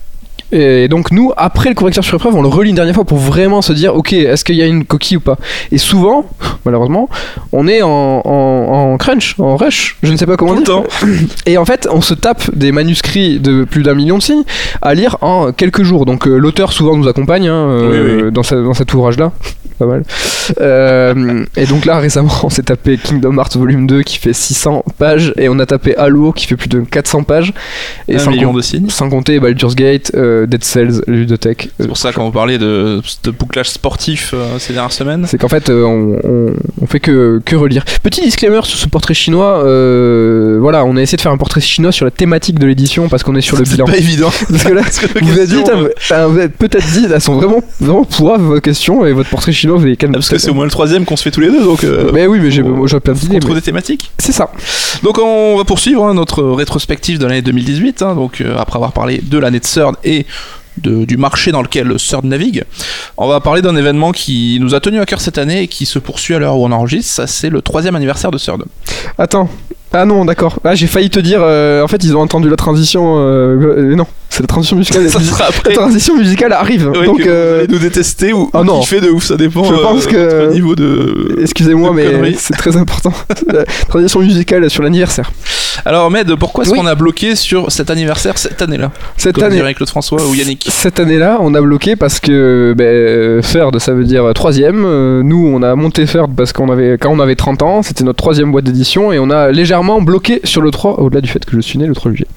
Et 0.51 0.87
donc 0.87 1.11
nous, 1.11 1.31
après 1.37 1.69
le 1.69 1.75
correcteur 1.75 2.03
sur 2.03 2.15
épreuve, 2.15 2.35
on 2.35 2.41
le 2.41 2.47
relit 2.47 2.69
une 2.71 2.75
dernière 2.75 2.95
fois 2.95 3.05
pour 3.05 3.17
vraiment 3.17 3.61
se 3.61 3.73
dire, 3.73 3.95
ok, 3.95 4.13
est-ce 4.13 4.43
qu'il 4.43 4.55
y 4.55 4.61
a 4.61 4.65
une 4.67 4.85
coquille 4.85 5.17
ou 5.17 5.21
pas? 5.21 5.37
Et 5.71 5.77
souvent, 5.77 6.25
malheureusement, 6.65 7.09
on 7.53 7.67
est 7.67 7.81
en, 7.81 7.89
en- 7.89 8.91
en 8.93 8.97
crunch, 8.97 9.35
en 9.39 9.55
rush, 9.55 9.97
je 10.03 10.11
ne 10.11 10.17
sais 10.17 10.25
pas 10.25 10.37
comment 10.37 10.53
Tout 10.53 10.59
le 10.59 10.65
dire. 10.65 10.73
temps. 10.75 10.85
Et 11.45 11.57
en 11.57 11.65
fait, 11.65 11.87
on 11.91 12.01
se 12.01 12.13
tape 12.13 12.53
des 12.55 12.71
manuscrits 12.71 13.39
de 13.39 13.63
plus 13.63 13.83
d'un 13.83 13.93
million 13.95 14.17
de 14.17 14.23
signes 14.23 14.43
à 14.81 14.93
lire 14.93 15.17
en 15.21 15.51
quelques 15.51 15.83
jours. 15.83 16.05
Donc 16.05 16.27
euh, 16.27 16.37
l'auteur 16.37 16.73
souvent 16.73 16.95
nous 16.97 17.07
accompagne 17.07 17.47
hein, 17.47 17.67
euh, 17.69 18.17
Oui, 18.19 18.23
oui. 18.25 18.31
Dans, 18.31 18.43
sa- 18.43 18.61
dans 18.61 18.73
cet 18.73 18.93
ouvrage-là. 18.93 19.31
Pas 19.82 19.88
mal. 19.88 20.03
Euh, 20.59 21.43
et 21.57 21.65
donc 21.65 21.86
là, 21.86 21.97
récemment, 21.97 22.29
on 22.43 22.49
s'est 22.49 22.61
tapé 22.61 22.97
Kingdom 22.97 23.38
Hearts 23.38 23.57
Volume 23.57 23.88
2 23.88 24.03
qui 24.03 24.17
fait 24.19 24.34
600 24.34 24.84
pages 24.99 25.34
et 25.38 25.49
on 25.49 25.57
a 25.57 25.65
tapé 25.65 25.95
Halo 25.97 26.34
qui 26.34 26.45
fait 26.45 26.55
plus 26.55 26.69
de 26.69 26.82
400 26.82 27.23
pages. 27.23 27.51
Et 28.07 28.15
un 28.15 28.19
sans, 28.19 28.29
million 28.32 28.53
de 28.53 28.61
signes. 28.61 28.89
sans 28.89 29.09
compter 29.09 29.39
Baldur's 29.39 29.75
Gate, 29.75 30.11
euh, 30.15 30.45
Dead 30.45 30.63
Cells, 30.63 31.01
Ludothèque. 31.07 31.69
C'est 31.79 31.88
pour 31.88 31.97
ça 31.97 32.11
quand 32.13 32.23
vous 32.25 32.32
parlez 32.32 32.59
de, 32.59 33.01
de 33.23 33.32
bouclage 33.32 33.69
sportif 33.69 34.34
euh, 34.36 34.59
ces 34.59 34.73
dernières 34.73 34.91
semaines. 34.91 35.25
C'est 35.27 35.39
qu'en 35.39 35.49
fait, 35.49 35.69
euh, 35.69 35.84
on, 35.84 36.19
on- 36.23 36.53
on 36.82 36.86
fait 36.88 36.99
que, 36.99 37.41
que 37.43 37.55
relire. 37.55 37.84
Petit 38.03 38.21
disclaimer 38.21 38.61
sur 38.63 38.77
ce 38.77 38.88
portrait 38.88 39.13
chinois. 39.15 39.63
euh, 39.65 40.57
voilà, 40.61 40.86
on 40.86 40.95
a 40.97 41.01
essayé 41.01 41.15
de 41.17 41.21
faire 41.21 41.32
un 41.32 41.38
portrait 41.38 41.61
chinois 41.61 41.91
sur 41.91 42.05
la 42.05 42.11
thématique 42.11 42.59
de 42.59 42.67
l'édition 42.67 43.07
parce 43.09 43.23
qu'on 43.23 43.36
est 43.36 43.41
sur 43.41 43.57
le 43.57 43.65
C'est 43.65 43.71
bilan. 43.73 43.86
pas 43.86 43.97
évident. 43.97 44.29
Parce 44.49 44.63
que 44.63 44.73
là, 44.73 44.82
Parce 44.82 44.99
que 44.99 45.07
la 45.19 45.21
vous 45.25 45.45
dit, 45.45 45.63
euh, 46.11 46.38
êtes 46.45 46.57
peut-être 46.57 46.86
dit, 46.91 47.07
elles 47.11 47.21
sont 47.21 47.36
vraiment, 47.36 47.61
vraiment 47.79 48.03
pourraves 48.03 48.41
vos 48.41 48.59
questions 48.59 49.05
et 49.05 49.13
votre 49.13 49.29
portrait 49.29 49.51
chinois, 49.51 49.70
vous 49.78 49.84
avez 49.84 49.95
quand 49.97 50.07
même. 50.07 50.15
Ah, 50.15 50.17
Parce 50.19 50.30
que 50.30 50.38
c'est 50.38 50.49
au 50.49 50.53
moins 50.53 50.65
le 50.65 50.72
troisième 50.72 51.05
qu'on 51.05 51.15
se 51.15 51.24
fait 51.24 51.32
tous 51.32 51.41
les 51.41 51.49
deux, 51.51 51.63
donc. 51.63 51.84
euh, 51.84 52.11
Mais 52.13 52.28
oui, 52.28 52.39
mais 52.41 52.51
j'ai 52.51 52.61
plein 52.63 53.13
d'idées. 53.13 53.39
trouver 53.39 53.55
mais 53.55 53.59
des 53.61 53.65
thématiques. 53.65 54.11
C'est 54.17 54.32
ça. 54.32 54.51
Donc 55.03 55.17
on 55.19 55.57
va 55.57 55.63
poursuivre 55.63 56.03
hein, 56.05 56.13
notre 56.13 56.43
rétrospective 56.43 57.17
de 57.19 57.26
l'année 57.26 57.41
2018. 57.41 58.01
hein, 58.01 58.15
donc 58.15 58.41
euh, 58.41 58.55
après 58.57 58.78
avoir 58.78 58.91
parlé 58.93 59.19
de 59.24 59.38
l'année 59.38 59.59
de 59.59 59.65
CERN 59.65 59.95
et 60.03 60.26
de- 60.78 61.03
du 61.05 61.17
marché 61.17 61.51
dans 61.51 61.61
lequel 61.61 61.99
CERN 61.99 62.28
navigue, 62.28 62.63
on 63.17 63.28
va 63.28 63.39
parler 63.41 63.61
d'un 63.61 63.76
événement 63.76 64.11
qui 64.13 64.57
nous 64.61 64.74
a 64.74 64.80
tenu 64.80 64.99
à 64.99 65.05
cœur 65.05 65.19
cette 65.22 65.38
année 65.38 65.63
et 65.63 65.67
qui 65.67 65.86
se 65.86 65.99
poursuit 65.99 66.34
à 66.34 66.39
l'heure 66.39 66.57
où 66.57 66.65
on 66.65 66.72
enregistre. 66.72 67.11
Ça 67.13 67.28
c'est 67.28 67.49
le 67.49 67.61
troisième 67.61 67.95
anniversaire 67.95 68.32
de 68.32 68.38
CERN. 68.38 68.63
Attends. 69.17 69.49
Ah 69.93 70.05
non, 70.05 70.23
d'accord. 70.25 70.57
Ah, 70.63 70.73
j'ai 70.75 70.87
failli 70.87 71.09
te 71.09 71.19
dire. 71.19 71.41
euh, 71.43 71.83
en 71.83 71.87
fait, 71.87 72.03
ils 72.03 72.15
ont 72.15 72.21
entendu 72.21 72.49
la 72.49 72.55
transition. 72.55 73.17
euh, 73.19 73.57
euh, 73.91 73.95
non, 73.95 74.05
c'est 74.29 74.41
la 74.41 74.47
transition 74.47 74.77
musicale. 74.77 75.09
Ça 75.09 75.19
sera 75.19 75.45
après. 75.49 75.69
La 75.71 75.75
transition 75.75 76.15
musicale 76.17 76.53
arrive. 76.53 76.85
Donc, 76.91 77.19
que 77.19 77.23
vous 77.23 77.29
allez 77.59 77.67
nous 77.67 77.79
détester 77.79 78.31
ou, 78.31 78.49
ah 78.53 78.63
non. 78.63 78.79
kiffer 78.79 79.01
de 79.01 79.09
ouf, 79.09 79.25
ça 79.25 79.35
dépend. 79.35 79.63
Je 79.65 79.73
pense 79.73 80.07
que- 80.07 80.51
niveau 80.53 80.75
de. 80.75 81.35
excusez-moi, 81.41 81.91
mais 81.93 82.33
c'est 82.37 82.55
très 82.55 82.77
important. 82.77 83.11
la 83.51 83.65
transition 83.89 84.21
musicale 84.21 84.69
sur 84.69 84.81
l'anniversaire. 84.83 85.29
Alors 85.85 86.11
Med, 86.11 86.35
pourquoi 86.35 86.63
est-ce 86.65 86.73
Oui. 86.73 86.79
qu'on 86.79 86.85
a 86.85 86.95
bloqué 86.95 87.35
sur 87.35 87.71
cet 87.71 87.89
anniversaire 87.89 88.37
cette 88.37 88.61
année-là 88.61 88.91
Cette 89.17 89.35
Comme 89.35 89.45
année. 89.45 89.55
dirait 89.55 89.73
Claude 89.73 89.87
François 89.89 90.21
ou 90.27 90.35
Yannick. 90.35 90.67
Cette 90.69 90.99
année-là, 90.99 91.37
on 91.39 91.53
a 91.55 91.61
bloqué 91.61 91.95
parce 91.95 92.19
que 92.19 92.73
ben, 92.77 93.41
Third, 93.41 93.79
ça 93.79 93.93
veut 93.93 94.03
dire 94.03 94.31
troisième. 94.35 94.81
Nous, 95.21 95.47
on 95.53 95.63
a 95.63 95.75
monté 95.75 96.05
Third 96.05 96.35
parce 96.35 96.51
qu'on 96.53 96.69
avait, 96.69 96.97
quand 96.99 97.09
on 97.09 97.19
avait 97.19 97.35
30 97.35 97.61
ans, 97.63 97.81
c'était 97.83 98.03
notre 98.03 98.17
troisième 98.17 98.51
boîte 98.51 98.65
d'édition 98.65 99.11
et 99.11 99.19
on 99.19 99.29
a 99.29 99.49
légèrement 99.51 99.80
bloqué 100.01 100.39
sur 100.43 100.61
le 100.61 100.71
3, 100.71 100.99
au-delà 100.99 101.21
du 101.21 101.29
fait 101.29 101.43
que 101.45 101.55
je 101.55 101.61
suis 101.61 101.77
né 101.79 101.86
le 101.88 101.93
3 101.93 102.11
juillet. 102.11 102.27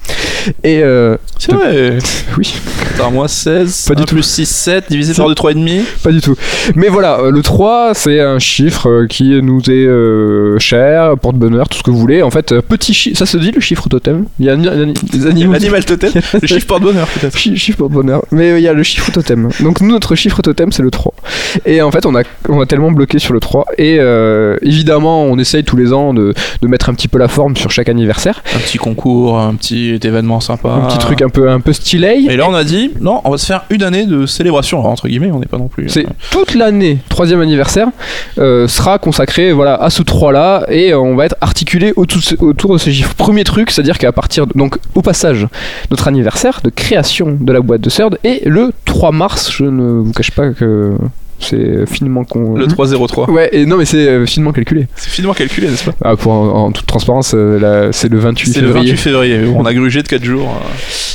Et 0.63 0.81
euh, 0.83 1.17
C'est 1.39 1.53
vrai. 1.53 1.97
oui, 2.37 2.53
Attends, 2.95 3.11
moi 3.11 3.27
16, 3.27 3.85
Pas 3.87 3.95
du 3.95 4.05
tout. 4.05 4.15
plus 4.15 4.23
6, 4.23 4.45
7, 4.47 4.85
divisé 4.89 5.13
par 5.13 5.27
2, 5.27 5.33
3,5. 5.33 5.81
pas 6.03 6.11
du 6.11 6.21
tout. 6.21 6.35
Mais 6.75 6.87
voilà, 6.87 7.19
euh, 7.19 7.31
le 7.31 7.41
3, 7.41 7.93
c'est 7.93 8.19
un 8.21 8.39
chiffre 8.39 8.87
euh, 8.89 9.07
qui 9.07 9.41
nous 9.41 9.61
est 9.69 9.71
euh, 9.85 10.57
cher, 10.59 11.17
porte-bonheur, 11.17 11.67
tout 11.67 11.79
ce 11.79 11.83
que 11.83 11.91
vous 11.91 11.97
voulez. 11.99 12.21
En 12.21 12.29
fait, 12.31 12.51
euh, 12.51 12.61
petit 12.61 12.93
chiffre, 12.93 13.17
ça 13.17 13.25
se 13.25 13.37
dit 13.37 13.51
le 13.51 13.59
chiffre 13.59 13.87
totem? 13.89 14.25
Il 14.39 14.45
y 14.45 14.49
a 14.49 14.53
un- 14.53 14.63
un- 14.89 14.93
des 15.11 15.27
animaux. 15.27 15.53
L'animal 15.53 15.83
totem, 15.85 16.11
le 16.41 16.47
chiffre 16.47 16.67
porte-bonheur 16.67 17.07
peut-être. 17.07 17.37
Chi- 17.37 17.57
chiffre 17.57 17.79
porte-bonheur. 17.79 18.23
Mais 18.31 18.51
euh, 18.51 18.59
il 18.59 18.63
y 18.63 18.67
a 18.67 18.73
le 18.73 18.83
chiffre 18.83 19.11
totem. 19.11 19.49
Donc 19.61 19.81
nous, 19.81 19.91
notre 19.91 20.15
chiffre 20.15 20.41
totem, 20.41 20.71
c'est 20.71 20.83
le 20.83 20.91
3. 20.91 21.13
Et 21.65 21.81
en 21.81 21.91
fait, 21.91 22.05
on 22.05 22.15
a, 22.15 22.21
on 22.49 22.61
a 22.61 22.65
tellement 22.65 22.91
bloqué 22.91 23.19
sur 23.19 23.33
le 23.33 23.39
3. 23.39 23.65
Et 23.77 23.99
évidemment, 24.61 25.23
on 25.23 25.37
essaye 25.37 25.63
tous 25.63 25.75
les 25.75 25.91
ans 25.93 26.13
de, 26.13 26.33
de 26.61 26.67
mettre 26.67 26.89
un 26.89 26.93
petit 26.93 27.07
peu 27.07 27.17
la 27.17 27.27
forme 27.35 27.57
sur 27.57 27.69
chaque 27.69 27.89
anniversaire. 27.89 28.41
Un 28.55 28.59
petit 28.59 28.77
concours, 28.77 29.37
un 29.37 29.55
petit 29.55 29.99
événement 30.01 30.39
sympa. 30.39 30.69
Un 30.69 30.87
petit 30.87 30.99
truc 30.99 31.21
un 31.21 31.27
peu, 31.27 31.49
un 31.49 31.59
peu 31.59 31.73
stylé. 31.73 32.25
Et 32.29 32.37
là, 32.37 32.45
on 32.47 32.53
a 32.53 32.63
dit, 32.63 32.91
non, 33.01 33.19
on 33.25 33.31
va 33.31 33.37
se 33.37 33.45
faire 33.45 33.65
une 33.69 33.83
année 33.83 34.05
de 34.05 34.25
célébration. 34.25 34.79
Entre 34.85 35.09
guillemets, 35.09 35.31
on 35.33 35.39
n'est 35.39 35.45
pas 35.45 35.57
non 35.57 35.67
plus. 35.67 35.89
C'est 35.89 36.05
toute 36.31 36.53
l'année, 36.53 36.99
troisième 37.09 37.41
anniversaire, 37.41 37.89
euh, 38.37 38.69
sera 38.69 38.99
consacré 38.99 39.51
voilà, 39.51 39.75
à 39.75 39.89
ce 39.89 40.01
3-là 40.01 40.65
et 40.69 40.93
euh, 40.93 40.99
on 40.99 41.15
va 41.17 41.25
être 41.25 41.35
articulé 41.41 41.91
autour, 41.97 42.21
autour 42.39 42.71
de 42.71 42.77
ce 42.77 42.89
chiffre. 42.89 43.13
Premier 43.15 43.43
truc, 43.43 43.69
c'est-à-dire 43.69 43.97
qu'à 43.97 44.13
partir 44.13 44.47
de, 44.47 44.53
donc 44.55 44.77
au 44.93 45.01
passage, 45.01 45.45
notre 45.91 46.07
anniversaire 46.07 46.61
de 46.63 46.69
création 46.69 47.37
de 47.37 47.51
la 47.51 47.59
boîte 47.59 47.81
de 47.81 47.89
CERD 47.89 48.17
est 48.23 48.45
le 48.45 48.71
3 48.85 49.11
mars. 49.11 49.51
Je 49.51 49.65
ne 49.65 49.99
vous 49.99 50.13
cache 50.13 50.31
pas 50.31 50.51
que 50.51 50.95
c'est 51.39 51.85
finement 51.85 52.23
con. 52.23 52.55
Le 52.55 52.67
303. 52.67 53.29
Ouais, 53.29 53.49
et 53.51 53.65
non, 53.65 53.77
mais 53.77 53.85
c'est 53.85 54.07
euh, 54.07 54.25
finement 54.25 54.51
calculé. 54.51 54.87
C'est 54.95 55.09
finement 55.09 55.33
calculé, 55.33 55.67
n'est-ce 55.67 55.83
pas? 55.83 55.93
Ah, 56.03 56.15
pour, 56.15 56.31
en, 56.31 56.65
en 56.65 56.71
toute 56.71 56.85
transparence, 56.85 57.33
euh, 57.35 57.89
c'est 57.91 58.09
le 58.09 58.19
28 58.19 58.53
C'est 58.53 58.61
le 58.61 58.67
février. 58.67 58.91
28 58.91 58.97
février. 59.01 59.39
On 59.55 59.65
a 59.65 59.73
grugé 59.73 60.01
de 60.03 60.07
4 60.07 60.23
jours. 60.23 60.47
euh. 60.49 60.69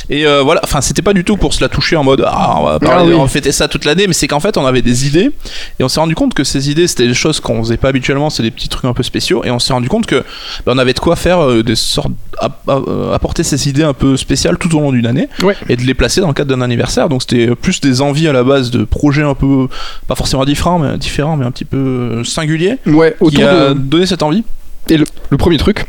Et 0.09 0.25
euh, 0.25 0.41
voilà, 0.43 0.59
enfin, 0.63 0.81
c'était 0.81 1.01
pas 1.01 1.13
du 1.13 1.23
tout 1.23 1.37
pour 1.37 1.53
se 1.53 1.61
la 1.61 1.69
toucher 1.69 1.95
en 1.95 2.03
mode 2.03 2.23
Ah, 2.27 2.55
on 2.59 2.63
va, 2.65 2.79
parler- 2.79 3.03
Ah 3.03 3.05
oui. 3.07 3.13
on 3.17 3.21
va 3.23 3.27
fêter 3.29 3.51
ça 3.51 3.67
toute 3.67 3.85
l'année, 3.85 4.07
mais 4.07 4.13
c'est 4.13 4.27
qu'en 4.27 4.39
fait, 4.41 4.57
on 4.57 4.65
avait 4.65 4.81
des 4.81 5.07
idées 5.07 5.31
et 5.79 5.83
on 5.83 5.87
s'est 5.87 5.99
rendu 5.99 6.15
compte 6.15 6.33
que 6.33 6.43
ces 6.43 6.69
idées, 6.69 6.87
c'était 6.87 7.07
des 7.07 7.13
choses 7.13 7.39
qu'on 7.39 7.61
faisait 7.63 7.77
pas 7.77 7.89
habituellement, 7.89 8.29
c'est 8.29 8.43
des 8.43 8.51
petits 8.51 8.67
trucs 8.69 8.85
un 8.85 8.93
peu 8.93 9.03
spéciaux. 9.03 9.43
Et 9.45 9.51
on 9.51 9.59
s'est 9.59 9.73
rendu 9.73 9.87
compte 9.89 10.05
que 10.05 10.23
bah, 10.65 10.73
on 10.75 10.77
avait 10.77 10.93
de 10.93 10.99
quoi 10.99 11.15
faire 11.15 11.39
euh, 11.39 11.63
des 11.63 11.75
sortes, 11.75 12.11
app- 12.39 12.61
euh, 12.67 13.13
apporter 13.13 13.43
ces 13.43 13.69
idées 13.69 13.83
un 13.83 13.93
peu 13.93 14.17
spéciales 14.17 14.57
tout 14.57 14.75
au 14.75 14.81
long 14.81 14.91
d'une 14.91 15.05
année 15.07 15.29
Ouais. 15.43 15.55
et 15.69 15.75
de 15.77 15.83
les 15.83 15.93
placer 15.93 16.19
dans 16.21 16.27
le 16.27 16.33
cadre 16.33 16.53
d'un 16.53 16.61
anniversaire. 16.61 17.07
Donc 17.07 17.21
c'était 17.21 17.55
plus 17.55 17.79
des 17.79 18.01
envies 18.01 18.27
à 18.27 18.33
la 18.33 18.43
base 18.43 18.69
de 18.71 18.83
projets 18.83 19.23
un 19.23 19.35
peu, 19.35 19.67
pas 20.07 20.15
forcément 20.21 20.45
différents, 20.45 20.77
mais 20.77 20.97
différents, 20.99 21.35
mais 21.35 21.45
un 21.45 21.51
petit 21.51 21.65
peu 21.65 21.77
euh, 21.77 22.23
singuliers, 22.23 22.77
Ouais, 22.85 23.15
qui 23.17 23.23
autour 23.23 23.43
a 23.43 23.69
de. 23.69 23.73
donné 23.73 24.05
cette 24.05 24.21
envie. 24.21 24.43
Et 24.87 24.97
le, 24.97 25.05
le 25.31 25.37
premier 25.37 25.57
truc, 25.57 25.85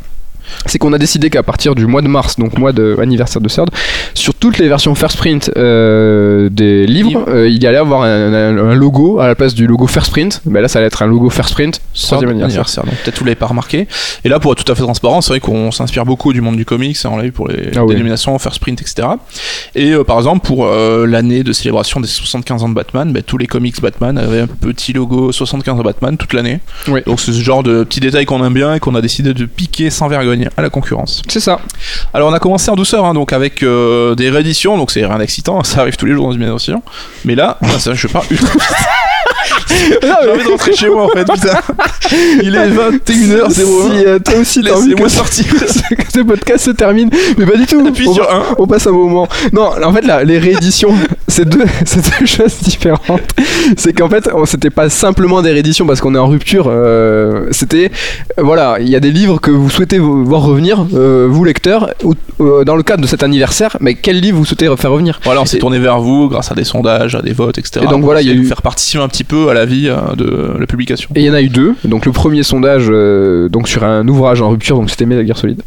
c'est 0.66 0.78
qu'on 0.78 0.92
a 0.92 0.98
décidé 0.98 1.30
qu'à 1.30 1.42
partir 1.42 1.74
du 1.74 1.86
mois 1.86 2.02
de 2.02 2.08
mars, 2.08 2.36
donc 2.38 2.58
mois 2.58 2.72
de 2.72 2.96
anniversaire 3.00 3.40
de 3.42 3.48
CERD, 3.48 3.70
sur 4.14 4.34
toutes 4.34 4.58
les 4.58 4.68
versions 4.68 4.94
first 4.94 5.16
print 5.16 5.50
euh, 5.56 6.48
des 6.50 6.86
livres, 6.86 7.24
euh, 7.28 7.48
il 7.48 7.62
y 7.62 7.66
allait 7.66 7.78
avoir 7.78 8.02
un, 8.02 8.32
un- 8.32 8.58
un 8.70 8.74
logo 8.74 9.18
à 9.20 9.26
la 9.26 9.34
place 9.34 9.54
du 9.54 9.66
logo 9.66 9.86
first 9.86 10.10
print. 10.10 10.40
Ben 10.44 10.60
là, 10.60 10.68
ça 10.68 10.78
allait 10.78 10.86
être 10.88 11.02
un 11.02 11.06
logo 11.06 11.30
first 11.30 11.54
print, 11.54 11.80
troisième 11.94 12.30
anniversaire. 12.44 12.84
Donc 12.84 12.94
peut-être 13.04 13.18
vous 13.18 13.24
l'avez 13.24 13.34
pas 13.36 13.46
remarqué. 13.46 13.88
Et 14.24 14.28
là, 14.28 14.38
pour 14.40 14.52
être 14.52 14.64
tout 14.64 14.70
à 14.72 14.74
fait 14.74 14.82
transparent, 14.82 15.20
c'est 15.20 15.30
vrai 15.32 15.40
qu'on 15.40 15.70
s'inspire 15.70 16.04
beaucoup 16.04 16.32
du 16.32 16.40
monde 16.40 16.56
du 16.56 16.64
comics. 16.64 16.96
hein, 17.04 17.10
On 17.12 17.16
l'a 17.16 17.24
vu 17.24 17.32
pour 17.32 17.48
les 17.48 17.70
Ah 17.76 17.82
oui. 17.84 17.88
dénominations, 17.94 18.38
First 18.38 18.60
Print, 18.60 18.80
etc. 18.80 19.08
Et 19.74 19.92
euh, 19.92 20.04
par 20.04 20.16
exemple, 20.18 20.46
pour 20.46 20.66
l'année 20.66 21.42
de 21.42 21.52
célébration 21.52 22.00
des 22.00 22.08
75 22.08 22.62
ans 22.64 22.68
de 22.68 22.74
Batman, 22.74 23.12
bah, 23.12 23.20
tous 23.22 23.38
les 23.38 23.46
comics 23.46 23.80
Batman 23.80 24.18
avaient 24.18 24.40
un 24.40 24.46
petit 24.46 24.92
logo 24.92 25.32
75 25.32 25.78
ans 25.78 25.82
Batman 25.82 26.16
toute 26.16 26.32
l'année. 26.32 26.60
Oui. 26.88 27.00
Donc 27.06 27.20
c'est 27.20 27.32
ce 27.32 27.40
genre 27.40 27.62
de 27.62 27.84
petits 27.84 28.00
détails 28.00 28.26
qu'on 28.26 28.44
aime 28.44 28.54
bien 28.54 28.74
et 28.74 28.80
qu'on 28.80 28.94
a 28.94 29.00
décidé 29.00 29.34
de 29.34 29.44
piquer 29.46 29.90
sans 29.90 30.08
vergogne 30.08 30.31
à 30.56 30.62
la 30.62 30.70
concurrence. 30.70 31.22
C'est 31.28 31.40
ça. 31.40 31.60
Alors 32.14 32.30
on 32.30 32.32
a 32.32 32.38
commencé 32.38 32.70
en 32.70 32.74
douceur, 32.74 33.04
hein, 33.04 33.14
donc 33.14 33.32
avec 33.32 33.62
euh, 33.62 34.14
des 34.14 34.30
rééditions, 34.30 34.76
donc 34.76 34.90
c'est 34.90 35.04
rien 35.04 35.18
d'excitant, 35.18 35.62
ça 35.64 35.80
arrive 35.80 35.96
tous 35.96 36.06
les 36.06 36.14
jours 36.14 36.28
dans 36.28 36.32
une 36.32 36.42
édition. 36.42 36.82
Mais 37.24 37.34
là, 37.34 37.58
ça, 37.78 37.94
je 37.94 38.06
pars 38.06 38.24
ultra 38.30 38.58
J'ai 40.02 40.30
envie 40.30 40.44
de 40.44 40.50
rentrer 40.50 40.72
chez 40.74 40.88
moi 40.88 41.04
en 41.04 41.08
fait, 41.08 41.24
putain. 41.24 41.58
Il 42.42 42.54
est 42.54 42.68
21h01. 42.68 43.50
Si 43.52 43.62
euh, 44.06 44.18
toi 44.18 44.34
aussi 44.40 44.62
t'as 44.62 44.72
envie 44.74 44.94
que 44.94 45.02
Laissez-moi 45.02 45.08
sortir. 45.08 45.44
ce, 45.68 45.94
que 45.94 46.12
ce 46.12 46.20
podcast 46.20 46.64
se 46.64 46.70
termine, 46.70 47.10
mais 47.38 47.46
pas 47.46 47.56
du 47.56 47.66
tout. 47.66 47.84
Appuie 47.86 48.08
on, 48.08 48.14
sur 48.14 48.24
va- 48.24 48.36
un. 48.36 48.42
on 48.58 48.66
passe 48.66 48.86
un 48.86 48.92
moment. 48.92 49.28
Non, 49.52 49.70
en 49.82 49.92
fait, 49.92 50.02
là, 50.06 50.24
les 50.24 50.38
rééditions, 50.38 50.94
c'est 51.28 51.48
deux, 51.48 51.64
c'est 51.84 52.02
deux 52.20 52.26
choses 52.26 52.58
différentes. 52.62 53.20
C'est 53.76 53.92
qu'en 53.92 54.08
fait, 54.08 54.28
c'était 54.46 54.70
pas 54.70 54.88
simplement 54.90 55.42
des 55.42 55.50
rééditions 55.52 55.86
parce 55.86 56.00
qu'on 56.00 56.14
est 56.14 56.18
en 56.18 56.26
rupture. 56.28 56.66
euh, 56.68 57.46
c'était, 57.50 57.90
voilà, 58.38 58.76
il 58.80 58.88
y 58.88 58.96
a 58.96 59.00
des 59.00 59.10
livres 59.10 59.40
que 59.40 59.50
vous 59.50 59.70
souhaitez 59.70 59.98
vo- 59.98 60.22
voir 60.24 60.42
revenir, 60.42 60.86
euh, 60.94 61.26
vous 61.30 61.44
lecteurs, 61.44 61.90
ou- 62.04 62.14
euh, 62.40 62.64
dans 62.64 62.76
le 62.76 62.82
cadre 62.82 63.02
de 63.02 63.06
cet 63.06 63.22
anniversaire. 63.22 63.76
Mais 63.80 63.94
quel 63.94 64.20
livre 64.20 64.38
vous 64.38 64.44
souhaitez 64.44 64.68
faire 64.76 64.90
revenir 64.90 65.20
Voilà, 65.24 65.40
on 65.42 65.46
s'est 65.46 65.58
tourné 65.58 65.78
vers 65.78 66.00
vous 66.00 66.28
grâce 66.28 66.50
à 66.50 66.54
des 66.54 66.64
sondages, 66.64 67.14
à 67.14 67.22
des 67.22 67.32
votes, 67.32 67.58
etc. 67.58 67.80
Et 67.84 67.86
donc 67.88 68.04
voilà, 68.04 68.20
il 68.22 68.28
y 68.28 68.30
a 68.30 68.34
eu- 68.34 68.44
faire 68.46 68.62
participer 68.62 69.02
un 69.02 69.08
petit 69.08 69.24
peu 69.24 69.48
à 69.48 69.54
la 69.54 69.61
euh, 69.70 70.14
de 70.14 70.56
la 70.58 70.66
publication. 70.66 71.10
Et 71.14 71.20
il 71.20 71.26
y 71.26 71.30
en 71.30 71.34
a 71.34 71.42
eu 71.42 71.48
deux. 71.48 71.74
Donc 71.84 72.06
le 72.06 72.12
premier 72.12 72.42
sondage 72.42 72.86
euh, 72.90 73.48
donc 73.48 73.68
sur 73.68 73.84
un 73.84 74.06
ouvrage 74.08 74.40
en 74.40 74.50
rupture, 74.50 74.76
donc 74.76 74.90
c'était 74.90 75.06
Metal 75.06 75.26
Gear 75.26 75.36
Solid. 75.36 75.62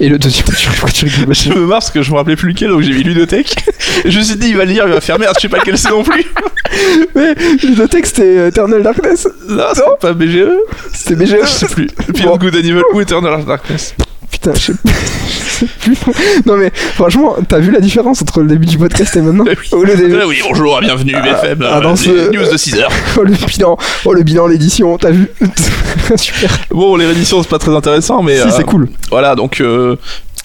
Et 0.00 0.08
le 0.08 0.18
deuxième, 0.18 0.46
Je 0.52 1.48
me 1.50 1.60
marre 1.60 1.78
parce 1.78 1.90
que 1.90 2.02
je 2.02 2.10
me 2.10 2.16
rappelais 2.16 2.36
plus 2.36 2.50
lequel, 2.50 2.70
donc 2.70 2.82
j'ai 2.82 2.92
mis 2.92 3.02
ludothèque. 3.02 3.54
Je 4.04 4.18
me 4.18 4.24
suis 4.24 4.36
dit, 4.36 4.48
il 4.48 4.56
va 4.56 4.64
le 4.64 4.72
lire, 4.72 4.84
il 4.86 4.92
va 4.92 5.00
faire 5.00 5.18
merde, 5.18 5.34
je 5.36 5.42
sais 5.42 5.48
pas 5.48 5.58
lequel 5.58 5.76
c'est 5.78 5.90
non 5.90 6.02
plus. 6.02 6.24
Mais 7.14 7.34
texte 7.88 8.16
c'était 8.16 8.48
Eternal 8.48 8.82
Darkness. 8.82 9.28
Non, 9.48 9.64
c'est 9.74 9.82
pas 10.00 10.12
BGE. 10.12 10.48
C'était 10.92 11.26
Je 11.26 11.36
BGE. 11.36 11.46
sais 11.46 11.66
plus. 11.66 11.88
Beyond 12.14 12.38
Good 12.38 12.54
Evil 12.56 12.82
ou 12.94 13.00
Eternal 13.00 13.44
Darkness. 13.44 13.94
Putain, 14.32 14.52
je 14.54 14.60
sais 14.60 15.66
plus. 15.80 15.96
Non 16.46 16.56
mais 16.56 16.72
franchement, 16.94 17.36
t'as 17.46 17.58
vu 17.58 17.70
la 17.70 17.78
différence 17.80 18.20
entre 18.22 18.40
le 18.40 18.48
début 18.48 18.66
du 18.66 18.78
podcast 18.78 19.14
et 19.16 19.20
maintenant 19.20 19.44
Oui. 19.46 19.54
Oh 19.70 19.84
le 19.84 19.94
début. 19.94 20.18
Ah 20.20 20.26
oui, 20.26 20.40
bonjour, 20.48 20.80
bienvenue 20.80 21.12
BFM. 21.12 21.62
ah, 21.70 21.80
dans 21.80 21.92
euh, 21.92 21.96
ce- 21.96 22.30
News 22.32 22.50
de 22.50 22.56
6 22.56 22.74
heures. 22.80 22.90
Oh 23.16 23.22
le 23.22 23.34
bilan, 23.34 23.76
oh 24.04 24.12
le 24.12 24.22
bilan, 24.22 24.46
l'édition, 24.48 24.96
t'as 24.98 25.10
vu 25.10 25.28
Super. 26.16 26.58
Bon, 26.70 26.96
les 26.96 27.06
rééditions, 27.06 27.42
c'est 27.42 27.48
pas 27.48 27.58
très 27.58 27.74
intéressant, 27.74 28.22
mais. 28.22 28.36
Si, 28.38 28.42
euh, 28.48 28.50
c'est 28.56 28.64
cool. 28.64 28.88
Voilà, 29.10 29.34
donc 29.36 29.60
euh, 29.60 29.96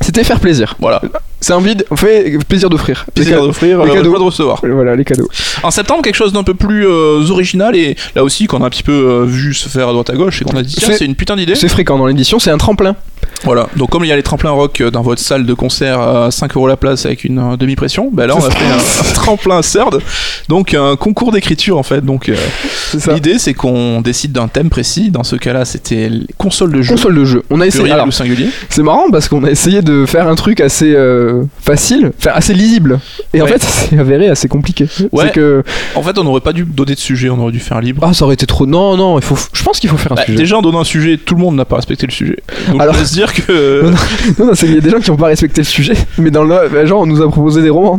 C'était 0.01 0.23
faire 0.23 0.39
plaisir. 0.39 0.75
voilà. 0.79 1.01
C'est 1.39 1.53
un 1.53 1.59
vide, 1.61 1.85
on 1.91 1.95
fait 1.95 2.37
plaisir 2.47 2.69
d'offrir. 2.69 3.05
Plaisir 3.13 3.41
d'offrir, 3.43 3.83
les 3.85 3.91
euh, 3.91 3.93
cadeaux. 3.95 4.17
de 4.17 4.23
recevoir. 4.23 4.59
Voilà 4.63 4.95
les 4.95 5.05
cadeaux. 5.05 5.29
En 5.63 5.69
septembre, 5.71 6.01
quelque 6.01 6.15
chose 6.15 6.33
d'un 6.33 6.43
peu 6.43 6.55
plus 6.55 6.87
euh, 6.87 7.23
original 7.29 7.75
et 7.75 7.95
là 8.15 8.23
aussi 8.23 8.47
qu'on 8.47 8.63
a 8.63 8.65
un 8.65 8.69
petit 8.71 8.81
peu 8.83 8.91
euh, 8.91 9.23
vu 9.25 9.53
se 9.53 9.69
faire 9.69 9.87
à 9.87 9.91
droite 9.91 10.09
à 10.09 10.13
gauche 10.15 10.41
et 10.41 10.45
qu'on 10.45 10.57
a 10.57 10.63
dit 10.63 10.75
tiens, 10.75 10.89
C'est- 10.97 11.05
une 11.05 11.15
putain 11.15 11.35
d'idée. 11.35 11.53
C'est 11.55 11.67
fréquent 11.69 11.97
dans 11.99 12.07
l'édition, 12.07 12.39
c'est 12.39 12.49
un 12.51 12.57
tremplin. 12.57 12.95
Voilà. 13.43 13.67
Donc 13.75 13.91
comme 13.91 14.03
il 14.03 14.07
y 14.07 14.11
a 14.11 14.15
les 14.15 14.23
tremplins 14.23 14.49
rock 14.49 14.81
euh, 14.81 14.89
dans 14.89 15.03
votre 15.03 15.21
salle 15.21 15.45
de 15.45 15.53
concert 15.53 15.99
à 15.99 16.31
5 16.31 16.55
euros 16.55 16.67
la 16.67 16.75
place 16.77 17.05
avec 17.05 17.23
une 17.23 17.37
euh, 17.37 17.55
demi-pression, 17.55 18.09
ben 18.11 18.25
là 18.25 18.35
on 18.35 18.43
a 18.43 18.49
fait 18.49 18.65
un, 18.65 19.09
un 19.09 19.13
tremplin 19.13 19.61
CERD, 19.61 19.99
donc 20.49 20.73
un 20.73 20.95
concours 20.95 21.31
d'écriture 21.31 21.77
en 21.77 21.83
fait. 21.83 22.03
Donc 22.03 22.29
euh, 22.29 22.35
C'est 22.91 22.99
ça. 22.99 23.13
l'idée 23.13 23.37
c'est 23.37 23.53
qu'on 23.53 24.01
décide 24.01 24.31
d'un 24.31 24.47
thème 24.47 24.69
précis. 24.71 25.11
Dans 25.11 25.23
ce 25.23 25.35
cas-là, 25.35 25.65
c'était 25.65 26.09
les 26.09 26.25
consoles 26.39 26.71
de 26.71 26.81
jeu. 26.81 26.95
Console 26.95 27.15
de 27.15 27.25
jeu. 27.25 27.43
On 27.51 27.61
a 27.61 27.67
essayé. 27.67 27.91
Alors, 27.91 28.11
singulier 28.11 28.49
C'est 28.69 28.81
marrant 28.83 29.09
parce 29.11 29.27
qu'on 29.29 29.43
a 29.43 29.51
essayé 29.51 29.81
de 29.83 30.05
faire 30.07 30.27
un 30.27 30.35
truc 30.35 30.59
assez 30.61 30.95
euh, 31.27 31.43
facile, 31.61 32.11
enfin 32.17 32.31
assez 32.33 32.53
lisible. 32.53 32.99
Et 33.33 33.41
en 33.41 33.47
fait, 33.47 33.61
ça 33.61 33.67
s'est 33.67 33.97
avéré 33.99 34.27
assez 34.29 34.47
compliqué. 34.47 34.87
Ouais. 35.11 35.25
C'est 35.27 35.31
que 35.33 35.63
En 35.95 36.01
fait, 36.01 36.17
on 36.17 36.23
n'aurait 36.23 36.41
pas 36.41 36.53
dû 36.53 36.63
donner 36.65 36.93
de 36.95 36.99
sujet, 36.99 37.29
on 37.29 37.39
aurait 37.39 37.51
dû 37.51 37.59
faire 37.59 37.81
libre. 37.81 38.01
ah, 38.05 38.13
ça 38.13 38.25
aurait 38.25 38.33
été 38.35 38.45
trop. 38.45 38.65
Non, 38.65 38.97
non, 38.97 39.17
il 39.19 39.23
faut. 39.23 39.37
Je 39.53 39.63
pense 39.63 39.79
qu'il 39.79 39.89
faut 39.89 39.97
faire 39.97 40.11
un 40.13 40.15
Bah, 40.15 40.25
sujet. 40.25 40.37
déjà 40.37 40.57
en 40.57 40.61
donnant 40.61 40.81
un 40.81 40.83
sujet, 40.85 41.17
tout 41.17 41.35
le 41.35 41.41
monde 41.41 41.55
n'a 41.55 41.65
pas 41.65 41.75
respecté 41.77 42.05
le 42.07 42.11
sujet. 42.11 42.37
Donc 42.71 42.81
Alors- 42.81 42.93
je 42.95 42.99
laisse 42.99 43.11
dire 43.13 43.33
que 43.33 43.83
Non, 43.83 43.91
Non, 44.39 44.45
non, 44.47 44.51
c'est 44.55 44.65
qu'il 44.67 44.75
y 44.75 44.77
a 44.77 44.81
des 44.81 44.89
gens 44.89 44.99
qui 44.99 45.11
n'ont 45.11 45.17
pas 45.17 45.27
respecté 45.27 45.61
le 45.61 45.65
sujet. 45.65 45.93
Mais 46.17 46.31
dans 46.31 46.43
le 46.43 46.49
bah, 46.69 46.85
genre, 46.85 47.01
on 47.01 47.05
nous 47.05 47.21
a 47.21 47.29
proposé 47.29 47.61
des 47.61 47.69
romans, 47.69 47.97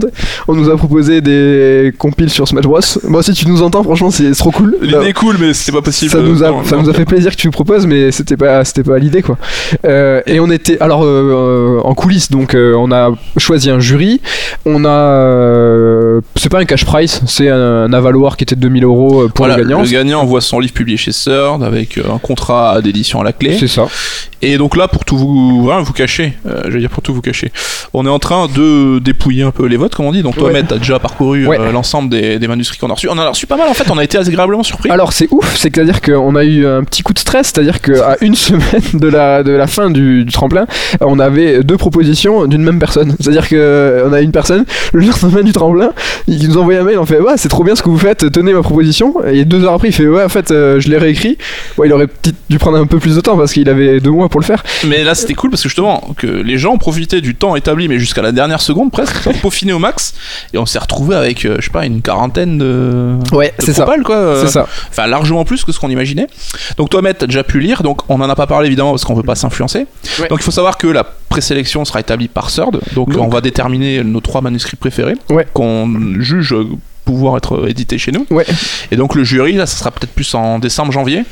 on 0.49 0.55
nous 0.55 0.71
a 0.71 0.77
proposé 0.77 1.21
des 1.21 1.93
compiles 1.99 2.31
sur 2.31 2.47
Smash 2.49 2.65
Bros. 2.65 2.81
Moi, 3.05 3.23
si 3.23 3.33
tu 3.33 3.47
nous 3.49 3.63
entends, 3.63 3.83
franchement, 3.83 4.11
c'est 4.11 4.33
c'est 4.35 4.39
trop 4.41 4.51
cool. 4.51 4.77
l'idée 4.83 5.07
est 5.09 5.13
cool, 5.13 5.37
mais 5.41 5.55
c'était 5.55 5.73
pas 5.73 5.83
possible. 5.83 6.11
ça 6.11 6.21
nous 6.21 6.43
a, 6.43 6.51
Non, 6.51 6.65
ça 6.65 6.77
non, 6.77 6.83
nous 6.83 6.91
a 6.91 6.93
fait 6.95 7.05
plaisir 7.05 7.31
que 7.31 7.37
tu 7.37 7.47
nous 7.47 7.51
proposes, 7.53 7.87
mais 7.87 8.11
c'était 8.13 8.37
pas, 8.37 8.65
c'était 8.65 8.83
pas 8.83 8.99
l'idée 8.99 9.23
quoi. 9.23 9.37
Euh, 9.85 10.21
et 10.27 10.39
on 10.41 10.51
était, 10.51 10.79
alors 10.81 11.03
euh, 11.05 11.81
en 11.85 11.95
coulisses, 11.95 12.31
donc 12.31 12.55
euh, 12.55 12.75
on 12.77 12.91
a 12.93 13.11
choisi 13.37 13.71
un 13.71 13.81
jury. 13.81 14.21
On 14.67 14.85
a, 14.85 14.89
euh, 14.89 16.21
c'est 16.37 16.49
pas 16.49 16.59
un 16.61 16.65
cash 16.65 16.85
price, 16.85 17.21
c'est 17.27 17.49
un, 17.49 17.93
avaloir 17.93 18.37
qui 18.37 18.45
était 18.45 18.55
de 18.57 18.61
2000 18.61 18.85
euros 18.85 19.23
euh, 19.25 19.29
pour 19.29 19.47
Voilà, 19.47 19.57
le 19.57 19.65
gagnant. 19.65 19.83
le 19.83 19.89
gagnant 19.89 20.21
envoie 20.21 20.41
son 20.41 20.59
livre 20.61 20.73
publié 20.75 20.97
chez 20.97 21.13
Third 21.13 21.63
avec 21.63 21.99
euh, 21.99 22.03
un 22.13 22.19
contrat 22.19 22.81
d'édition 22.83 23.21
à 23.21 23.25
la 23.25 23.33
clé. 23.33 23.57
C'est 23.59 23.69
ça. 23.69 23.87
Et 24.41 24.57
donc 24.57 24.77
là, 24.77 24.87
pour 24.87 25.05
tout 25.05 25.17
vous, 25.17 25.69
vous 25.83 25.93
cacher, 25.93 26.35
euh, 26.47 26.63
je 26.67 26.71
veux 26.71 26.79
dire 26.81 26.91
pour 26.91 27.03
tout 27.03 27.13
vous 27.13 27.23
cacher, 27.23 27.51
on 27.93 28.07
est 28.07 28.11
en 28.11 28.19
train 28.21 28.47
de 28.47 28.99
dépouiller 29.01 29.43
un 29.43 29.51
peu 29.51 29.67
les 29.67 29.77
votes, 29.77 29.95
comme 29.95 30.07
on 30.07 30.13
dit. 30.13 30.23
Donc 30.23 30.37
toi, 30.37 30.49
Ouais. 30.49 30.53
Matt, 30.53 30.69
t'as 30.69 30.79
déjà 30.79 30.99
parcouru 30.99 31.47
Ouais. 31.47 31.59
euh, 31.59 31.73
l'ensemble 31.73 32.09
des, 32.09 32.39
des 32.39 32.49
manuscrits 32.49 32.79
qu'on 32.79 32.89
a 32.91 32.95
reçus. 32.95 33.09
On 33.09 33.13
en 33.13 33.19
a 33.19 33.29
reçu 33.31 33.47
pas 33.47 33.57
mal 33.57 33.69
en 33.69 33.75
fait, 33.75 33.91
on 33.91 33.99
a 33.99 34.05
été 34.05 34.17
agréablement 34.19 34.63
surpris. 34.63 34.91
Alors 34.91 35.13
c'est 35.13 35.29
ouf, 35.31 35.57
c'est-à-dire 35.57 36.01
qu'on 36.01 36.35
a 36.37 36.45
eu 36.45 36.67
un 36.67 36.85
petit 36.85 37.03
coup 37.03 37.13
de 37.13 37.19
stress, 37.19 37.49
c'est-à-dire 37.53 37.81
qu'à 37.81 38.17
une 38.21 38.35
semaine 38.49 38.83
de 38.95 39.09
la, 39.09 39.43
de 39.43 39.53
la 39.53 39.67
fin 39.67 39.91
du, 39.91 40.25
du 40.25 40.33
tremplin, 40.33 40.67
on 41.01 41.19
avait 41.19 41.63
deux 41.65 41.77
propositions 41.77 42.47
d'une 42.47 42.63
même 42.63 42.79
personne. 42.79 43.08
C'est-à-dire 43.21 43.49
qu'on 43.49 44.13
a 44.13 44.21
une 44.21 44.33
personne, 44.33 44.65
le 44.93 45.01
lendemain 45.01 45.43
du 45.43 45.53
tremplin, 45.53 45.91
il 46.27 46.49
nous 46.49 46.57
envoie 46.59 46.75
un 46.77 46.83
mail, 46.83 46.99
on 46.99 47.07
fait 47.07 47.21
ouais 47.21 47.35
c'est 47.37 47.49
trop 47.49 47.65
bien 47.65 47.75
ce 47.77 47.83
que 47.83 47.89
vous 47.89 47.99
faites, 47.99 48.31
tenez 48.33 48.53
ma 48.53 48.63
proposition. 48.63 49.15
Et 49.27 49.45
deux 49.45 49.65
heures 49.65 49.75
après 49.75 49.89
il 49.89 49.93
fait 49.95 50.07
ouais 50.07 50.23
en 50.25 50.29
fait 50.29 50.51
euh, 50.51 50.81
je 50.81 50.89
l'ai 50.89 50.99
réécrit. 50.99 51.39
Ouais 51.77 51.89
il 51.89 51.93
aurait 51.93 52.07
peut-être 52.07 52.37
dû 52.51 52.59
prendre 52.59 52.79
un 52.79 52.87
peu 52.87 52.99
plus 52.99 53.17
de 53.17 53.21
temps 53.21 53.37
parce 53.37 53.53
qu'il 53.53 53.69
avait 53.69 54.01
deux 54.01 54.11
mois 54.11 54.29
pour 54.29 54.41
le 54.41 54.45
faire. 54.47 54.63
Mais 54.87 55.05
là, 55.05 55.15
c'était 55.15 55.35
cool 55.35 55.51
parce 55.51 55.63
que 55.63 55.69
justement, 55.69 56.09
que 56.17 56.27
les 56.27 56.59
gens 56.59 56.73
ont 56.75 56.79
profité 56.79 57.21
du 57.21 57.35
temps 57.35 57.57
établi, 57.57 57.89
mais 57.89 57.99
jusqu'à 57.99 58.23
la 58.23 58.33
dernière 58.33 58.61
seconde 58.61 58.91
presque, 58.91 59.19
pour 59.23 59.33
peaufiner 59.41 59.73
au 59.73 59.79
max. 59.79 60.15
Et 60.53 60.59
on 60.59 60.67
s'est 60.67 60.79
retrouvé 60.79 61.17
avec, 61.17 61.45
euh, 61.45 61.57
je 61.59 61.65
sais 61.67 61.71
pas, 61.71 61.85
une 61.87 62.03
quarantaine 62.03 62.59
de. 62.59 63.15
Ouais 63.33 63.53
c'est 63.59 63.73
ça. 63.73 63.87
quoi. 64.05 64.17
euh, 64.17 64.43
C'est 64.45 64.53
ça. 64.53 64.67
Enfin, 64.91 65.07
largement 65.07 65.45
plus 65.45 65.65
que 65.65 65.73
ce 65.73 65.79
qu'on 65.79 65.91
imaginait. 65.91 66.27
Donc, 66.77 66.91
toi, 66.91 67.03
Matt, 67.03 67.19
t'as 67.19 67.27
déjà 67.27 67.45
pu 67.45 67.61
lire. 67.61 67.83
Donc, 67.83 68.01
on 68.09 68.21
en 68.21 68.29
a 68.29 68.35
pas 68.35 68.47
parlé 68.47 68.67
évidemment 68.67 68.91
parce 68.91 69.05
qu'on 69.05 69.15
veut 69.15 69.23
pas 69.23 69.35
s'influencer. 69.35 69.87
Ouais. 70.21 70.29
Donc, 70.29 70.39
il 70.41 70.45
faut 70.45 70.51
savoir 70.51 70.79
que 70.79 70.87
la 70.87 71.05
présélection 71.05 71.85
sera 71.85 72.01
établie 72.01 72.29
par 72.29 72.51
Third. 72.51 72.81
Donc, 73.07 73.13
Donc. 73.15 73.25
on 73.25 73.29
va 73.29 73.41
déterminer 73.41 74.03
nos 74.05 74.21
trois 74.21 74.41
manuscrits 74.41 74.77
préférés 74.77 75.15
Ouais. 75.31 75.47
qu'on 75.53 75.89
juge 76.21 76.55
pouvoir 77.05 77.37
être 77.39 77.69
édités 77.69 77.97
chez 77.99 78.13
nous. 78.13 78.27
Ouais. 78.31 78.45
Et 78.91 78.97
donc, 78.97 79.15
le 79.15 79.25
jury, 79.25 79.55
là, 79.55 79.67
ça 79.67 79.79
sera 79.79 79.91
peut-être 79.91 80.13
plus 80.13 80.35
en 80.35 80.59
décembre-janvier, 80.59 81.23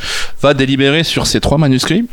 va 0.41 0.55
délibérer 0.55 1.05
sur 1.05 1.27
ces 1.27 1.41
trois 1.41 1.59
manuscrits 1.59 2.07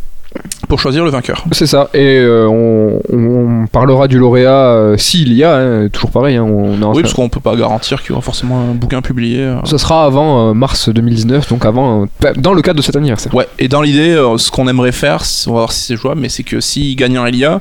pour 0.67 0.79
choisir 0.79 1.03
le 1.03 1.09
vainqueur. 1.11 1.43
C'est 1.51 1.67
ça, 1.67 1.89
et 1.93 2.17
euh, 2.19 2.47
on, 2.47 2.99
on 3.11 3.67
parlera 3.67 4.07
du 4.07 4.17
lauréat 4.17 4.49
euh, 4.51 4.97
s'il 4.97 5.33
y 5.33 5.43
a, 5.43 5.55
hein, 5.57 5.87
toujours 5.89 6.09
pareil, 6.11 6.35
hein, 6.37 6.43
on 6.43 6.81
Oui, 6.93 7.01
parce 7.01 7.13
qu'on 7.13 7.29
peut 7.29 7.39
pas 7.39 7.55
garantir 7.55 8.01
qu'il 8.01 8.09
y 8.09 8.13
aura 8.13 8.21
forcément 8.21 8.59
un 8.71 8.73
bouquin 8.73 9.01
publié. 9.01 9.39
euh. 9.39 9.57
Ça 9.65 9.77
sera 9.77 10.05
avant 10.05 10.49
euh, 10.49 10.53
mars 10.53 10.89
2019, 10.89 11.47
donc 11.49 11.65
avant, 11.65 12.07
euh, 12.23 12.33
dans 12.37 12.53
le 12.53 12.61
cadre 12.61 12.77
de 12.77 12.81
cet 12.83 12.95
anniversaire. 12.95 13.33
Ouais, 13.35 13.47
et 13.59 13.67
dans 13.67 13.81
l'idée, 13.81 14.15
ce 14.37 14.49
qu'on 14.51 14.67
aimerait 14.67 14.91
faire, 14.91 15.23
on 15.47 15.51
va 15.51 15.57
voir 15.59 15.71
si 15.71 15.81
c'est 15.85 15.95
jouable, 15.95 16.21
mais 16.21 16.29
c'est 16.29 16.43
que 16.43 16.59
si 16.59 16.95
gagnant 16.95 17.25
il 17.25 17.35
y 17.35 17.45
a, 17.45 17.59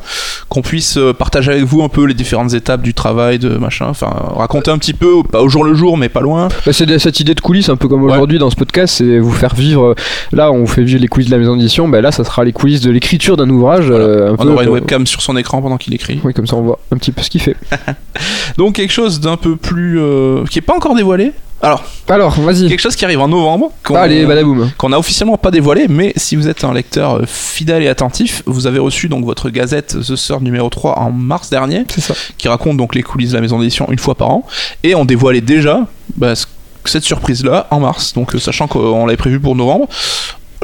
qu'on 0.48 0.62
puisse 0.62 0.98
partager 1.18 1.50
avec 1.52 1.64
vous 1.64 1.82
un 1.82 1.88
peu 1.88 2.04
les 2.06 2.14
différentes 2.14 2.54
étapes 2.54 2.82
du 2.82 2.94
travail, 2.94 3.38
de 3.38 3.50
machin, 3.58 3.86
enfin 3.88 4.10
raconter 4.36 4.70
un 4.70 4.78
petit 4.78 4.94
peu, 4.94 5.22
pas 5.30 5.42
au 5.42 5.48
jour 5.48 5.64
le 5.64 5.74
jour, 5.74 5.96
mais 5.96 6.08
pas 6.08 6.20
loin. 6.20 6.48
Bah, 6.66 6.72
c'est 6.72 6.98
cette 6.98 7.20
idée 7.20 7.34
de 7.34 7.40
coulisses, 7.40 7.68
un 7.68 7.76
peu 7.76 7.88
comme 7.88 8.02
Ouais. 8.02 8.12
aujourd'hui 8.12 8.38
dans 8.38 8.50
ce 8.50 8.56
podcast, 8.56 8.94
c'est 8.98 9.18
vous 9.18 9.32
faire 9.32 9.54
vivre. 9.54 9.94
Là, 10.32 10.50
on 10.52 10.58
vous 10.60 10.66
fait 10.66 10.82
vivre 10.82 11.00
les 11.00 11.08
coulisses 11.08 11.28
de 11.28 11.32
la 11.34 11.38
maison 11.38 11.56
d'édition, 11.56 11.88
bah, 11.88 12.00
là, 12.00 12.10
ça 12.12 12.24
sera 12.24 12.44
les 12.44 12.52
coulisses 12.52 12.61
de 12.62 12.90
l'écriture 12.90 13.36
d'un 13.36 13.48
ouvrage. 13.50 13.86
Voilà. 13.86 14.04
euh, 14.04 14.30
un 14.30 14.34
On 14.34 14.36
peu, 14.36 14.48
aura 14.50 14.62
une 14.64 14.68
webcam 14.70 15.06
sur 15.06 15.20
son 15.22 15.36
écran 15.36 15.60
pendant 15.60 15.76
qu'il 15.76 15.92
écrit. 15.94 16.20
Oui, 16.24 16.32
comme 16.32 16.46
ça, 16.46 16.56
on 16.56 16.62
voit 16.62 16.78
un 16.92 16.96
petit 16.96 17.12
peu 17.12 17.22
ce 17.22 17.30
qu'il 17.30 17.40
fait. 17.42 17.56
Donc 18.56 18.76
quelque 18.76 18.92
chose 18.92 19.20
d'un 19.20 19.36
peu 19.36 19.56
plus, 19.56 19.98
euh, 20.00 20.44
qui 20.50 20.58
est 20.58 20.62
pas 20.62 20.74
encore 20.74 20.94
dévoilé. 20.94 21.32
Alors 21.64 21.84
Alors, 22.08 22.40
vas-y. 22.40 22.68
quelque 22.68 22.80
chose 22.80 22.96
qui 22.96 23.04
arrive 23.04 23.20
en 23.20 23.28
novembre. 23.28 23.70
qu'on- 23.84 23.94
Allez, 23.94 24.26
badaboum. 24.26 24.70
qu'on 24.78 24.92
a 24.92 24.98
officiellement 24.98 25.36
pas 25.36 25.52
dévoilé, 25.52 25.86
mais 25.88 26.12
si 26.16 26.34
vous 26.34 26.48
êtes 26.48 26.64
un 26.64 26.74
lecteur 26.74 27.18
euh, 27.18 27.22
fidèle 27.26 27.84
et 27.84 27.88
attentif, 27.88 28.42
vous 28.46 28.66
avez 28.66 28.80
reçu 28.80 29.08
donc 29.08 29.24
votre 29.24 29.48
gazette 29.48 29.96
The 30.00 30.14
Third 30.16 30.42
numéro 30.42 30.68
3 30.70 30.98
en 30.98 31.12
mars 31.12 31.50
dernier. 31.50 31.84
Ça. 31.98 32.14
qui 32.36 32.48
raconte 32.48 32.76
donc 32.78 32.94
les 32.96 33.02
coulisses 33.02 33.30
de 33.30 33.34
la 33.36 33.40
maison 33.40 33.58
d'édition 33.60 33.86
une 33.92 33.98
fois 34.00 34.16
par 34.16 34.30
an. 34.30 34.44
Et 34.82 34.96
on 34.96 35.04
dévoilait 35.04 35.40
déjà 35.40 35.86
bah, 36.16 36.34
ce- 36.34 36.46
cette 36.84 37.04
surprise-là 37.04 37.68
en 37.70 37.78
mars, 37.78 38.12
donc 38.14 38.34
euh, 38.34 38.40
sachant 38.40 38.66
qu'on 38.66 39.06
l'avait 39.06 39.16
prévu 39.16 39.38
pour 39.38 39.54
novembre. 39.54 39.86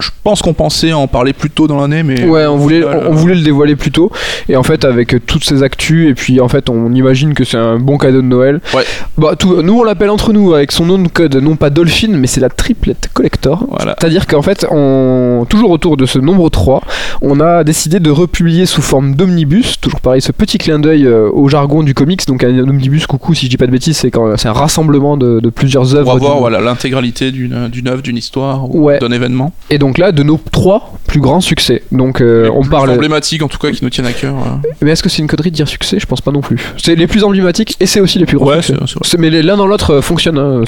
Je 0.01 0.11
pense 0.25 0.43
qu'on 0.43 0.53
pensait 0.55 0.93
en 0.93 1.07
parler 1.07 1.33
plus 1.33 1.51
tôt 1.51 1.67
dans 1.67 1.81
l'année, 1.81 2.03
mais. 2.03 2.25
Ouais, 2.25 2.47
on 2.47 2.57
voulait, 2.57 2.81
final, 2.83 3.03
on, 3.07 3.13
on 3.13 3.15
voulait 3.15 3.35
le 3.35 3.43
dévoiler 3.43 3.77
plus 3.77 3.91
tôt. 3.91 4.11
Et 4.49 4.57
en 4.57 4.63
fait, 4.63 4.85
avec 4.85 5.15
euh, 5.15 5.21
toutes 5.25 5.45
ces 5.45 5.63
actus, 5.63 6.09
et 6.11 6.15
puis 6.15 6.41
en 6.41 6.49
fait, 6.49 6.69
on 6.71 6.93
imagine 6.95 7.35
que 7.35 7.45
c'est 7.45 7.57
un 7.57 7.79
bon 7.79 7.99
cadeau 7.99 8.23
de 8.23 8.27
Noël. 8.27 8.61
Ouais. 8.75 8.85
Bah, 9.17 9.35
tout, 9.39 9.63
nous, 9.63 9.81
on 9.81 9.85
l'appelle 9.85 10.11
entre 10.11 10.33
nous 10.33 10.55
avec 10.55 10.73
son 10.73 10.87
nom 10.87 10.99
de 10.99 11.09
code, 11.09 11.37
non 11.37 11.57
pas 11.57 11.71
Dolphin, 11.71 12.09
mais 12.13 12.27
c'est 12.27 12.41
la 12.41 12.49
triplette 12.51 13.09
collector. 13.13 13.67
Voilà. 13.71 13.95
C'est-à-dire 13.99 14.27
qu'en 14.27 14.43
fait, 14.43 14.67
on, 14.71 15.47
toujours 15.49 15.71
autour 15.71 15.97
de 15.97 16.07
ce 16.07 16.19
nombre 16.19 16.49
3, 16.51 16.83
on 17.23 17.41
a 17.41 17.65
décidé 17.65 18.01
de 18.01 18.11
republier 18.11 18.67
sous 18.67 18.83
forme 18.83 19.15
d'omnibus, 19.15 19.81
toujours 19.81 20.01
pareil, 20.01 20.21
ce 20.21 20.33
petit 20.33 20.59
clin 20.59 20.79
d'œil 20.79 21.07
euh, 21.07 21.29
au 21.33 21.49
jargon 21.49 21.83
du 21.83 21.95
comics. 21.95 22.27
Donc, 22.27 22.45
un 22.45 22.59
omnibus, 22.59 23.07
coucou, 23.07 23.35
si 23.35 23.47
je 23.47 23.51
dis 23.51 23.57
pas 23.57 23.67
de 23.67 23.73
bêtises, 23.73 23.97
c'est 23.97 24.11
quand 24.11 24.37
c'est 24.37 24.49
un 24.49 24.53
rassemblement 24.53 25.17
de, 25.17 25.41
de 25.41 25.51
plusieurs 25.51 25.95
œuvres. 25.95 26.05
Pour 26.05 26.15
avoir 26.15 26.35
du- 26.35 26.41
voilà, 26.41 26.61
l'intégralité 26.61 27.31
d'une 27.31 27.69
d'une 27.69 27.89
œuvre, 27.89 28.03
d'une 28.03 28.17
histoire, 28.17 28.73
ou 28.75 28.85
Ouais. 28.89 28.99
d'un 28.99 29.11
événement. 29.11 29.53
Et 29.71 29.79
donc 29.79 29.88
là, 29.97 30.13
de 30.13 30.23
nos 30.23 30.39
trois 30.53 30.93
plus 31.07 31.21
grands 31.21 31.41
succès. 31.41 31.83
Donc, 31.93 32.21
euh, 32.21 32.43
Les 32.45 32.51
on 32.51 32.61
plus 32.61 32.69
parle. 32.71 32.91
emblématiques 32.91 33.43
en 33.43 33.49
tout 33.49 33.57
cas 33.57 33.71
qui 33.71 33.83
nous 33.83 33.89
tiennent 33.89 34.07
à 34.07 34.13
cœur. 34.13 34.35
euh. 34.35 34.69
Mais 34.83 34.91
est-ce 34.91 35.03
que 35.03 35.09
c'est 35.09 35.23
une 35.23 35.29
connerie 35.29 35.51
de 35.51 35.57
dire 35.57 35.69
succès? 35.69 35.99
Je 35.99 36.05
pense 36.05 36.21
pas 36.21 36.33
non 36.33 36.43
plus. 36.43 36.59
C'est 36.77 36.95
les 36.97 37.07
plus 37.07 37.25
emblématiques 37.25 37.77
et 37.81 37.87
c'est 37.87 38.01
aussi 38.01 38.19
les 38.19 38.27
plus 38.27 38.37
grands 38.37 38.49
Ouais, 38.49 38.61
succès. 38.61 39.17
Mais 39.19 39.31
l'un 39.31 39.57
dans 39.57 39.67
l'autre 39.67 39.95
euh, 39.95 40.01
fonctionne. 40.03 40.37
hein. 40.37 40.63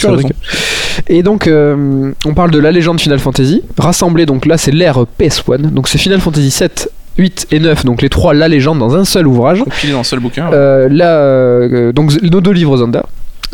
Et 1.08 1.22
donc, 1.22 1.46
euh, 1.46 2.12
on 2.24 2.32
parle 2.34 2.50
de 2.50 2.58
la 2.58 2.72
légende 2.72 3.00
Final 3.00 3.18
Fantasy. 3.18 3.62
Rassemblé, 3.76 4.24
donc 4.24 4.46
là, 4.46 4.56
c'est 4.56 4.70
l'ère 4.70 5.04
PS1. 5.20 5.58
Donc, 5.72 5.88
c'est 5.88 5.98
Final 5.98 6.20
Fantasy 6.20 6.50
7, 6.50 6.90
8 7.18 7.48
et 7.50 7.58
9. 7.58 7.84
Donc, 7.84 8.02
les 8.02 8.08
trois, 8.08 8.32
la 8.34 8.48
légende 8.48 8.78
dans 8.78 8.94
un 8.94 9.04
seul 9.04 9.26
ouvrage. 9.26 9.60
Compilé 9.64 9.92
dans 9.92 10.00
un 10.00 10.04
seul 10.04 10.20
bouquin. 10.20 10.46
ouais. 10.46 10.54
Euh, 10.54 10.88
là, 10.90 11.16
euh, 11.18 11.92
donc, 11.92 12.12
nos 12.22 12.40
deux 12.40 12.52
livres 12.52 12.76
Zelda. 12.78 13.04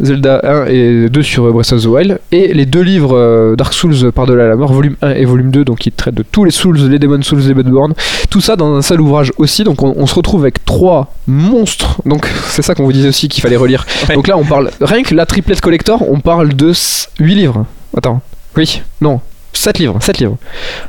Zelda 0.01 0.41
1 0.45 0.67
et 0.67 1.09
2 1.09 1.23
sur 1.23 1.51
Breath 1.53 1.73
of 1.73 1.83
the 1.83 1.87
Wild 1.87 2.19
et 2.33 2.53
les 2.53 2.67
deux 2.67 2.83
livres 2.83 3.17
euh, 3.17 3.57
Dark 3.57 3.73
Souls 3.73 4.13
par-delà 4.13 4.47
la 4.49 4.57
mort 4.57 4.73
volume 4.73 4.97
1 5.03 5.11
et 5.13 5.25
volume 5.25 5.51
2 5.51 5.65
donc 5.65 5.79
qui 5.79 5.91
traitent 5.93 6.15
de 6.15 6.23
tous 6.23 6.45
les 6.45 6.51
Souls, 6.51 6.77
les 6.79 6.99
Demon 6.99 7.23
Souls, 7.23 7.41
les 7.41 7.55
Bloodborne 7.55 7.95
tout 8.31 8.41
ça 8.41 8.57
dans 8.57 8.75
un 8.75 8.83
seul 8.83 9.01
ouvrage 9.01 9.33
aussi 9.39 9.65
donc 9.65 9.83
on, 9.83 9.95
on 9.97 10.07
se 10.07 10.15
retrouve 10.15 10.43
avec 10.43 10.65
trois 10.65 11.15
monstres 11.27 12.01
donc 12.05 12.27
c'est 12.49 12.63
ça 12.63 12.75
qu'on 12.75 12.85
vous 12.85 12.93
disait 12.93 13.09
aussi 13.09 13.29
qu'il 13.29 13.43
fallait 13.43 13.57
relire 13.57 13.87
Ouais. 14.09 14.15
donc 14.15 14.27
là 14.29 14.37
on 14.37 14.45
parle 14.45 14.71
rien 14.81 15.03
que 15.03 15.15
la 15.15 15.25
triplette 15.27 15.61
collector 15.61 16.03
on 16.11 16.21
parle 16.21 16.55
de 16.55 16.73
8 17.21 17.35
livres 17.35 17.65
attends 17.97 18.21
Oui, 18.57 18.83
non. 19.01 19.21
7 19.57 19.79
livres, 19.79 19.99
7 20.01 20.19
livres. 20.19 20.37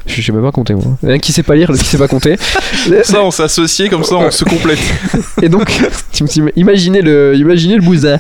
Je 0.06 0.22
sais 0.22 0.32
même 0.32 0.42
pas 0.44 0.52
compter 0.52 0.74
moi. 0.74 0.84
Il 1.02 1.06
y 1.06 1.10
en 1.10 1.12
a 1.14 1.16
un 1.16 1.20
qui 1.20 1.32
sait 1.32 1.44
pas 1.44 1.56
lire, 1.56 1.70
l'autre 1.72 1.84
qui 1.84 1.90
sait 1.90 1.98
pas 1.98 2.08
compter. 2.08 2.36
Ça, 3.04 3.24
on 3.24 3.32
s'est 3.32 3.44
associés 3.44 3.90
comme 3.90 4.04
ça, 4.04 4.16
on 4.16 4.32
se 4.32 4.44
complète. 4.44 4.80
Et 5.42 5.50
donc, 5.50 5.72
imaginez 6.56 7.02
le, 7.02 7.36
imaginez 7.36 7.76
le 7.76 7.82
bousin. 7.82 8.18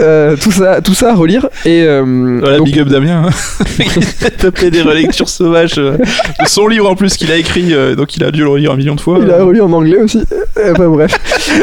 Euh, 0.00 0.36
tout 0.36 0.52
ça, 0.52 0.80
tout 0.80 0.94
ça 0.94 1.12
à 1.12 1.14
relire. 1.14 1.48
Et 1.64 1.82
euh, 1.82 2.38
Voilà, 2.40 2.58
donc- 2.58 2.66
big 2.66 2.78
up 2.80 2.88
Damien. 2.88 3.28
il 3.78 4.26
a 4.26 4.30
tapé 4.30 4.70
des 4.70 4.82
relectures 4.82 5.28
sauvages 5.28 5.74
euh, 5.78 5.96
de 5.98 6.46
son 6.48 6.66
livre 6.68 6.88
en 6.90 6.94
plus 6.96 7.16
qu'il 7.16 7.30
a 7.32 7.36
écrit, 7.36 7.72
euh, 7.74 7.94
donc 7.94 8.16
il 8.16 8.24
a 8.24 8.30
dû 8.30 8.40
le 8.40 8.48
relire 8.48 8.72
un 8.72 8.76
million 8.76 8.94
de 8.94 9.00
fois. 9.00 9.18
Il 9.20 9.30
a 9.30 9.42
relu 9.42 9.60
en 9.60 9.72
anglais 9.72 9.98
aussi. 9.98 10.22
Enfin 10.70 10.88
bref. 10.88 11.18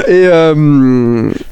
Et 0.07 0.27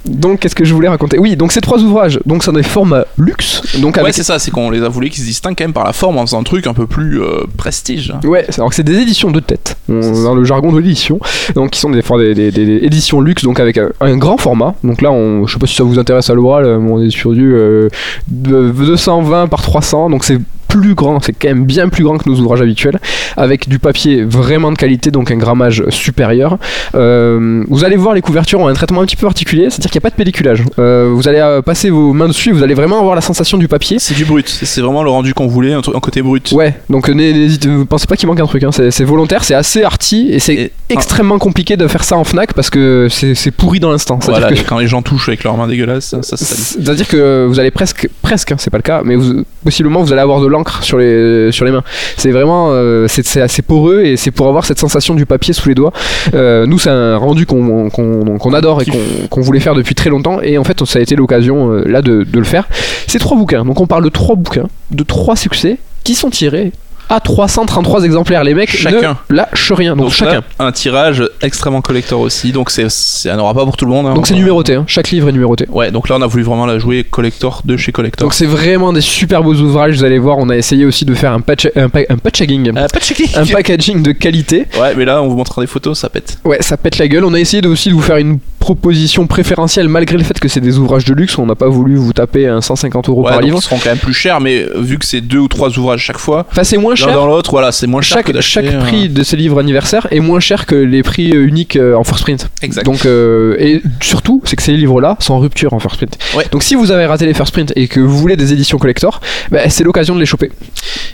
donc, 0.05 0.39
qu'est-ce 0.39 0.55
que 0.55 0.65
je 0.65 0.73
voulais 0.73 0.89
raconter? 0.89 1.17
Oui, 1.19 1.35
donc 1.35 1.51
ces 1.51 1.61
trois 1.61 1.79
ouvrages, 1.79 2.19
donc 2.25 2.43
c'est 2.43 2.51
des 2.51 2.63
formats 2.63 3.05
luxe. 3.17 3.61
Donc 3.79 3.97
Ouais, 4.01 4.11
c'est 4.11 4.23
ça, 4.23 4.39
c'est 4.39 4.51
qu'on 4.51 4.69
les 4.69 4.81
a 4.83 4.89
voulu 4.89 5.09
qu'ils 5.09 5.23
se 5.23 5.27
distinguent 5.27 5.55
quand 5.57 5.63
même 5.63 5.73
par 5.73 5.83
la 5.85 5.93
forme 5.93 6.17
en 6.17 6.25
faisant 6.25 6.39
un 6.39 6.43
truc 6.43 6.65
un 6.71 6.73
peu 6.73 6.87
plus 6.87 7.21
euh, 7.21 7.43
prestige. 7.57 8.13
Ouais, 8.23 8.45
c'est- 8.49 8.59
alors 8.59 8.69
que 8.69 8.75
c'est 8.75 8.83
des 8.83 8.97
éditions 8.97 9.29
de 9.31 9.39
tête, 9.39 9.77
on- 9.89 10.23
dans 10.23 10.33
le 10.35 10.43
jargon 10.43 10.71
de 10.71 10.79
l'édition, 10.79 11.19
donc 11.55 11.71
qui 11.71 11.79
sont 11.79 11.89
des, 11.91 12.01
des, 12.01 12.33
des- 12.33 12.51
des 12.51 12.77
éditions 12.85 13.21
luxe, 13.21 13.43
donc 13.43 13.59
avec 13.59 13.77
un, 13.77 13.89
un 14.01 14.17
grand 14.17 14.37
format. 14.37 14.73
Donc 14.83 15.01
là, 15.01 15.11
on, 15.11 15.45
je 15.47 15.53
sais 15.53 15.59
pas 15.59 15.67
si 15.67 15.75
ça 15.75 15.83
vous 15.83 15.99
intéresse 15.99 16.29
à 16.29 16.33
l'oral, 16.33 16.65
euh, 16.65 16.77
on 16.77 17.01
est 17.01 17.09
sur 17.11 17.31
du 17.33 17.53
euh, 17.53 17.87
de- 18.27 18.69
220 18.71 19.47
par 19.47 19.61
300, 19.61 20.09
donc 20.09 20.23
c'est 20.23 20.39
plus 20.79 20.95
grand, 20.95 21.19
c'est 21.21 21.33
quand 21.33 21.49
même 21.49 21.65
bien 21.65 21.89
plus 21.89 22.03
grand 22.03 22.17
que 22.17 22.29
nos 22.29 22.37
ouvrages 22.39 22.61
habituels, 22.61 22.99
avec 23.35 23.67
du 23.67 23.77
papier 23.79 24.23
vraiment 24.23 24.71
de 24.71 24.77
qualité, 24.77 25.11
donc 25.11 25.29
un 25.31 25.37
grammage 25.37 25.83
supérieur. 25.89 26.57
Euh, 26.95 27.63
vous 27.69 27.83
allez 27.83 27.95
voir, 27.97 28.13
les 28.13 28.21
couvertures 28.21 28.59
ont 28.59 28.67
un 28.67 28.73
traitement 28.73 29.01
un 29.01 29.05
petit 29.05 29.15
peu 29.15 29.25
particulier, 29.27 29.69
c'est-à-dire 29.69 29.91
qu'il 29.91 29.99
n'y 29.99 30.03
a 30.03 30.07
pas 30.07 30.09
de 30.11 30.15
pelliculage. 30.15 30.63
Euh, 30.79 31.11
vous 31.13 31.27
allez 31.27 31.39
euh, 31.39 31.61
passer 31.61 31.89
vos 31.89 32.13
mains 32.13 32.27
dessus, 32.27 32.51
vous 32.51 32.63
allez 32.63 32.73
vraiment 32.73 32.99
avoir 32.99 33.15
la 33.15 33.21
sensation 33.21 33.57
du 33.57 33.67
papier. 33.67 33.97
C'est 33.99 34.13
du 34.13 34.25
brut, 34.25 34.47
c'est 34.47 34.81
vraiment 34.81 35.03
le 35.03 35.09
rendu 35.09 35.33
qu'on 35.33 35.47
voulait, 35.47 35.73
un, 35.73 35.81
truc- 35.81 35.95
un 35.95 35.99
côté 35.99 36.21
brut. 36.21 36.51
Ouais, 36.51 36.75
donc 36.89 37.09
n'hé- 37.09 37.33
n'hésitez, 37.33 37.67
vous 37.69 37.85
pensez 37.85 38.07
pas 38.07 38.15
qu'il 38.15 38.27
manque 38.27 38.39
un 38.39 38.45
truc, 38.47 38.63
hein, 38.63 38.71
c'est 38.71 38.91
c'est 38.91 39.03
volontaire, 39.03 39.43
c'est 39.43 39.55
assez 39.55 39.83
arty 39.83 40.29
et 40.31 40.39
c'est 40.39 40.53
Et- 40.55 40.71
extrêmement 40.89 41.37
compliqué 41.39 41.77
de 41.77 41.87
faire 41.87 42.03
ça 42.03 42.17
en 42.17 42.23
Fnac 42.23 42.53
parce 42.53 42.69
que 42.69 43.07
c'est 43.09 43.35
c'est 43.35 43.51
pourri 43.51 43.79
dans 43.79 43.91
l'instant. 43.91 44.19
Voilà, 44.23 44.49
que- 44.49 44.67
quand 44.67 44.77
les 44.79 44.87
gens 44.87 45.01
touchent 45.01 45.27
avec 45.29 45.43
leurs 45.43 45.57
mains 45.57 45.67
dégueulasses, 45.67 46.05
ça, 46.05 46.21
ça, 46.23 46.37
ça- 46.37 46.55
C'est-à-dire 46.55 47.07
que 47.07 47.45
vous 47.47 47.59
allez 47.59 47.71
presque, 47.71 48.07
presque, 48.21 48.51
hein, 48.51 48.55
c'est 48.59 48.69
pas 48.69 48.77
le 48.77 48.83
cas, 48.83 49.01
mais 49.03 49.15
vous- 49.15 49.43
possiblement 49.63 50.01
vous 50.03 50.11
allez 50.13 50.21
avoir 50.21 50.39
de 50.41 50.47
l'encre 50.47 50.60
sur 50.81 50.97
les, 50.97 51.51
sur 51.51 51.65
les 51.65 51.71
mains. 51.71 51.83
C'est 52.17 52.31
vraiment, 52.31 52.69
euh, 52.71 53.07
c'est 53.07 53.25
c'est 53.25 53.41
assez 53.41 53.61
poreux 53.61 54.01
et 54.01 54.17
c'est 54.17 54.31
pour 54.31 54.47
avoir 54.47 54.65
cette 54.65 54.79
sensation 54.79 55.15
du 55.15 55.25
papier 55.25 55.53
sous 55.53 55.69
les 55.69 55.75
doigts. 55.75 55.93
Euh, 56.33 56.65
nous, 56.65 56.79
c'est 56.79 56.89
un 56.89 57.17
rendu 57.17 57.45
qu'on 57.45 58.53
adore 58.53 58.81
et 58.81 58.85
qu'on 59.29 59.41
voulait 59.41 59.59
faire 59.59 59.75
depuis 59.75 59.95
très 59.95 60.09
longtemps 60.09 60.41
et 60.41 60.57
en 60.57 60.63
fait, 60.63 60.83
ça 60.85 60.99
a 60.99 61.01
été 61.01 61.15
l'occasion 61.15 61.71
euh, 61.71 61.83
là 61.85 62.01
de, 62.01 62.23
de 62.23 62.39
le 62.39 62.45
faire. 62.45 62.67
C'est 63.07 63.19
trois 63.19 63.37
bouquins, 63.37 63.65
donc 63.65 63.79
on 63.79 63.87
parle 63.87 64.03
de 64.03 64.09
trois 64.09 64.35
bouquins, 64.35 64.67
de 64.91 65.03
trois 65.03 65.35
succès 65.35 65.77
qui 66.03 66.15
sont 66.15 66.29
tirés 66.29 66.71
à 67.09 67.19
333 67.19 68.03
exemplaires. 68.03 68.43
Les 68.43 68.53
mecs 68.53 68.75
Chacun. 68.75 69.17
ne 69.29 69.35
lâchent 69.35 69.71
rien, 69.71 69.95
donc, 69.95 70.05
Donc 70.07 70.13
chacun. 70.13 70.33
là, 70.35 70.41
un 70.59 70.71
tirage 70.71 71.23
extrêmement 71.41 71.81
collector 71.81 72.19
aussi, 72.19 72.51
donc 72.51 72.71
c'est, 72.71 72.89
c'est, 72.89 73.29
ça 73.29 73.35
n'aura 73.35 73.53
pas 73.53 73.65
pour 73.65 73.75
tout 73.77 73.85
le 73.85 73.91
monde. 73.91 74.07
hein. 74.07 74.13
Donc 74.13 74.27
c'est 74.27 74.35
numéroté, 74.35 74.75
hein. 74.75 74.83
chaque 74.87 75.09
livre 75.11 75.29
est 75.29 75.31
numéroté. 75.33 75.65
Ouais, 75.69 75.91
donc 75.91 76.09
là 76.09 76.15
on 76.17 76.21
a 76.21 76.27
voulu 76.27 76.43
vraiment 76.43 76.65
la 76.65 76.79
jouer 76.79 77.03
collector 77.03 77.61
de 77.65 77.75
chez 77.77 77.91
collector. 77.91 78.25
Donc 78.25 78.33
c'est 78.33 78.45
vraiment 78.45 78.93
des 78.93 79.01
super 79.01 79.43
beaux 79.43 79.55
ouvrages, 79.55 79.95
vous 79.97 80.03
allez 80.03 80.19
voir, 80.19 80.37
on 80.37 80.49
a 80.49 80.55
essayé 80.55 80.85
aussi 80.85 81.05
de 81.05 81.13
faire 81.13 81.33
un, 81.33 81.41
patch, 81.41 81.67
un, 81.75 81.89
pa- 81.89 81.99
un 82.09 82.17
packaging, 82.17 82.69
Euh, 82.69 82.87
pas 82.87 82.99
de 82.99 83.03
checker. 83.03 83.29
un 83.35 83.45
packaging 83.45 84.01
de 84.03 84.11
qualité. 84.11 84.67
Ouais, 84.79 84.93
mais 84.95 85.05
là 85.05 85.21
on 85.21 85.27
vous 85.27 85.35
montrera 85.35 85.61
des 85.61 85.67
photos, 85.67 85.99
ça 85.99 86.09
pète. 86.09 86.37
Ouais, 86.45 86.57
ça 86.61 86.77
pète 86.77 86.97
la 86.97 87.07
gueule. 87.07 87.25
On 87.25 87.33
a 87.33 87.39
essayé 87.39 87.61
de, 87.61 87.67
aussi 87.69 87.89
de 87.89 87.93
vous 87.93 88.01
faire 88.01 88.17
une 88.17 88.39
proposition 88.61 89.27
préférentielle 89.27 89.89
malgré 89.89 90.17
le 90.17 90.23
fait 90.23 90.39
que 90.39 90.47
c'est 90.47 90.61
des 90.61 90.77
ouvrages 90.77 91.03
de 91.03 91.13
luxe. 91.13 91.37
On 91.37 91.45
n'a 91.47 91.55
pas 91.55 91.67
voulu 91.67 91.95
vous 91.95 92.13
taper 92.13 92.47
un 92.47 92.61
150 92.61 93.09
euros 93.09 93.23
Ouais, 93.25 93.31
par 93.31 93.41
livre. 93.41 93.57
ils 93.59 93.61
seront 93.61 93.77
quand 93.83 93.89
même 93.89 93.97
plus 93.97 94.13
chers, 94.13 94.39
mais 94.39 94.61
euh, 94.63 94.79
vu 94.79 94.97
que 94.99 95.05
c'est 95.05 95.19
deux 95.19 95.39
ou 95.39 95.47
trois 95.49 95.77
ouvrages 95.77 96.01
chaque 96.01 96.19
fois, 96.19 96.45
Enfin, 96.51 96.63
c'est 96.63 96.77
moins 96.77 96.95
cher. 96.95 97.11
dans 97.13 97.25
l'autre, 97.25 97.51
voilà, 97.51 97.71
c'est 97.71 97.87
moins 97.87 98.01
cher 98.01 98.17
que 98.23 98.27
Chaque, 98.27 98.33
d'acheter. 98.35 98.71
chaque 98.71 98.79
prix 98.87 99.09
de 99.09 99.23
ces 99.23 99.35
livres 99.35 99.59
anniversaires 99.59 100.07
est 100.11 100.19
moins 100.19 100.39
cher 100.39 100.65
que 100.65 100.75
les 100.75 101.01
prix 101.03 101.31
euh, 101.33 101.45
uniques 101.47 101.75
euh, 101.75 101.95
en 101.95 102.03
first 102.03 102.23
print. 102.23 102.49
Exact. 102.61 102.85
Donc, 102.85 103.05
euh, 103.05 103.55
et 103.59 103.81
surtout, 104.01 104.41
c'est 104.45 104.55
que 104.55 104.63
ces 104.63 104.73
livres-là 104.73 105.17
sont 105.19 105.33
en 105.33 105.39
rupture 105.39 105.73
en 105.73 105.79
first 105.79 105.97
print. 105.97 106.17
Ouais. 106.37 106.45
Donc, 106.51 106.61
si 106.63 106.75
vous 106.75 106.91
avez 106.91 107.05
raté 107.07 107.25
les 107.25 107.33
first 107.33 107.51
print 107.53 107.73
et 107.75 107.87
que 107.87 107.99
vous 107.99 108.17
voulez 108.17 108.35
des 108.37 108.53
éditions 108.53 108.77
collector, 108.77 109.19
bah, 109.49 109.67
c'est 109.69 109.83
l'occasion 109.83 110.13
de 110.15 110.19
les 110.19 110.25
choper. 110.27 110.51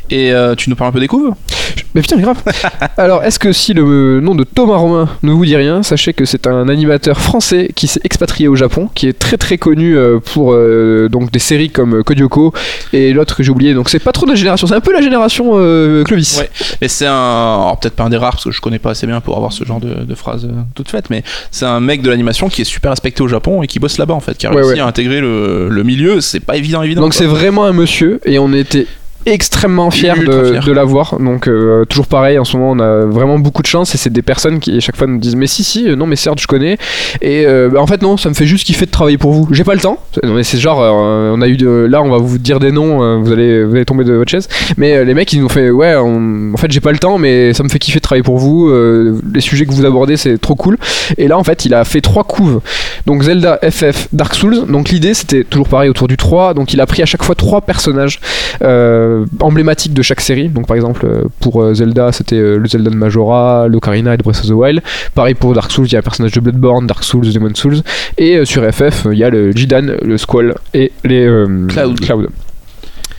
Et 0.10 0.32
euh, 0.34 0.54
tu 0.56 0.70
nous 0.70 0.76
parles 0.76 0.90
un 0.90 0.94
peu 0.94 1.00
des 1.00 1.08
couves? 1.08 1.32
Mais 1.96 2.02
putain, 2.02 2.18
grave. 2.18 2.38
Alors, 2.98 3.24
est-ce 3.24 3.40
que 3.40 3.52
si 3.54 3.74
le 3.74 4.20
nom 4.22 4.36
de 4.36 4.44
Thomas 4.44 4.76
Romain 4.78 5.08
ne 5.24 5.32
vous 5.32 5.46
dit 5.46 5.56
rien, 5.56 5.82
sachez 5.84 6.14
que 6.14 6.26
c'est 6.26 6.46
un 6.48 6.68
animateur 6.70 7.20
français 7.20 7.37
qui 7.40 7.88
s'est 7.88 8.02
expatrié 8.04 8.48
au 8.48 8.56
Japon, 8.56 8.90
qui 8.94 9.08
est 9.08 9.18
très 9.18 9.38
très 9.38 9.58
connu 9.58 9.98
euh, 9.98 10.20
pour 10.20 10.54
euh, 10.54 11.08
donc 11.10 11.32
des 11.32 11.40
séries 11.40 11.70
comme 11.70 12.04
Kodyoko 12.04 12.54
et 12.94 13.14
l'autre 13.14 13.36
que 13.36 13.44
j'ai 13.44 13.52
oublié. 13.52 13.74
Donc, 13.74 13.90
c'est 13.90 14.00
pas 14.00 14.12
trop 14.12 14.26
de 14.26 14.32
la 14.32 14.36
génération, 14.36 14.68
c'est 14.68 14.76
un 14.76 14.82
peu 14.82 14.92
la 14.94 15.02
génération 15.02 15.52
euh, 15.56 16.04
Clovis. 16.04 16.40
Ouais. 16.40 16.50
Et 16.82 16.88
c'est 16.88 17.06
un. 17.06 17.12
Alors 17.12 17.80
peut-être 17.80 17.96
pas 17.96 18.04
un 18.04 18.10
des 18.10 18.18
rares, 18.18 18.32
parce 18.34 18.44
que 18.46 18.52
je 18.52 18.62
connais 18.62 18.80
pas 18.80 18.92
assez 18.92 19.08
bien 19.08 19.22
pour 19.22 19.36
avoir 19.38 19.52
ce 19.54 19.64
genre 19.64 19.80
de, 19.80 20.04
de 20.06 20.16
phrase 20.16 20.46
euh, 20.46 20.52
toute 20.76 20.90
faite, 20.90 21.10
mais 21.10 21.24
c'est 21.52 21.66
un 21.66 21.80
mec 21.80 22.02
de 22.02 22.10
l'animation 22.10 22.50
qui 22.50 22.62
est 22.62 22.66
super 22.66 22.92
respecté 22.92 23.22
au 23.24 23.28
Japon 23.28 23.64
et 23.64 23.68
qui 23.68 23.80
bosse 23.80 23.98
là-bas 23.98 24.14
en 24.14 24.20
fait, 24.20 24.38
qui 24.38 24.48
a 24.48 24.50
Ouais, 24.52 24.58
réussi 24.62 24.74
ouais. 24.76 24.80
à 24.80 24.86
intégrer 24.88 25.22
le, 25.22 25.70
le 25.70 25.84
milieu, 25.84 26.22
c'est 26.22 26.40
pas 26.40 26.56
évident, 26.58 26.82
évident. 26.84 27.02
Donc, 27.02 27.14
c'est 27.14 27.26
vraiment 27.26 27.66
un 27.66 27.74
monsieur 27.74 28.20
et 28.26 28.40
on 28.40 28.54
était 28.54 28.88
extrêmement 29.28 29.90
Ultra 29.90 30.16
de, 30.16 30.72
l'avoir. 30.72 31.20
Donc 31.20 31.48
euh, 31.48 31.86
toujours 31.86 32.08
pareil 32.08 32.40
en 32.40 32.46
ce 32.46 32.56
moment 32.58 32.72
on 32.72 32.80
a 32.80 33.06
vraiment 33.06 33.40
beaucoup 33.40 33.62
de 33.62 33.68
chance 33.68 33.94
et 33.94 33.98
c'est 33.98 34.12
des 34.12 34.22
personnes 34.22 34.60
qui 34.60 34.78
à 34.78 34.80
chaque 34.80 34.96
fois 34.96 35.08
nous 35.08 35.18
disent 35.18 35.36
mais 35.36 35.48
si 35.48 35.64
si 35.64 35.90
euh, 35.90 35.96
non 35.96 36.06
mais 36.06 36.16
certes 36.16 36.40
je 36.40 36.48
connais. 36.48 36.78
Et 37.22 37.46
euh, 37.46 37.70
bah, 37.70 37.82
en 37.82 37.88
fait 37.88 38.02
non 38.02 38.18
ça 38.18 38.30
me 38.30 38.34
fait 38.34 38.46
juste 38.46 38.66
kiffer 38.66 38.86
de 38.86 38.92
travailler 38.92 39.18
pour 39.18 39.34
vous. 39.34 39.48
J'ai 39.52 39.64
pas 39.64 39.74
le 39.74 39.82
temps. 39.82 40.00
Non 40.24 40.34
mais 40.34 40.44
c'est 40.44 40.58
genre 40.58 40.82
euh, 40.82 41.34
on 41.36 41.42
a 41.42 41.48
eu 41.48 41.58
de, 41.58 41.88
là 41.90 42.02
on 42.02 42.10
va 42.10 42.18
vous 42.18 42.38
dire 42.38 42.60
des 42.60 42.72
noms 42.72 43.22
vous 43.22 43.32
allez 43.32 43.64
vous 43.64 43.76
allez 43.76 43.86
tomber 43.86 44.04
de 44.04 44.14
votre 44.14 44.32
chaise. 44.32 44.48
Mais 44.78 45.04
les 45.04 45.14
mecs 45.14 45.32
ils 45.34 45.40
nous 45.40 45.46
ont 45.46 45.50
fait 45.50 45.70
ouais 45.70 45.96
on- 45.96 46.54
en 46.54 46.58
fait 46.58 46.72
j'ai 46.72 46.80
pas 46.80 46.92
le 46.92 47.00
temps 47.00 47.18
mais 47.18 47.54
ça 47.54 47.64
me 47.64 47.70
fait 47.70 47.80
kiffer 47.80 48.00
de 48.00 48.04
travailler 48.04 48.24
pour 48.24 48.38
vous 48.38 48.72
les 49.34 49.42
sujets 49.42 49.66
que 49.66 49.72
vous 49.72 49.86
abordez 49.86 50.18
c'est 50.18 50.38
trop 50.38 50.56
cool. 50.56 50.78
Et 51.18 51.28
là 51.28 51.38
en 51.38 51.44
fait 51.44 51.66
il 51.66 51.74
a 51.74 51.84
fait 51.84 52.02
trois 52.02 52.24
couves. 52.24 52.62
Donc 53.06 53.24
Zelda 53.24 53.60
FF 53.70 54.08
Dark 54.14 54.34
Souls. 54.36 54.66
Donc 54.68 54.90
l'idée 54.90 55.14
c'était 55.14 55.44
toujours 55.44 55.68
pareil 55.68 55.90
autour 55.90 56.08
du 56.08 56.18
3 56.18 56.54
donc 56.54 56.74
il 56.74 56.82
a 56.82 56.86
pris 56.86 57.02
à 57.02 57.06
chaque 57.06 57.24
fois 57.24 57.36
trois 57.36 57.62
personnages 57.62 58.20
euh, 58.64 59.17
emblématiques 59.40 59.94
de 59.94 60.02
chaque 60.02 60.22
série. 60.22 60.50
Donc 60.50 60.68
par 60.68 60.76
exemple 60.76 61.06
euh, 61.06 61.24
pour 61.40 61.62
euh, 61.62 61.74
Zelda 61.74 62.12
c'était 62.12 62.36
euh, 62.36 62.58
le 62.58 62.68
Zelda 62.68 62.90
de 62.90 62.96
Majora, 62.96 63.68
l'Ocarina 63.68 64.14
et 64.14 64.18
de 64.18 64.24
Breath 64.24 64.40
of 64.40 64.48
the 64.48 64.52
Wild. 64.52 64.82
Pareil 65.16 65.36
pour 65.36 65.54
Dark 65.54 65.72
Souls, 65.72 65.88
il 65.88 65.94
y 65.94 65.96
a 65.96 66.00
un 66.00 66.04
personnage 66.04 66.32
de 66.32 66.40
Bloodborne, 66.40 66.88
Dark 66.88 67.04
Souls, 67.04 67.32
Demon 67.32 67.54
Souls. 67.56 67.82
Et 68.18 68.38
euh, 68.38 68.46
sur 68.46 68.64
FF, 68.64 69.06
euh, 69.06 69.14
il 69.14 69.20
y 69.20 69.24
a 69.24 69.30
le 69.30 69.52
Jidan, 69.52 69.88
le 70.02 70.18
Squall 70.18 70.56
et 70.74 70.92
les 71.04 71.26
euh, 71.26 71.68
Cloud. 71.68 72.30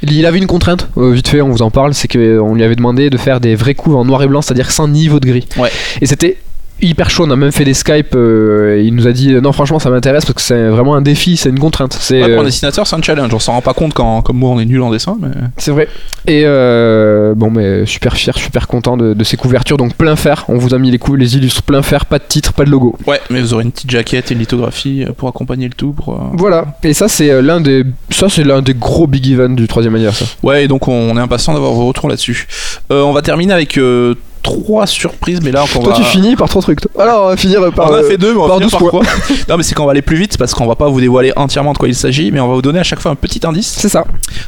Il 0.03 0.27
avait 0.27 0.39
une 0.39 0.47
contrainte, 0.47 0.89
euh, 0.97 1.11
vite 1.11 1.27
fait, 1.27 1.41
on 1.41 1.51
vous 1.51 1.63
en 1.63 1.71
parle, 1.71 1.93
c'est 1.93 2.07
qu'on 2.07 2.55
lui 2.55 2.63
avait 2.63 2.77
demandé 2.77 3.11
de 3.11 3.17
faire 3.17 3.41
des 3.41 3.57
vrais 3.57 3.75
coups 3.75 3.97
en 3.97 4.05
noir 4.05 4.23
et 4.23 4.29
blanc, 4.29 4.43
c'est-à-dire 4.43 4.71
sans 4.71 4.87
niveau 4.87 5.19
de 5.19 5.27
gris. 5.27 5.49
Ouais. 5.59 5.71
Et 6.01 6.07
c'était 6.07 6.39
hyper 6.81 7.11
chaud, 7.11 7.25
on 7.27 7.31
a 7.31 7.37
même 7.37 7.53
fait 7.53 7.65
des 7.65 7.75
Skype, 7.75 8.15
euh, 8.15 8.77
et 8.79 8.85
il 8.85 8.95
nous 8.95 9.07
a 9.07 9.13
dit 9.13 9.33
non 9.35 9.53
franchement 9.53 9.79
ça 9.79 9.91
m'intéresse 9.91 10.25
parce 10.25 10.35
que 10.35 10.41
c'est 10.43 10.69
vraiment 10.69 10.95
un 10.95 11.03
défi, 11.03 11.37
c'est 11.37 11.49
une 11.49 11.59
contrainte. 11.59 11.97
C'est 12.01 12.23
Ouais, 12.23 12.29
pour 12.31 12.39
euh, 12.39 12.43
un 12.43 12.45
dessinateur, 12.47 12.87
c'est 12.87 12.97
un 12.97 13.03
challenge. 13.03 13.33
On 13.35 13.39
s'en 13.39 13.53
rend 13.53 13.61
pas 13.63 13.75
compte 13.75 13.95
quand, 13.95 14.23
comme 14.23 14.37
moi, 14.39 14.51
on 14.51 14.61
est 14.61 14.65
nul 14.65 14.81
en 14.83 14.91
dessin. 14.91 15.17
Mais... 15.21 15.29
c'est 15.57 15.71
vrai. 15.71 15.89
Et 16.27 16.43
euh, 16.45 17.35
bon, 17.35 17.51
mais 17.51 17.87
super 17.87 18.15
fier, 18.17 18.37
super 18.37 18.67
content 18.69 18.97
de, 18.97 19.15
de 19.15 19.25
ces 19.25 19.37
couvertures. 19.37 19.77
Donc 19.77 19.95
plein 19.95 20.17
fer. 20.17 20.45
On 20.49 20.59
vous 20.59 20.75
a 20.75 20.79
mis 20.79 20.91
les, 20.91 20.99
cou- 20.99 21.15
les 21.17 21.37
illustres 21.37 21.63
plein 21.63 21.83
fer, 21.83 22.07
pas 22.07 22.19
de 22.19 22.25
titre, 22.29 22.53
pas 22.53 22.65
de 22.65 22.71
logo. 22.71 22.97
Ouais, 23.07 23.21
mais 23.31 23.41
vous 23.41 23.55
aurez 23.55 23.65
une 23.65 23.73
petite 23.73 23.91
jaquette 23.91 24.31
et 24.31 24.35
une 24.35 24.41
lithographie 24.41 25.05
euh, 25.05 25.13
pour 25.17 25.29
accompagner 25.29 25.67
le 25.69 25.75
tout. 25.75 25.93
Pour, 25.93 26.15
euh, 26.15 26.19
Voilà. 26.35 26.67
Et 26.83 26.93
ça, 26.95 27.09
c'est 27.09 27.31
euh, 27.31 27.43
l'un 27.43 27.61
des, 27.61 27.85
ça 28.11 28.29
c'est 28.29 28.45
l'un 28.45 28.63
des 28.63 28.75
gros 28.75 29.07
big 29.07 29.27
events 29.33 29.55
du 29.55 29.67
troisième 29.69 29.95
anniversaire. 29.95 30.29
Ouais, 30.43 30.65
et 30.65 30.69
donc 30.69 30.89
on 30.89 31.17
est 31.17 31.21
impatient 31.21 31.53
d'avoir 31.55 31.73
vos 31.73 31.87
retours 31.87 32.09
là-dessus. 32.09 32.47
Euh, 32.91 33.03
on 33.03 33.13
va 33.13 33.23
terminer 33.23 33.53
avec 33.53 33.79
euh, 33.79 34.15
trois 34.43 34.87
surprises, 34.87 35.41
mais 35.43 35.51
là 35.53 35.65
on 35.65 35.81
Toi, 35.81 35.93
va. 35.93 35.97
tu 35.97 36.05
finis 36.05 36.37
par 36.37 36.49
trois 36.49 36.63
trucs. 36.63 36.81
toi. 36.81 36.91
Alors, 37.03 37.25
on 37.25 37.29
va 37.29 37.37
finir 37.37 37.61
par. 37.73 37.91
On 37.91 37.95
a 37.95 37.99
euh, 37.99 38.09
fait 38.09 38.17
deux, 38.19 38.33
mais 38.35 38.41
on 38.41 38.47
va 38.47 38.49
par 38.49 38.57
finir 38.59 38.71
12 38.71 38.81
par 38.81 38.91
quoi 38.91 39.03
Non, 39.49 39.57
mais 39.57 39.63
c'est 39.63 39.75
qu'on 39.75 39.85
va 39.85 39.93
aller 39.93 40.03
plus 40.03 40.17
vite 40.17 40.37
parce 40.39 40.55
qu'on 40.55 40.67
va 40.67 40.75
pas 40.77 40.89
vous 40.89 41.01
dévoiler 41.01 41.33
entièrement 41.37 41.73
de 41.73 41.79
quoi 41.79 41.89
il 41.89 41.95
s'agit, 41.95 42.31
mais 42.31 42.41
on 42.41 42.49
va 42.49 42.55
vous 42.55 42.63
donner 42.63 42.79
à 42.79 42.85
chaque 42.85 43.01
fois 43.01 43.11
un 43.11 43.17
petit 43.17 43.41
indice. 43.47 43.75
C'est 43.79 43.89
ça. 43.89 44.05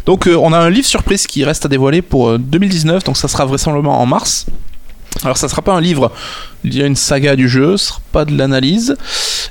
Donc 0.06 0.26
euh, 0.26 0.36
on 0.36 0.52
a 0.52 0.58
un 0.58 0.70
livre 0.70 0.86
surprise 0.86 1.26
qui 1.26 1.44
reste 1.44 1.64
à 1.64 1.68
dévoiler 1.68 2.02
pour 2.02 2.28
euh, 2.30 2.38
2019, 2.38 3.04
donc 3.04 3.16
ça 3.16 3.28
sera 3.28 3.44
vraisemblablement 3.44 4.00
en 4.00 4.06
mars. 4.06 4.46
Alors 5.24 5.36
ça 5.36 5.48
sera 5.48 5.60
pas 5.60 5.72
un 5.74 5.80
livre, 5.80 6.12
il 6.64 6.76
y 6.76 6.82
a 6.82 6.86
une 6.86 6.96
saga 6.96 7.36
du 7.36 7.48
jeu, 7.48 7.76
ce 7.76 7.86
sera 7.88 8.00
pas 8.12 8.24
de 8.24 8.36
l'analyse. 8.36 8.96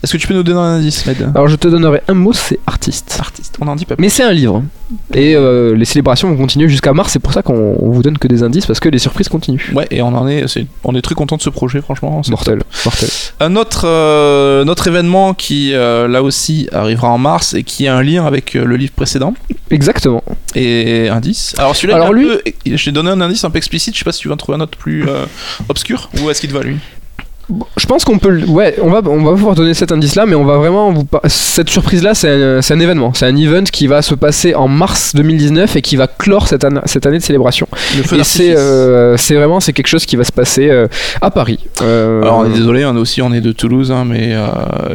Est-ce 0.04 0.14
que 0.14 0.18
tu 0.18 0.28
peux 0.28 0.34
nous 0.34 0.44
donner 0.44 0.60
un 0.60 0.78
indice, 0.78 1.06
Med 1.06 1.32
Alors, 1.36 1.48
je 1.48 1.56
te 1.56 1.68
donnerai 1.68 2.02
un 2.08 2.14
mot, 2.14 2.32
c'est 2.34 2.60
artiste. 2.68 3.18
Artiste, 3.20 3.58
on 3.60 3.68
en 3.68 3.76
dit 3.76 3.86
pas 3.86 3.96
plus. 3.96 4.02
Mais 4.02 4.10
c'est 4.10 4.24
un 4.24 4.32
livre. 4.32 4.64
Et 5.14 5.36
euh, 5.36 5.76
les 5.76 5.86
célébrations 5.86 6.30
vont 6.30 6.38
continuer 6.38 6.68
jusqu'à 6.70 6.94
mars. 6.94 7.12
C'est 7.14 7.20
pour 7.20 7.34
ça 7.34 7.42
qu'on 7.42 7.76
on 7.80 7.90
vous 7.92 8.02
donne 8.02 8.18
que 8.18 8.28
des 8.28 8.44
indices 8.44 8.66
parce 8.66 8.80
que 8.80 8.90
les 8.90 9.00
surprises 9.00 9.28
continuent. 9.30 9.60
Ouais, 9.76 9.88
et 9.92 10.02
on 10.02 10.08
en 10.16 10.28
est, 10.28 10.48
c'est- 10.48 10.66
on 10.84 10.96
est 10.96 11.02
très 11.02 11.16
content 11.16 11.36
de 11.38 11.42
ce 11.42 11.50
projet, 11.50 11.82
franchement. 11.82 12.22
Mortel, 12.30 12.62
mortel. 12.86 13.10
Un 13.40 13.56
autre, 13.56 13.84
euh, 13.86 14.64
notre 14.66 14.88
événement 14.88 15.34
qui 15.34 15.74
euh, 15.74 16.08
là 16.08 16.24
aussi 16.24 16.70
arrivera 16.72 17.10
en 17.10 17.18
mars 17.18 17.54
et 17.54 17.64
qui 17.64 17.88
a 17.88 17.96
un 17.96 18.02
lien 18.04 18.26
avec 18.26 18.56
euh, 18.56 18.64
le 18.66 18.78
livre 18.78 18.94
précédent 18.94 19.34
Exactement. 19.70 20.24
et 20.56 21.10
indice. 21.10 21.54
Alors 21.58 21.76
celui-là, 21.76 22.04
un 22.06 22.12
lui- 22.12 22.28
peu- 22.28 22.42
je 22.78 22.84
t'ai 22.84 22.92
donné 22.92 23.10
un 23.12 23.22
indice 23.22 23.44
un 23.44 23.50
peu 23.50 23.58
explicite. 23.58 23.94
Je 23.94 24.00
sais 24.00 24.06
pas 24.06 24.12
si 24.12 24.22
tu 24.22 24.28
vas 24.30 24.34
en 24.36 24.38
trouver 24.38 24.58
un 24.58 24.62
autre 24.62 24.78
plus 24.78 25.08
euh, 25.08 25.26
obscur 25.68 26.10
ou 26.24 26.30
est-ce 26.30 26.42
qu'il 26.42 26.50
te 26.50 26.56
va 26.56 26.64
lui? 26.64 26.78
Je 27.78 27.86
pense 27.86 28.04
qu'on 28.06 28.20
peut. 28.20 28.30
le- 28.30 28.46
Ouais, 28.48 28.76
on 28.82 28.90
va, 28.90 29.02
on 29.06 29.24
va 29.24 29.32
pouvoir 29.32 29.56
donner 29.56 29.74
cet 29.74 29.92
indice-là, 29.92 30.26
mais 30.26 30.36
on 30.36 30.46
va 30.46 30.58
vraiment. 30.58 30.92
Vous... 30.92 31.04
par- 31.04 31.22
Cette 31.28 31.70
surprise-là, 31.70 32.14
c'est 32.14 32.30
un, 32.30 32.62
c'est 32.62 32.74
un 32.74 32.80
événement. 32.80 33.14
C'est 33.14 33.26
un 33.26 33.36
event 33.36 33.64
qui 33.64 33.88
va 33.88 34.02
se 34.02 34.14
passer 34.16 34.54
en 34.56 34.68
mars 34.68 35.14
2019 35.16 35.76
et 35.76 35.82
qui 35.82 35.96
va 35.96 36.08
clore 36.08 36.48
cette, 36.48 36.64
année- 36.64 36.80
cette 36.86 37.06
année 37.06 37.18
de 37.18 37.24
célébration. 37.24 37.68
Le 37.98 38.04
feu 38.04 38.20
Et 38.20 38.24
c'est 38.24 38.56
euh, 38.56 39.18
c'est 39.18 39.36
vraiment 39.36 39.60
c'est 39.60 39.74
quelque 39.74 39.88
chose 39.88 40.06
qui 40.06 40.16
va 40.16 40.24
se 40.24 40.32
passer 40.32 40.70
euh, 40.70 40.88
à 41.22 41.32
Paris. 41.32 41.60
Euh, 41.82 42.22
Alors 42.22 42.40
on 42.40 42.46
est 42.46 42.50
désolé, 42.54 42.86
on 42.86 42.96
est 42.96 43.00
aussi 43.00 43.22
on 43.22 43.32
est 43.34 43.42
de 43.42 43.52
Toulouse, 43.52 43.92
hein, 43.92 44.04
mais 44.06 44.34
euh, 44.34 44.48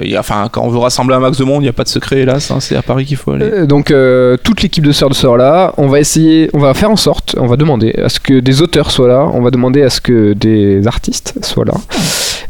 il 0.03 0.11
y 0.11 0.17
a- 0.17 0.21
enfin 0.21 0.49
quand 0.51 0.63
on 0.63 0.69
veut 0.71 0.79
rassembler 0.79 1.17
un 1.17 1.21
max 1.21 1.39
de 1.39 1.45
monde, 1.45 1.63
il 1.63 1.67
n'y 1.67 1.69
a 1.69 1.73
pas 1.73 1.85
de 1.85 1.89
secret 1.89 2.21
hélas, 2.21 2.51
hein, 2.51 2.59
c'est 2.61 2.77
à 2.77 2.83
Paris 2.83 3.05
qu'il 3.05 3.17
faut 3.17 3.33
aller. 3.33 3.45
Euh, 3.47 3.67
Donc 3.67 3.91
euh, 3.91 4.37
toute 4.43 4.63
l'équipe 4.63 4.85
de 4.85 4.93
sœurs 4.93 5.09
de 5.11 5.15
sœurs 5.15 5.37
là, 5.37 5.73
on 5.77 5.89
va 5.89 6.01
essayer, 6.01 6.51
on 6.55 6.59
va 6.59 6.75
faire 6.75 6.91
en 6.91 6.97
sorte, 6.97 7.35
on 7.39 7.47
va 7.47 7.57
demander 7.57 7.93
à 8.03 8.09
ce 8.09 8.21
que 8.21 8.41
des 8.41 8.63
auteurs 8.63 8.91
soient 8.91 9.09
là, 9.09 9.29
on 9.33 9.41
va 9.43 9.51
demander 9.51 9.83
à 9.83 9.91
ce 9.91 10.01
que 10.01 10.33
des 10.35 10.87
artistes 10.87 11.35
soient 11.43 11.65
là. 11.65 11.75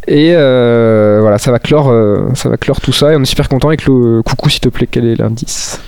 Et 0.06 0.32
euh, 0.34 1.18
voilà, 1.20 1.38
ça 1.38 1.50
va 1.50 1.58
clore, 1.58 1.90
euh, 1.90 2.28
ça 2.34 2.48
va 2.48 2.56
clore 2.56 2.80
tout 2.80 2.92
ça 2.92 3.12
et 3.12 3.16
on 3.16 3.22
est 3.22 3.26
super 3.26 3.48
content 3.48 3.68
avec 3.68 3.86
le 3.86 4.22
coucou 4.22 4.50
s'il 4.50 4.60
te 4.60 4.68
plaît, 4.68 4.86
quel 4.90 5.06
est 5.06 5.16
l'indice? 5.16 5.80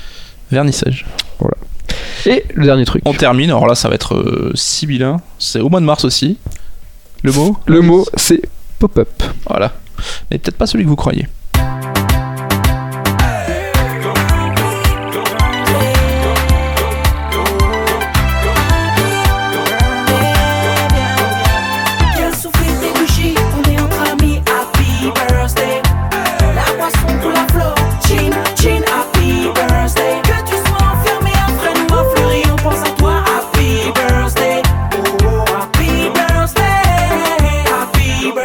Vernissage. 0.50 1.06
Et 2.24 2.44
le 2.54 2.64
dernier 2.64 2.84
truc. 2.84 3.02
On 3.04 3.12
termine, 3.12 3.50
alors 3.50 3.66
là 3.66 3.74
ça 3.74 3.88
va 3.88 3.94
être 3.94 4.14
euh, 4.14 4.52
sibyllin, 4.54 5.18
c'est 5.38 5.60
au 5.60 5.68
mois 5.68 5.80
de 5.80 5.84
mars 5.84 6.04
aussi. 6.04 6.38
Le 7.22 7.32
mot? 7.32 7.56
Le 7.66 7.80
mot 7.82 8.06
c'est 8.16 8.40
pop-up. 8.78 9.22
Voilà. 9.48 9.72
Mais 10.30 10.38
peut-être 10.38 10.56
pas 10.56 10.66
celui 10.66 10.84
que 10.84 10.88
vous 10.88 10.96
croyez. 10.96 11.28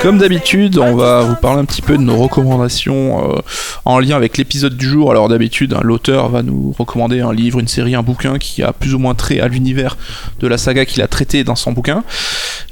Comme 0.01 0.17
d'habitude, 0.17 0.79
on 0.79 0.95
va 0.95 1.21
vous 1.21 1.35
parler 1.35 1.59
un 1.61 1.65
petit 1.65 1.83
peu 1.83 1.95
de 1.95 2.01
nos 2.01 2.15
recommandations 2.17 3.35
euh, 3.35 3.39
en 3.85 3.99
lien 3.99 4.15
avec 4.15 4.35
l'épisode 4.39 4.75
du 4.75 4.87
jour. 4.89 5.11
Alors 5.11 5.29
d'habitude, 5.29 5.73
hein, 5.75 5.79
l'auteur 5.83 6.27
va 6.29 6.41
nous 6.41 6.73
recommander 6.75 7.19
un 7.19 7.31
livre, 7.31 7.59
une 7.59 7.67
série, 7.67 7.93
un 7.93 8.01
bouquin 8.01 8.39
qui 8.39 8.63
a 8.63 8.73
plus 8.73 8.95
ou 8.95 8.99
moins 8.99 9.13
trait 9.13 9.39
à 9.39 9.47
l'univers 9.47 9.97
de 10.39 10.47
la 10.47 10.57
saga 10.57 10.85
qu'il 10.85 11.03
a 11.03 11.07
traité 11.07 11.43
dans 11.43 11.55
son 11.55 11.71
bouquin. 11.71 12.03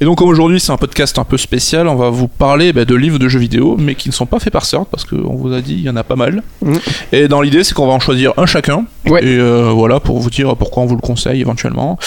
Et 0.02 0.06
donc 0.06 0.18
comme 0.18 0.30
aujourd'hui 0.30 0.60
c'est 0.60 0.72
un 0.72 0.78
podcast 0.78 1.20
un 1.20 1.24
peu 1.24 1.38
spécial, 1.38 1.88
on 1.88 1.96
va 1.96 2.10
vous 2.10 2.28
parler 2.28 2.74
bah, 2.74 2.84
de 2.84 2.96
livres 2.96 3.20
de 3.20 3.28
jeux 3.28 3.40
vidéo, 3.40 3.76
mais 3.78 3.94
qui 3.94 4.10
ne 4.10 4.14
sont 4.14 4.26
pas 4.26 4.40
faits 4.40 4.52
par 4.52 4.66
Sort, 4.66 4.88
parce 4.88 5.06
qu'on 5.06 5.36
vous 5.36 5.54
a 5.54 5.62
dit 5.62 5.74
il 5.74 5.82
y 5.82 5.90
en 5.90 5.98
a 5.98 6.04
pas 6.04 6.16
mal. 6.16 6.42
Mm. 6.64 6.74
Et 7.12 7.28
dans 7.28 7.42
l'idée 7.42 7.64
c'est 7.64 7.76
qu'on 7.76 7.86
va 7.86 7.94
en 7.94 8.00
choisir 8.00 8.34
un 8.38 8.48
chacun. 8.48 8.86
Ouais. 9.06 9.24
Et 9.24 9.38
euh, 9.38 9.70
voilà, 9.72 10.00
pour 10.00 10.18
vous 10.20 10.32
dire 10.32 10.56
pourquoi 10.58 10.82
on 10.82 10.88
vous 10.88 10.96
le 10.96 11.02
conseille 11.02 11.42
éventuellement. 11.42 12.00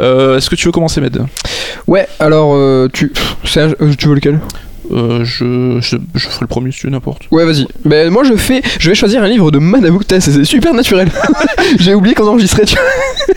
Euh, 0.00 0.36
Est-ce 0.36 0.50
que 0.50 0.54
tu 0.54 0.66
veux 0.66 0.72
commencer 0.72 1.00
Med? 1.00 1.24
Ouais, 1.86 2.06
alors 2.18 2.54
tu, 2.90 3.10
un- 3.56 3.94
tu 3.96 4.08
veux 4.08 4.14
lequel? 4.16 4.38
Euh, 4.92 5.24
je, 5.24 5.78
je, 5.80 5.96
je 6.14 6.26
ferai 6.28 6.38
le 6.42 6.46
premier 6.46 6.70
si 6.72 6.80
tu 6.80 6.90
n'importe. 6.90 7.22
Ouais, 7.30 7.44
vas-y. 7.44 7.66
Ben 7.84 8.10
moi 8.10 8.22
je 8.24 8.34
fais, 8.36 8.62
je 8.78 8.88
vais 8.88 8.94
choisir 8.94 9.22
un 9.22 9.28
livre 9.28 9.50
de 9.50 9.58
Manabook. 9.58 10.02
Putain, 10.02 10.20
C'est 10.20 10.44
super 10.44 10.74
naturel. 10.74 11.08
J'ai 11.78 11.94
oublié 11.94 12.14
qu'on 12.14 12.26
enregistrait. 12.28 12.64
Tu 12.64 12.76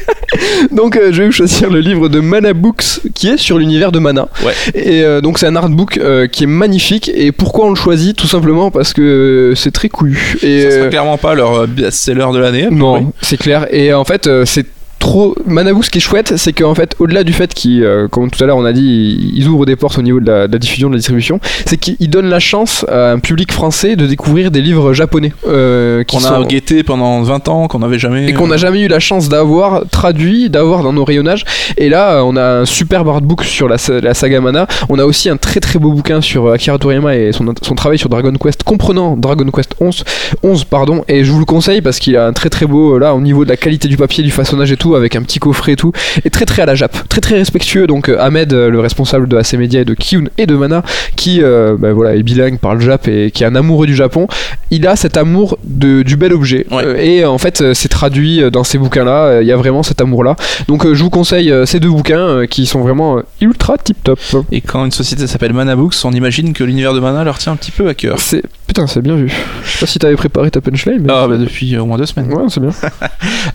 donc 0.72 0.96
euh, 0.96 1.10
je 1.12 1.24
vais 1.24 1.32
choisir 1.32 1.70
le 1.70 1.80
livre 1.80 2.08
de 2.10 2.20
Mana 2.20 2.54
Books 2.54 3.02
qui 3.14 3.30
est 3.30 3.38
sur 3.38 3.58
l'univers 3.58 3.92
de 3.92 4.00
Mana. 4.00 4.28
Ouais. 4.46 4.54
Et 4.76 5.04
euh, 5.04 5.22
donc 5.22 5.40
c'est 5.40 5.48
un 5.48 5.56
artbook 5.56 6.00
qui 6.32 6.44
est 6.44 6.48
magnifique. 6.48 7.10
Et 7.14 7.32
pourquoi 7.32 7.66
on 7.66 7.70
le 7.70 7.76
choisit? 7.76 8.16
Tout 8.16 8.28
simplement 8.28 8.72
parce 8.72 8.94
que 8.94 9.54
c'est 9.56 9.72
très 9.72 9.90
couillu. 9.90 10.38
Et 10.44 10.70
Ça 10.70 10.88
clairement 10.88 11.18
pas 11.18 11.36
leur 11.36 11.68
best-seller 11.68 12.28
de 12.34 12.40
l'année. 12.40 12.68
non, 12.72 13.12
c'est 13.22 13.38
clair. 13.38 13.68
Et 13.72 13.94
en 13.94 14.06
fait, 14.06 14.30
c'est 14.46 14.66
trop. 15.00 15.36
Manaboo, 15.46 15.82
ce 15.82 15.90
qui 15.90 15.98
est 15.98 16.02
chouette, 16.02 16.34
c'est 16.38 16.54
qu'en 16.54 16.76
fait, 16.76 16.96
au-delà 17.00 17.24
du 17.24 17.34
fait 17.34 17.54
qu'ils, 17.54 17.84
euh, 17.84 18.08
comme 18.08 18.30
tout 18.30 18.44
à 18.44 18.48
l'heure 18.48 18.58
on 18.58 18.66
a 18.66 18.74
dit, 18.74 19.32
ils 19.34 19.48
ouvrent 19.48 19.66
des 19.66 19.76
portes 19.76 19.98
au 19.98 20.02
niveau 20.02 20.20
de 20.20 20.28
la, 20.30 20.48
de 20.48 20.54
la 20.54 20.60
diffusion, 20.60 20.90
de 20.90 20.94
la 20.94 20.98
distribution, 21.00 21.40
c'est 21.66 21.78
qu'ils 21.78 22.10
donnent 22.10 22.30
la 22.30 22.40
chance 22.40 22.86
à 22.90 23.12
un 23.12 23.20
public 23.20 23.52
français 23.52 23.96
de 23.96 24.06
découvrir 24.06 24.52
des 24.52 24.62
livres 24.62 24.94
japonais. 24.94 25.34
euh, 25.48 26.04
Qu'on 26.04 26.20
a 26.26 26.44
guetté 26.46 26.84
pendant 26.84 27.22
20 27.24 27.48
ans, 27.48 27.68
qu'on 27.68 27.80
n'avait 27.80 28.00
jamais. 28.00 28.30
et 28.30 28.34
qu'on 28.34 28.48
n'a 28.48 28.58
jamais 28.58 28.82
eu 28.82 28.88
la 28.88 29.00
chance 29.00 29.30
d'avoir 29.30 29.84
traduit, 29.90 30.50
d'avoir 30.50 30.84
dans 30.84 30.94
nos 30.94 31.06
rayonnages. 31.06 31.46
Et 31.78 31.90
là, 31.90 32.24
on 32.26 32.36
a 32.36 32.60
un 32.60 32.66
superbe 32.66 33.08
artbook 33.10 33.44
sur 33.44 33.68
la, 33.68 33.78
sa- 33.78 34.00
la 34.02 34.14
saga 34.14 34.42
Mana. 34.42 34.68
On 34.90 35.00
a 35.00 35.06
aussi 35.06 35.30
un 35.30 35.38
très 35.38 35.60
très 35.60 35.80
beau 35.80 35.92
bouquin 35.92 36.22
sur 36.22 36.48
euh, 36.48 36.54
Akira 36.54 36.78
Toriyama 36.78 37.16
et 37.16 37.32
son, 37.32 37.46
son 37.62 37.76
travail 37.76 37.98
sur 37.98 38.10
Dragon 38.10 38.34
Quest, 38.34 38.64
comprenant 38.64 39.16
Dragon 39.18 39.46
Quest 39.52 39.74
11, 39.80 40.04
11 40.44 40.64
pardon. 40.66 41.04
Et 41.08 41.24
je 41.24 41.32
vous 41.32 41.40
le 41.40 41.46
conseille 41.46 41.82
parce 41.82 42.00
qu'il 42.00 42.18
a 42.18 42.26
un 42.28 42.34
très 42.34 42.50
très 42.50 42.66
beau, 42.66 42.98
là, 42.98 43.14
au 43.16 43.22
niveau 43.22 43.46
de 43.46 43.50
la 43.50 43.58
qualité 43.58 43.88
du 43.88 43.98
papier, 43.98 44.24
du 44.24 44.32
façonnage 44.32 44.72
et 44.72 44.78
tout, 44.78 44.89
avec 44.96 45.16
un 45.16 45.22
petit 45.22 45.40
coffret 45.40 45.74
et 45.74 45.76
tout. 45.76 45.92
Et 46.26 46.30
très 46.30 46.46
très 46.46 46.62
à 46.62 46.66
la 46.66 46.76
Jap, 46.76 47.08
très 47.10 47.22
très 47.22 47.36
respectueux. 47.36 47.88
Donc 47.88 48.10
euh, 48.10 48.18
Ahmed, 48.20 48.54
euh, 48.54 48.70
le 48.70 48.80
responsable 48.80 49.28
de 49.28 49.38
AC 49.38 49.54
Media 49.54 49.82
et 49.82 49.86
de 49.86 49.94
Kyun 49.94 50.26
et 50.38 50.46
de 50.46 50.56
Mana, 50.56 50.84
qui 51.16 51.42
euh, 51.42 51.76
bah, 51.78 51.94
voilà, 51.94 52.16
est 52.16 52.24
bilingue, 52.24 52.60
parle 52.60 52.82
Jap 52.82 53.08
et 53.08 53.32
qui 53.32 53.44
est 53.44 53.48
un 53.48 53.56
amoureux 53.56 53.88
du 53.88 53.96
Japon, 53.96 54.28
il 54.72 54.88
a 54.88 54.96
cet 54.96 55.18
amour 55.18 55.58
de, 55.64 56.04
du 56.04 56.16
bel 56.16 56.34
objet. 56.34 56.66
Ouais. 56.72 57.06
Et 57.06 57.26
en 57.26 57.38
fait, 57.38 57.74
c'est 57.74 57.90
traduit 57.90 58.42
dans 58.52 58.64
ces 58.64 58.78
bouquins-là. 58.78 59.26
euh, 59.26 59.42
Il 59.42 59.48
y 59.48 59.52
a 59.52 59.58
vraiment 59.58 59.84
cet 59.84 60.02
amour-là. 60.02 60.36
Donc, 60.68 60.86
euh, 60.86 60.94
je 60.94 61.04
vous 61.04 61.10
conseille 61.10 61.54
ces 61.66 61.80
deux 61.80 61.90
bouquins 61.90 62.46
qui 62.48 62.66
sont 62.66 62.82
vraiment 62.82 63.20
ultra 63.42 63.78
tip-top. 63.78 64.20
Et 64.52 64.62
quand 64.62 64.86
une 64.86 64.92
société 64.92 65.28
s'appelle 65.28 65.54
Mana 65.54 65.76
Books, 65.76 65.96
on 66.04 66.12
imagine 66.12 66.54
que 66.54 66.64
l'univers 66.64 66.94
de 66.94 67.00
Mana 67.00 67.24
leur 67.24 67.38
tient 67.38 67.54
un 67.54 67.56
petit 67.56 67.72
peu 67.72 67.88
à 67.88 67.94
cœur. 67.94 68.20
C'est 68.20 68.44
putain, 68.70 68.86
c'est 68.88 69.02
bien 69.02 69.16
vu. 69.16 69.30
Je 69.64 69.70
sais 69.72 69.80
pas 69.80 69.86
si 69.88 69.98
t'avais 69.98 70.16
préparé 70.16 70.52
ta 70.52 70.62
punchline. 70.62 71.02
Mais... 71.02 71.12
Ah, 71.12 71.28
bah 71.28 71.38
depuis 71.38 71.76
euh, 71.76 71.82
au 71.82 71.86
moins 71.88 71.98
deux 71.98 72.06
semaines. 72.06 72.32
Ouais, 72.32 72.44
c'est 72.50 72.60
bien. 72.62 72.70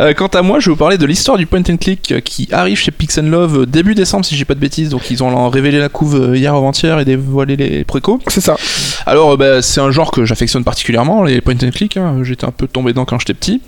Euh, 0.01 0.13
quant 0.13 0.27
à 0.29 0.43
moi, 0.43 0.59
je 0.59 0.67
vais 0.67 0.71
vous 0.73 0.77
parler 0.79 0.99
de 0.99 1.07
l'histoire 1.07 1.37
du 1.39 1.47
point 1.47 1.61
and 1.71 1.77
click 1.77 2.11
euh, 2.11 2.19
qui 2.21 2.49
arrive 2.51 2.77
chez 2.79 2.91
Pix 2.91 3.19
Love 3.19 3.67
début 3.67 3.95
décembre, 3.95 4.25
si 4.25 4.35
j'ai 4.35 4.45
pas 4.45 4.55
de 4.55 4.59
bêtises. 4.59 4.89
Donc, 4.89 5.09
ils 5.11 5.23
ont 5.23 5.49
révélé 5.51 5.79
la 5.79 5.89
couve 5.89 6.33
hier 6.35 6.53
avant-hier 6.55 6.99
et 6.99 7.05
dévoilé 7.05 7.55
les 7.55 7.85
précos. 7.85 8.19
C'est 8.27 8.41
ça. 8.41 8.57
Alors, 9.07 9.37
bah, 9.37 9.63
c'est 9.63 9.81
un 9.81 9.91
genre 9.93 10.11
que 10.11 10.25
j'affectionne 10.25 10.65
particulièrement, 10.65 11.23
les 11.23 11.41
point 11.41 11.55
and 11.63 11.71
click. 11.71 11.97
hein. 11.97 12.17
J'étais 12.23 12.45
un 12.45 12.51
peu 12.51 12.67
tombé 12.67 12.91
dedans 12.93 13.05
quand 13.05 13.19
j'étais 13.21 13.35
petit. 13.35 13.61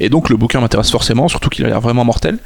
Et 0.00 0.08
donc, 0.08 0.30
le 0.30 0.36
bouquin 0.36 0.60
m'intéresse 0.60 0.90
forcément, 0.90 1.28
surtout 1.28 1.50
qu'il 1.50 1.64
a 1.66 1.68
l'air 1.68 1.80
vraiment 1.82 2.04
mortel. 2.04 2.38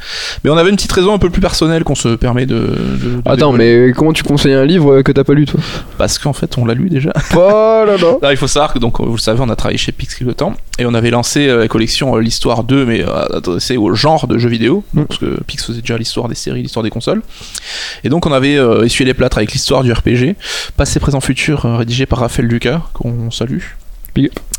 Mais 0.43 0.51
on 0.51 0.57
avait 0.57 0.71
une 0.71 0.77
petite 0.77 0.93
raison 0.93 1.13
un 1.15 1.19
peu 1.19 1.31
plus 1.31 1.41
personnelle 1.43 1.85
qu'on 1.85 1.95
se 1.95 2.17
permet 2.17 2.47
de. 2.47 2.55
de- 2.55 2.61
de 2.65 3.19
Attends, 3.25 3.53
dévoiler. 3.53 3.87
mais 3.87 3.93
comment 3.93 4.13
tu 4.13 4.25
conseilles 4.25 4.55
un 4.55 4.65
livre 4.65 5.03
que 5.03 5.13
t'as 5.13 5.25
pas 5.25 5.35
lu, 5.35 5.45
toi? 5.47 5.61
Parce 5.97 6.19
qu'en 6.19 6.33
fait, 6.33 6.59
on 6.59 6.65
l'a 6.65 6.75
lu 6.75 6.89
déjà. 6.91 7.13
Oh 7.37 7.85
là 7.87 7.97
là. 7.97 8.17
Là, 8.23 8.33
il 8.33 8.37
faut 8.37 8.48
savoir 8.49 8.73
que, 8.73 8.79
donc, 8.79 9.01
vous 9.01 9.13
le 9.13 9.19
savez, 9.19 9.41
on 9.41 9.49
a 9.49 9.57
travaillé 9.57 9.79
chez 9.79 9.93
Pix 9.93 10.15
quelque 10.15 10.33
temps 10.33 10.55
et 10.79 10.87
on 10.87 10.95
avait 10.95 11.11
lancé 11.11 11.49
euh, 11.49 11.59
la 11.61 11.69
collection 11.69 12.17
euh, 12.17 12.21
l'histoire 12.21 12.65
2, 12.65 12.85
mais 12.85 13.03
euh, 13.03 13.37
adressée 13.37 13.77
au 13.77 13.95
genre 13.95 14.27
de 14.27 14.39
jeux 14.39 14.49
vidéo, 14.49 14.85
Mm. 14.95 15.05
parce 15.05 15.21
que 15.21 15.43
Pix 15.45 15.65
faisait 15.65 15.81
déjà 15.81 15.99
l'histoire 15.99 16.29
des 16.29 16.35
séries, 16.35 16.63
l'histoire 16.63 16.83
des 16.83 16.91
consoles. 16.91 17.23
Et 18.05 18.09
donc, 18.09 18.27
on 18.27 18.33
avait 18.33 18.57
euh, 18.57 18.85
essuyé 18.85 19.07
les 19.07 19.15
plâtres 19.15 19.39
avec 19.39 19.53
l'histoire 19.53 19.83
du 19.83 19.93
RPG, 19.93 20.37
passé, 20.77 21.01
présent, 21.01 21.21
futur, 21.21 21.67
euh, 21.67 21.77
rédigé 21.77 22.07
par 22.07 22.21
Raphaël 22.21 22.49
Lucas, 22.49 22.83
qu'on 22.95 23.31
salue. 23.31 23.61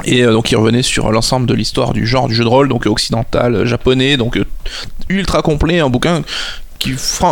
Et 0.06 0.24
euh, 0.24 0.32
donc 0.32 0.52
il 0.52 0.56
revenait 0.56 0.84
sur 0.84 1.12
l'ensemble 1.12 1.46
de 1.46 1.54
l'histoire 1.54 1.92
du 1.92 2.08
genre 2.08 2.30
du 2.30 2.36
jeu 2.36 2.44
de 2.46 2.50
rôle, 2.50 2.70
donc 2.70 2.88
euh, 2.88 2.90
occidental, 2.90 3.56
euh, 3.56 3.66
japonais, 3.66 4.16
donc 4.16 4.38
euh, 4.38 4.46
ultra 5.10 5.42
complet, 5.42 5.80
un 5.80 5.90
bouquin 5.90 6.22
qui, 6.80 6.94
c'est 6.98 7.24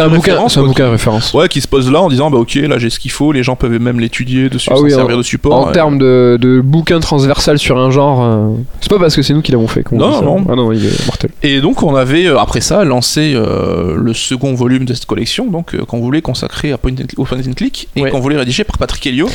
un 0.00 0.08
bouquin, 0.08 0.48
c'est 0.48 0.60
un 0.60 0.62
bouquin 0.64 0.90
référence. 0.90 1.34
Ouais, 1.34 1.48
qui 1.48 1.60
se 1.60 1.66
pose 1.68 1.90
là 1.90 2.00
en 2.00 2.08
disant 2.08 2.30
bah 2.30 2.38
ok 2.38 2.54
là 2.54 2.78
j'ai 2.78 2.88
ce 2.88 2.98
qu'il 3.00 3.10
faut, 3.10 3.32
les 3.32 3.42
gens 3.42 3.56
peuvent 3.56 3.72
même 3.80 3.98
l'étudier 4.00 4.48
dessus, 4.48 4.70
Ah 4.72 4.78
oui, 4.80 4.90
servir 4.92 5.16
en- 5.16 5.18
de 5.18 5.22
support. 5.24 5.54
En 5.54 5.66
ouais. 5.66 5.72
termes 5.72 5.98
de, 5.98 6.38
de 6.40 6.60
bouquin 6.60 7.00
transversal 7.00 7.58
sur 7.58 7.78
un 7.78 7.90
genre, 7.90 8.22
euh, 8.22 8.48
c'est 8.80 8.88
pas 8.90 8.98
parce 8.98 9.16
que 9.16 9.22
c'est 9.22 9.34
nous 9.34 9.42
qui 9.42 9.50
l'avons 9.52 9.66
fait. 9.66 9.82
qu'on 9.82 9.96
Non, 9.96 10.22
non. 10.22 10.46
Ah 10.48 10.54
non, 10.54 10.70
il 10.72 10.86
est 10.86 11.06
mortel. 11.06 11.30
Et 11.42 11.60
donc 11.60 11.82
on 11.82 11.94
avait 11.96 12.26
euh, 12.26 12.38
après 12.38 12.60
ça 12.60 12.84
lancé 12.84 13.32
euh, 13.34 13.96
le 13.96 14.14
second 14.14 14.54
volume 14.54 14.84
de 14.84 14.94
cette 14.94 15.06
collection, 15.06 15.46
donc 15.46 15.74
euh, 15.74 15.84
qu'on 15.84 16.00
voulait 16.00 16.22
consacrer 16.22 16.70
à 16.72 16.78
point 16.78 16.92
and, 16.92 17.06
au 17.16 17.24
point 17.24 17.38
and 17.38 17.52
click 17.56 17.88
et 17.96 18.02
Ouais. 18.02 18.10
qu'on 18.10 18.20
voulait 18.20 18.38
rédiger 18.38 18.62
par 18.64 18.78
Patrick 18.78 19.04
Helio, 19.06 19.28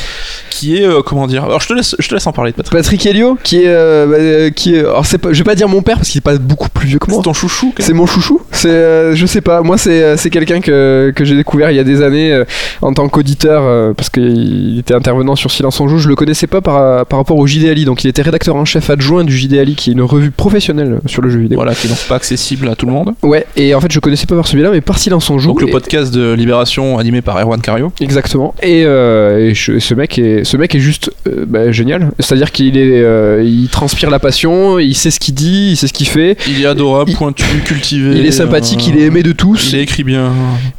qui 0.50 0.76
est 0.76 0.86
comment 1.04 1.26
dire. 1.26 1.44
Alors 1.44 1.60
je 1.60 1.68
te 1.68 1.74
laisse, 1.74 1.94
je 1.98 2.08
te 2.08 2.14
laisse 2.14 2.26
en 2.26 2.32
parler 2.32 2.52
de 2.52 2.56
Patrick. 2.56 2.72
Patrick 2.76 3.04
Helio, 3.06 3.36
qui 3.44 3.62
est, 3.62 4.06
bah, 4.06 4.50
qui 4.50 4.74
est, 4.76 4.80
alors 4.80 5.04
c'est 5.06 5.18
pas, 5.18 5.32
je 5.32 5.38
vais 5.38 5.44
pas 5.44 5.54
dire 5.54 5.68
mon 5.68 5.82
père 5.82 5.96
parce 5.96 6.08
qu'il 6.08 6.18
est 6.18 6.22
pas 6.22 6.38
beaucoup 6.38 6.68
plus 6.70 6.88
vieux 6.88 6.98
que 6.98 7.10
moi. 7.10 7.18
C'est 7.20 7.24
ton 7.24 7.34
chouchou. 7.34 7.74
C'est 7.78 7.92
mon 7.92 8.06
chouchou. 8.06 8.40
C'est, 8.50 9.14
je 9.14 9.26
sais 9.26 9.40
pas. 9.42 9.57
Moi, 9.62 9.78
c'est, 9.78 10.02
euh, 10.02 10.16
quelqu'un 10.30 10.60
que, 10.60 11.12
que 11.14 11.24
j'ai 11.24 11.36
découvert 11.36 11.70
il 11.70 11.76
y 11.76 11.80
a 11.80 11.84
des 11.84 12.02
années 12.02 12.32
euh, 12.32 12.44
en 12.82 12.92
tant 12.92 13.08
qu'auditeur 13.08 13.62
euh, 13.64 13.92
parce 13.94 14.10
qu'il 14.10 14.78
était 14.78 14.94
intervenant 14.94 15.36
sur 15.36 15.50
Silence 15.50 15.80
on 15.80 15.88
joue. 15.88 15.98
Je 15.98 16.08
le 16.08 16.14
connaissais 16.16 16.46
pas 16.46 16.60
par, 16.60 17.06
par 17.06 17.18
rapport 17.18 17.36
au 17.38 17.46
JD 17.46 17.66
Ali. 17.66 17.84
Donc, 17.84 18.04
il 18.04 18.08
était 18.08 18.22
rédacteur 18.22 18.56
en 18.56 18.64
chef 18.64 18.90
adjoint 18.90 19.24
du 19.24 19.36
JD 19.36 19.54
Ali, 19.54 19.74
qui 19.74 19.90
est 19.90 19.92
une 19.94 20.02
revue 20.02 20.30
professionnelle 20.30 21.00
sur 21.06 21.22
le 21.22 21.30
jeu 21.30 21.38
vidéo. 21.40 21.56
Voilà, 21.58 21.74
qui 21.74 21.86
est 21.86 21.90
donc 21.90 21.98
pas 22.08 22.16
accessible 22.16 22.68
à 22.68 22.74
tout 22.76 22.86
le 22.86 22.92
monde. 22.92 23.14
Ouais. 23.22 23.46
Et 23.56 23.74
en 23.74 23.80
fait, 23.80 23.90
je 23.92 24.00
connaissais 24.00 24.26
pas 24.26 24.36
par 24.36 24.46
celui-là, 24.46 24.70
mais 24.70 24.80
par 24.80 24.98
Silence 24.98 25.28
on 25.30 25.38
joue. 25.38 25.48
Donc 25.48 25.60
le 25.62 25.68
podcast 25.68 26.12
de 26.14 26.32
Libération 26.32 26.98
animé 26.98 27.22
par 27.22 27.38
Erwan 27.40 27.60
Cario. 27.60 27.92
Exactement. 28.00 28.54
Et, 28.62 28.82
euh, 28.84 29.48
et 29.48 29.54
je- 29.54 29.78
ce 29.78 29.94
mec 29.94 30.18
est, 30.18 30.44
ce 30.44 30.56
mec 30.56 30.74
est 30.74 30.80
juste 30.80 31.10
bah, 31.46 31.70
génial. 31.72 32.10
C'est-à-dire 32.18 32.52
qu'il 32.52 32.76
est, 32.76 33.04
il 33.44 33.68
transpire 33.68 34.10
la 34.10 34.18
passion, 34.18 34.78
il 34.78 34.94
sait 34.94 35.10
ce 35.10 35.20
qu'il 35.20 35.34
dit, 35.34 35.70
il 35.72 35.76
sait 35.76 35.86
ce 35.88 35.92
qu'il 35.92 36.08
fait. 36.08 36.36
Il 36.48 36.62
est 36.62 36.66
adorable, 36.66 37.10
Il- 37.10 37.16
pointu, 37.16 37.44
cultivé. 37.64 38.16
Il 38.16 38.26
est 38.26 38.30
sympathique, 38.32 38.86
il 38.88 38.98
est 38.98 39.02
aimé 39.04 39.22
de 39.22 39.32
tous. 39.32 39.47
Tous. 39.56 39.72
Il 39.72 39.78
écrit 39.78 40.04
bien. 40.04 40.32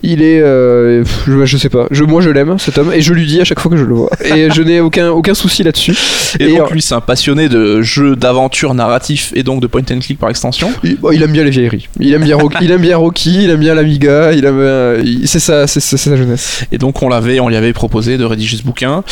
Il 0.03 0.21
est, 0.21 0.41
euh, 0.41 1.03
je, 1.27 1.45
je 1.45 1.57
sais 1.57 1.69
pas. 1.69 1.87
Je, 1.91 2.03
moi, 2.03 2.21
je 2.21 2.29
l'aime 2.29 2.57
cet 2.59 2.77
homme 2.77 2.91
et 2.93 3.01
je 3.01 3.13
lui 3.13 3.25
dis 3.25 3.41
à 3.41 3.43
chaque 3.43 3.59
fois 3.59 3.71
que 3.71 3.77
je 3.77 3.83
le 3.83 3.93
vois. 3.93 4.09
Et 4.23 4.49
je 4.51 4.61
n'ai 4.61 4.79
aucun 4.79 5.09
aucun 5.09 5.33
souci 5.33 5.63
là-dessus. 5.63 5.95
Et, 6.39 6.45
Et, 6.45 6.57
donc 6.57 6.71
lui, 6.71 6.81
c'est 6.81 6.95
un 6.95 7.01
passionné 7.01 7.49
de 7.49 7.81
jeux 7.81 8.15
d'aventure 8.15 8.73
narratif 8.73 9.31
et 9.35 9.43
donc 9.43 9.61
de 9.61 9.67
point 9.67 9.81
and 9.91 9.99
click 9.99 10.19
par 10.19 10.29
extension. 10.29 10.71
Il, 10.83 10.97
bon, 10.97 11.11
il 11.11 11.21
aime 11.23 11.31
bien 11.31 11.43
les 11.43 11.49
vieilleries. 11.49 11.87
Il 11.99 12.13
aime 12.13 12.23
bien 12.23 12.37
Rocky, 12.37 12.57
il 12.61 12.71
aime 12.71 12.81
bien 12.81 12.97
Rocky, 12.97 13.43
il 13.43 13.49
aime 13.49 13.59
bien 13.59 13.73
l'Amiga, 13.73 14.33
il 14.33 14.45
aime, 14.45 14.59
euh, 14.59 15.03
c'est 15.25 15.39
ça, 15.39 15.67
c'est 15.67 15.79
c'est 15.79 15.97
sa 15.97 16.15
jeunesse. 16.15 16.65
Et 16.71 16.77
donc 16.77 17.01
on 17.01 17.09
l'avait, 17.09 17.39
on 17.39 17.49
lui 17.49 17.55
avait 17.55 17.73
proposé 17.73 18.17
de 18.17 18.25
rédiger 18.25 18.57
ce 18.57 18.63
bouquin. 18.63 19.03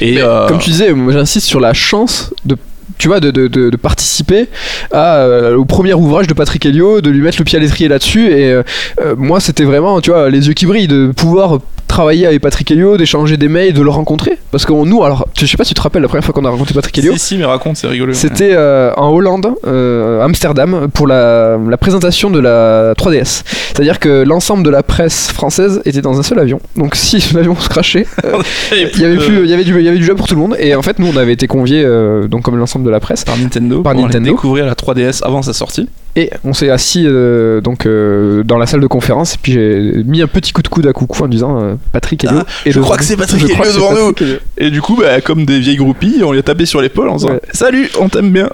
Et 0.00 0.14
Mais, 0.14 0.22
euh, 0.22 0.48
Comme 0.48 0.58
tu 0.58 0.70
disais, 0.70 0.92
moi 0.92 1.12
j'insiste 1.12 1.46
sur 1.46 1.60
la 1.60 1.72
chance 1.74 2.32
de 2.44 2.56
tu 2.98 3.08
vois, 3.08 3.20
de, 3.20 3.30
de, 3.30 3.48
de, 3.48 3.76
participer 3.76 4.48
euh, 4.94 5.56
au 5.56 5.64
premier 5.64 5.94
ouvrage 5.94 6.26
de 6.26 6.34
Patrick 6.34 6.64
Helio, 6.66 7.00
de 7.00 7.10
lui 7.10 7.20
mettre 7.20 7.38
le 7.38 7.44
pied 7.44 7.58
à 7.58 7.60
l'étrier 7.60 7.88
là-dessus. 7.88 8.30
Et 8.30 8.52
euh, 8.52 8.62
euh, 9.00 9.14
moi, 9.16 9.40
c'était 9.40 9.64
vraiment, 9.64 10.00
tu 10.00 10.10
vois, 10.10 10.30
les 10.30 10.48
yeux 10.48 10.54
qui 10.54 10.66
brillent, 10.66 10.88
de 10.88 11.12
pouvoir 11.14 11.58
travailler 11.92 12.26
avec 12.26 12.40
Patrick 12.40 12.70
Helio, 12.70 12.96
d'échanger 12.96 13.36
des 13.36 13.48
mails, 13.48 13.74
de 13.74 13.82
le 13.82 13.90
rencontrer. 13.90 14.38
Parce 14.50 14.64
que 14.64 14.72
nous, 14.72 15.04
alors, 15.04 15.28
je 15.38 15.44
sais 15.44 15.56
pas 15.58 15.64
si 15.64 15.70
tu 15.70 15.74
te 15.74 15.82
rappelles 15.82 16.00
la 16.02 16.08
première 16.08 16.24
fois 16.24 16.32
qu'on 16.32 16.44
a 16.44 16.50
rencontré 16.50 16.72
Patrick 16.74 16.98
Helio. 16.98 17.12
si, 17.12 17.18
si, 17.18 17.36
mais 17.36 17.44
raconte, 17.44 17.76
c'est 17.76 17.86
rigolo. 17.86 18.14
C'était 18.14 18.52
euh, 18.52 18.92
en 18.96 19.10
Hollande, 19.10 19.48
euh, 19.66 20.22
Amsterdam, 20.22 20.88
pour 20.92 21.06
la, 21.06 21.58
la 21.68 21.76
présentation 21.76 22.30
de 22.30 22.40
la 22.40 22.94
3DS. 22.94 23.42
C'est-à-dire 23.44 24.00
que 24.00 24.24
l'ensemble 24.24 24.62
de 24.64 24.70
la 24.70 24.82
presse 24.82 25.28
française 25.30 25.82
était 25.84 26.00
dans 26.00 26.18
un 26.18 26.22
seul 26.22 26.38
avion. 26.38 26.60
Donc 26.76 26.94
si 26.94 27.22
l'avion 27.34 27.54
se 27.56 27.68
crachait, 27.68 28.06
euh, 28.24 28.42
il 28.72 29.00
y 29.00 29.04
avait 29.04 29.18
plus, 29.18 29.44
il 29.44 29.50
y 29.50 29.52
avait 29.52 29.64
du, 29.64 29.78
il 29.78 29.84
y 29.84 29.88
avait 29.88 29.98
du 29.98 30.04
jeu 30.04 30.14
pour 30.14 30.26
tout 30.26 30.34
le 30.34 30.40
monde. 30.40 30.56
Et 30.58 30.74
en 30.74 30.82
fait, 30.82 30.98
nous, 30.98 31.08
on 31.12 31.16
avait 31.16 31.34
été 31.34 31.46
conviés, 31.46 31.84
donc 32.28 32.42
comme 32.42 32.56
l'ensemble 32.56 32.86
de 32.86 32.90
la 32.90 33.00
presse, 33.00 33.24
par 33.24 33.36
Nintendo, 33.36 33.82
Par 33.82 33.92
pour 33.92 34.02
Nintendo. 34.02 34.30
découvrir 34.30 34.64
la 34.64 34.74
3DS 34.74 35.22
avant 35.22 35.42
sa 35.42 35.52
sortie. 35.52 35.88
Et 36.14 36.30
on 36.44 36.52
s'est 36.52 36.68
assis 36.70 37.04
euh, 37.06 37.60
donc 37.60 37.86
euh, 37.86 38.42
dans 38.42 38.58
la 38.58 38.66
salle 38.66 38.80
de 38.80 38.86
conférence. 38.86 39.34
Et 39.34 39.38
puis 39.42 39.52
j'ai 39.52 40.02
mis 40.04 40.20
un 40.20 40.26
petit 40.26 40.52
coup 40.52 40.62
de 40.62 40.68
coude 40.68 40.86
à 40.86 40.92
coucou 40.92 41.22
en 41.24 41.28
disant 41.28 41.62
euh, 41.62 41.74
Patrick 41.92 42.24
Helio. 42.24 42.40
Ah, 42.40 42.46
est 42.66 42.72
je 42.72 42.80
crois 42.80 42.98
que 42.98 43.04
c'est 43.04 43.16
Patrick 43.16 43.48
crois 43.50 43.66
Helio 43.66 43.76
devant 43.76 43.94
nous. 43.94 44.14
Et 44.58 44.70
du 44.70 44.82
coup, 44.82 44.96
bah, 44.96 45.20
comme 45.20 45.44
des 45.46 45.58
vieilles 45.58 45.76
groupies, 45.76 46.20
on 46.22 46.32
lui 46.32 46.38
a 46.38 46.42
tapé 46.42 46.66
sur 46.66 46.82
l'épaule 46.82 47.08
en 47.08 47.16
disant 47.16 47.30
Ouais. 47.30 47.40
Salut, 47.52 47.88
on 47.98 48.08
t'aime 48.08 48.30
bien. 48.30 48.50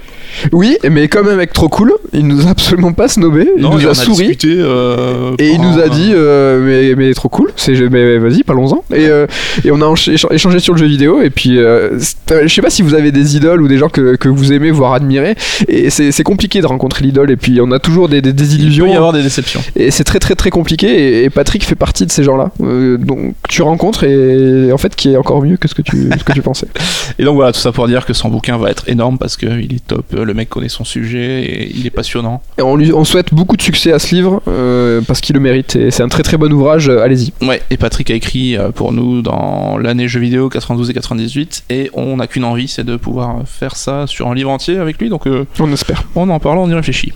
Oui, 0.52 0.76
mais 0.88 1.08
quand 1.08 1.24
même 1.24 1.34
avec 1.34 1.52
trop 1.52 1.68
cool. 1.68 1.92
Il 2.12 2.26
nous 2.26 2.46
a 2.46 2.50
absolument 2.50 2.92
pas 2.92 3.08
snobé. 3.08 3.48
Il 3.56 3.62
nous 3.62 3.80
et 3.80 3.86
a 3.86 3.90
on 3.90 3.94
souri. 3.94 4.28
discuté, 4.28 4.56
euh, 4.58 5.34
Et 5.38 5.50
il 5.50 5.60
nous 5.60 5.78
a 5.78 5.88
dit, 5.88 6.10
euh, 6.14 6.60
mais, 6.64 6.94
mais 6.94 7.14
trop 7.14 7.28
cool, 7.28 7.52
c'est, 7.56 7.74
mais 7.90 8.18
vas-y, 8.18 8.42
parlons-en. 8.42 8.84
Et, 8.94 9.08
euh, 9.08 9.26
et 9.64 9.70
on 9.70 9.80
a 9.80 9.92
échangé 9.92 10.58
sur 10.60 10.74
le 10.74 10.78
jeu 10.78 10.86
vidéo. 10.86 11.22
Et 11.22 11.30
puis, 11.30 11.56
je 11.56 12.48
sais 12.48 12.62
pas 12.62 12.70
si 12.70 12.82
vous 12.82 12.94
avez 12.94 13.12
des 13.12 13.36
idoles 13.36 13.62
ou 13.62 13.68
des 13.68 13.78
gens 13.78 13.88
que, 13.88 14.16
que 14.16 14.28
vous 14.28 14.52
aimez, 14.52 14.70
voire 14.70 14.92
admirer. 14.92 15.34
Et 15.66 15.90
c'est, 15.90 16.12
c'est 16.12 16.22
compliqué 16.22 16.60
de 16.60 16.66
rencontrer 16.66 17.04
l'idole. 17.04 17.30
Et 17.30 17.36
puis, 17.36 17.47
on 17.60 17.70
a 17.72 17.78
toujours 17.78 18.08
des, 18.08 18.20
des, 18.22 18.32
des 18.32 18.44
Il 18.54 18.56
peut 18.58 18.62
illusions. 18.64 18.86
y 18.86 18.94
avoir 18.96 19.12
des 19.12 19.22
déceptions. 19.22 19.60
Et 19.76 19.90
c'est 19.90 20.04
très, 20.04 20.18
très, 20.18 20.34
très 20.34 20.50
compliqué. 20.50 20.86
Et, 21.20 21.24
et 21.24 21.30
Patrick 21.30 21.64
fait 21.64 21.74
partie 21.74 22.06
de 22.06 22.10
ces 22.10 22.22
gens-là. 22.24 22.50
Euh, 22.60 22.96
donc, 22.98 23.34
tu 23.48 23.62
rencontres 23.62 24.04
et 24.04 24.72
en 24.72 24.78
fait, 24.78 24.94
qui 24.96 25.10
est 25.12 25.16
encore 25.16 25.42
mieux 25.42 25.56
que 25.56 25.68
ce 25.68 25.74
que 25.74 25.82
tu, 25.82 26.08
ce 26.18 26.24
que 26.24 26.32
tu 26.32 26.42
pensais. 26.42 26.66
Et 27.18 27.24
donc 27.24 27.34
voilà, 27.36 27.52
tout 27.52 27.58
ça 27.58 27.72
pour 27.72 27.88
dire 27.88 28.06
que 28.06 28.12
son 28.12 28.28
bouquin 28.28 28.58
va 28.58 28.70
être 28.70 28.88
énorme 28.88 29.18
parce 29.18 29.36
qu'il 29.36 29.72
est 29.74 29.84
top. 29.86 30.04
Le 30.12 30.34
mec 30.34 30.48
connaît 30.48 30.68
son 30.68 30.84
sujet 30.84 31.42
et 31.42 31.72
il 31.74 31.84
est 31.86 31.90
passionnant. 31.90 32.42
Et 32.58 32.62
on 32.62 32.76
lui 32.76 32.92
on 32.92 33.04
souhaite 33.04 33.34
beaucoup 33.34 33.56
de 33.56 33.62
succès 33.62 33.92
à 33.92 33.98
ce 33.98 34.14
livre 34.14 34.40
euh, 34.46 35.00
parce 35.06 35.20
qu'il 35.20 35.34
le 35.34 35.40
mérite. 35.40 35.74
Et 35.74 35.90
c'est 35.90 36.02
un 36.02 36.08
très, 36.08 36.22
très 36.22 36.36
bon 36.36 36.52
ouvrage. 36.52 36.88
Allez-y. 36.88 37.32
Ouais, 37.44 37.60
et 37.70 37.76
Patrick 37.76 38.10
a 38.10 38.14
écrit 38.14 38.56
euh, 38.56 38.70
pour 38.70 38.92
nous 38.92 39.22
dans 39.22 39.78
l'année 39.78 40.06
jeux 40.06 40.20
vidéo 40.20 40.48
92 40.48 40.90
et 40.90 40.94
98 40.94 41.64
et 41.70 41.90
on 41.94 42.16
n'a 42.18 42.26
qu'une 42.26 42.44
envie, 42.44 42.68
c'est 42.68 42.84
de 42.84 42.96
pouvoir 42.96 43.36
faire 43.46 43.74
ça 43.74 44.06
sur 44.06 44.28
un 44.28 44.34
livre 44.34 44.50
entier 44.50 44.76
avec 44.78 44.98
lui. 44.98 45.08
Donc 45.08 45.26
euh, 45.26 45.44
On 45.58 45.72
espère. 45.72 46.04
on 46.14 46.28
en 46.30 46.38
parle, 46.38 46.58
on 46.58 46.70
y 46.70 46.74
réfléchit. 46.74 47.12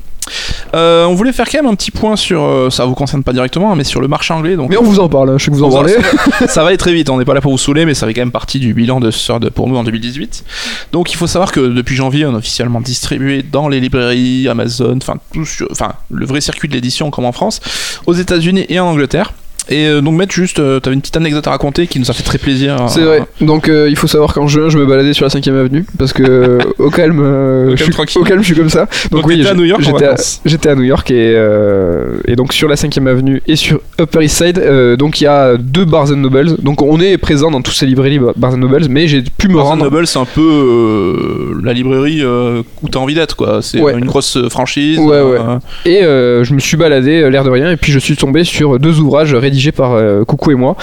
Euh, 0.74 1.04
on 1.04 1.14
voulait 1.14 1.32
faire 1.32 1.48
quand 1.50 1.58
même 1.62 1.70
un 1.70 1.74
petit 1.74 1.90
point 1.90 2.16
sur, 2.16 2.42
euh, 2.42 2.70
ça 2.70 2.84
vous 2.84 2.94
concerne 2.94 3.22
pas 3.22 3.32
directement, 3.32 3.74
mais 3.76 3.84
sur 3.84 4.00
le 4.00 4.08
marché 4.08 4.32
anglais. 4.32 4.56
Donc 4.56 4.70
Mais 4.70 4.76
on 4.76 4.82
vous 4.82 5.00
en 5.00 5.08
parle. 5.08 5.30
hein. 5.30 5.34
Je 5.38 5.44
sais 5.44 5.50
que 5.50 5.56
vous 5.56 5.64
en 5.64 5.70
parlez. 5.70 5.94
ça- 6.48 6.62
va 6.62 6.68
aller 6.68 6.76
très 6.76 6.92
vite, 6.94 7.10
on 7.10 7.18
n'est 7.18 7.24
pas 7.24 7.34
là 7.34 7.40
pour 7.40 7.52
vous 7.52 7.58
saouler, 7.58 7.84
mais 7.84 7.94
ça 7.94 8.06
fait 8.06 8.14
quand 8.14 8.20
même 8.22 8.30
partie 8.30 8.58
du 8.60 8.72
bilan 8.72 9.00
de 9.00 9.10
Third 9.10 9.50
pour 9.50 9.68
nous 9.68 9.76
en 9.76 9.84
2018. 9.84 10.44
Donc 10.92 11.12
il 11.12 11.16
faut 11.16 11.26
savoir 11.26 11.52
que 11.52 11.60
depuis 11.60 11.96
janvier, 11.96 12.24
on 12.26 12.34
a 12.34 12.38
officiellement 12.38 12.80
distribué 12.80 13.42
dans 13.42 13.68
les 13.68 13.80
librairies, 13.80 14.48
Amazon, 14.48 14.96
enfin 15.02 15.14
tout 15.34 15.44
sur- 15.44 15.68
enfin 15.70 15.92
le 16.10 16.24
vrai 16.26 16.40
circuit 16.40 16.68
de 16.68 16.74
l'édition 16.74 17.10
comme 17.10 17.24
en 17.24 17.32
France, 17.32 17.60
aux 18.06 18.14
États-Unis 18.14 18.64
et 18.68 18.78
en 18.80 18.86
Angleterre. 18.86 19.32
Et 19.68 19.86
euh, 19.86 20.00
donc 20.00 20.16
mettre 20.16 20.32
juste, 20.34 20.58
euh, 20.58 20.80
t'avais 20.80 20.94
une 20.94 21.00
petite 21.00 21.16
anecdote 21.16 21.46
à 21.46 21.50
raconter 21.50 21.86
qui 21.86 21.98
nous 22.00 22.10
a 22.10 22.14
fait 22.14 22.22
très 22.24 22.38
plaisir. 22.38 22.76
C'est 22.88 23.02
vrai. 23.02 23.22
Donc 23.40 23.68
euh, 23.68 23.88
il 23.88 23.96
faut 23.96 24.06
savoir 24.08 24.34
qu'en 24.34 24.48
juin, 24.48 24.68
je 24.68 24.76
me 24.78 24.84
baladais 24.86 25.12
sur 25.12 25.24
la 25.24 25.30
5ème 25.30 25.54
avenue 25.58 25.86
parce 25.98 26.12
que 26.12 26.22
euh, 26.22 26.58
au 26.78 26.90
calme, 26.90 27.20
euh, 27.22 27.66
Au 27.68 27.70
je 27.70 27.74
calme, 27.76 27.84
suis, 27.84 27.92
tranquille. 27.92 28.20
au 28.20 28.24
calme, 28.24 28.40
je 28.40 28.46
suis 28.46 28.54
comme 28.56 28.68
ça. 28.70 28.86
Donc, 29.10 29.28
t'étais 29.28 29.46
à 29.46 29.50
je- 29.52 29.54
New 29.56 29.64
York 29.64 29.82
j'étais 30.44 30.68
à, 30.68 30.72
à 30.72 30.74
New 30.74 30.82
York 30.82 31.10
et, 31.10 31.34
euh, 31.36 32.16
et 32.26 32.34
donc 32.36 32.52
sur 32.52 32.68
la 32.68 32.74
5ème 32.74 33.06
avenue 33.06 33.40
et 33.46 33.56
sur 33.56 33.80
Upper 34.00 34.24
East 34.24 34.36
Side, 34.44 34.58
euh, 34.58 34.96
donc 34.96 35.20
il 35.20 35.24
y 35.24 35.26
a 35.28 35.56
deux 35.56 35.84
Barnes 35.84 36.14
Nobles. 36.14 36.56
Donc 36.60 36.82
on 36.82 37.00
est 37.00 37.16
présent 37.18 37.50
dans 37.50 37.62
toutes 37.62 37.74
ces 37.76 37.86
librairies 37.86 38.20
Barnes 38.36 38.58
Nobles, 38.60 38.86
mais 38.90 39.06
j'ai 39.06 39.22
pu 39.22 39.48
me 39.48 39.54
Barnes 39.54 39.68
rendre. 39.68 39.84
Noble, 39.84 40.06
c'est 40.06 40.18
un 40.18 40.24
peu 40.24 40.40
euh, 40.42 41.60
la 41.62 41.72
librairie 41.72 42.20
euh, 42.22 42.62
où 42.82 42.88
t'as 42.88 42.98
envie 42.98 43.14
d'être, 43.14 43.36
quoi. 43.36 43.60
C'est 43.62 43.80
Ouais. 43.80 43.94
une 43.94 44.04
grosse 44.06 44.36
euh, 44.36 44.48
franchise. 44.48 44.98
Ouais, 44.98 45.20
ouais. 45.22 45.38
euh, 45.40 45.58
Et 45.84 46.02
euh, 46.04 46.44
je 46.44 46.52
me 46.54 46.58
suis 46.60 46.76
baladé 46.76 47.22
euh, 47.22 47.28
l'air 47.30 47.44
de 47.44 47.50
rien 47.50 47.70
et 47.70 47.76
puis 47.76 47.92
je 47.92 47.98
suis 47.98 48.16
tombé 48.16 48.44
sur 48.44 48.78
deux 48.78 48.98
ouvrages 49.00 49.34
rédigés 49.34 49.51
par 49.72 49.92
euh, 49.92 50.24
Coucou 50.24 50.50
et 50.50 50.54
moi. 50.54 50.76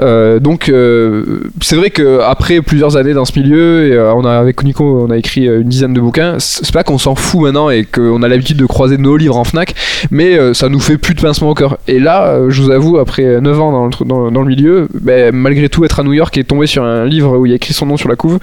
Euh, 0.00 0.38
donc 0.38 0.68
euh, 0.68 1.40
c'est 1.60 1.76
vrai 1.76 1.90
que 1.90 2.20
après 2.20 2.60
plusieurs 2.62 2.96
années 2.96 3.14
dans 3.14 3.24
ce 3.24 3.38
milieu, 3.38 3.92
et, 3.92 3.98
on 3.98 4.24
a 4.24 4.32
avec 4.32 4.62
Nico 4.64 5.04
on 5.06 5.10
a 5.10 5.16
écrit 5.16 5.46
une 5.46 5.68
dizaine 5.68 5.94
de 5.94 6.00
bouquins. 6.00 6.36
C'est 6.38 6.72
pas 6.72 6.84
qu'on 6.84 6.98
s'en 6.98 7.14
fout 7.14 7.42
maintenant 7.42 7.70
et 7.70 7.84
qu'on 7.84 8.22
a 8.22 8.28
l'habitude 8.28 8.56
de 8.56 8.66
croiser 8.66 8.98
nos 8.98 9.16
livres 9.16 9.36
en 9.36 9.44
Fnac, 9.44 9.74
mais 10.10 10.54
ça 10.54 10.68
nous 10.68 10.80
fait 10.80 10.98
plus 10.98 11.14
de 11.14 11.20
pincement 11.20 11.50
au 11.50 11.54
cœur. 11.54 11.78
Et 11.88 11.98
là, 11.98 12.48
je 12.48 12.62
vous 12.62 12.70
avoue, 12.70 12.98
après 12.98 13.40
9 13.40 13.60
ans 13.60 13.72
dans 13.72 13.84
le, 13.86 13.90
tr- 13.90 14.06
dans, 14.06 14.30
dans 14.30 14.42
le 14.42 14.48
milieu, 14.48 14.88
ben, 15.00 15.34
malgré 15.34 15.68
tout 15.68 15.84
être 15.84 16.00
à 16.00 16.02
New 16.02 16.12
York 16.12 16.36
et 16.36 16.44
tomber 16.44 16.66
sur 16.66 16.84
un 16.84 17.04
livre 17.04 17.36
où 17.38 17.46
il 17.46 17.50
y 17.50 17.52
a 17.52 17.56
écrit 17.56 17.74
son 17.74 17.86
nom 17.86 17.96
sur 17.96 18.08
la 18.08 18.16
couve, 18.16 18.38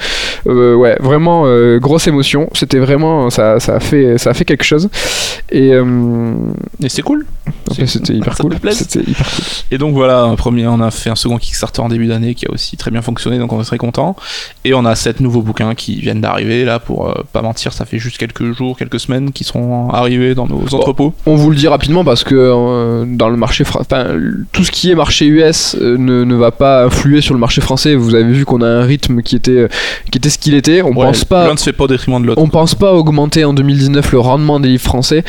euh, 0.48 0.76
ouais, 0.76 0.98
vraiment 1.00 1.44
euh, 1.46 1.80
grosse 1.80 2.08
émotion. 2.08 2.50
C'était 2.54 2.80
vraiment 2.80 3.30
ça, 3.30 3.60
ça 3.60 3.76
a 3.76 3.80
fait 3.80 4.18
ça 4.18 4.32
a 4.32 4.34
fait 4.34 4.46
quelque 4.46 4.64
chose. 4.64 4.90
Et 5.52 5.74
euh, 5.74 6.34
Et 6.84 6.90
c'est 6.90 7.02
cool. 7.02 7.26
hyper 8.16 8.36
C'était 8.74 9.00
hyper 9.00 9.26
cool. 9.26 9.44
Et 9.72 9.78
donc 9.78 9.94
voilà, 9.94 10.22
un 10.24 10.36
premier, 10.36 10.68
on 10.68 10.80
a 10.82 10.92
fait 10.92 11.10
un 11.10 11.16
second 11.16 11.38
Kickstarter 11.38 11.82
en 11.82 11.90
début 11.90 12.08
d'année 12.08 12.36
qui 12.36 12.46
a 12.48 12.52
aussi 12.52 12.76
très 12.78 12.92
bien 12.92 13.02
fonctionné, 13.02 13.38
donc 13.38 13.54
on 13.54 13.62
est 13.62 13.66
très 13.66 13.78
content. 13.78 14.16
Et 14.66 14.74
on 14.74 14.86
a 14.86 14.96
sept 14.96 15.20
nouveaux 15.20 15.42
bouquins 15.42 15.76
qui 15.76 16.00
viennent 16.00 16.22
d'arriver 16.22 16.66
là, 16.66 16.80
pour 16.80 17.08
euh, 17.10 17.14
pas 17.34 17.42
mentir, 17.42 17.74
ça 17.74 17.86
fait 17.86 18.00
juste 18.00 18.18
quelques 18.18 18.52
jours, 18.54 18.78
quelques 18.78 19.00
semaines 19.00 19.32
qui 19.32 19.44
sont 19.44 19.90
arrivés 19.90 20.36
dans 20.36 20.48
nos 20.48 20.64
entrepôts. 20.74 21.14
On 21.26 21.36
vous 21.36 21.50
le 21.52 21.56
dit 21.56 21.68
rapidement 21.68 22.04
parce 22.04 22.24
que 22.24 22.36
euh, 22.36 23.06
dans 23.08 23.30
le 23.30 23.38
marché 23.38 23.64
tout 24.52 24.64
ce 24.64 24.72
qui 24.72 24.92
est 24.92 24.96
marché 24.96 25.26
US 25.28 25.76
euh, 25.80 25.98
ne, 25.98 26.24
ne 26.24 26.36
va 26.36 26.52
pas 26.52 26.84
influer 26.86 27.22
sur 27.22 27.34
le 27.34 27.40
marché 27.40 27.62
français. 27.62 27.96
Vous 27.96 28.16
avez 28.16 28.32
vu 28.32 28.46
qu'on 28.46 28.62
a 28.62 28.68
un 28.68 28.84
rythme 28.84 29.22
qui 29.22 29.36
était 29.36 29.68
qui 30.12 30.18
était 30.18 30.30
ce 30.30 30.38
qu'il 30.38 30.54
était. 30.56 30.82
On 30.82 30.90
Ouais, 31.00 31.06
pense 31.06 31.24
pas 31.24 31.46
L'un 31.48 31.54
ne 31.54 31.58
se 31.58 31.64
fait 31.66 31.74
pas 31.74 31.86
au 31.86 31.88
détriment 31.88 32.22
de 32.22 32.28
l'autre. 32.28 32.42
on 32.42 32.50
pense 32.50 32.76
pas 32.76 32.94
augmenter 32.94 33.46
en 33.46 33.54
2019 33.54 34.12
le 34.12 34.20
rendement 34.20 34.60
des 34.60 34.68
livres 34.70 34.84
français 34.84 35.24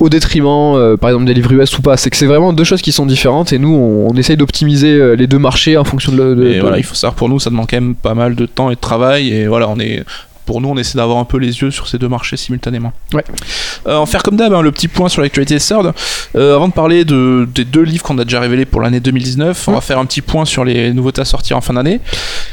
au 0.00 0.08
détriment 0.08 0.74
euh, 0.76 0.96
par 0.96 1.10
exemple 1.10 1.26
des 1.26 1.34
livres 1.34 1.52
US 1.52 1.78
ou 1.78 1.82
pas. 1.82 1.96
C'est 1.96 2.10
que 2.10 2.16
c'est 2.16 2.26
vraiment 2.26 2.52
deux 2.52 2.64
choses 2.64 2.82
qui 2.82 2.92
sont 2.92 3.06
différentes 3.06 3.52
et 3.52 3.58
nous 3.58 3.74
on, 3.82 4.08
on 4.12 4.16
essaye 4.16 4.36
d'optimiser 4.36 4.92
euh, 4.92 5.14
les 5.14 5.26
deux 5.26 5.38
marchés 5.38 5.76
en 5.76 5.84
fonction 5.84 6.12
de, 6.12 6.16
le- 6.22 6.34
de- 6.36 6.46
Et 6.48 6.54
de- 6.56 6.60
voilà, 6.60 6.78
il 6.78 6.84
faut 6.84 6.94
savoir 6.94 7.14
pour 7.14 7.28
nous, 7.28 7.38
ça 7.40 7.50
demande 7.50 7.66
quand 7.68 7.76
même 7.76 7.94
pas 7.94 8.14
mal 8.14 8.34
de 8.34 8.46
temps 8.46 8.70
et 8.70 8.74
de 8.74 8.80
travail. 8.80 9.28
Et 9.32 9.46
voilà, 9.46 9.68
on 9.68 9.78
est. 9.78 10.04
Pour 10.44 10.60
nous, 10.60 10.68
on 10.68 10.76
essaie 10.76 10.98
d'avoir 10.98 11.18
un 11.18 11.24
peu 11.24 11.36
les 11.38 11.60
yeux 11.62 11.70
sur 11.70 11.86
ces 11.86 11.98
deux 11.98 12.08
marchés 12.08 12.36
simultanément. 12.36 12.92
Ouais. 13.14 13.22
Euh, 13.86 13.94
en 13.96 14.06
faire 14.06 14.24
comme 14.24 14.34
d'hab, 14.34 14.52
hein, 14.52 14.60
le 14.60 14.72
petit 14.72 14.88
point 14.88 15.08
sur 15.08 15.22
l'actualité 15.22 15.56
Third. 15.58 15.92
Euh, 16.34 16.56
avant 16.56 16.66
de 16.66 16.72
parler 16.72 17.04
de, 17.04 17.46
des 17.54 17.64
deux 17.64 17.82
livres 17.82 18.02
qu'on 18.02 18.18
a 18.18 18.24
déjà 18.24 18.40
révélés 18.40 18.64
pour 18.64 18.80
l'année 18.80 18.98
2019, 18.98 19.68
on 19.68 19.72
va 19.72 19.80
faire 19.80 20.00
un 20.00 20.04
petit 20.04 20.20
point 20.20 20.44
sur 20.44 20.64
les 20.64 20.92
nouveautés 20.92 21.20
à 21.20 21.24
sortir 21.24 21.56
en 21.56 21.60
fin 21.60 21.74
d'année. 21.74 22.00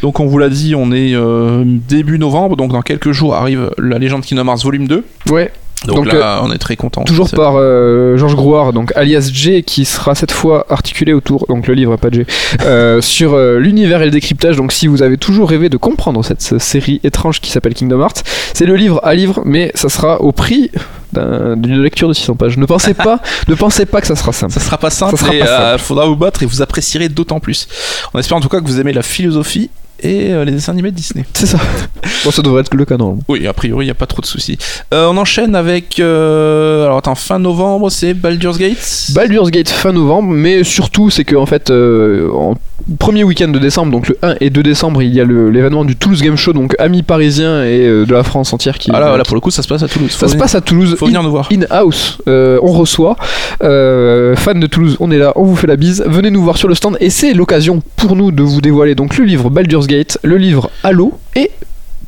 Donc, 0.03 0.19
on 0.19 0.27
vous 0.27 0.38
l'a 0.38 0.49
dit, 0.49 0.76
on 0.76 0.91
est 0.91 1.15
euh, 1.15 1.64
début 1.65 2.19
novembre, 2.19 2.56
donc 2.57 2.72
dans 2.72 2.84
quelques 2.84 3.11
jours 3.11 3.34
arrive 3.34 3.72
La 3.80 3.97
Légende 3.97 4.23
Kingdom 4.23 4.45
Hearts 4.47 4.64
Volume 4.64 4.88
2. 4.88 5.03
Ouais. 5.31 5.51
Donc, 5.85 5.95
Donc, 6.06 6.14
là, 6.14 6.41
on 6.43 6.51
est 6.51 6.57
très 6.57 6.76
content. 6.76 7.03
Toujours 7.03 7.30
par 7.31 7.53
euh, 7.56 8.18
Georges 8.18 8.35
Grouard, 8.35 8.73
donc 8.73 8.91
alias 8.97 9.30
J, 9.31 9.64
qui 9.64 9.85
sera 9.85 10.14
cette 10.14 10.31
fois 10.31 10.65
articulé 10.69 11.14
autour, 11.14 11.45
donc 11.47 11.68
le 11.68 11.73
livre, 11.73 11.95
pas 11.95 12.10
J, 12.11 12.26
euh, 12.61 12.99
sur 13.15 13.34
euh, 13.34 13.60
l'univers 13.60 14.01
et 14.01 14.06
le 14.06 14.11
décryptage. 14.11 14.57
Donc 14.57 14.73
si 14.73 14.88
vous 14.88 15.01
avez 15.03 15.18
toujours 15.18 15.49
rêvé 15.49 15.69
de 15.69 15.77
comprendre 15.77 16.23
cette 16.26 16.53
euh, 16.53 16.60
série 16.60 16.99
étrange 17.03 17.39
qui 17.39 17.49
s'appelle 17.49 17.73
Kingdom 17.73 18.01
Hearts, 18.01 18.23
c'est 18.53 18.65
le 18.65 18.76
livre 18.76 18.99
à 19.03 19.14
livre, 19.15 19.41
mais 19.45 19.72
ça 19.73 19.88
sera 19.88 20.19
au 20.22 20.31
prix 20.34 20.69
d'un- 21.14 21.56
d'une 21.56 21.81
lecture 21.81 22.10
de 22.10 22.14
600 22.14 22.35
pages. 22.35 22.57
Ne 22.57 22.65
pensez 22.65 22.93
pas, 22.93 23.22
ne 23.47 23.56
pensez 23.56 23.85
pas 23.85 24.01
que 24.01 24.07
ça 24.07 24.15
sera 24.18 24.34
simple. 24.34 24.51
Ça 24.53 24.60
sera 24.60 24.77
pas 24.77 24.89
simple, 24.89 25.11
Ça 25.18 25.26
sera 25.26 25.31
pas 25.31 25.45
simple. 25.45 25.61
euh, 25.61 25.77
faudra 25.77 26.06
vous 26.07 26.18
battre 26.18 26.43
et 26.43 26.45
vous 26.45 26.61
apprécierez 26.61 27.07
d'autant 27.10 27.39
plus. 27.39 27.68
On 28.14 28.19
espère 28.19 28.38
en 28.38 28.41
tout 28.41 28.49
cas 28.49 28.60
que 28.60 28.65
vous 28.65 28.81
aimez 28.81 28.91
la 28.93 29.01
philosophie 29.03 29.69
et 30.04 30.32
euh, 30.32 30.46
les 30.46 30.52
dessins 30.52 30.72
animés 30.74 30.92
de 30.92 30.96
Disney. 30.96 31.26
C'est 31.34 31.46
ça. 31.48 31.60
Bon, 32.26 32.32
ça 32.32 32.42
devrait 32.42 32.62
être 32.62 32.74
le 32.74 32.84
cas 32.84 32.98
normalement. 32.98 33.24
Oui, 33.30 33.48
a 33.48 33.54
priori, 33.54 33.86
il 33.86 33.88
n'y 33.88 33.92
a 33.92 33.96
pas 33.96 34.06
trop 34.06 34.22
de 34.22 34.26
soucis. 34.26 34.58
Euh, 34.94 35.08
on 35.08 35.16
enchaîne 35.16 35.56
avec. 35.56 36.00
euh, 36.02 36.84
alors, 36.84 36.98
attends, 36.98 37.16
fin 37.16 37.40
novembre, 37.40 37.90
c'est 37.90 38.14
Baldur's 38.14 38.58
Gate 38.58 39.12
Baldur's 39.14 39.52
Gate 39.52 39.70
fin 39.70 39.94
novembre, 39.94 40.30
mais 40.30 40.66
surtout 40.66 41.10
c'est 41.10 41.24
que 41.24 41.38
en 41.38 41.46
fait, 41.46 41.70
en 41.72 42.56
premier 42.98 43.24
week-end 43.24 43.49
de 43.49 43.60
décembre, 43.60 43.91
donc 43.91 44.07
le 44.07 44.18
1 44.22 44.36
et 44.41 44.49
2 44.49 44.64
décembre, 44.64 45.02
il 45.02 45.14
y 45.14 45.22
a 45.22 45.26
l'événement 45.26 45.86
du 45.86 45.95
Toulouse 45.95 46.22
Game 46.22 46.36
Show, 46.36 46.53
donc 46.53 46.76
amis 46.80 47.03
parisiens 47.03 47.64
et 47.64 47.86
euh, 47.86 48.06
de 48.06 48.14
la 48.14 48.24
France 48.24 48.53
entière 48.53 48.78
qui. 48.78 48.91
Ah 48.94 48.99
là, 48.99 49.18
là, 49.18 49.24
pour 49.24 49.36
le 49.36 49.41
coup, 49.41 49.52
ça 49.52 49.61
se 49.61 49.68
passe 49.68 49.84
à 49.84 49.88
Toulouse. 49.88 50.11
ça 50.11 50.28
se 50.28 50.36
passe 50.36 50.56
à 50.56 50.61
Toulouse. 50.61 50.95
Faut 50.98 51.06
venir 51.06 51.24
nous 51.24 51.32
voir. 51.32 51.49
In-house, 51.52 52.18
Euh, 52.28 52.60
on 52.64 52.72
reçoit. 52.72 53.16
Euh, 53.64 54.36
fans 54.36 54.56
de 54.56 54.68
Toulouse, 54.68 54.98
on 54.99 55.11
est 55.11 55.18
là, 55.18 55.34
on 55.36 55.44
vous 55.44 55.56
fait 55.56 55.68
la 55.68 55.76
bise. 55.76 56.03
Venez 56.07 56.32
nous 56.32 56.41
voir 56.44 56.57
sur 56.57 56.68
le 56.68 56.76
stand 56.76 56.98
et 56.99 57.10
c'est 57.10 57.34
l'occasion 57.34 57.82
pour 57.95 58.16
nous 58.16 58.32
de 58.32 58.44
vous 58.44 58.61
dévoiler 58.61 58.95
donc 58.95 59.18
le 59.18 59.26
livre 59.26 59.49
Baldur's 59.49 59.88
Gate, 59.88 60.18
le 60.24 60.38
livre 60.38 60.70
Halo 60.84 61.14
et. 61.36 61.52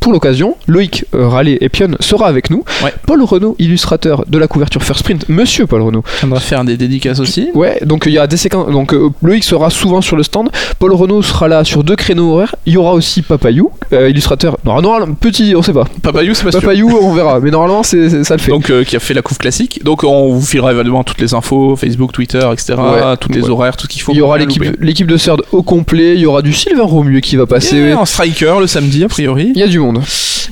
Pour 0.02 0.12
l'occasion, 0.14 0.56
Loïc 0.68 1.06
euh, 1.14 1.28
Rallet 1.28 1.60
et 1.62 1.70
Pion 1.70 1.90
sera 2.00 2.28
avec 2.28 2.50
nous. 2.50 2.66
Ouais. 2.84 2.92
Paul 3.06 3.22
Renault, 3.24 3.56
illustrateur 3.60 4.24
de 4.28 4.38
la 4.40 4.48
couverture 4.48 4.82
First 4.84 5.04
Print, 5.04 5.30
Monsieur 5.30 5.68
Paul 5.68 5.84
Renault. 5.84 6.04
On 6.24 6.28
va 6.28 6.40
faire 6.40 6.64
des 6.66 6.76
dédicaces 6.76 7.20
aussi. 7.20 7.50
Ouais, 7.54 7.78
donc 7.86 8.06
il 8.08 8.14
y 8.14 8.18
a 8.18 8.26
des 8.26 8.36
séquences. 8.36 8.72
Donc 8.72 8.94
euh, 8.96 9.10
Loïc 9.22 9.44
sera 9.44 9.70
souvent 9.70 10.02
sur 10.02 10.16
le 10.16 10.24
stand. 10.24 10.50
Paul 10.80 10.92
Renault 10.94 11.22
sera 11.22 11.48
là 11.48 11.64
sur 11.64 11.84
deux 11.84 11.96
créneaux 11.96 12.34
horaires. 12.34 12.56
Il 12.66 12.74
y 12.74 12.78
aura 12.78 12.94
aussi 12.94 13.22
Papayou, 13.22 13.70
euh, 13.94 14.10
illustrateur. 14.10 14.58
Non, 14.66 14.82
non, 14.82 15.14
petit, 15.14 15.54
on 15.56 15.62
sait 15.62 15.72
pas. 15.72 15.86
Papayou, 16.02 16.34
c'est 16.34 16.46
pas 16.46 16.52
sûr. 16.52 16.62
Papayou, 16.62 16.90
on 17.00 17.14
verra. 17.14 17.40
Mais 17.40 17.52
normalement, 17.52 17.84
c'est 17.84 18.24
ça 18.24 18.34
le 18.36 18.42
fait. 18.42 18.50
Donc 18.50 18.72
euh, 18.72 18.84
qui 18.84 18.96
a 18.96 19.00
fait 19.00 19.14
la 19.14 19.22
couve 19.22 19.38
classique. 19.38 19.84
Donc 19.84 20.04
on 20.04 20.34
vous 20.34 20.42
filera 20.42 20.74
évidemment 20.74 21.04
toutes 21.04 21.22
les 21.22 21.36
infos, 21.36 21.76
Facebook, 21.76 22.12
Twitter, 22.12 22.42
etc. 22.52 22.74
Ouais. 22.80 23.18
Toutes 23.20 23.36
les 23.36 23.44
Ouais. 23.44 23.50
horaires, 23.52 23.78
tout 23.78 23.84
ce 23.86 23.90
qu'il 23.90 24.02
faut. 24.02 24.14
il 24.14 24.18
y 24.18 24.22
aura 24.22 24.40
l'équipe 24.40 25.08
de 25.08 25.18
Third 25.18 25.44
au 25.52 25.62
complet. 25.62 26.16
Il 26.16 26.22
y 26.22 26.26
aura 26.26 26.42
du 26.42 26.54
Sylvain 26.54 26.86
Romueux 26.86 27.20
qui 27.20 27.36
va 27.36 27.46
passer. 27.46 27.76
Yeah, 27.78 28.00
un 28.00 28.06
striker 28.06 28.56
le 28.60 28.66
samedi 28.66 29.04
a 29.04 29.08
priori. 29.08 29.52
Il 29.54 29.60
y 29.60 29.64
a 29.64 29.68
du 29.68 29.78
monde. 29.78 29.91
né? 29.92 30.02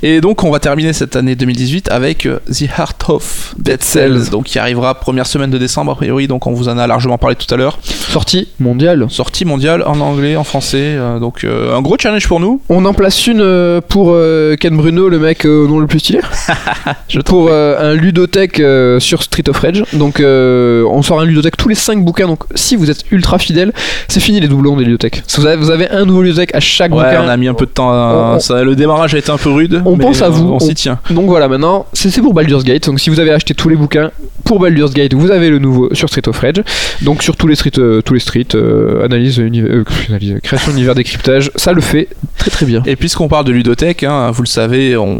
Et 0.03 0.21
donc 0.21 0.43
on 0.43 0.51
va 0.51 0.59
terminer 0.59 0.93
cette 0.93 1.15
année 1.15 1.35
2018 1.35 1.89
avec 1.91 2.25
euh, 2.25 2.39
The 2.51 2.63
Heart 2.77 3.09
of 3.09 3.55
Dead 3.57 3.81
Cells, 3.83 4.29
donc 4.31 4.45
qui 4.45 4.59
arrivera 4.59 4.95
première 4.95 5.25
semaine 5.27 5.49
de 5.49 5.57
décembre 5.57 5.91
a 5.91 5.95
priori, 5.95 6.27
donc 6.27 6.47
on 6.47 6.51
vous 6.53 6.69
en 6.69 6.77
a 6.77 6.87
largement 6.87 7.17
parlé 7.17 7.35
tout 7.35 7.51
à 7.53 7.57
l'heure. 7.57 7.79
Sortie 7.83 8.47
mondiale. 8.59 9.05
Sortie 9.09 9.45
mondiale 9.45 9.83
en 9.85 9.99
anglais, 9.99 10.35
en 10.35 10.43
français, 10.43 10.95
euh, 10.97 11.19
donc 11.19 11.43
euh, 11.43 11.75
un 11.75 11.81
gros 11.81 11.95
challenge 11.99 12.27
pour 12.27 12.39
nous. 12.39 12.61
On 12.69 12.85
en 12.85 12.93
place 12.93 13.27
une 13.27 13.81
pour 13.87 14.15
Ken 14.59 14.75
Bruno, 14.77 15.09
le 15.09 15.19
mec 15.19 15.45
au 15.45 15.67
nom 15.67 15.79
le 15.79 15.87
plus 15.87 15.99
stylé. 15.99 16.19
Je 17.07 17.19
pour 17.21 17.51
un 17.51 17.93
ludothèque 17.93 18.61
sur 18.99 19.23
Street 19.23 19.43
of 19.49 19.57
Rage. 19.59 19.83
Donc 19.93 20.19
on 20.21 21.01
sort 21.01 21.19
un 21.21 21.25
ludothèque 21.25 21.57
tous 21.57 21.69
les 21.69 21.75
5 21.75 22.03
bouquins. 22.03 22.27
Donc 22.27 22.43
si 22.55 22.75
vous 22.75 22.89
êtes 22.89 23.03
ultra 23.11 23.37
fidèle, 23.39 23.73
c'est 24.07 24.19
fini 24.19 24.39
les 24.39 24.47
doublons 24.47 24.75
des 24.77 24.83
ludothèques. 24.85 25.23
Vous 25.37 25.45
avez, 25.45 25.55
vous 25.57 25.69
avez 25.71 25.89
un 25.89 26.05
nouveau 26.05 26.21
ludothèque 26.21 26.53
à 26.55 26.59
chaque 26.59 26.91
Ouais, 26.93 27.03
bouquin. 27.03 27.23
on 27.25 27.29
a 27.29 27.37
mis 27.37 27.47
un 27.47 27.53
peu 27.53 27.65
de 27.65 27.71
temps. 27.71 27.89
à- 27.91 28.31
On- 28.33 28.35
on- 28.35 28.39
ça- 28.39 28.63
le 28.63 28.75
démarrage 28.75 29.13
a 29.13 29.17
été 29.17 29.31
un 29.31 29.37
peu 29.37 29.49
rude. 29.49 29.78
On 29.85 29.97
pense 29.97 30.21
à 30.21 30.25
euh, 30.25 30.29
vous, 30.29 30.43
On 30.45 30.55
on- 30.55 30.59
s'y 30.59 30.73
tient. 30.75 30.99
Donc 31.09 31.25
voilà, 31.27 31.47
maintenant, 31.47 31.85
c'est 31.93 32.21
pour 32.21 32.33
Baldur's 32.33 32.63
Gate. 32.63 32.85
Donc 32.87 32.99
si 32.99 33.09
vous 33.09 33.19
avez 33.19 33.31
acheté 33.31 33.53
tous 33.53 33.69
les 33.69 33.75
bouquins 33.75 34.11
pour 34.43 34.59
Baldur's 34.59 34.93
Gate, 34.93 35.13
vous 35.13 35.31
avez 35.31 35.49
le 35.49 35.59
nouveau 35.59 35.93
sur 35.93 36.07
Street 36.09 36.27
of 36.27 36.37
Rage. 36.39 36.63
Donc 37.01 37.23
sur 37.23 37.35
tous 37.35 37.47
les 37.47 37.55
streets, 37.55 37.79
euh, 37.79 38.01
tous 38.01 38.13
les 38.13 38.19
streets, 38.19 38.55
euh, 38.55 39.05
analyse, 39.05 39.39
euh, 39.39 39.83
analyse, 40.09 40.39
création 40.43 40.71
d'univers 40.71 40.95
décryptage, 40.95 41.51
ça 41.55 41.73
le 41.73 41.81
fait 41.81 42.07
très 42.37 42.49
très 42.51 42.65
bien. 42.65 42.81
Et 42.85 42.95
puisqu'on 42.95 43.27
parle 43.27 43.45
de 43.45 43.51
ludothèque, 43.51 44.03
hein, 44.03 44.31
vous 44.31 44.41
le 44.43 44.47
savez, 44.47 44.97
on, 44.97 45.19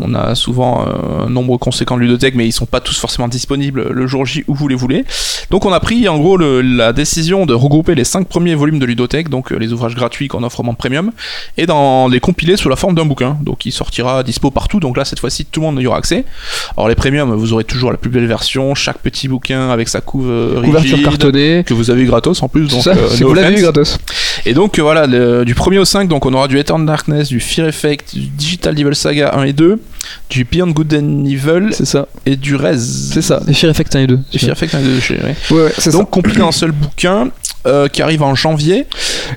on 0.00 0.14
a 0.14 0.34
souvent 0.34 0.84
euh, 0.86 1.26
un 1.26 1.30
nombre 1.30 1.56
conséquent 1.58 1.96
de 1.96 2.02
ludothèques, 2.02 2.34
mais 2.34 2.46
ils 2.46 2.52
sont 2.52 2.66
pas 2.66 2.80
tous 2.80 2.98
forcément 2.98 3.28
disponibles 3.28 3.88
le 3.90 4.06
jour 4.06 4.24
J 4.26 4.44
où 4.48 4.54
vous 4.54 4.68
les 4.68 4.74
voulez. 4.74 5.04
Donc 5.50 5.64
on 5.64 5.72
a 5.72 5.80
pris 5.80 6.08
en 6.08 6.18
gros 6.18 6.36
le- 6.36 6.60
la 6.62 6.92
décision 6.92 7.46
de 7.46 7.54
regrouper 7.54 7.94
les 7.94 8.04
5 8.04 8.26
premiers 8.26 8.54
volumes 8.54 8.78
de 8.78 8.86
ludothèque, 8.86 9.28
donc 9.28 9.52
euh, 9.52 9.56
les 9.58 9.72
ouvrages 9.72 9.94
gratuits 9.94 10.28
qu'on 10.28 10.42
offre 10.42 10.60
en 10.60 10.74
premium, 10.74 11.12
et 11.56 11.66
d'en 11.66 12.08
les 12.08 12.20
compiler 12.20 12.56
sous 12.56 12.68
la 12.68 12.76
forme 12.76 12.94
d'un 12.94 13.04
bouquin. 13.04 13.36
Donc 13.42 13.66
il 13.66 13.72
sortira 13.86 14.22
dispo 14.24 14.50
partout, 14.50 14.80
donc 14.80 14.96
là 14.96 15.04
cette 15.04 15.20
fois-ci 15.20 15.44
tout 15.44 15.60
le 15.60 15.66
monde 15.66 15.80
y 15.80 15.86
aura 15.86 15.98
accès. 15.98 16.24
Alors 16.76 16.88
les 16.88 16.94
premiums, 16.96 17.32
vous 17.34 17.52
aurez 17.52 17.64
toujours 17.64 17.92
la 17.92 17.96
plus 17.96 18.10
belle 18.10 18.26
version, 18.26 18.74
chaque 18.74 18.98
petit 18.98 19.28
bouquin 19.28 19.70
avec 19.70 19.88
sa 19.88 20.00
couve 20.00 20.28
euh, 20.28 20.60
Couverture 20.60 20.92
rigide, 20.96 21.04
cartonnée. 21.04 21.64
que 21.64 21.72
vous 21.72 21.90
avez 21.90 22.02
eu 22.02 22.06
gratos 22.06 22.42
en 22.42 22.48
plus. 22.48 22.68
Donc, 22.68 22.82
ça, 22.82 22.90
euh, 22.90 23.16
no 23.20 23.28
vous 23.28 23.34
l'avez 23.34 23.58
eu 23.58 23.62
gratos. 23.62 23.98
Et 24.46 24.54
donc 24.54 24.78
euh, 24.78 24.82
voilà, 24.82 25.06
le- 25.06 25.44
du 25.44 25.54
1er 25.54 25.78
au 25.78 25.84
5, 25.84 26.08
donc 26.08 26.24
on 26.24 26.32
aura 26.32 26.46
du 26.48 26.58
Eternal 26.58 26.86
Darkness, 26.86 27.28
du 27.28 27.40
Fear 27.40 27.66
Effect, 27.68 28.14
du 28.14 28.28
Digital 28.28 28.74
Devil 28.74 28.94
Saga 28.94 29.34
1 29.36 29.42
et 29.44 29.52
2, 29.52 29.78
du 30.30 30.44
Beyond 30.44 30.68
Good 30.70 30.94
and 30.94 31.24
Evil 31.26 31.68
C'est 31.72 31.84
ça, 31.84 32.06
et 32.24 32.36
du 32.36 32.54
Rez. 32.54 32.78
c'est 32.78 33.22
ça. 33.22 33.40
Et 33.48 33.52
Fear 33.54 33.70
Effect 33.70 33.94
1 33.96 34.00
et 34.00 34.06
2. 34.06 34.18
Et 34.32 34.38
Fear 34.38 34.52
Effect 34.52 34.74
1 34.74 34.78
et 34.78 34.82
2, 34.84 35.00
je 35.00 35.06
sais, 35.06 35.14
ouais. 35.14 35.34
Ouais, 35.50 35.62
ouais, 35.64 35.72
c'est 35.76 35.90
ça. 35.90 35.98
Donc 35.98 36.10
compilé 36.10 36.40
en 36.42 36.48
un 36.48 36.52
seul 36.52 36.70
bouquin 36.72 37.28
euh, 37.66 37.88
qui 37.88 38.00
arrive 38.00 38.22
en 38.22 38.36
janvier. 38.36 38.86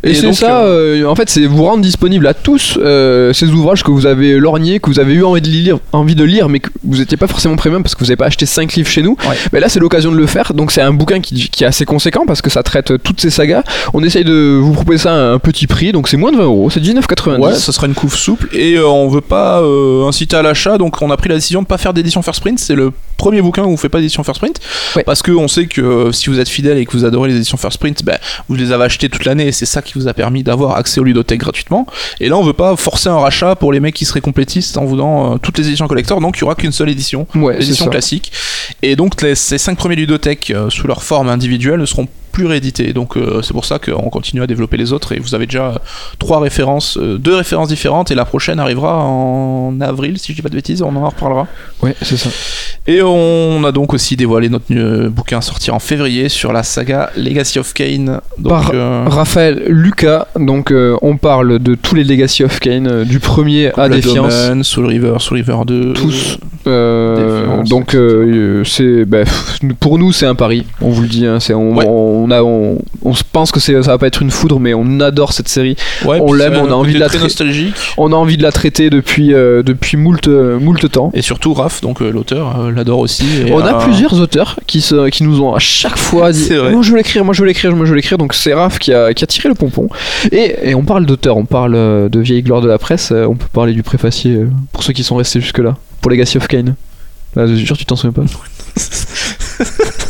Et, 0.03 0.11
Et 0.11 0.14
c'est 0.14 0.22
donc, 0.22 0.36
ça, 0.36 0.61
euh, 0.61 1.03
en 1.06 1.15
fait, 1.15 1.31
c'est 1.31 1.48
vous 1.48 1.64
rendre 1.64 1.81
disponible 1.81 2.27
à 2.27 2.36
tous 2.36 2.77
euh, 2.80 3.34
ces 3.34 3.48
ouvrages 3.48 3.81
que 3.84 3.90
vous 3.90 4.06
avez 4.06 4.38
lorgnés, 4.38 4.80
que 4.80 4.88
vous 4.91 4.99
avez 4.99 5.14
eu 5.15 5.23
envie 5.23 5.41
de 5.41 5.48
lire, 5.49 5.80
envie 5.94 6.14
de 6.14 6.23
lire 6.23 6.48
mais 6.48 6.60
que 6.60 6.69
vous 6.84 6.98
n'étiez 6.98 7.18
pas 7.18 7.26
forcément 7.26 7.56
premium 7.56 7.81
parce 7.81 7.95
que 7.95 8.02
vous 8.02 8.06
n'avez 8.06 8.18
pas 8.18 8.27
acheté 8.27 8.45
5 8.45 8.72
livres 8.76 8.88
chez 8.88 9.02
nous. 9.02 9.18
Ouais. 9.27 9.36
Mais 9.52 9.60
là, 9.60 9.68
c'est 9.68 9.80
l'occasion 9.80 10.11
de 10.11 10.18
le 10.18 10.27
faire. 10.27 10.53
Donc, 10.53 10.72
c'est 10.72 10.81
un 10.81 10.94
bouquin 10.94 11.22
qui, 11.22 11.49
qui 11.49 11.64
est 11.64 11.68
assez 11.68 11.86
conséquent 11.86 12.26
parce 12.27 12.44
que 12.44 12.52
ça 12.52 12.61
traite 12.61 12.94
toutes 13.03 13.19
ces 13.19 13.31
sagas. 13.31 13.64
On 13.95 14.03
essaye 14.03 14.23
de 14.23 14.60
vous 14.61 14.73
proposer 14.73 14.98
ça 14.99 15.11
à 15.13 15.17
un 15.34 15.39
petit 15.39 15.65
prix, 15.67 15.91
donc 15.91 16.07
c'est 16.07 16.17
moins 16.17 16.31
de 16.31 16.38
20 16.38 16.43
euros, 16.43 16.69
c'est 16.69 16.80
19,90. 16.81 17.39
Ouais, 17.39 17.55
ça 17.55 17.71
sera 17.71 17.88
une 17.88 17.93
couve 17.93 18.15
souple 18.15 18.47
et 18.55 18.76
euh, 18.76 18.88
on 18.88 19.07
veut 19.07 19.21
pas 19.21 19.61
euh, 19.61 20.07
inciter 20.07 20.35
à 20.35 20.41
l'achat, 20.41 20.77
donc 20.77 21.01
on 21.01 21.09
a 21.11 21.17
pris 21.17 21.30
la 21.30 21.35
décision 21.35 21.61
de 21.61 21.67
pas 21.67 21.77
faire 21.77 21.93
d'édition 21.93 22.21
First 22.21 22.41
Print. 22.41 22.59
C'est 22.59 22.76
le 22.76 22.91
premier 23.17 23.41
bouquin 23.41 23.63
où 23.63 23.69
on 23.69 23.77
fait 23.77 23.89
pas 23.89 23.99
d'édition 23.99 24.23
First 24.23 24.39
Print 24.39 24.59
Ouais. 24.95 25.03
parce 25.03 25.21
que 25.21 25.31
on 25.31 25.47
sait 25.47 25.65
que 25.67 25.81
euh, 25.81 26.11
si 26.11 26.30
vous 26.30 26.39
êtes 26.39 26.49
fidèle 26.49 26.77
et 26.77 26.85
que 26.85 26.91
vous 26.93 27.05
adorez 27.05 27.30
les 27.30 27.35
éditions 27.35 27.57
First 27.57 27.77
Print, 27.80 28.03
ben, 28.03 28.17
vous 28.47 28.55
les 28.55 28.71
avez 28.71 28.84
achetées 28.85 29.09
toute 29.09 29.26
l'année 29.26 29.47
et 29.47 29.51
c'est 29.51 29.65
ça 29.65 29.81
qui 29.81 29.93
vous 29.95 30.07
a 30.07 30.13
permis 30.13 30.43
d'avoir 30.43 30.76
accès 30.77 30.99
au 30.99 31.03
ludothèque 31.03 31.39
gratuitement. 31.39 31.85
Et 32.19 32.30
là, 32.30 32.38
on 32.38 32.43
veut 32.43 32.53
pas 32.53 32.76
forcer 32.76 33.09
un 33.09 33.17
rachat 33.19 33.55
pour 33.55 33.71
les 33.73 33.80
mecs 33.80 33.95
qui 33.95 34.05
seraient 34.05 34.21
complétistes 34.21 34.77
en 34.77 34.85
vous 34.85 34.95
donnant 34.97 35.34
euh, 35.34 35.38
toutes 35.41 35.57
les 35.57 35.67
éditions 35.67 35.88
collector, 35.88 36.21
donc 36.21 36.38
il 36.38 36.41
y 36.41 36.43
aura 36.43 36.55
qu'une 36.55 36.71
seule 36.71 36.89
édition. 36.89 37.27
Ouais, 37.35 37.57
l'édition 37.59 37.88
classique. 37.88 38.31
Et 38.81 38.95
donc 38.95 39.21
les- 39.21 39.35
ces 39.35 39.57
cinq 39.57 39.77
premiers 39.77 39.95
ludothèques 39.95 40.53
sous 40.69 40.88
leur 40.88 41.03
forme 41.03 41.30
individuelle 41.30 41.80
ne 41.80 41.85
seront 41.85 42.07
plus 42.31 42.45
réédités. 42.45 42.93
Donc 42.93 43.18
euh, 43.18 43.41
c'est 43.41 43.53
pour 43.53 43.65
ça 43.65 43.80
qu'on 43.80 44.10
continue 44.10 44.41
à 44.41 44.47
développer 44.47 44.77
les 44.77 44.93
autres 44.93 45.11
et 45.14 45.19
vous 45.19 45.35
avez 45.35 45.45
déjà 45.45 45.68
euh, 45.69 45.77
trois 46.18 46.39
références, 46.39 46.97
euh, 46.97 47.18
deux 47.18 47.35
références 47.35 47.68
différentes 47.69 48.11
et 48.11 48.15
la 48.15 48.26
prochaine 48.26 48.60
arrivera 48.60 48.97
en 49.03 49.80
avril 49.81 50.18
si 50.18 50.31
je 50.31 50.38
dis 50.38 50.41
pas 50.41 50.49
de 50.49 50.56
bêtises, 50.56 50.81
on 50.81 50.95
en 50.95 51.10
reparlera. 51.10 51.47
Ouais, 51.81 51.95
c'est 52.01 52.18
ça. 52.18 52.30
Et 52.88 53.01
on 53.01 53.64
a 53.64 53.72
donc 53.72 53.93
aussi 53.93 54.15
dévoilé 54.15 54.49
notre 54.49 55.07
bouquin 55.10 55.41
sorti 55.41 55.72
en 55.72 55.80
février 55.80 56.30
sur 56.30 56.51
la 56.53 56.64
saga 56.64 57.11
Legacy 57.15 57.60
of 57.60 57.73
Kane. 57.73 58.19
Donc, 58.38 58.49
Par 58.49 58.72
euh, 58.73 59.06
Raphaël 59.07 59.64
Lucas, 59.68 60.27
donc 60.39 60.73
on 61.01 61.18
parle 61.18 61.60
de 61.60 61.76
tous 61.76 61.95
les 61.95 62.03
Legacy 62.03 62.43
of 62.43 62.60
Kane, 62.60 63.03
du 63.03 63.19
premier 63.19 63.72
à 63.80 63.89
Défiance. 63.89 64.34
Omen, 64.47 64.64
Soul 64.64 64.85
River, 64.88 65.15
Soul 65.19 65.38
River 65.38 65.57
2. 65.65 65.93
Tous. 65.93 66.38
Donc 67.69 67.95
c'est 68.65 69.06
bah, 69.06 69.23
pour 69.80 69.97
nous 69.97 70.11
c'est 70.11 70.26
un 70.26 70.35
pari 70.35 70.65
on 70.81 70.89
vous 70.89 71.01
le 71.01 71.07
dit 71.07 71.26
hein, 71.26 71.39
c'est 71.39 71.53
on, 71.53 71.76
Ouais. 71.76 71.85
on 71.88 72.19
a 72.32 72.41
on, 72.44 72.78
on 73.04 73.14
se 73.14 73.24
pense 73.24 73.52
que 73.52 73.60
ça 73.60 73.74
va 73.80 73.98
pas 73.98 74.08
être 74.08 74.22
une 74.22 74.32
foudre 74.32 74.60
mais 74.60 74.74
on 74.74 75.00
adore 75.00 75.34
cette 75.34 75.50
série 75.50 75.76
Ouais, 76.06 76.20
on 76.22 76.34
l'aime, 76.34 76.56
on 76.56 76.68
a 76.68 76.74
envie 76.74 76.94
de 76.94 77.00
la 77.00 77.08
très 77.08 77.18
tra- 77.18 77.24
nostalgique. 77.24 77.74
on 77.98 78.12
a 78.14 78.16
envie 78.16 78.38
de 78.38 78.44
la 78.44 78.52
traiter 78.52 78.90
depuis 78.90 79.34
euh, 79.34 79.64
depuis 79.64 79.98
moult 79.98 80.28
euh, 80.28 80.60
moult 80.60 80.90
temps 80.91 81.12
Et 81.14 81.22
surtout 81.22 81.54
Raph, 81.54 81.82
donc 81.82 82.02
euh, 82.02 82.12
l'auteur, 82.12 82.72
l'adore 82.72 83.00
aussi. 83.00 83.26
et, 83.48 83.52
on 83.54 83.60
a 83.60 83.74
plusieurs 83.84 84.20
auteurs 84.20 84.60
qui, 84.68 84.82
se, 84.82 85.10
qui 85.10 85.24
nous 85.24 85.41
ont 85.41 85.54
à 85.54 85.60
chaque 85.60 85.98
fois 85.98 86.32
dit 86.34 86.50
moi 86.72 86.82
je 86.82 86.91
veux 86.91 86.98
l'écrire 86.98 87.24
moi 87.26 87.34
je 87.34 87.41
veux 87.41 87.48
l'écrire 87.48 87.76
moi 87.76 87.86
je 87.86 87.91
veux 87.91 87.96
l'écrire 87.96 88.18
donc 88.18 88.34
c'est 88.34 88.54
Raph 88.54 88.80
qui 88.80 88.94
a, 88.94 89.14
qui 89.14 89.24
a 89.24 89.28
tiré 89.28 89.50
le 89.50 89.56
pompon 89.56 89.88
et, 90.32 90.56
et 90.70 90.76
on 90.76 90.84
parle 90.84 91.06
d'auteurs 91.06 91.38
on 91.38 91.46
parle 91.46 91.74
de 92.10 92.20
vieille 92.20 92.44
gloire 92.44 92.62
de 92.62 92.68
la 92.68 92.78
presse 92.78 93.12
on 93.12 93.36
peut 93.36 93.48
parler 93.54 93.74
du 93.74 93.84
préfacier 93.84 94.40
pour 94.72 94.84
ceux 94.84 94.94
qui 94.94 95.04
sont 95.04 95.16
restés 95.16 95.41
jusque 95.41 95.60
là 95.60 95.76
pour 96.02 96.12
Legacy 96.12 96.38
of 96.38 96.48
Kane 96.48 96.76
Là, 97.36 97.46
je 97.46 97.54
jure, 97.54 97.78
tu 97.78 97.86
t'en 97.86 97.96
souviens 97.96 98.12
pas. 98.12 98.24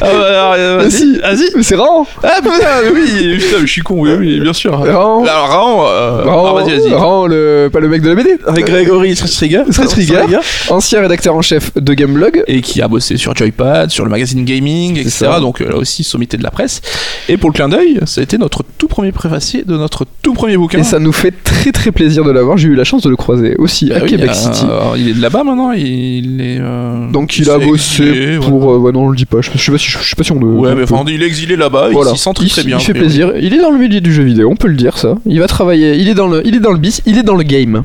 Ah 0.00 0.06
bah, 0.12 0.26
alors, 0.28 0.54
euh, 0.56 0.76
Mais 0.78 0.84
vas-y, 0.84 0.90
si. 0.92 1.18
vas-y. 1.20 1.44
Mais 1.56 1.62
c'est 1.62 1.76
rare 1.76 1.88
Ah 2.22 2.36
putain, 2.42 2.92
oui, 2.94 3.36
putain, 3.38 3.56
je 3.60 3.66
suis 3.66 3.82
con, 3.82 3.96
oui, 4.00 4.10
oui, 4.18 4.40
bien 4.40 4.52
sûr. 4.52 4.72
Raon. 4.78 5.24
Alors 5.24 5.48
Raon, 5.48 5.84
euh, 5.88 6.24
ah, 6.28 6.52
vas-y, 6.64 6.78
vas-y. 6.80 6.92
Raon, 6.94 7.26
le, 7.26 7.68
pas 7.72 7.80
le 7.80 7.88
mec 7.88 8.02
de 8.02 8.08
la 8.08 8.14
BD. 8.14 8.36
Avec 8.46 8.66
Grégory 8.66 9.14
Striga, 9.16 9.64
Striga. 9.70 10.26
ancien 10.70 11.00
rédacteur 11.00 11.34
en 11.34 11.42
chef 11.42 11.72
de 11.74 11.94
Gameblog. 11.94 12.42
et 12.46 12.60
qui 12.60 12.80
a 12.82 12.88
bossé 12.88 13.16
sur 13.16 13.34
Joypad, 13.34 13.90
sur 13.90 14.04
le 14.04 14.10
magazine 14.10 14.44
Gaming, 14.44 14.98
etc. 14.98 15.10
ça. 15.10 15.40
Donc 15.40 15.60
euh, 15.60 15.68
là 15.68 15.76
aussi 15.76 16.04
sommité 16.04 16.36
de 16.36 16.42
la 16.42 16.50
presse. 16.50 16.80
Et 17.28 17.36
pour 17.36 17.50
le 17.50 17.54
clin 17.54 17.68
d'œil, 17.68 18.00
ça 18.06 18.20
a 18.20 18.24
été 18.24 18.38
notre 18.38 18.62
tout 18.78 18.88
premier 18.88 19.12
préfacier 19.12 19.62
de 19.64 19.76
notre 19.76 20.04
tout 20.22 20.34
premier 20.34 20.56
bouquin. 20.56 20.78
Et 20.80 20.84
ça 20.84 20.98
nous 20.98 21.12
fait 21.12 21.32
très 21.42 21.72
très 21.72 21.92
plaisir 21.92 22.24
de 22.24 22.30
l'avoir. 22.30 22.56
J'ai 22.56 22.68
eu 22.68 22.74
la 22.74 22.84
chance 22.84 23.02
de 23.02 23.10
le 23.10 23.16
croiser 23.16 23.56
aussi 23.58 23.86
Bah 23.86 23.96
à 24.00 24.02
oui, 24.02 24.10
Québec 24.10 24.30
euh, 24.30 24.34
City. 24.34 24.64
il 24.96 25.08
est 25.08 25.14
de 25.14 25.22
là-bas 25.22 25.44
maintenant, 25.44 25.72
il 25.72 26.40
est. 26.40 26.58
euh, 26.60 27.10
Donc 27.10 27.36
il 27.38 27.48
a 27.50 27.58
bossé 27.58 28.38
pour. 28.40 28.58
voilà. 28.58 28.76
euh, 28.78 28.78
ouais, 28.80 28.92
non, 28.92 29.04
on 29.04 29.08
le 29.10 29.16
dit 29.16 29.26
pas. 29.26 29.38
Je, 29.52 29.58
je 29.58 29.62
sais 29.64 29.72
pas 29.72 29.78
si 29.78 29.90
je, 29.90 29.98
je 29.98 30.08
sais 30.08 30.16
pas 30.16 30.24
si 30.24 30.32
on. 30.32 30.36
Ouais, 30.38 30.74
mais 30.74 30.82
enfin, 30.84 31.04
il 31.08 31.22
est 31.22 31.26
exilé 31.26 31.56
là-bas, 31.56 31.88
Voilà. 31.92 32.10
il 32.12 32.16
s'y 32.16 32.22
sent 32.22 32.30
très, 32.34 32.46
très 32.46 32.62
bien. 32.64 32.78
il 32.78 32.84
fait 32.84 32.94
plaisir. 32.94 33.32
Il 33.40 33.52
est 33.54 33.60
dans 33.60 33.70
le 33.70 33.78
milieu 33.78 34.00
du 34.00 34.12
jeu 34.12 34.22
vidéo, 34.22 34.48
on 34.50 34.56
peut 34.56 34.68
le 34.68 34.76
dire 34.76 34.96
ça. 34.98 35.14
Il 35.26 35.38
va 35.40 35.46
travailler. 35.46 35.96
Il 35.96 36.08
est 36.08 36.14
dans 36.14 36.26
le. 36.28 36.46
Il 36.46 36.54
est 36.54 36.60
dans 36.60 36.72
le 36.72 36.78
bis. 36.78 37.02
Il 37.06 37.18
est 37.18 37.22
dans 37.22 37.36
le 37.36 37.42
game. 37.44 37.82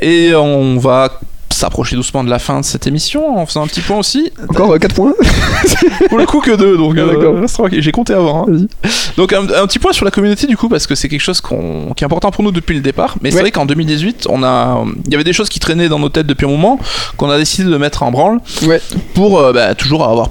Et 0.00 0.34
on 0.34 0.78
va 0.78 1.20
s'approcher 1.50 1.94
doucement 1.94 2.24
de 2.24 2.30
la 2.30 2.40
fin 2.40 2.58
de 2.60 2.64
cette 2.64 2.88
émission 2.88 3.38
en 3.38 3.46
faisant 3.46 3.62
un 3.62 3.68
petit 3.68 3.80
point 3.80 3.96
aussi. 3.96 4.32
Encore 4.48 4.76
4 4.76 4.92
points. 4.92 5.14
Pour 6.08 6.18
le 6.18 6.26
coup 6.26 6.40
que 6.40 6.50
deux, 6.56 6.76
donc 6.76 6.96
euh, 6.98 7.46
j'ai 7.78 7.92
compté 7.92 8.12
avant. 8.12 8.48
hein. 8.48 8.66
Donc 9.16 9.32
un, 9.32 9.42
un 9.42 9.66
petit 9.68 9.78
point 9.78 9.92
sur 9.92 10.04
la 10.04 10.10
communauté 10.10 10.48
du 10.48 10.56
coup 10.56 10.68
parce 10.68 10.86
que 10.88 10.96
c'est 10.96 11.08
quelque 11.08 11.20
chose 11.20 11.40
qui 11.40 11.54
est 11.54 12.04
important 12.04 12.32
pour 12.32 12.42
nous 12.42 12.50
depuis 12.50 12.74
le 12.74 12.80
départ. 12.82 13.14
Mais 13.22 13.30
c'est 13.30 13.40
vrai 13.40 13.52
qu'en 13.52 13.66
2018, 13.66 14.26
on 14.30 14.42
a, 14.42 14.84
il 15.06 15.12
y 15.12 15.14
avait 15.14 15.22
des 15.24 15.32
choses 15.32 15.48
qui 15.48 15.60
traînaient 15.60 15.88
dans 15.88 16.00
nos 16.00 16.08
têtes 16.08 16.26
depuis 16.26 16.44
un 16.44 16.50
moment 16.50 16.78
qu'on 17.16 17.30
a 17.30 17.38
décidé 17.38 17.70
de 17.70 17.76
mettre 17.76 18.02
en 18.02 18.10
branle 18.10 18.40
Ouais. 18.66 18.80
pour 19.14 19.38
euh, 19.38 19.52
bah, 19.52 19.74
toujours 19.76 20.04
avoir 20.04 20.30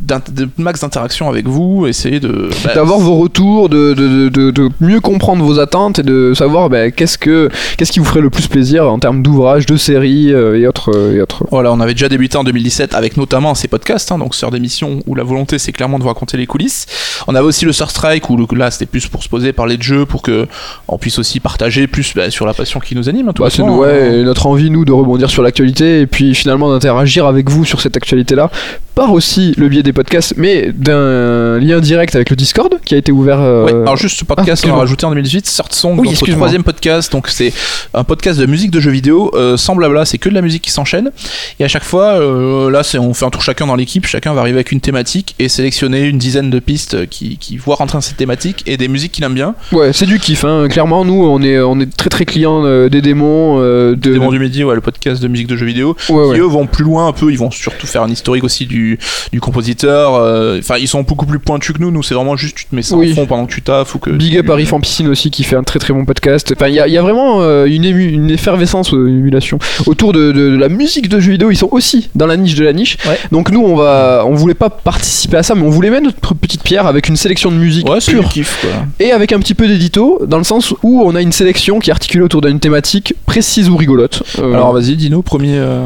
de 0.00 0.48
max 0.58 0.80
d'interaction 0.80 1.28
avec 1.28 1.46
vous, 1.46 1.86
essayer 1.86 2.18
de 2.20 2.50
bah, 2.64 2.74
d'avoir 2.74 2.98
vos 2.98 3.16
retours, 3.16 3.68
de, 3.68 3.94
de, 3.94 4.28
de, 4.28 4.50
de 4.50 4.68
mieux 4.80 5.00
comprendre 5.00 5.44
vos 5.44 5.58
attentes 5.60 5.98
et 5.98 6.02
de 6.02 6.32
savoir 6.34 6.68
bah, 6.68 6.90
qu'est-ce 6.90 7.18
que 7.18 7.48
qu'est-ce 7.76 7.92
qui 7.92 7.98
vous 8.00 8.04
ferait 8.04 8.20
le 8.20 8.30
plus 8.30 8.48
plaisir 8.48 8.90
en 8.90 8.98
termes 8.98 9.22
d'ouvrages, 9.22 9.66
de 9.66 9.76
séries 9.76 10.32
euh, 10.32 10.58
et 10.58 10.66
autres 10.66 10.90
euh, 10.94 11.16
et 11.16 11.20
autres. 11.20 11.44
Voilà, 11.50 11.72
on 11.72 11.80
avait 11.80 11.94
déjà 11.94 12.08
débuté 12.08 12.36
en 12.38 12.44
2017 12.44 12.94
avec 12.94 13.16
notamment 13.16 13.54
ces 13.54 13.68
podcasts, 13.68 14.10
hein, 14.12 14.18
donc 14.18 14.34
sœur 14.34 14.50
d'émission 14.50 15.00
où 15.06 15.14
la 15.14 15.22
volonté 15.22 15.58
c'est 15.58 15.72
clairement 15.72 15.98
de 15.98 16.02
vous 16.02 16.08
raconter 16.08 16.36
les 16.36 16.46
coulisses. 16.46 16.86
On 17.28 17.34
avait 17.34 17.46
aussi 17.46 17.64
le 17.64 17.72
Sir 17.72 17.90
Strike 17.90 18.28
où 18.30 18.36
le- 18.36 18.46
là 18.58 18.70
c'était 18.70 18.86
plus 18.86 19.06
pour 19.06 19.22
se 19.22 19.28
poser, 19.28 19.52
parler 19.52 19.76
de 19.76 19.82
jeux, 19.82 20.06
pour 20.06 20.22
que 20.22 20.46
on 20.88 20.98
puisse 20.98 21.18
aussi 21.18 21.38
partager 21.40 21.86
plus 21.86 22.14
bah, 22.16 22.30
sur 22.30 22.46
la 22.46 22.54
passion 22.54 22.80
qui 22.80 22.96
nous 22.96 23.08
anime. 23.08 23.28
hein, 23.28 23.32
tout 23.34 23.42
Bah, 23.42 23.50
c'est 23.50 23.62
ouais, 23.62 24.20
hein. 24.20 24.24
notre 24.24 24.46
envie 24.46 24.70
nous 24.70 24.84
de 24.84 24.92
rebondir 24.92 25.30
sur 25.30 25.42
l'actualité 25.42 26.00
et 26.00 26.06
puis 26.06 26.34
finalement 26.34 26.70
d'interagir 26.70 27.26
avec 27.26 27.48
vous 27.50 27.64
sur 27.64 27.80
cette 27.80 27.96
actualité 27.96 28.34
là 28.34 28.50
par 28.94 29.12
aussi 29.12 29.54
le 29.60 29.68
biais 29.68 29.82
des 29.82 29.92
podcasts 29.92 30.34
mais 30.36 30.72
d'un 30.74 31.58
lien 31.58 31.80
direct 31.80 32.14
avec 32.16 32.30
le 32.30 32.36
Discord 32.36 32.80
qui 32.84 32.94
a 32.94 32.98
été 32.98 33.12
ouvert 33.12 33.40
euh, 33.40 33.64
Ouais, 33.64 33.72
alors 33.72 33.96
juste 33.96 34.18
ce 34.18 34.24
podcast, 34.24 34.64
ah, 34.66 34.70
on 34.72 34.76
a 34.76 34.78
rajouté 34.78 35.04
en 35.06 35.10
2018, 35.10 35.46
Sort 35.46 35.68
Song, 35.70 35.98
Oui, 35.98 36.08
notre 36.08 36.26
troisième 36.32 36.62
podcast. 36.62 37.12
Donc 37.12 37.28
c'est 37.28 37.52
un 37.94 38.04
podcast 38.04 38.38
de 38.38 38.46
musique 38.46 38.70
de 38.70 38.80
jeux 38.80 38.90
vidéo 38.90 39.30
euh, 39.34 39.56
sans 39.56 39.76
blabla, 39.76 40.04
c'est 40.04 40.18
que 40.18 40.28
de 40.28 40.34
la 40.34 40.42
musique 40.42 40.62
qui 40.62 40.70
s'enchaîne. 40.70 41.10
Et 41.58 41.64
à 41.64 41.68
chaque 41.68 41.84
fois, 41.84 42.20
euh, 42.20 42.70
là, 42.70 42.82
on 42.98 43.14
fait 43.14 43.24
un 43.24 43.30
tour 43.30 43.42
chacun 43.42 43.66
dans 43.66 43.76
l'équipe, 43.76 44.06
chacun 44.06 44.32
va 44.32 44.40
arriver 44.40 44.56
avec 44.56 44.72
une 44.72 44.80
thématique 44.80 45.34
et 45.38 45.48
sélectionner 45.48 46.06
une 46.06 46.18
dizaine 46.18 46.50
de 46.50 46.58
pistes 46.58 47.06
qui, 47.08 47.36
qui 47.36 47.56
voient 47.56 47.74
rentrer 47.76 47.96
dans 47.96 48.00
cette 48.00 48.16
thématique 48.16 48.62
et 48.66 48.76
des 48.76 48.88
musiques 48.88 49.12
qu'il 49.12 49.24
aime 49.24 49.34
bien. 49.34 49.54
Ouais, 49.72 49.92
c'est 49.92 50.06
du 50.06 50.18
kiff. 50.18 50.44
Hein. 50.44 50.68
Clairement, 50.68 51.04
nous, 51.04 51.22
on 51.26 51.42
est, 51.42 51.60
on 51.60 51.78
est 51.80 51.94
très 51.94 52.08
très 52.08 52.24
clients 52.24 52.64
euh, 52.64 52.88
des 52.88 53.02
démons. 53.02 53.60
euh, 53.60 53.90
de... 53.96 54.12
Des 54.12 54.18
Mondes 54.18 54.32
du 54.32 54.38
Midi, 54.38 54.64
ouais, 54.64 54.74
le 54.74 54.80
podcast 54.80 55.22
de 55.22 55.28
musique 55.28 55.46
de 55.46 55.56
jeux 55.56 55.66
vidéo. 55.66 55.96
Ouais, 56.08 56.24
ouais. 56.24 56.34
qui 56.34 56.40
eux 56.40 56.44
vont 56.44 56.66
plus 56.66 56.84
loin 56.84 57.06
un 57.08 57.12
peu, 57.12 57.30
ils 57.30 57.38
vont 57.38 57.50
surtout 57.50 57.86
faire 57.86 58.02
un 58.02 58.10
historique 58.10 58.44
aussi 58.44 58.66
du, 58.66 58.98
du 59.32 59.40
compositeur. 59.50 60.14
euh, 60.14 60.58
Enfin, 60.58 60.76
ils 60.78 60.88
sont 60.88 61.02
beaucoup 61.02 61.26
plus 61.26 61.38
pointus 61.38 61.74
que 61.74 61.80
nous. 61.80 61.90
Nous, 61.90 62.02
c'est 62.02 62.14
vraiment 62.14 62.36
juste 62.36 62.56
tu 62.56 62.66
te 62.66 62.74
mets 62.74 62.82
ça 62.82 62.96
Oui. 62.96 63.12
en 63.12 63.14
fond 63.16 63.26
pendant 63.26 63.46
que 63.46 63.52
tu 63.52 63.62
taffes 63.62 63.94
ou 63.94 63.98
que. 63.98 64.10
Big 64.10 64.32
tu- 64.32 64.38
up 64.38 64.50
à 64.50 64.54
Riff 64.54 64.72
en 64.72 64.80
piscine 64.80 65.08
aussi 65.08 65.30
qui 65.30 65.42
fait 65.44 65.56
un 65.56 65.62
très 65.62 65.78
très 65.78 65.92
bon 65.92 66.04
podcast. 66.04 66.52
Enfin, 66.56 66.68
il 66.68 66.74
y, 66.74 66.80
a- 66.80 66.86
il 66.86 66.92
y 66.92 66.98
a 66.98 67.02
vraiment 67.02 67.40
euh, 67.42 67.66
une, 67.66 67.84
ému- 67.84 68.08
une 68.10 68.30
effervescence, 68.30 68.92
euh, 68.94 69.06
une 69.08 69.18
émulation 69.18 69.58
autour 69.86 70.12
de, 70.12 70.32
de- 70.32 70.50
de 70.50 70.56
la 70.56 70.68
musique 70.68 71.08
de 71.08 71.18
jeux 71.20 71.32
vidéo. 71.32 71.50
Ils 71.50 71.56
sont 71.56 71.68
aussi 71.72 72.10
dans 72.14 72.26
la 72.26 72.36
niche 72.36 72.54
de 72.54 72.64
la 72.64 72.72
niche. 72.72 72.96
Ouais. 73.06 73.18
Donc 73.32 73.50
nous, 73.50 73.60
on 73.62 73.74
va, 73.76 74.24
on 74.26 74.34
voulait 74.34 74.54
pas 74.54 74.70
participer 74.70 75.36
à 75.38 75.42
ça, 75.42 75.54
mais 75.54 75.62
on 75.62 75.70
voulait 75.70 75.90
mettre 75.90 76.04
notre 76.04 76.34
petite 76.34 76.62
pierre 76.62 76.86
avec 76.86 77.08
une 77.08 77.16
sélection 77.16 77.50
de 77.50 77.56
musique 77.56 77.88
Ouais, 77.88 77.98
pure 78.06 78.28
kiff 78.28 78.58
quoi. 78.60 78.70
et 79.00 79.12
avec 79.12 79.32
un 79.32 79.38
petit 79.40 79.54
peu 79.54 79.66
d'édito, 79.66 80.20
dans 80.26 80.38
le 80.38 80.44
sens 80.44 80.74
où 80.82 81.02
on 81.04 81.14
a 81.14 81.20
une 81.20 81.32
sélection 81.32 81.78
qui 81.80 81.90
est 81.90 81.92
articulée 81.92 82.22
autour 82.24 82.40
d'une 82.40 82.60
thématique 82.60 83.14
précise 83.26 83.68
ou 83.68 83.76
rigolote. 83.76 84.22
Euh, 84.38 84.52
Alors 84.54 84.72
vas-y, 84.72 84.96
dis-nous, 84.96 85.22
premier, 85.22 85.54
euh, 85.56 85.80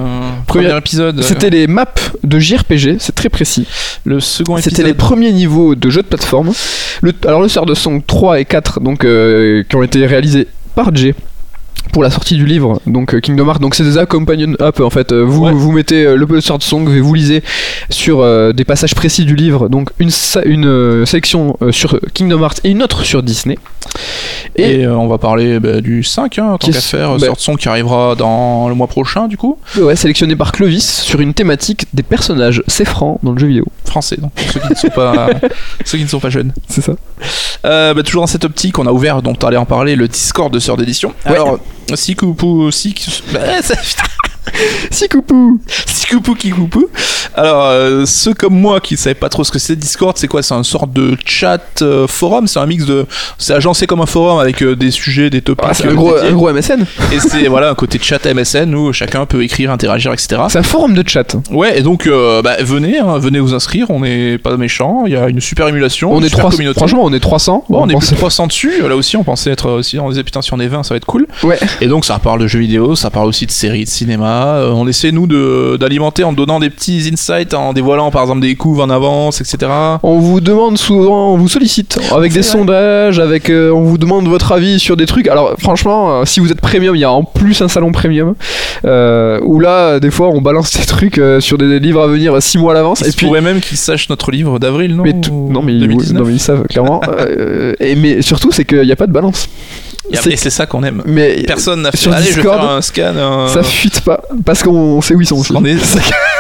Premier- 0.46 0.66
premier 0.68 0.78
épisode. 0.78 1.22
c'était 1.22 1.50
les 1.50 1.66
maps 1.66 1.84
de 2.22 2.38
JRPG, 2.38 2.96
c'est 2.98 3.14
très 3.14 3.28
précis. 3.28 3.53
Le 4.04 4.20
second 4.20 4.56
épisode. 4.56 4.72
C'était 4.72 4.86
les 4.86 4.94
premiers 4.94 5.32
niveaux 5.32 5.74
de 5.74 5.90
jeux 5.90 6.02
de 6.02 6.08
plateforme. 6.08 6.52
Le, 7.02 7.12
alors 7.26 7.40
le 7.40 7.48
sort 7.48 7.66
de 7.66 7.74
Song 7.74 8.02
3 8.06 8.40
et 8.40 8.44
4 8.44 8.80
donc, 8.80 9.04
euh, 9.04 9.62
qui 9.68 9.76
ont 9.76 9.82
été 9.82 10.06
réalisés 10.06 10.48
par 10.74 10.94
J 10.94 11.14
pour 11.92 12.02
la 12.02 12.10
sortie 12.10 12.34
du 12.36 12.46
livre 12.46 12.80
donc 12.86 13.14
euh, 13.14 13.20
Kingdom 13.20 13.46
Hearts 13.48 13.60
donc 13.60 13.74
c'est 13.74 13.84
des 13.84 14.04
companion 14.06 14.54
up 14.60 14.80
en 14.80 14.90
fait 14.90 15.12
Euh, 15.12 15.22
vous 15.24 15.44
Ouais. 15.44 15.52
vous 15.52 15.72
mettez 15.72 16.04
euh, 16.06 16.16
le 16.16 16.40
sort 16.40 16.58
de 16.58 16.62
Song 16.62 16.88
et 16.90 17.00
vous 17.00 17.14
lisez 17.14 17.42
sur 17.90 18.20
euh, 18.20 18.52
des 18.52 18.64
passages 18.64 18.94
précis 18.94 19.24
du 19.24 19.34
livre 19.36 19.68
donc 19.68 19.90
une, 19.98 20.10
une 20.44 20.66
euh, 20.66 21.04
sélection 21.06 21.56
euh, 21.62 21.70
sur 21.72 21.98
Kingdom 22.14 22.40
Hearts 22.42 22.60
et 22.64 22.70
une 22.70 22.82
autre 22.82 23.04
sur 23.04 23.22
Disney 23.22 23.58
et, 24.56 24.80
Et 24.80 24.88
on 24.88 25.06
va 25.08 25.18
parler 25.18 25.60
bah, 25.60 25.80
du 25.80 26.02
5, 26.02 26.38
hein, 26.38 26.56
tant 26.58 26.68
qu'à 26.68 26.80
faire, 26.80 27.16
bah- 27.16 27.26
sorte 27.26 27.40
son 27.40 27.54
qui 27.56 27.68
arrivera 27.68 28.14
dans 28.16 28.68
le 28.68 28.74
mois 28.74 28.86
prochain, 28.88 29.28
du 29.28 29.36
coup. 29.36 29.58
ouais, 29.78 29.94
sélectionné 29.96 30.34
par 30.36 30.52
Clovis 30.52 31.00
sur 31.02 31.20
une 31.20 31.34
thématique 31.34 31.86
des 31.92 32.02
personnages 32.02 32.62
c'est 32.66 32.84
franc 32.84 33.20
dans 33.22 33.32
le 33.32 33.38
jeu 33.38 33.46
vidéo 33.46 33.66
Français, 33.84 34.16
donc 34.20 34.32
pour 34.32 34.50
ceux 34.50 34.60
qui 34.60 34.68
ne 34.70 34.74
sont 34.74 34.88
pas, 34.88 35.28
ceux 35.84 35.98
qui 35.98 36.04
ne 36.04 36.08
sont 36.08 36.20
pas 36.20 36.30
jeunes. 36.30 36.52
c'est 36.68 36.82
ça 36.82 36.94
bah, 37.62 38.02
toujours 38.04 38.22
dans 38.22 38.26
cette 38.26 38.44
optique, 38.44 38.78
on 38.78 38.86
a 38.86 38.92
ouvert, 38.92 39.22
donc 39.22 39.38
tu 39.38 39.46
allais 39.46 39.56
en 39.56 39.64
parler, 39.66 39.96
le 39.96 40.08
Discord 40.08 40.52
de 40.52 40.58
Sœur 40.58 40.76
d'édition. 40.76 41.12
Ouais. 41.26 41.32
Alors, 41.32 41.58
si 41.96 42.14
Koupou, 42.14 42.70
si. 42.72 42.94
Bah, 44.44 44.52
ça- 44.52 44.58
putain, 44.88 44.88
si 44.90 45.08
coupou 45.08 45.60
si 45.86 46.06
Koupou 46.06 46.34
qui 46.34 46.50
Koupou. 46.50 46.86
Alors, 47.34 47.64
euh, 47.66 48.04
ceux 48.06 48.34
comme 48.34 48.54
moi 48.54 48.80
qui 48.80 48.94
ne 48.94 48.98
savaient 48.98 49.14
pas 49.14 49.28
trop 49.28 49.42
ce 49.42 49.50
que 49.50 49.58
c'est 49.58 49.74
Discord, 49.74 50.16
c'est 50.18 50.28
quoi? 50.28 50.42
C'est 50.42 50.54
un 50.54 50.62
sorte 50.62 50.92
de 50.92 51.16
chat 51.24 51.60
euh, 51.82 52.06
forum, 52.06 52.46
c'est 52.46 52.58
un 52.60 52.66
mix 52.66 52.84
de. 52.84 53.06
C'est 53.38 53.54
agencé 53.54 53.86
comme 53.86 54.00
un 54.00 54.06
forum 54.06 54.38
avec 54.38 54.62
euh, 54.62 54.76
des 54.76 54.90
sujets, 54.90 55.30
des 55.30 55.40
topics. 55.40 55.64
Ah, 55.68 55.74
c'est 55.74 55.88
un 55.88 55.94
gros, 55.94 56.14
dédiés. 56.14 56.28
un 56.30 56.32
gros 56.34 56.52
MSN 56.52 56.84
Et 57.12 57.18
c'est 57.20 57.46
voilà 57.48 57.70
un 57.70 57.74
côté 57.74 57.98
chat 58.00 58.24
MSN 58.32 58.74
où 58.74 58.92
chacun 58.92 59.24
peut 59.26 59.42
écrire, 59.42 59.70
interagir, 59.72 60.12
etc. 60.12 60.42
c'est 60.48 60.58
un 60.58 60.62
forum 60.62 60.94
de 60.94 61.02
chat 61.08 61.36
Ouais, 61.50 61.78
et 61.78 61.82
donc 61.82 62.08
bah, 62.42 62.56
venez, 62.60 62.98
hein, 62.98 63.18
venez 63.18 63.40
vous 63.40 63.54
inscrire, 63.54 63.86
on 63.90 64.00
n'est 64.00 64.38
pas 64.38 64.56
méchants, 64.56 65.04
il 65.06 65.12
y 65.12 65.16
a 65.16 65.28
une 65.28 65.40
super 65.40 65.66
émulation, 65.68 66.12
on 66.12 66.18
une 66.18 66.24
est 66.24 66.28
super 66.28 66.40
300 66.44 66.56
communauté. 66.56 66.78
franchement 66.80 67.00
on 67.04 67.12
est 67.12 67.20
300 67.20 67.64
Bon, 67.68 67.78
on 67.80 67.84
est 67.88 67.88
plus 67.88 67.94
pensait- 67.94 68.12
de 68.12 68.16
300 68.18 68.46
dessus, 68.48 68.72
là 68.86 68.94
aussi 68.96 69.16
on 69.16 69.24
pensait 69.24 69.50
être 69.50 69.70
aussi, 69.70 69.98
on 69.98 70.08
disait 70.10 70.22
putain 70.24 70.42
si 70.42 70.52
on 70.52 70.60
est 70.60 70.68
20 70.68 70.82
ça 70.82 70.90
va 70.94 70.96
être 70.98 71.06
cool. 71.06 71.26
Ouais. 71.42 71.58
Et 71.80 71.86
donc 71.86 72.04
ça 72.04 72.18
parle 72.18 72.40
de 72.40 72.46
jeux 72.46 72.58
vidéo, 72.60 72.94
ça 72.94 73.10
parle 73.10 73.26
aussi 73.28 73.46
de 73.46 73.50
séries, 73.50 73.84
de 73.84 73.88
cinéma, 73.88 74.33
Euh, 74.34 74.70
on 74.72 74.86
essaie 74.88 75.12
nous 75.12 75.26
d'alimenter 75.76 76.24
en 76.24 76.32
donnant 76.32 76.58
des 76.60 76.70
petits 76.70 77.08
insights, 77.12 77.54
en 77.54 77.72
dévoilant 77.72 78.10
par 78.10 78.22
exemple 78.22 78.40
des 78.40 78.54
couves 78.54 78.80
en 78.80 78.90
avance, 78.90 79.40
etc. 79.40 79.70
On 80.02 80.18
vous 80.18 80.40
demande 80.40 80.76
souvent, 80.78 81.32
on 81.34 81.36
vous 81.36 81.48
sollicite 81.48 81.98
avec 82.14 82.32
des 82.32 82.40
vrai. 82.40 82.48
sondages, 82.48 83.18
avec, 83.18 83.50
euh, 83.50 83.70
on 83.70 83.82
vous 83.82 83.98
demande 83.98 84.26
votre 84.28 84.52
avis 84.52 84.78
sur 84.78 84.96
des 84.96 85.06
trucs. 85.06 85.28
Alors 85.28 85.54
franchement, 85.58 86.20
euh, 86.20 86.24
si 86.24 86.40
vous 86.40 86.50
êtes 86.52 86.60
premium, 86.60 86.94
il 86.94 87.00
y 87.00 87.04
a 87.04 87.10
en 87.12 87.22
plus 87.24 87.60
un 87.62 87.68
salon 87.68 87.92
premium 87.92 88.34
euh, 88.84 89.40
où 89.44 89.60
là, 89.60 90.00
des 90.00 90.10
fois, 90.10 90.28
on 90.28 90.40
balance 90.40 90.72
des 90.78 90.84
trucs 90.86 91.18
euh, 91.18 91.40
sur 91.40 91.58
des 91.58 91.78
livres 91.78 92.02
à 92.02 92.06
venir 92.06 92.40
6 92.40 92.58
mois 92.58 92.72
à 92.72 92.74
l'avance. 92.74 93.00
Il 93.00 93.08
Et 93.08 93.12
puis, 93.12 93.26
pourrait 93.26 93.40
même 93.40 93.60
qu'ils 93.60 93.76
sachent 93.78 94.08
notre 94.08 94.30
livre 94.30 94.58
d'avril, 94.58 94.94
non 94.96 95.02
mais 95.04 95.20
tout- 95.20 95.48
non 95.50 95.62
mais, 95.62 95.72
ils- 95.74 95.80
2019. 95.80 96.20
non 96.22 96.26
mais 96.26 96.34
ils 96.34 96.40
savent 96.40 96.62
clairement. 96.68 97.00
Euh, 97.08 97.72
et 97.80 97.94
mais 97.96 98.22
surtout, 98.22 98.50
c'est 98.52 98.64
qu'il 98.64 98.82
n'y 98.82 98.92
a 98.92 98.96
pas 98.96 99.06
de 99.06 99.12
balance. 99.12 99.48
A- 100.12 100.28
Et 100.28 100.36
c'est 100.36 100.50
ça 100.50 100.66
qu'on 100.66 100.82
aime. 100.82 101.02
Mais 101.06 101.42
Personne 101.46 101.82
n'a 101.82 101.90
fait. 101.90 101.96
sur 101.96 102.12
Allez, 102.12 102.26
je 102.26 102.30
vais 102.32 102.42
Discord, 102.42 102.60
faire 102.60 102.70
un 102.70 102.82
scan. 102.82 103.16
un- 103.16 103.48
ça 103.48 103.62
fuite 103.62 104.00
pas 104.02 104.20
parce 104.44 104.62
qu'on 104.62 105.00
sait 105.00 105.14
où 105.14 105.20
ils 105.20 105.26
sont 105.26 105.36
aussi. 105.38 105.52
On 105.54 105.64
est 105.64 105.76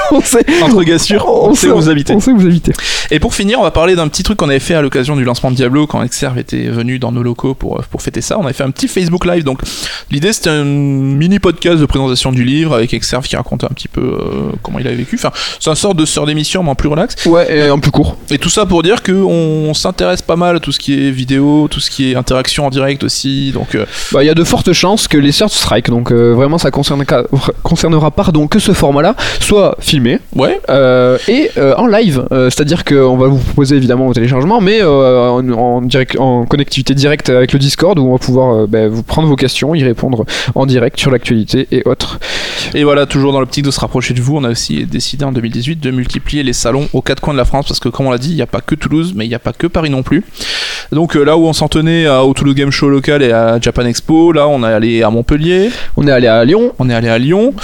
on 0.12 0.20
sait. 0.20 0.44
entre 0.62 1.00
sûrs, 1.00 1.26
on 1.26 1.54
sait 1.54 1.70
où 1.70 1.76
vous 1.76 1.88
habitez. 1.88 2.12
On 2.12 2.20
sait 2.20 2.30
où 2.30 2.36
vous 2.38 2.46
habitez. 2.46 2.72
Et 3.10 3.18
pour 3.18 3.34
finir, 3.34 3.58
on 3.58 3.62
va 3.62 3.70
parler 3.70 3.96
d'un 3.96 4.06
petit 4.08 4.22
truc 4.22 4.36
qu'on 4.38 4.50
avait 4.50 4.60
fait 4.60 4.74
à 4.74 4.82
l'occasion 4.82 5.16
du 5.16 5.24
lancement 5.24 5.50
de 5.50 5.56
Diablo 5.56 5.86
quand 5.86 6.02
Exerve 6.02 6.38
était 6.38 6.68
venu 6.68 6.98
dans 6.98 7.10
nos 7.10 7.22
locaux 7.22 7.54
pour, 7.54 7.82
pour 7.90 8.02
fêter 8.02 8.20
ça. 8.20 8.38
On 8.38 8.44
avait 8.44 8.52
fait 8.52 8.64
un 8.64 8.70
petit 8.70 8.86
Facebook 8.86 9.24
Live. 9.24 9.44
Donc 9.44 9.60
l'idée 10.10 10.34
c'était 10.34 10.50
un 10.50 10.64
mini 10.64 11.38
podcast 11.38 11.78
de 11.78 11.86
présentation 11.86 12.32
du 12.32 12.44
livre 12.44 12.74
avec 12.74 12.92
Exerve 12.92 13.26
qui 13.26 13.34
racontait 13.36 13.64
un 13.64 13.70
petit 13.74 13.88
peu 13.88 14.02
euh, 14.02 14.52
comment 14.62 14.78
il 14.78 14.86
avait 14.86 14.96
vécu. 14.96 15.16
Enfin, 15.16 15.30
c'est 15.58 15.70
un 15.70 15.74
sort 15.74 15.94
de 15.94 16.04
sort 16.04 16.26
d'émission 16.26 16.62
mais 16.62 16.70
en 16.70 16.74
plus 16.74 16.88
relax. 16.90 17.24
Ouais, 17.24 17.56
et 17.66 17.70
en 17.70 17.78
plus 17.78 17.90
court. 17.90 18.18
Et 18.30 18.36
tout 18.36 18.50
ça 18.50 18.66
pour 18.66 18.82
dire 18.82 19.02
qu'on 19.02 19.72
s'intéresse 19.72 20.20
pas 20.20 20.36
mal 20.36 20.56
à 20.56 20.60
tout 20.60 20.70
ce 20.72 20.78
qui 20.78 20.92
est 21.06 21.10
vidéo, 21.10 21.66
tout 21.70 21.80
ce 21.80 21.90
qui 21.90 22.12
est 22.12 22.14
interaction 22.14 22.66
en 22.66 22.70
direct 22.70 23.04
aussi. 23.04 23.52
Donc 23.54 23.74
euh, 23.74 23.86
Bah, 24.12 24.22
il 24.22 24.26
y 24.26 24.30
a 24.30 24.34
de 24.34 24.44
fortes 24.44 24.72
chances 24.72 25.08
que 25.08 25.16
les 25.16 25.32
Search 25.32 25.52
Strike, 25.52 25.88
donc 25.88 26.12
euh, 26.12 26.32
vraiment 26.34 26.58
ça 26.58 26.70
concerne, 26.70 27.04
concernera 27.62 28.10
pardon, 28.10 28.46
que 28.46 28.58
ce 28.58 28.72
format-là, 28.72 29.14
soit 29.40 29.76
filmé 29.80 30.18
ouais, 30.36 30.60
euh, 30.68 31.16
et 31.28 31.50
euh, 31.56 31.74
en 31.76 31.86
live. 31.86 32.26
Euh, 32.32 32.50
C'est-à-dire 32.50 32.84
qu'on 32.84 33.16
va 33.16 33.28
vous 33.28 33.38
proposer 33.38 33.76
évidemment 33.76 34.06
au 34.08 34.12
téléchargement, 34.14 34.60
mais 34.60 34.80
euh, 34.82 35.28
en, 35.30 35.48
en 35.50 35.80
direct, 35.82 36.16
en 36.18 36.44
connectivité 36.44 36.94
directe 36.94 37.30
avec 37.30 37.52
le 37.52 37.58
Discord 37.58 37.98
où 37.98 38.06
on 38.08 38.12
va 38.12 38.18
pouvoir 38.18 38.54
euh, 38.54 38.66
bah, 38.66 38.88
vous 38.88 39.02
prendre 39.02 39.28
vos 39.28 39.36
questions, 39.36 39.74
y 39.74 39.82
répondre 39.84 40.24
en 40.54 40.66
direct 40.66 40.98
sur 40.98 41.10
l'actualité 41.10 41.66
et 41.72 41.82
autres. 41.86 42.18
Et 42.74 42.84
voilà, 42.84 43.06
toujours 43.06 43.32
dans 43.32 43.40
l'optique 43.40 43.64
de 43.64 43.70
se 43.70 43.80
rapprocher 43.80 44.14
de 44.14 44.20
vous, 44.20 44.36
on 44.36 44.44
a 44.44 44.50
aussi 44.50 44.84
décidé 44.86 45.24
en 45.24 45.32
2018 45.32 45.80
de 45.80 45.90
multiplier 45.90 46.42
les 46.42 46.52
salons 46.52 46.88
aux 46.92 47.02
quatre 47.02 47.20
coins 47.20 47.34
de 47.34 47.38
la 47.38 47.44
France 47.44 47.66
parce 47.68 47.80
que, 47.80 47.88
comme 47.88 48.06
on 48.06 48.10
l'a 48.10 48.18
dit, 48.18 48.30
il 48.30 48.36
n'y 48.36 48.42
a 48.42 48.46
pas 48.46 48.60
que 48.60 48.74
Toulouse, 48.74 49.12
mais 49.14 49.24
il 49.26 49.28
n'y 49.28 49.34
a 49.34 49.38
pas 49.38 49.52
que 49.52 49.66
Paris 49.66 49.90
non 49.90 50.02
plus. 50.02 50.24
Donc 50.92 51.16
euh, 51.16 51.22
là 51.24 51.36
où 51.36 51.46
on 51.46 51.52
s'en 51.52 51.68
tenait 51.68 52.06
à- 52.06 52.24
au 52.24 52.32
Toulouse 52.34 52.54
Game 52.54 52.70
Show 52.70 52.88
local 52.88 53.22
et 53.22 53.32
à 53.32 53.43
Japan 53.60 53.86
Expo, 53.86 54.32
là 54.32 54.48
on 54.48 54.62
est 54.62 54.72
allé 54.72 55.02
à 55.02 55.10
Montpellier, 55.10 55.70
On 55.96 56.06
est 56.06 56.12
allé 56.12 56.26
à 56.26 56.44
Lyon. 56.44 56.72
on 56.78 56.88
est 56.88 56.94
allé 56.94 57.08
à 57.08 57.18
Lyon. 57.18 57.54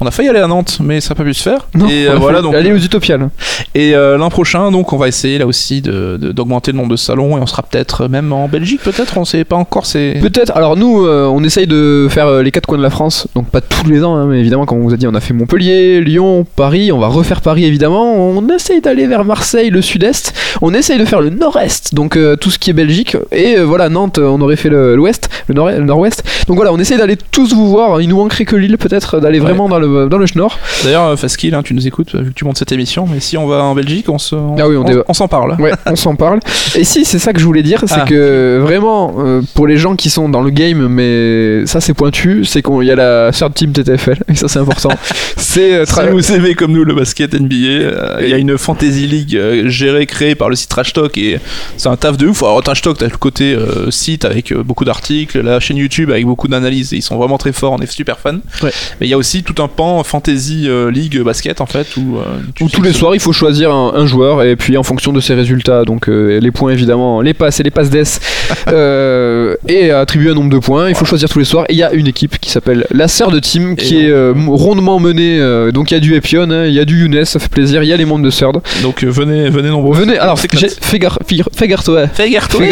On 0.00 0.06
a 0.06 0.10
failli 0.10 0.28
aller 0.28 0.38
à 0.38 0.46
Nantes, 0.46 0.78
mais 0.80 1.00
ça 1.00 1.10
n'a 1.10 1.14
pas 1.16 1.24
pu 1.24 1.34
se 1.34 1.42
faire. 1.42 1.66
et 1.74 1.78
on 1.78 1.88
euh, 1.88 2.12
a 2.12 2.14
voilà 2.16 2.40
donc. 2.42 2.54
aller 2.54 2.72
aux 2.72 2.76
Utopiales. 2.78 3.30
Et 3.74 3.94
euh, 3.94 4.16
l'an 4.16 4.30
prochain, 4.30 4.70
donc, 4.70 4.92
on 4.92 4.96
va 4.96 5.08
essayer 5.08 5.38
là 5.38 5.46
aussi 5.46 5.82
de- 5.82 6.16
de- 6.20 6.32
d'augmenter 6.32 6.70
le 6.72 6.76
nombre 6.78 6.90
de 6.90 6.96
salons 6.96 7.36
et 7.36 7.40
on 7.40 7.46
sera 7.46 7.62
peut-être 7.62 8.06
même 8.08 8.32
en 8.32 8.48
Belgique, 8.48 8.80
peut-être. 8.82 9.16
On 9.18 9.24
sait 9.24 9.44
pas 9.44 9.56
encore. 9.56 9.86
C'est 9.86 10.16
Peut-être. 10.20 10.52
Alors 10.56 10.76
nous, 10.76 11.04
euh, 11.04 11.26
on 11.26 11.42
essaye 11.42 11.66
de 11.66 12.06
faire 12.10 12.26
euh, 12.28 12.42
les 12.42 12.50
quatre 12.50 12.66
coins 12.66 12.78
de 12.78 12.82
la 12.82 12.90
France, 12.90 13.26
donc 13.34 13.48
pas 13.50 13.60
tous 13.60 13.86
les 13.88 14.04
ans, 14.04 14.14
hein, 14.16 14.26
mais 14.28 14.38
évidemment, 14.38 14.66
comme 14.66 14.78
on 14.78 14.82
vous 14.86 14.94
a 14.94 14.96
dit, 14.96 15.06
on 15.06 15.14
a 15.14 15.20
fait 15.20 15.34
Montpellier, 15.34 16.00
Lyon, 16.00 16.46
Paris. 16.56 16.92
On 16.92 16.98
va 16.98 17.08
refaire 17.08 17.40
Paris 17.40 17.64
évidemment. 17.64 18.14
On 18.14 18.48
essaye 18.50 18.80
d'aller 18.80 19.06
vers 19.06 19.24
Marseille, 19.24 19.70
le 19.70 19.82
Sud-Est. 19.82 20.32
On 20.62 20.74
essaye 20.74 20.98
de 20.98 21.04
faire 21.04 21.20
le 21.20 21.30
Nord-Est, 21.30 21.94
donc 21.94 22.16
euh, 22.16 22.36
tout 22.36 22.50
ce 22.50 22.58
qui 22.58 22.70
est 22.70 22.74
Belgique. 22.74 23.16
Et 23.32 23.56
euh, 23.58 23.64
voilà, 23.64 23.88
Nantes, 23.88 24.18
euh, 24.18 24.26
on 24.28 24.40
aurait 24.40 24.56
fait 24.56 24.68
le- 24.68 24.94
l'Ouest, 24.94 25.28
le, 25.48 25.54
Nord- 25.54 25.70
le 25.70 25.82
Nord-Ouest. 25.84 26.22
Donc 26.46 26.56
voilà, 26.56 26.72
on 26.72 26.78
essaye 26.78 26.98
d'aller 26.98 27.16
tous 27.32 27.52
vous 27.52 27.68
voir. 27.68 28.00
Il 28.00 28.08
nous 28.08 28.16
manquerait 28.16 28.44
que 28.44 28.54
Lille, 28.56 28.78
peut-être, 28.78 29.20
d'aller 29.20 29.38
Ouais. 29.40 29.46
vraiment 29.46 29.68
dans 29.68 29.78
le 29.78 29.87
le, 29.88 30.08
dans 30.08 30.18
le 30.18 30.26
Schnorr. 30.26 30.58
D'ailleurs, 30.84 31.04
euh, 31.06 31.16
Faskill, 31.16 31.54
hein, 31.54 31.62
tu 31.62 31.74
nous 31.74 31.86
écoutes 31.86 32.14
vu 32.14 32.30
que 32.30 32.34
tu 32.34 32.44
montes 32.44 32.58
cette 32.58 32.72
émission, 32.72 33.06
mais 33.10 33.20
si 33.20 33.36
on 33.36 33.46
va 33.46 33.62
en 33.62 33.74
Belgique, 33.74 34.08
on 34.08 34.18
se, 34.18 34.34
on, 34.34 34.56
Ah 34.58 34.68
oui, 34.68 34.76
on 34.76 34.82
on- 34.82 34.84
débat. 34.84 35.02
on 35.08 35.14
s'en 35.14 35.28
parle. 35.28 35.56
Ouais, 35.60 35.72
on 35.86 35.96
s'en 35.96 36.14
parle. 36.16 36.40
Et 36.74 36.84
si, 36.84 37.04
c'est 37.04 37.18
ça 37.18 37.32
que 37.32 37.40
je 37.40 37.44
voulais 37.44 37.62
dire, 37.62 37.82
c'est 37.86 37.94
Ah. 38.00 38.04
que 38.06 38.58
vraiment, 38.62 39.14
euh, 39.18 39.42
pour 39.54 39.66
les 39.66 39.76
gens 39.76 39.96
qui 39.96 40.10
sont 40.10 40.28
dans 40.28 40.42
le 40.42 40.50
game, 40.50 40.86
mais 40.88 41.66
ça 41.66 41.80
c'est 41.80 41.94
pointu, 41.94 42.44
c'est 42.44 42.62
qu'il 42.62 42.82
y 42.84 42.90
a 42.90 42.96
la 42.96 43.30
third 43.32 43.54
team 43.54 43.72
TTFL, 43.72 44.18
et 44.28 44.34
ça 44.34 44.48
c'est 44.48 44.58
important. 44.58 44.90
c'est 45.36 45.74
euh, 45.74 45.84
Si 45.86 46.00
vous 46.10 46.32
aimez 46.32 46.54
comme 46.54 46.72
nous 46.72 46.84
le 46.84 46.94
basket 46.94 47.34
NBA, 47.34 47.54
euh, 47.56 48.18
il 48.22 48.28
y 48.28 48.34
a 48.34 48.38
une 48.38 48.56
fantasy 48.58 49.06
league 49.06 49.36
euh, 49.36 49.68
gérée, 49.68 50.06
créée 50.06 50.34
par 50.34 50.48
le 50.48 50.56
site 50.56 50.68
Trash 50.70 50.92
Talk 50.92 51.16
et 51.18 51.38
c'est 51.76 51.88
un 51.88 51.96
taf 51.96 52.16
de 52.16 52.26
ouf. 52.28 52.42
Alors 52.42 52.62
Trash 52.62 52.82
Talk, 52.82 52.98
t'as 52.98 53.06
le 53.06 53.16
côté 53.16 53.54
euh, 53.54 53.90
site 53.90 54.24
avec 54.24 54.52
euh, 54.52 54.62
beaucoup 54.62 54.84
d'articles, 54.84 55.40
la 55.40 55.60
chaîne 55.60 55.76
YouTube 55.76 56.10
avec 56.10 56.24
beaucoup 56.26 56.48
d'analyses 56.48 56.92
et 56.92 56.96
ils 56.96 57.02
sont 57.02 57.16
vraiment 57.16 57.38
très 57.38 57.52
forts, 57.52 57.72
on 57.72 57.78
est 57.78 57.90
super 57.90 58.18
fans. 58.18 58.38
Ouais. 58.62 58.70
Mais 59.00 59.06
il 59.06 59.10
y 59.10 59.14
a 59.14 59.18
aussi 59.18 59.42
tout 59.42 59.60
un 59.62 59.68
pan 59.78 60.02
fantasy 60.02 60.64
euh, 60.66 60.90
league 60.90 61.22
basket 61.22 61.60
en 61.60 61.66
fait 61.66 61.96
où, 61.96 62.16
euh, 62.16 62.22
où 62.60 62.68
tous 62.68 62.82
les 62.82 62.92
soirs 62.92 63.14
il 63.14 63.20
faut 63.20 63.32
choisir 63.32 63.70
un, 63.70 63.92
un 63.94 64.06
joueur 64.06 64.42
et 64.42 64.56
puis 64.56 64.76
en 64.76 64.82
fonction 64.82 65.12
de 65.12 65.20
ses 65.20 65.34
résultats, 65.34 65.84
donc 65.84 66.08
euh, 66.08 66.40
les 66.40 66.50
points 66.50 66.72
évidemment, 66.72 67.20
les 67.20 67.32
passes 67.32 67.60
et 67.60 67.62
les 67.62 67.70
passes 67.70 67.88
d'ess, 67.88 68.18
et 69.68 69.92
attribuer 69.92 70.30
un 70.30 70.34
nombre 70.34 70.50
de 70.50 70.58
points, 70.58 70.88
il 70.88 70.96
faut 70.96 71.04
choisir 71.04 71.28
tous 71.28 71.38
les 71.38 71.44
soirs. 71.44 71.64
Et 71.68 71.74
il 71.74 71.78
y 71.78 71.84
a 71.84 71.92
une 71.92 72.08
équipe 72.08 72.40
qui 72.40 72.50
s'appelle 72.50 72.86
la 72.90 73.06
Third 73.06 73.40
Team 73.40 73.76
qui 73.76 73.98
Et 73.98 74.08
est 74.08 74.32
rondement 74.48 74.98
menée, 74.98 75.38
donc 75.72 75.92
il 75.92 75.94
y 75.94 75.96
a 75.96 76.00
du 76.00 76.16
Epion, 76.16 76.50
hein, 76.50 76.66
il 76.66 76.74
y 76.74 76.80
a 76.80 76.84
du 76.84 77.02
Younes, 77.02 77.24
ça 77.24 77.38
fait 77.38 77.48
plaisir, 77.48 77.84
il 77.84 77.88
y 77.88 77.92
a 77.92 77.96
les 77.96 78.04
membres 78.04 78.24
de 78.24 78.30
Third. 78.30 78.60
Donc 78.82 79.04
venez, 79.04 79.48
venez 79.48 79.68
nombreux. 79.68 79.96
Venez, 79.96 80.18
alors 80.18 80.40
fais 80.40 80.48
gaffe, 80.48 80.60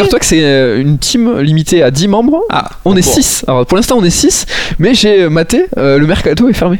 toi. 0.09 0.19
Que 0.19 0.25
c'est 0.25 0.81
une 0.81 0.97
team 0.97 1.39
limitée 1.39 1.83
à 1.83 1.91
10 1.91 2.09
membres. 2.09 2.41
Ah, 2.49 2.69
On 2.83 2.97
est 2.97 3.05
bon. 3.05 3.13
6. 3.13 3.45
Alors 3.47 3.65
pour 3.65 3.77
l'instant 3.77 3.95
on 3.97 4.03
est 4.03 4.09
6, 4.09 4.45
mais 4.79 4.93
j'ai 4.93 5.29
maté, 5.29 5.67
euh, 5.77 5.97
le 5.97 6.05
mercato 6.05 6.49
est 6.49 6.53
fermé. 6.53 6.79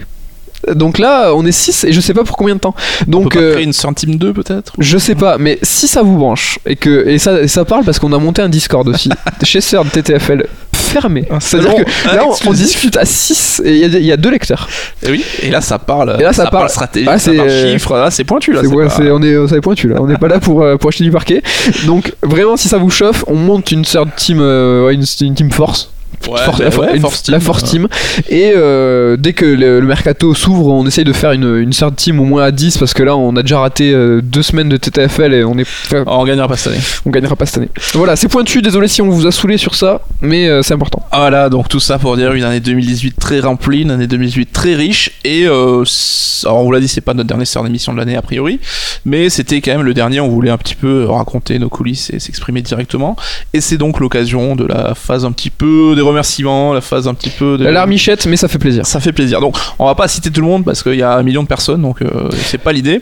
Donc 0.76 0.98
là 1.00 1.32
on 1.34 1.46
est 1.46 1.52
6 1.52 1.86
et 1.86 1.92
je 1.94 2.02
sais 2.02 2.14
pas 2.14 2.24
pour 2.24 2.38
combien 2.38 2.56
de 2.56 2.60
temps. 2.60 2.76
On 3.08 3.12
Donc 3.12 3.34
peut 3.34 3.40
pas 3.40 3.46
euh, 3.46 3.54
créer 3.54 3.64
une 3.66 3.74
centième 3.74 4.16
2 4.16 4.34
peut-être 4.34 4.74
je 4.80 4.98
sais 4.98 5.16
pas, 5.16 5.38
mais 5.38 5.60
si 5.62 5.88
ça 5.88 6.02
vous 6.02 6.18
branche 6.18 6.60
et 6.66 6.76
que 6.76 7.08
et 7.08 7.18
ça, 7.20 7.42
et 7.42 7.48
ça 7.48 7.66
parle 7.66 7.84
parce 7.84 8.00
qu'on 8.00 8.12
a 8.14 8.20
monté 8.20 8.42
un 8.42 8.50
Discord 8.50 8.88
aussi 8.88 9.10
chez 9.44 9.62
Sœur 9.62 9.86
de 9.86 9.90
TTFL 9.90 10.46
fermé. 10.74 11.26
Un 11.30 11.40
C'est-à-dire 11.40 11.76
que 11.76 12.16
là 12.16 12.24
on, 12.26 12.50
on 12.50 12.54
discute 12.54 12.96
à 12.98 13.04
6 13.06 13.62
et 13.66 13.76
il 13.78 14.06
y 14.06 14.12
a 14.12 14.16
y, 14.16 14.18
deux 14.18 14.30
lecteurs. 14.32 14.68
Et 15.04 15.12
oui, 15.12 15.24
et 15.44 15.50
là 15.50 15.60
ça 15.62 15.80
parle. 15.80 16.16
Et 16.20 16.24
là, 16.24 16.32
ça 16.34 16.48
parle- 16.48 16.70
stratégie, 16.70 17.08
Ah, 17.10 17.20
ça 17.20 17.34
parle 17.34 17.50
euh, 17.50 17.74
chiffres, 17.74 17.94
là 17.98 18.12
c'est 18.12 18.24
pointu 18.24 18.54
là. 18.54 18.62
C'est- 18.62 18.68
ouais, 18.68 18.86
pas- 18.86 18.90
c'est- 18.92 19.12
on 19.12 19.22
est 19.22 19.48
ça 19.48 19.56
est 19.58 19.62
pointu 19.62 19.90
là. 19.90 19.98
On 20.00 20.08
n'est 20.08 20.18
pas 20.18 20.28
là 20.28 20.40
pour, 20.40 20.62
euh, 20.64 20.78
pour 20.78 20.90
acheter 20.90 21.04
du 21.04 21.12
parquet. 21.12 21.42
Donc 21.86 22.14
vraiment 22.24 22.56
si 22.58 22.68
ça 22.68 22.78
vous 22.78 22.90
chauffe, 22.90 23.24
on 23.28 23.36
monte 23.36 23.72
une 23.72 23.84
Third 23.84 24.10
team, 24.16 24.40
euh, 24.42 24.90
une 25.22 25.34
team 25.36 25.52
force. 25.52 25.92
Ouais, 26.28 26.40
Force- 26.44 26.60
la, 26.60 26.70
ouais, 26.78 26.96
une- 26.96 27.02
Force 27.02 27.28
la 27.30 27.38
Team, 27.38 27.46
Force 27.46 27.64
euh, 27.64 27.68
Team. 27.68 27.88
Et 28.30 28.52
euh, 28.56 29.16
dès 29.18 29.34
que 29.34 29.46
le, 29.46 29.80
le 29.80 29.86
mercato 29.88 30.34
s'ouvre, 30.34 30.68
on 30.68 30.86
essaye 30.86 31.06
de 31.06 31.14
faire 31.14 31.32
une, 31.32 31.58
une 31.58 31.70
third 31.70 31.96
team 31.96 32.20
au 32.20 32.26
moins 32.26 32.44
à 32.44 32.52
10 32.52 32.78
parce 32.78 32.94
que 32.94 33.04
là 33.04 33.16
on 33.16 33.36
a 33.38 33.42
déjà 33.44 33.60
raté 33.60 33.94
euh, 33.94 34.22
deux 34.22 34.42
semaines 34.42 34.68
de 34.70 34.76
TTFL 34.78 35.34
et 35.34 35.44
on 35.46 35.58
est 35.58 35.62
enfin, 35.62 36.04
On 36.08 36.26
gagnera 36.26 36.48
pas 36.48 36.58
cette 36.58 36.74
année. 36.74 36.82
on 37.06 37.12
gagnera 37.12 37.36
pas 37.36 37.46
cette 37.46 37.58
année. 37.60 37.70
Voilà, 37.94 38.16
c'est 38.16 38.28
pointu, 38.28 38.62
désolé 38.62 38.88
si 38.90 39.02
on 39.02 39.10
vous 39.10 39.26
a 39.26 39.32
saoulé 39.32 39.58
sur 39.58 39.76
ça, 39.76 40.02
mais 40.22 40.48
euh, 40.50 40.62
c'est 40.64 40.74
important. 40.74 41.02
Voilà, 41.14 41.50
donc 41.50 41.70
tout 41.70 41.80
ça 41.80 41.98
pour 41.98 42.18
dire 42.18 42.34
une 42.34 42.44
année 42.44 42.60
2018 42.60 43.16
très 43.18 43.40
remplie, 43.40 43.84
une 43.84 43.92
année 43.92 44.08
2018 44.08 44.52
très 44.52 44.76
riche. 44.76 45.12
Et 45.24 45.46
alors 45.46 46.58
on 46.60 46.64
vous 46.64 46.72
l'a 46.72 46.80
dit, 46.80 46.88
c'est 46.88 47.02
pas 47.02 47.14
notre 47.14 47.28
dernière 47.28 47.48
d'émission 47.64 47.94
de 47.94 47.98
l'année 47.98 48.16
a 48.18 48.22
priori, 48.22 48.60
mais 49.06 49.30
c'était 49.30 49.62
quand 49.62 49.72
même 49.72 49.84
le 49.84 49.94
dernier. 49.94 50.20
On 50.20 50.28
voulait 50.30 50.50
un 50.52 50.58
petit 50.58 50.76
peu 50.76 51.06
raconter 51.06 51.58
nos 51.60 51.70
coulisses 51.70 52.10
et 52.12 52.20
s'exprimer 52.20 52.62
directement. 52.62 53.16
Et 53.54 53.62
c'est 53.62 53.78
donc 53.78 54.00
l'occasion 54.00 54.56
de 54.56 54.66
la 54.66 54.94
phase 54.96 55.26
un 55.26 55.32
petit 55.32 55.50
peu 55.50 55.94
des 55.96 56.02
remerciements, 56.08 56.74
la 56.74 56.82
phase 56.82 57.08
un 57.08 57.14
petit 57.14 57.30
peu 57.30 57.58
de 57.58 57.64
La 57.64 57.72
larmichette, 57.72 58.26
mais 58.26 58.38
ça 58.38 58.48
fait 58.48 58.58
plaisir. 58.60 58.86
Ça 58.86 59.00
fait 59.00 59.12
plaisir. 59.14 59.40
Donc, 59.42 59.56
on 59.80 59.86
va 59.86 59.96
pas 59.96 60.08
citer 60.08 60.32
tout 60.32 60.42
le 60.42 60.48
monde 60.48 60.66
parce 60.66 60.84
qu'il 60.84 60.96
y 60.96 61.04
a 61.04 61.14
un 61.14 61.24
million 61.24 61.44
de 61.44 61.48
personnes, 61.48 61.82
donc 61.82 62.02
euh, 62.02 62.30
c'est 62.32 62.58
pas 62.58 62.72
l'idée. 62.74 63.02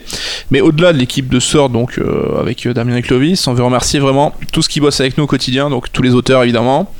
Mais 0.50 0.60
au-delà 0.60 0.92
de 0.92 0.98
l'équipe 0.98 1.28
de 1.28 1.40
Sœur, 1.40 1.68
donc 1.68 1.98
euh, 1.98 2.40
avec 2.40 2.66
euh, 2.66 2.74
Damien 2.74 2.96
et 2.96 3.02
Clovis, 3.02 3.46
on 3.46 3.54
veut 3.54 3.64
remercier 3.64 4.00
vraiment 4.00 4.32
tout 4.52 4.62
ce 4.62 4.68
qui 4.68 4.80
bosse 4.80 5.00
avec 5.00 5.16
nous 5.18 5.24
au 5.24 5.26
quotidien, 5.26 5.70
donc 5.70 5.92
tous 5.92 6.02
les 6.02 6.14
auteurs 6.14 6.42
évidemment, 6.42 6.90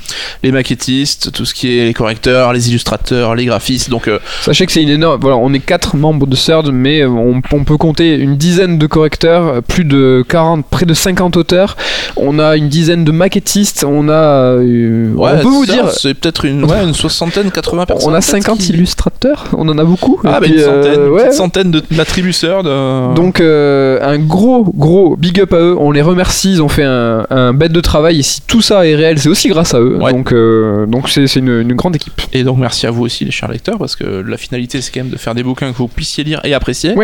les 0.42 0.52
maquettistes, 0.52 1.32
tout 1.32 1.44
ce 1.44 1.54
qui 1.54 1.78
est 1.78 1.84
les 1.86 1.94
correcteurs, 1.94 2.52
les 2.52 2.68
illustrateurs, 2.70 3.34
les 3.34 3.44
graphistes. 3.46 3.90
Donc, 3.90 4.08
euh, 4.08 4.18
Sachez 4.42 4.66
que 4.66 4.72
c'est 4.72 4.82
une 4.82 4.88
énorme. 4.88 5.20
Voilà, 5.20 5.36
on 5.36 5.52
est 5.52 5.60
quatre 5.60 5.96
membres 5.96 6.26
de 6.26 6.36
CERD, 6.36 6.70
mais 6.72 7.04
on, 7.04 7.40
on 7.52 7.64
peut 7.64 7.76
compter 7.76 8.14
une 8.14 8.36
dizaine 8.36 8.78
de 8.78 8.86
correcteurs, 8.86 9.62
plus 9.62 9.84
de 9.84 10.24
40, 10.28 10.64
près 10.66 10.86
de 10.86 10.94
50 10.94 11.36
auteurs. 11.36 11.76
On 12.16 12.38
a 12.38 12.56
une 12.56 12.68
dizaine 12.68 13.04
de 13.04 13.12
maquettistes. 13.12 13.84
On 13.86 14.08
a. 14.08 14.12
euh, 14.12 15.12
ouais, 15.14 15.30
on 15.34 15.42
peut 15.42 15.48
vous 15.48 15.66
dire. 15.66 15.86
C'est 15.96 16.14
peut-être 16.14 16.44
une, 16.44 16.64
ouais, 16.64 16.82
une 16.84 16.94
soixantaine, 16.94 17.50
80 17.50 17.86
personnes. 17.86 18.10
On 18.10 18.14
a 18.14 18.18
peut-être 18.20 18.30
50 18.30 18.58
qui- 18.58 18.72
illustrateurs, 18.72 19.46
on 19.56 19.68
en 19.68 19.78
a 19.78 19.84
beaucoup. 19.84 20.20
Ah, 20.24 20.40
bah 20.40 20.46
une 20.46 20.58
centaine, 20.58 21.00
euh, 21.00 21.10
ouais. 21.10 21.32
centaine 21.32 21.70
de 21.70 21.82
d'attributions. 21.90 22.62
De... 22.62 23.14
Donc 23.14 23.40
euh, 23.40 23.98
un 24.02 24.18
gros 24.18 24.64
gros 24.64 25.16
big 25.16 25.40
up 25.40 25.52
à 25.52 25.56
eux, 25.58 25.76
on 25.78 25.90
les 25.90 26.02
remercie, 26.02 26.52
ils 26.52 26.62
ont 26.62 26.68
fait 26.68 26.84
un, 26.84 27.26
un 27.30 27.52
bête 27.52 27.72
de 27.72 27.80
travail 27.80 28.20
et 28.20 28.22
si 28.22 28.40
tout 28.42 28.62
ça 28.62 28.86
est 28.86 28.94
réel 28.94 29.18
c'est 29.18 29.28
aussi 29.28 29.48
grâce 29.48 29.74
à 29.74 29.80
eux, 29.80 29.96
Ouais. 30.00 30.12
donc 30.12 30.32
euh, 30.32 30.86
donc 30.86 31.08
c'est 31.08 31.26
c'est 31.26 31.40
une, 31.40 31.60
une 31.60 31.74
grande 31.74 31.96
équipe. 31.96 32.20
Et 32.32 32.44
donc 32.44 32.58
merci 32.58 32.86
à 32.86 32.90
vous 32.90 33.02
aussi 33.04 33.24
les 33.24 33.30
chers 33.30 33.50
lecteurs 33.50 33.78
parce 33.78 33.96
que 33.96 34.04
la 34.26 34.36
finalité 34.36 34.80
c'est 34.80 34.92
quand 34.92 35.00
même 35.00 35.10
de 35.12 35.16
faire 35.18 35.34
des 35.34 35.42
bouquins 35.42 35.72
que 35.72 35.76
vous 35.76 35.88
puissiez 35.88 36.24
lire 36.24 36.40
et 36.44 36.54
apprécier. 36.54 36.94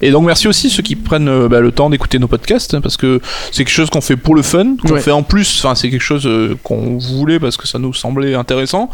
Et 0.00 0.10
donc 0.10 0.24
merci 0.26 0.48
aussi 0.48 0.70
ceux 0.70 0.82
qui 0.82 0.96
prennent 0.96 1.28
euh, 1.28 1.48
bah, 1.48 1.60
le 1.60 1.72
temps 1.72 1.90
d'écouter 1.90 2.18
nos 2.18 2.28
podcasts 2.28 2.78
parce 2.80 2.96
que 2.96 3.20
c'est 3.50 3.64
quelque 3.64 3.74
chose 3.74 3.90
qu'on 3.90 4.00
fait 4.00 4.16
pour 4.16 4.34
le 4.34 4.42
fun, 4.42 4.76
qu'on 4.86 4.96
fait 4.96 5.10
en 5.10 5.22
plus, 5.22 5.60
enfin 5.64 5.74
c'est 5.74 5.90
quelque 5.90 6.00
chose 6.02 6.28
qu'on 6.62 6.98
voulait 6.98 7.38
parce 7.38 7.56
que 7.56 7.66
ça 7.66 7.78
nous 7.78 7.92
semblait 7.94 8.34
intéressant. 8.42 8.90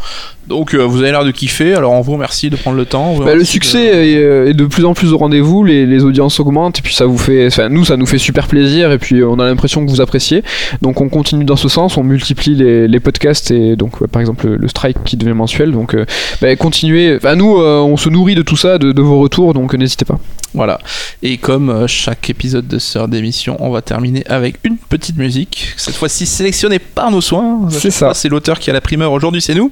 Donc 0.47 0.73
euh, 0.73 0.79
vous 0.83 1.01
avez 1.01 1.11
l'air 1.11 1.25
de 1.25 1.31
kiffer, 1.31 1.73
alors 1.75 1.91
on 1.91 2.01
vous 2.01 2.13
remercie 2.13 2.49
de 2.49 2.55
prendre 2.55 2.77
le 2.77 2.85
temps. 2.85 3.17
Bah, 3.17 3.35
le 3.35 3.43
succès 3.43 3.91
de- 3.91 3.97
est, 3.97 4.15
euh, 4.17 4.49
est 4.49 4.53
de 4.53 4.65
plus 4.65 4.85
en 4.85 4.93
plus 4.93 5.11
au 5.13 5.17
rendez-vous, 5.17 5.63
les, 5.63 5.85
les 5.85 6.03
audiences 6.03 6.39
augmentent 6.39 6.79
et 6.79 6.81
puis 6.81 6.93
ça 6.95 7.05
vous 7.05 7.17
fait, 7.17 7.47
enfin 7.47 7.69
nous 7.69 7.85
ça 7.85 7.97
nous 7.97 8.05
fait 8.07 8.17
super 8.17 8.47
plaisir 8.47 8.91
et 8.91 8.97
puis 8.97 9.17
euh, 9.19 9.27
on 9.29 9.37
a 9.39 9.45
l'impression 9.45 9.85
que 9.85 9.91
vous 9.91 10.01
appréciez. 10.01 10.43
Donc 10.81 11.01
on 11.01 11.09
continue 11.09 11.43
dans 11.45 11.55
ce 11.57 11.67
sens, 11.69 11.97
on 11.97 12.03
multiplie 12.03 12.55
les, 12.55 12.87
les 12.87 12.99
podcasts 12.99 13.51
et 13.51 13.75
donc 13.75 14.01
ouais, 14.01 14.07
par 14.07 14.21
exemple 14.21 14.47
le, 14.47 14.55
le 14.55 14.67
strike 14.69 15.03
qui 15.03 15.17
devient 15.17 15.33
mensuel. 15.33 15.71
Donc 15.71 15.93
euh, 15.93 16.05
bah, 16.41 16.55
continuez. 16.55 17.15
Enfin 17.17 17.35
nous 17.35 17.57
on 17.59 17.97
se 17.97 18.09
nourrit 18.09 18.35
de 18.35 18.41
tout 18.41 18.57
ça, 18.57 18.77
de, 18.79 18.91
de 18.91 19.01
vos 19.01 19.19
retours, 19.19 19.53
donc 19.53 19.73
n'hésitez 19.75 20.05
pas. 20.05 20.17
Voilà. 20.55 20.79
Et 21.21 21.37
comme 21.37 21.85
chaque 21.87 22.27
épisode 22.31 22.67
de 22.67 22.79
Sœur 22.79 23.07
d'émission, 23.07 23.55
on 23.59 23.69
va 23.69 23.83
terminer 23.83 24.23
avec 24.27 24.55
une 24.63 24.77
petite 24.77 25.15
musique, 25.17 25.73
cette 25.77 25.93
fois-ci 25.95 26.25
sélectionnée 26.25 26.79
par 26.79 27.11
nos 27.11 27.21
soins. 27.21 27.67
C'est 27.69 27.91
ça. 27.91 28.15
C'est 28.15 28.29
l'auteur 28.29 28.57
qui 28.57 28.71
a 28.71 28.73
la 28.73 28.81
primeur 28.81 29.11
aujourd'hui, 29.11 29.38
c'est 29.41 29.55
nous. 29.55 29.71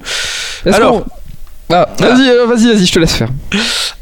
Alors. 0.66 1.04
ah, 1.70 1.88
vas-y, 1.98 2.28
euh, 2.28 2.46
vas-y, 2.46 2.66
vas-y, 2.72 2.86
je 2.86 2.92
te 2.92 2.98
laisse 2.98 3.14
faire. 3.14 3.28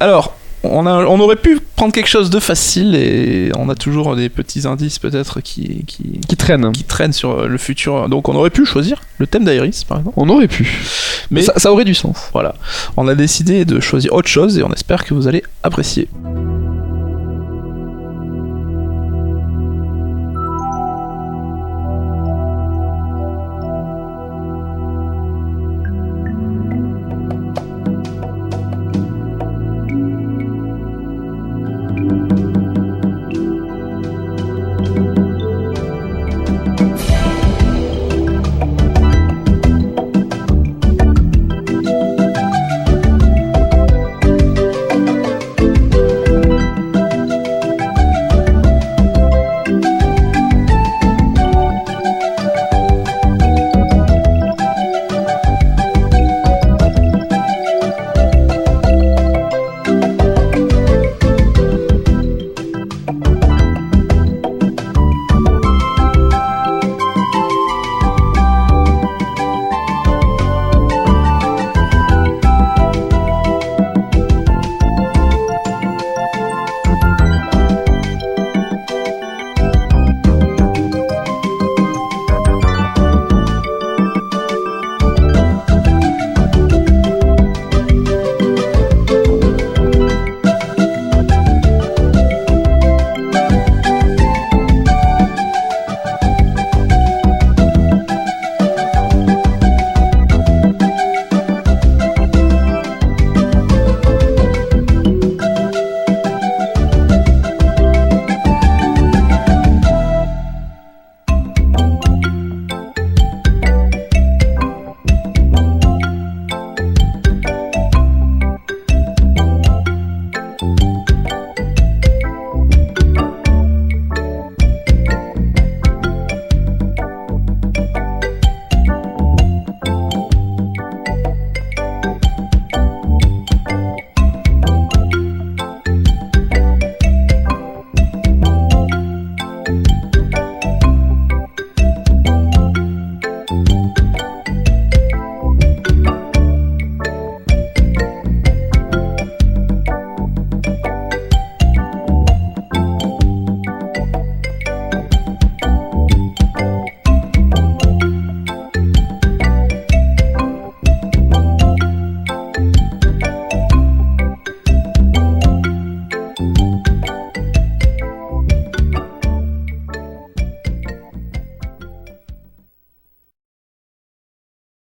Alors, 0.00 0.34
on, 0.62 0.86
a, 0.86 1.04
on 1.06 1.20
aurait 1.20 1.36
pu 1.36 1.60
prendre 1.76 1.92
quelque 1.92 2.08
chose 2.08 2.30
de 2.30 2.40
facile 2.40 2.94
et 2.96 3.50
on 3.56 3.68
a 3.68 3.74
toujours 3.74 4.16
des 4.16 4.28
petits 4.28 4.66
indices 4.66 4.98
peut-être 4.98 5.40
qui, 5.40 5.84
qui, 5.86 6.20
Qui 6.28 6.36
traîne. 6.36 6.72
qui 6.72 6.82
traînent 6.84 7.12
sur 7.12 7.46
le 7.46 7.58
futur. 7.58 8.08
Donc 8.08 8.28
on 8.28 8.34
aurait 8.34 8.50
pu 8.50 8.64
choisir 8.66 9.00
le 9.18 9.26
thème 9.26 9.44
d'Iris 9.44 9.84
par 9.84 9.98
exemple. 9.98 10.14
On 10.18 10.28
aurait 10.28 10.48
pu. 10.48 10.68
Mais 11.30 11.42
ça, 11.42 11.52
ça 11.56 11.70
aurait 11.72 11.84
du 11.84 11.94
sens. 11.94 12.16
voilà, 12.32 12.54
on 12.96 13.06
a 13.06 13.14
décidé 13.14 13.64
de 13.64 13.78
choisir 13.80 14.12
autre 14.12 14.28
chose 14.28 14.58
et 14.58 14.62
on 14.64 14.72
espère 14.72 15.04
que 15.04 15.14
vous 15.14 15.28
allez 15.28 15.42
apprécier. 15.62 16.08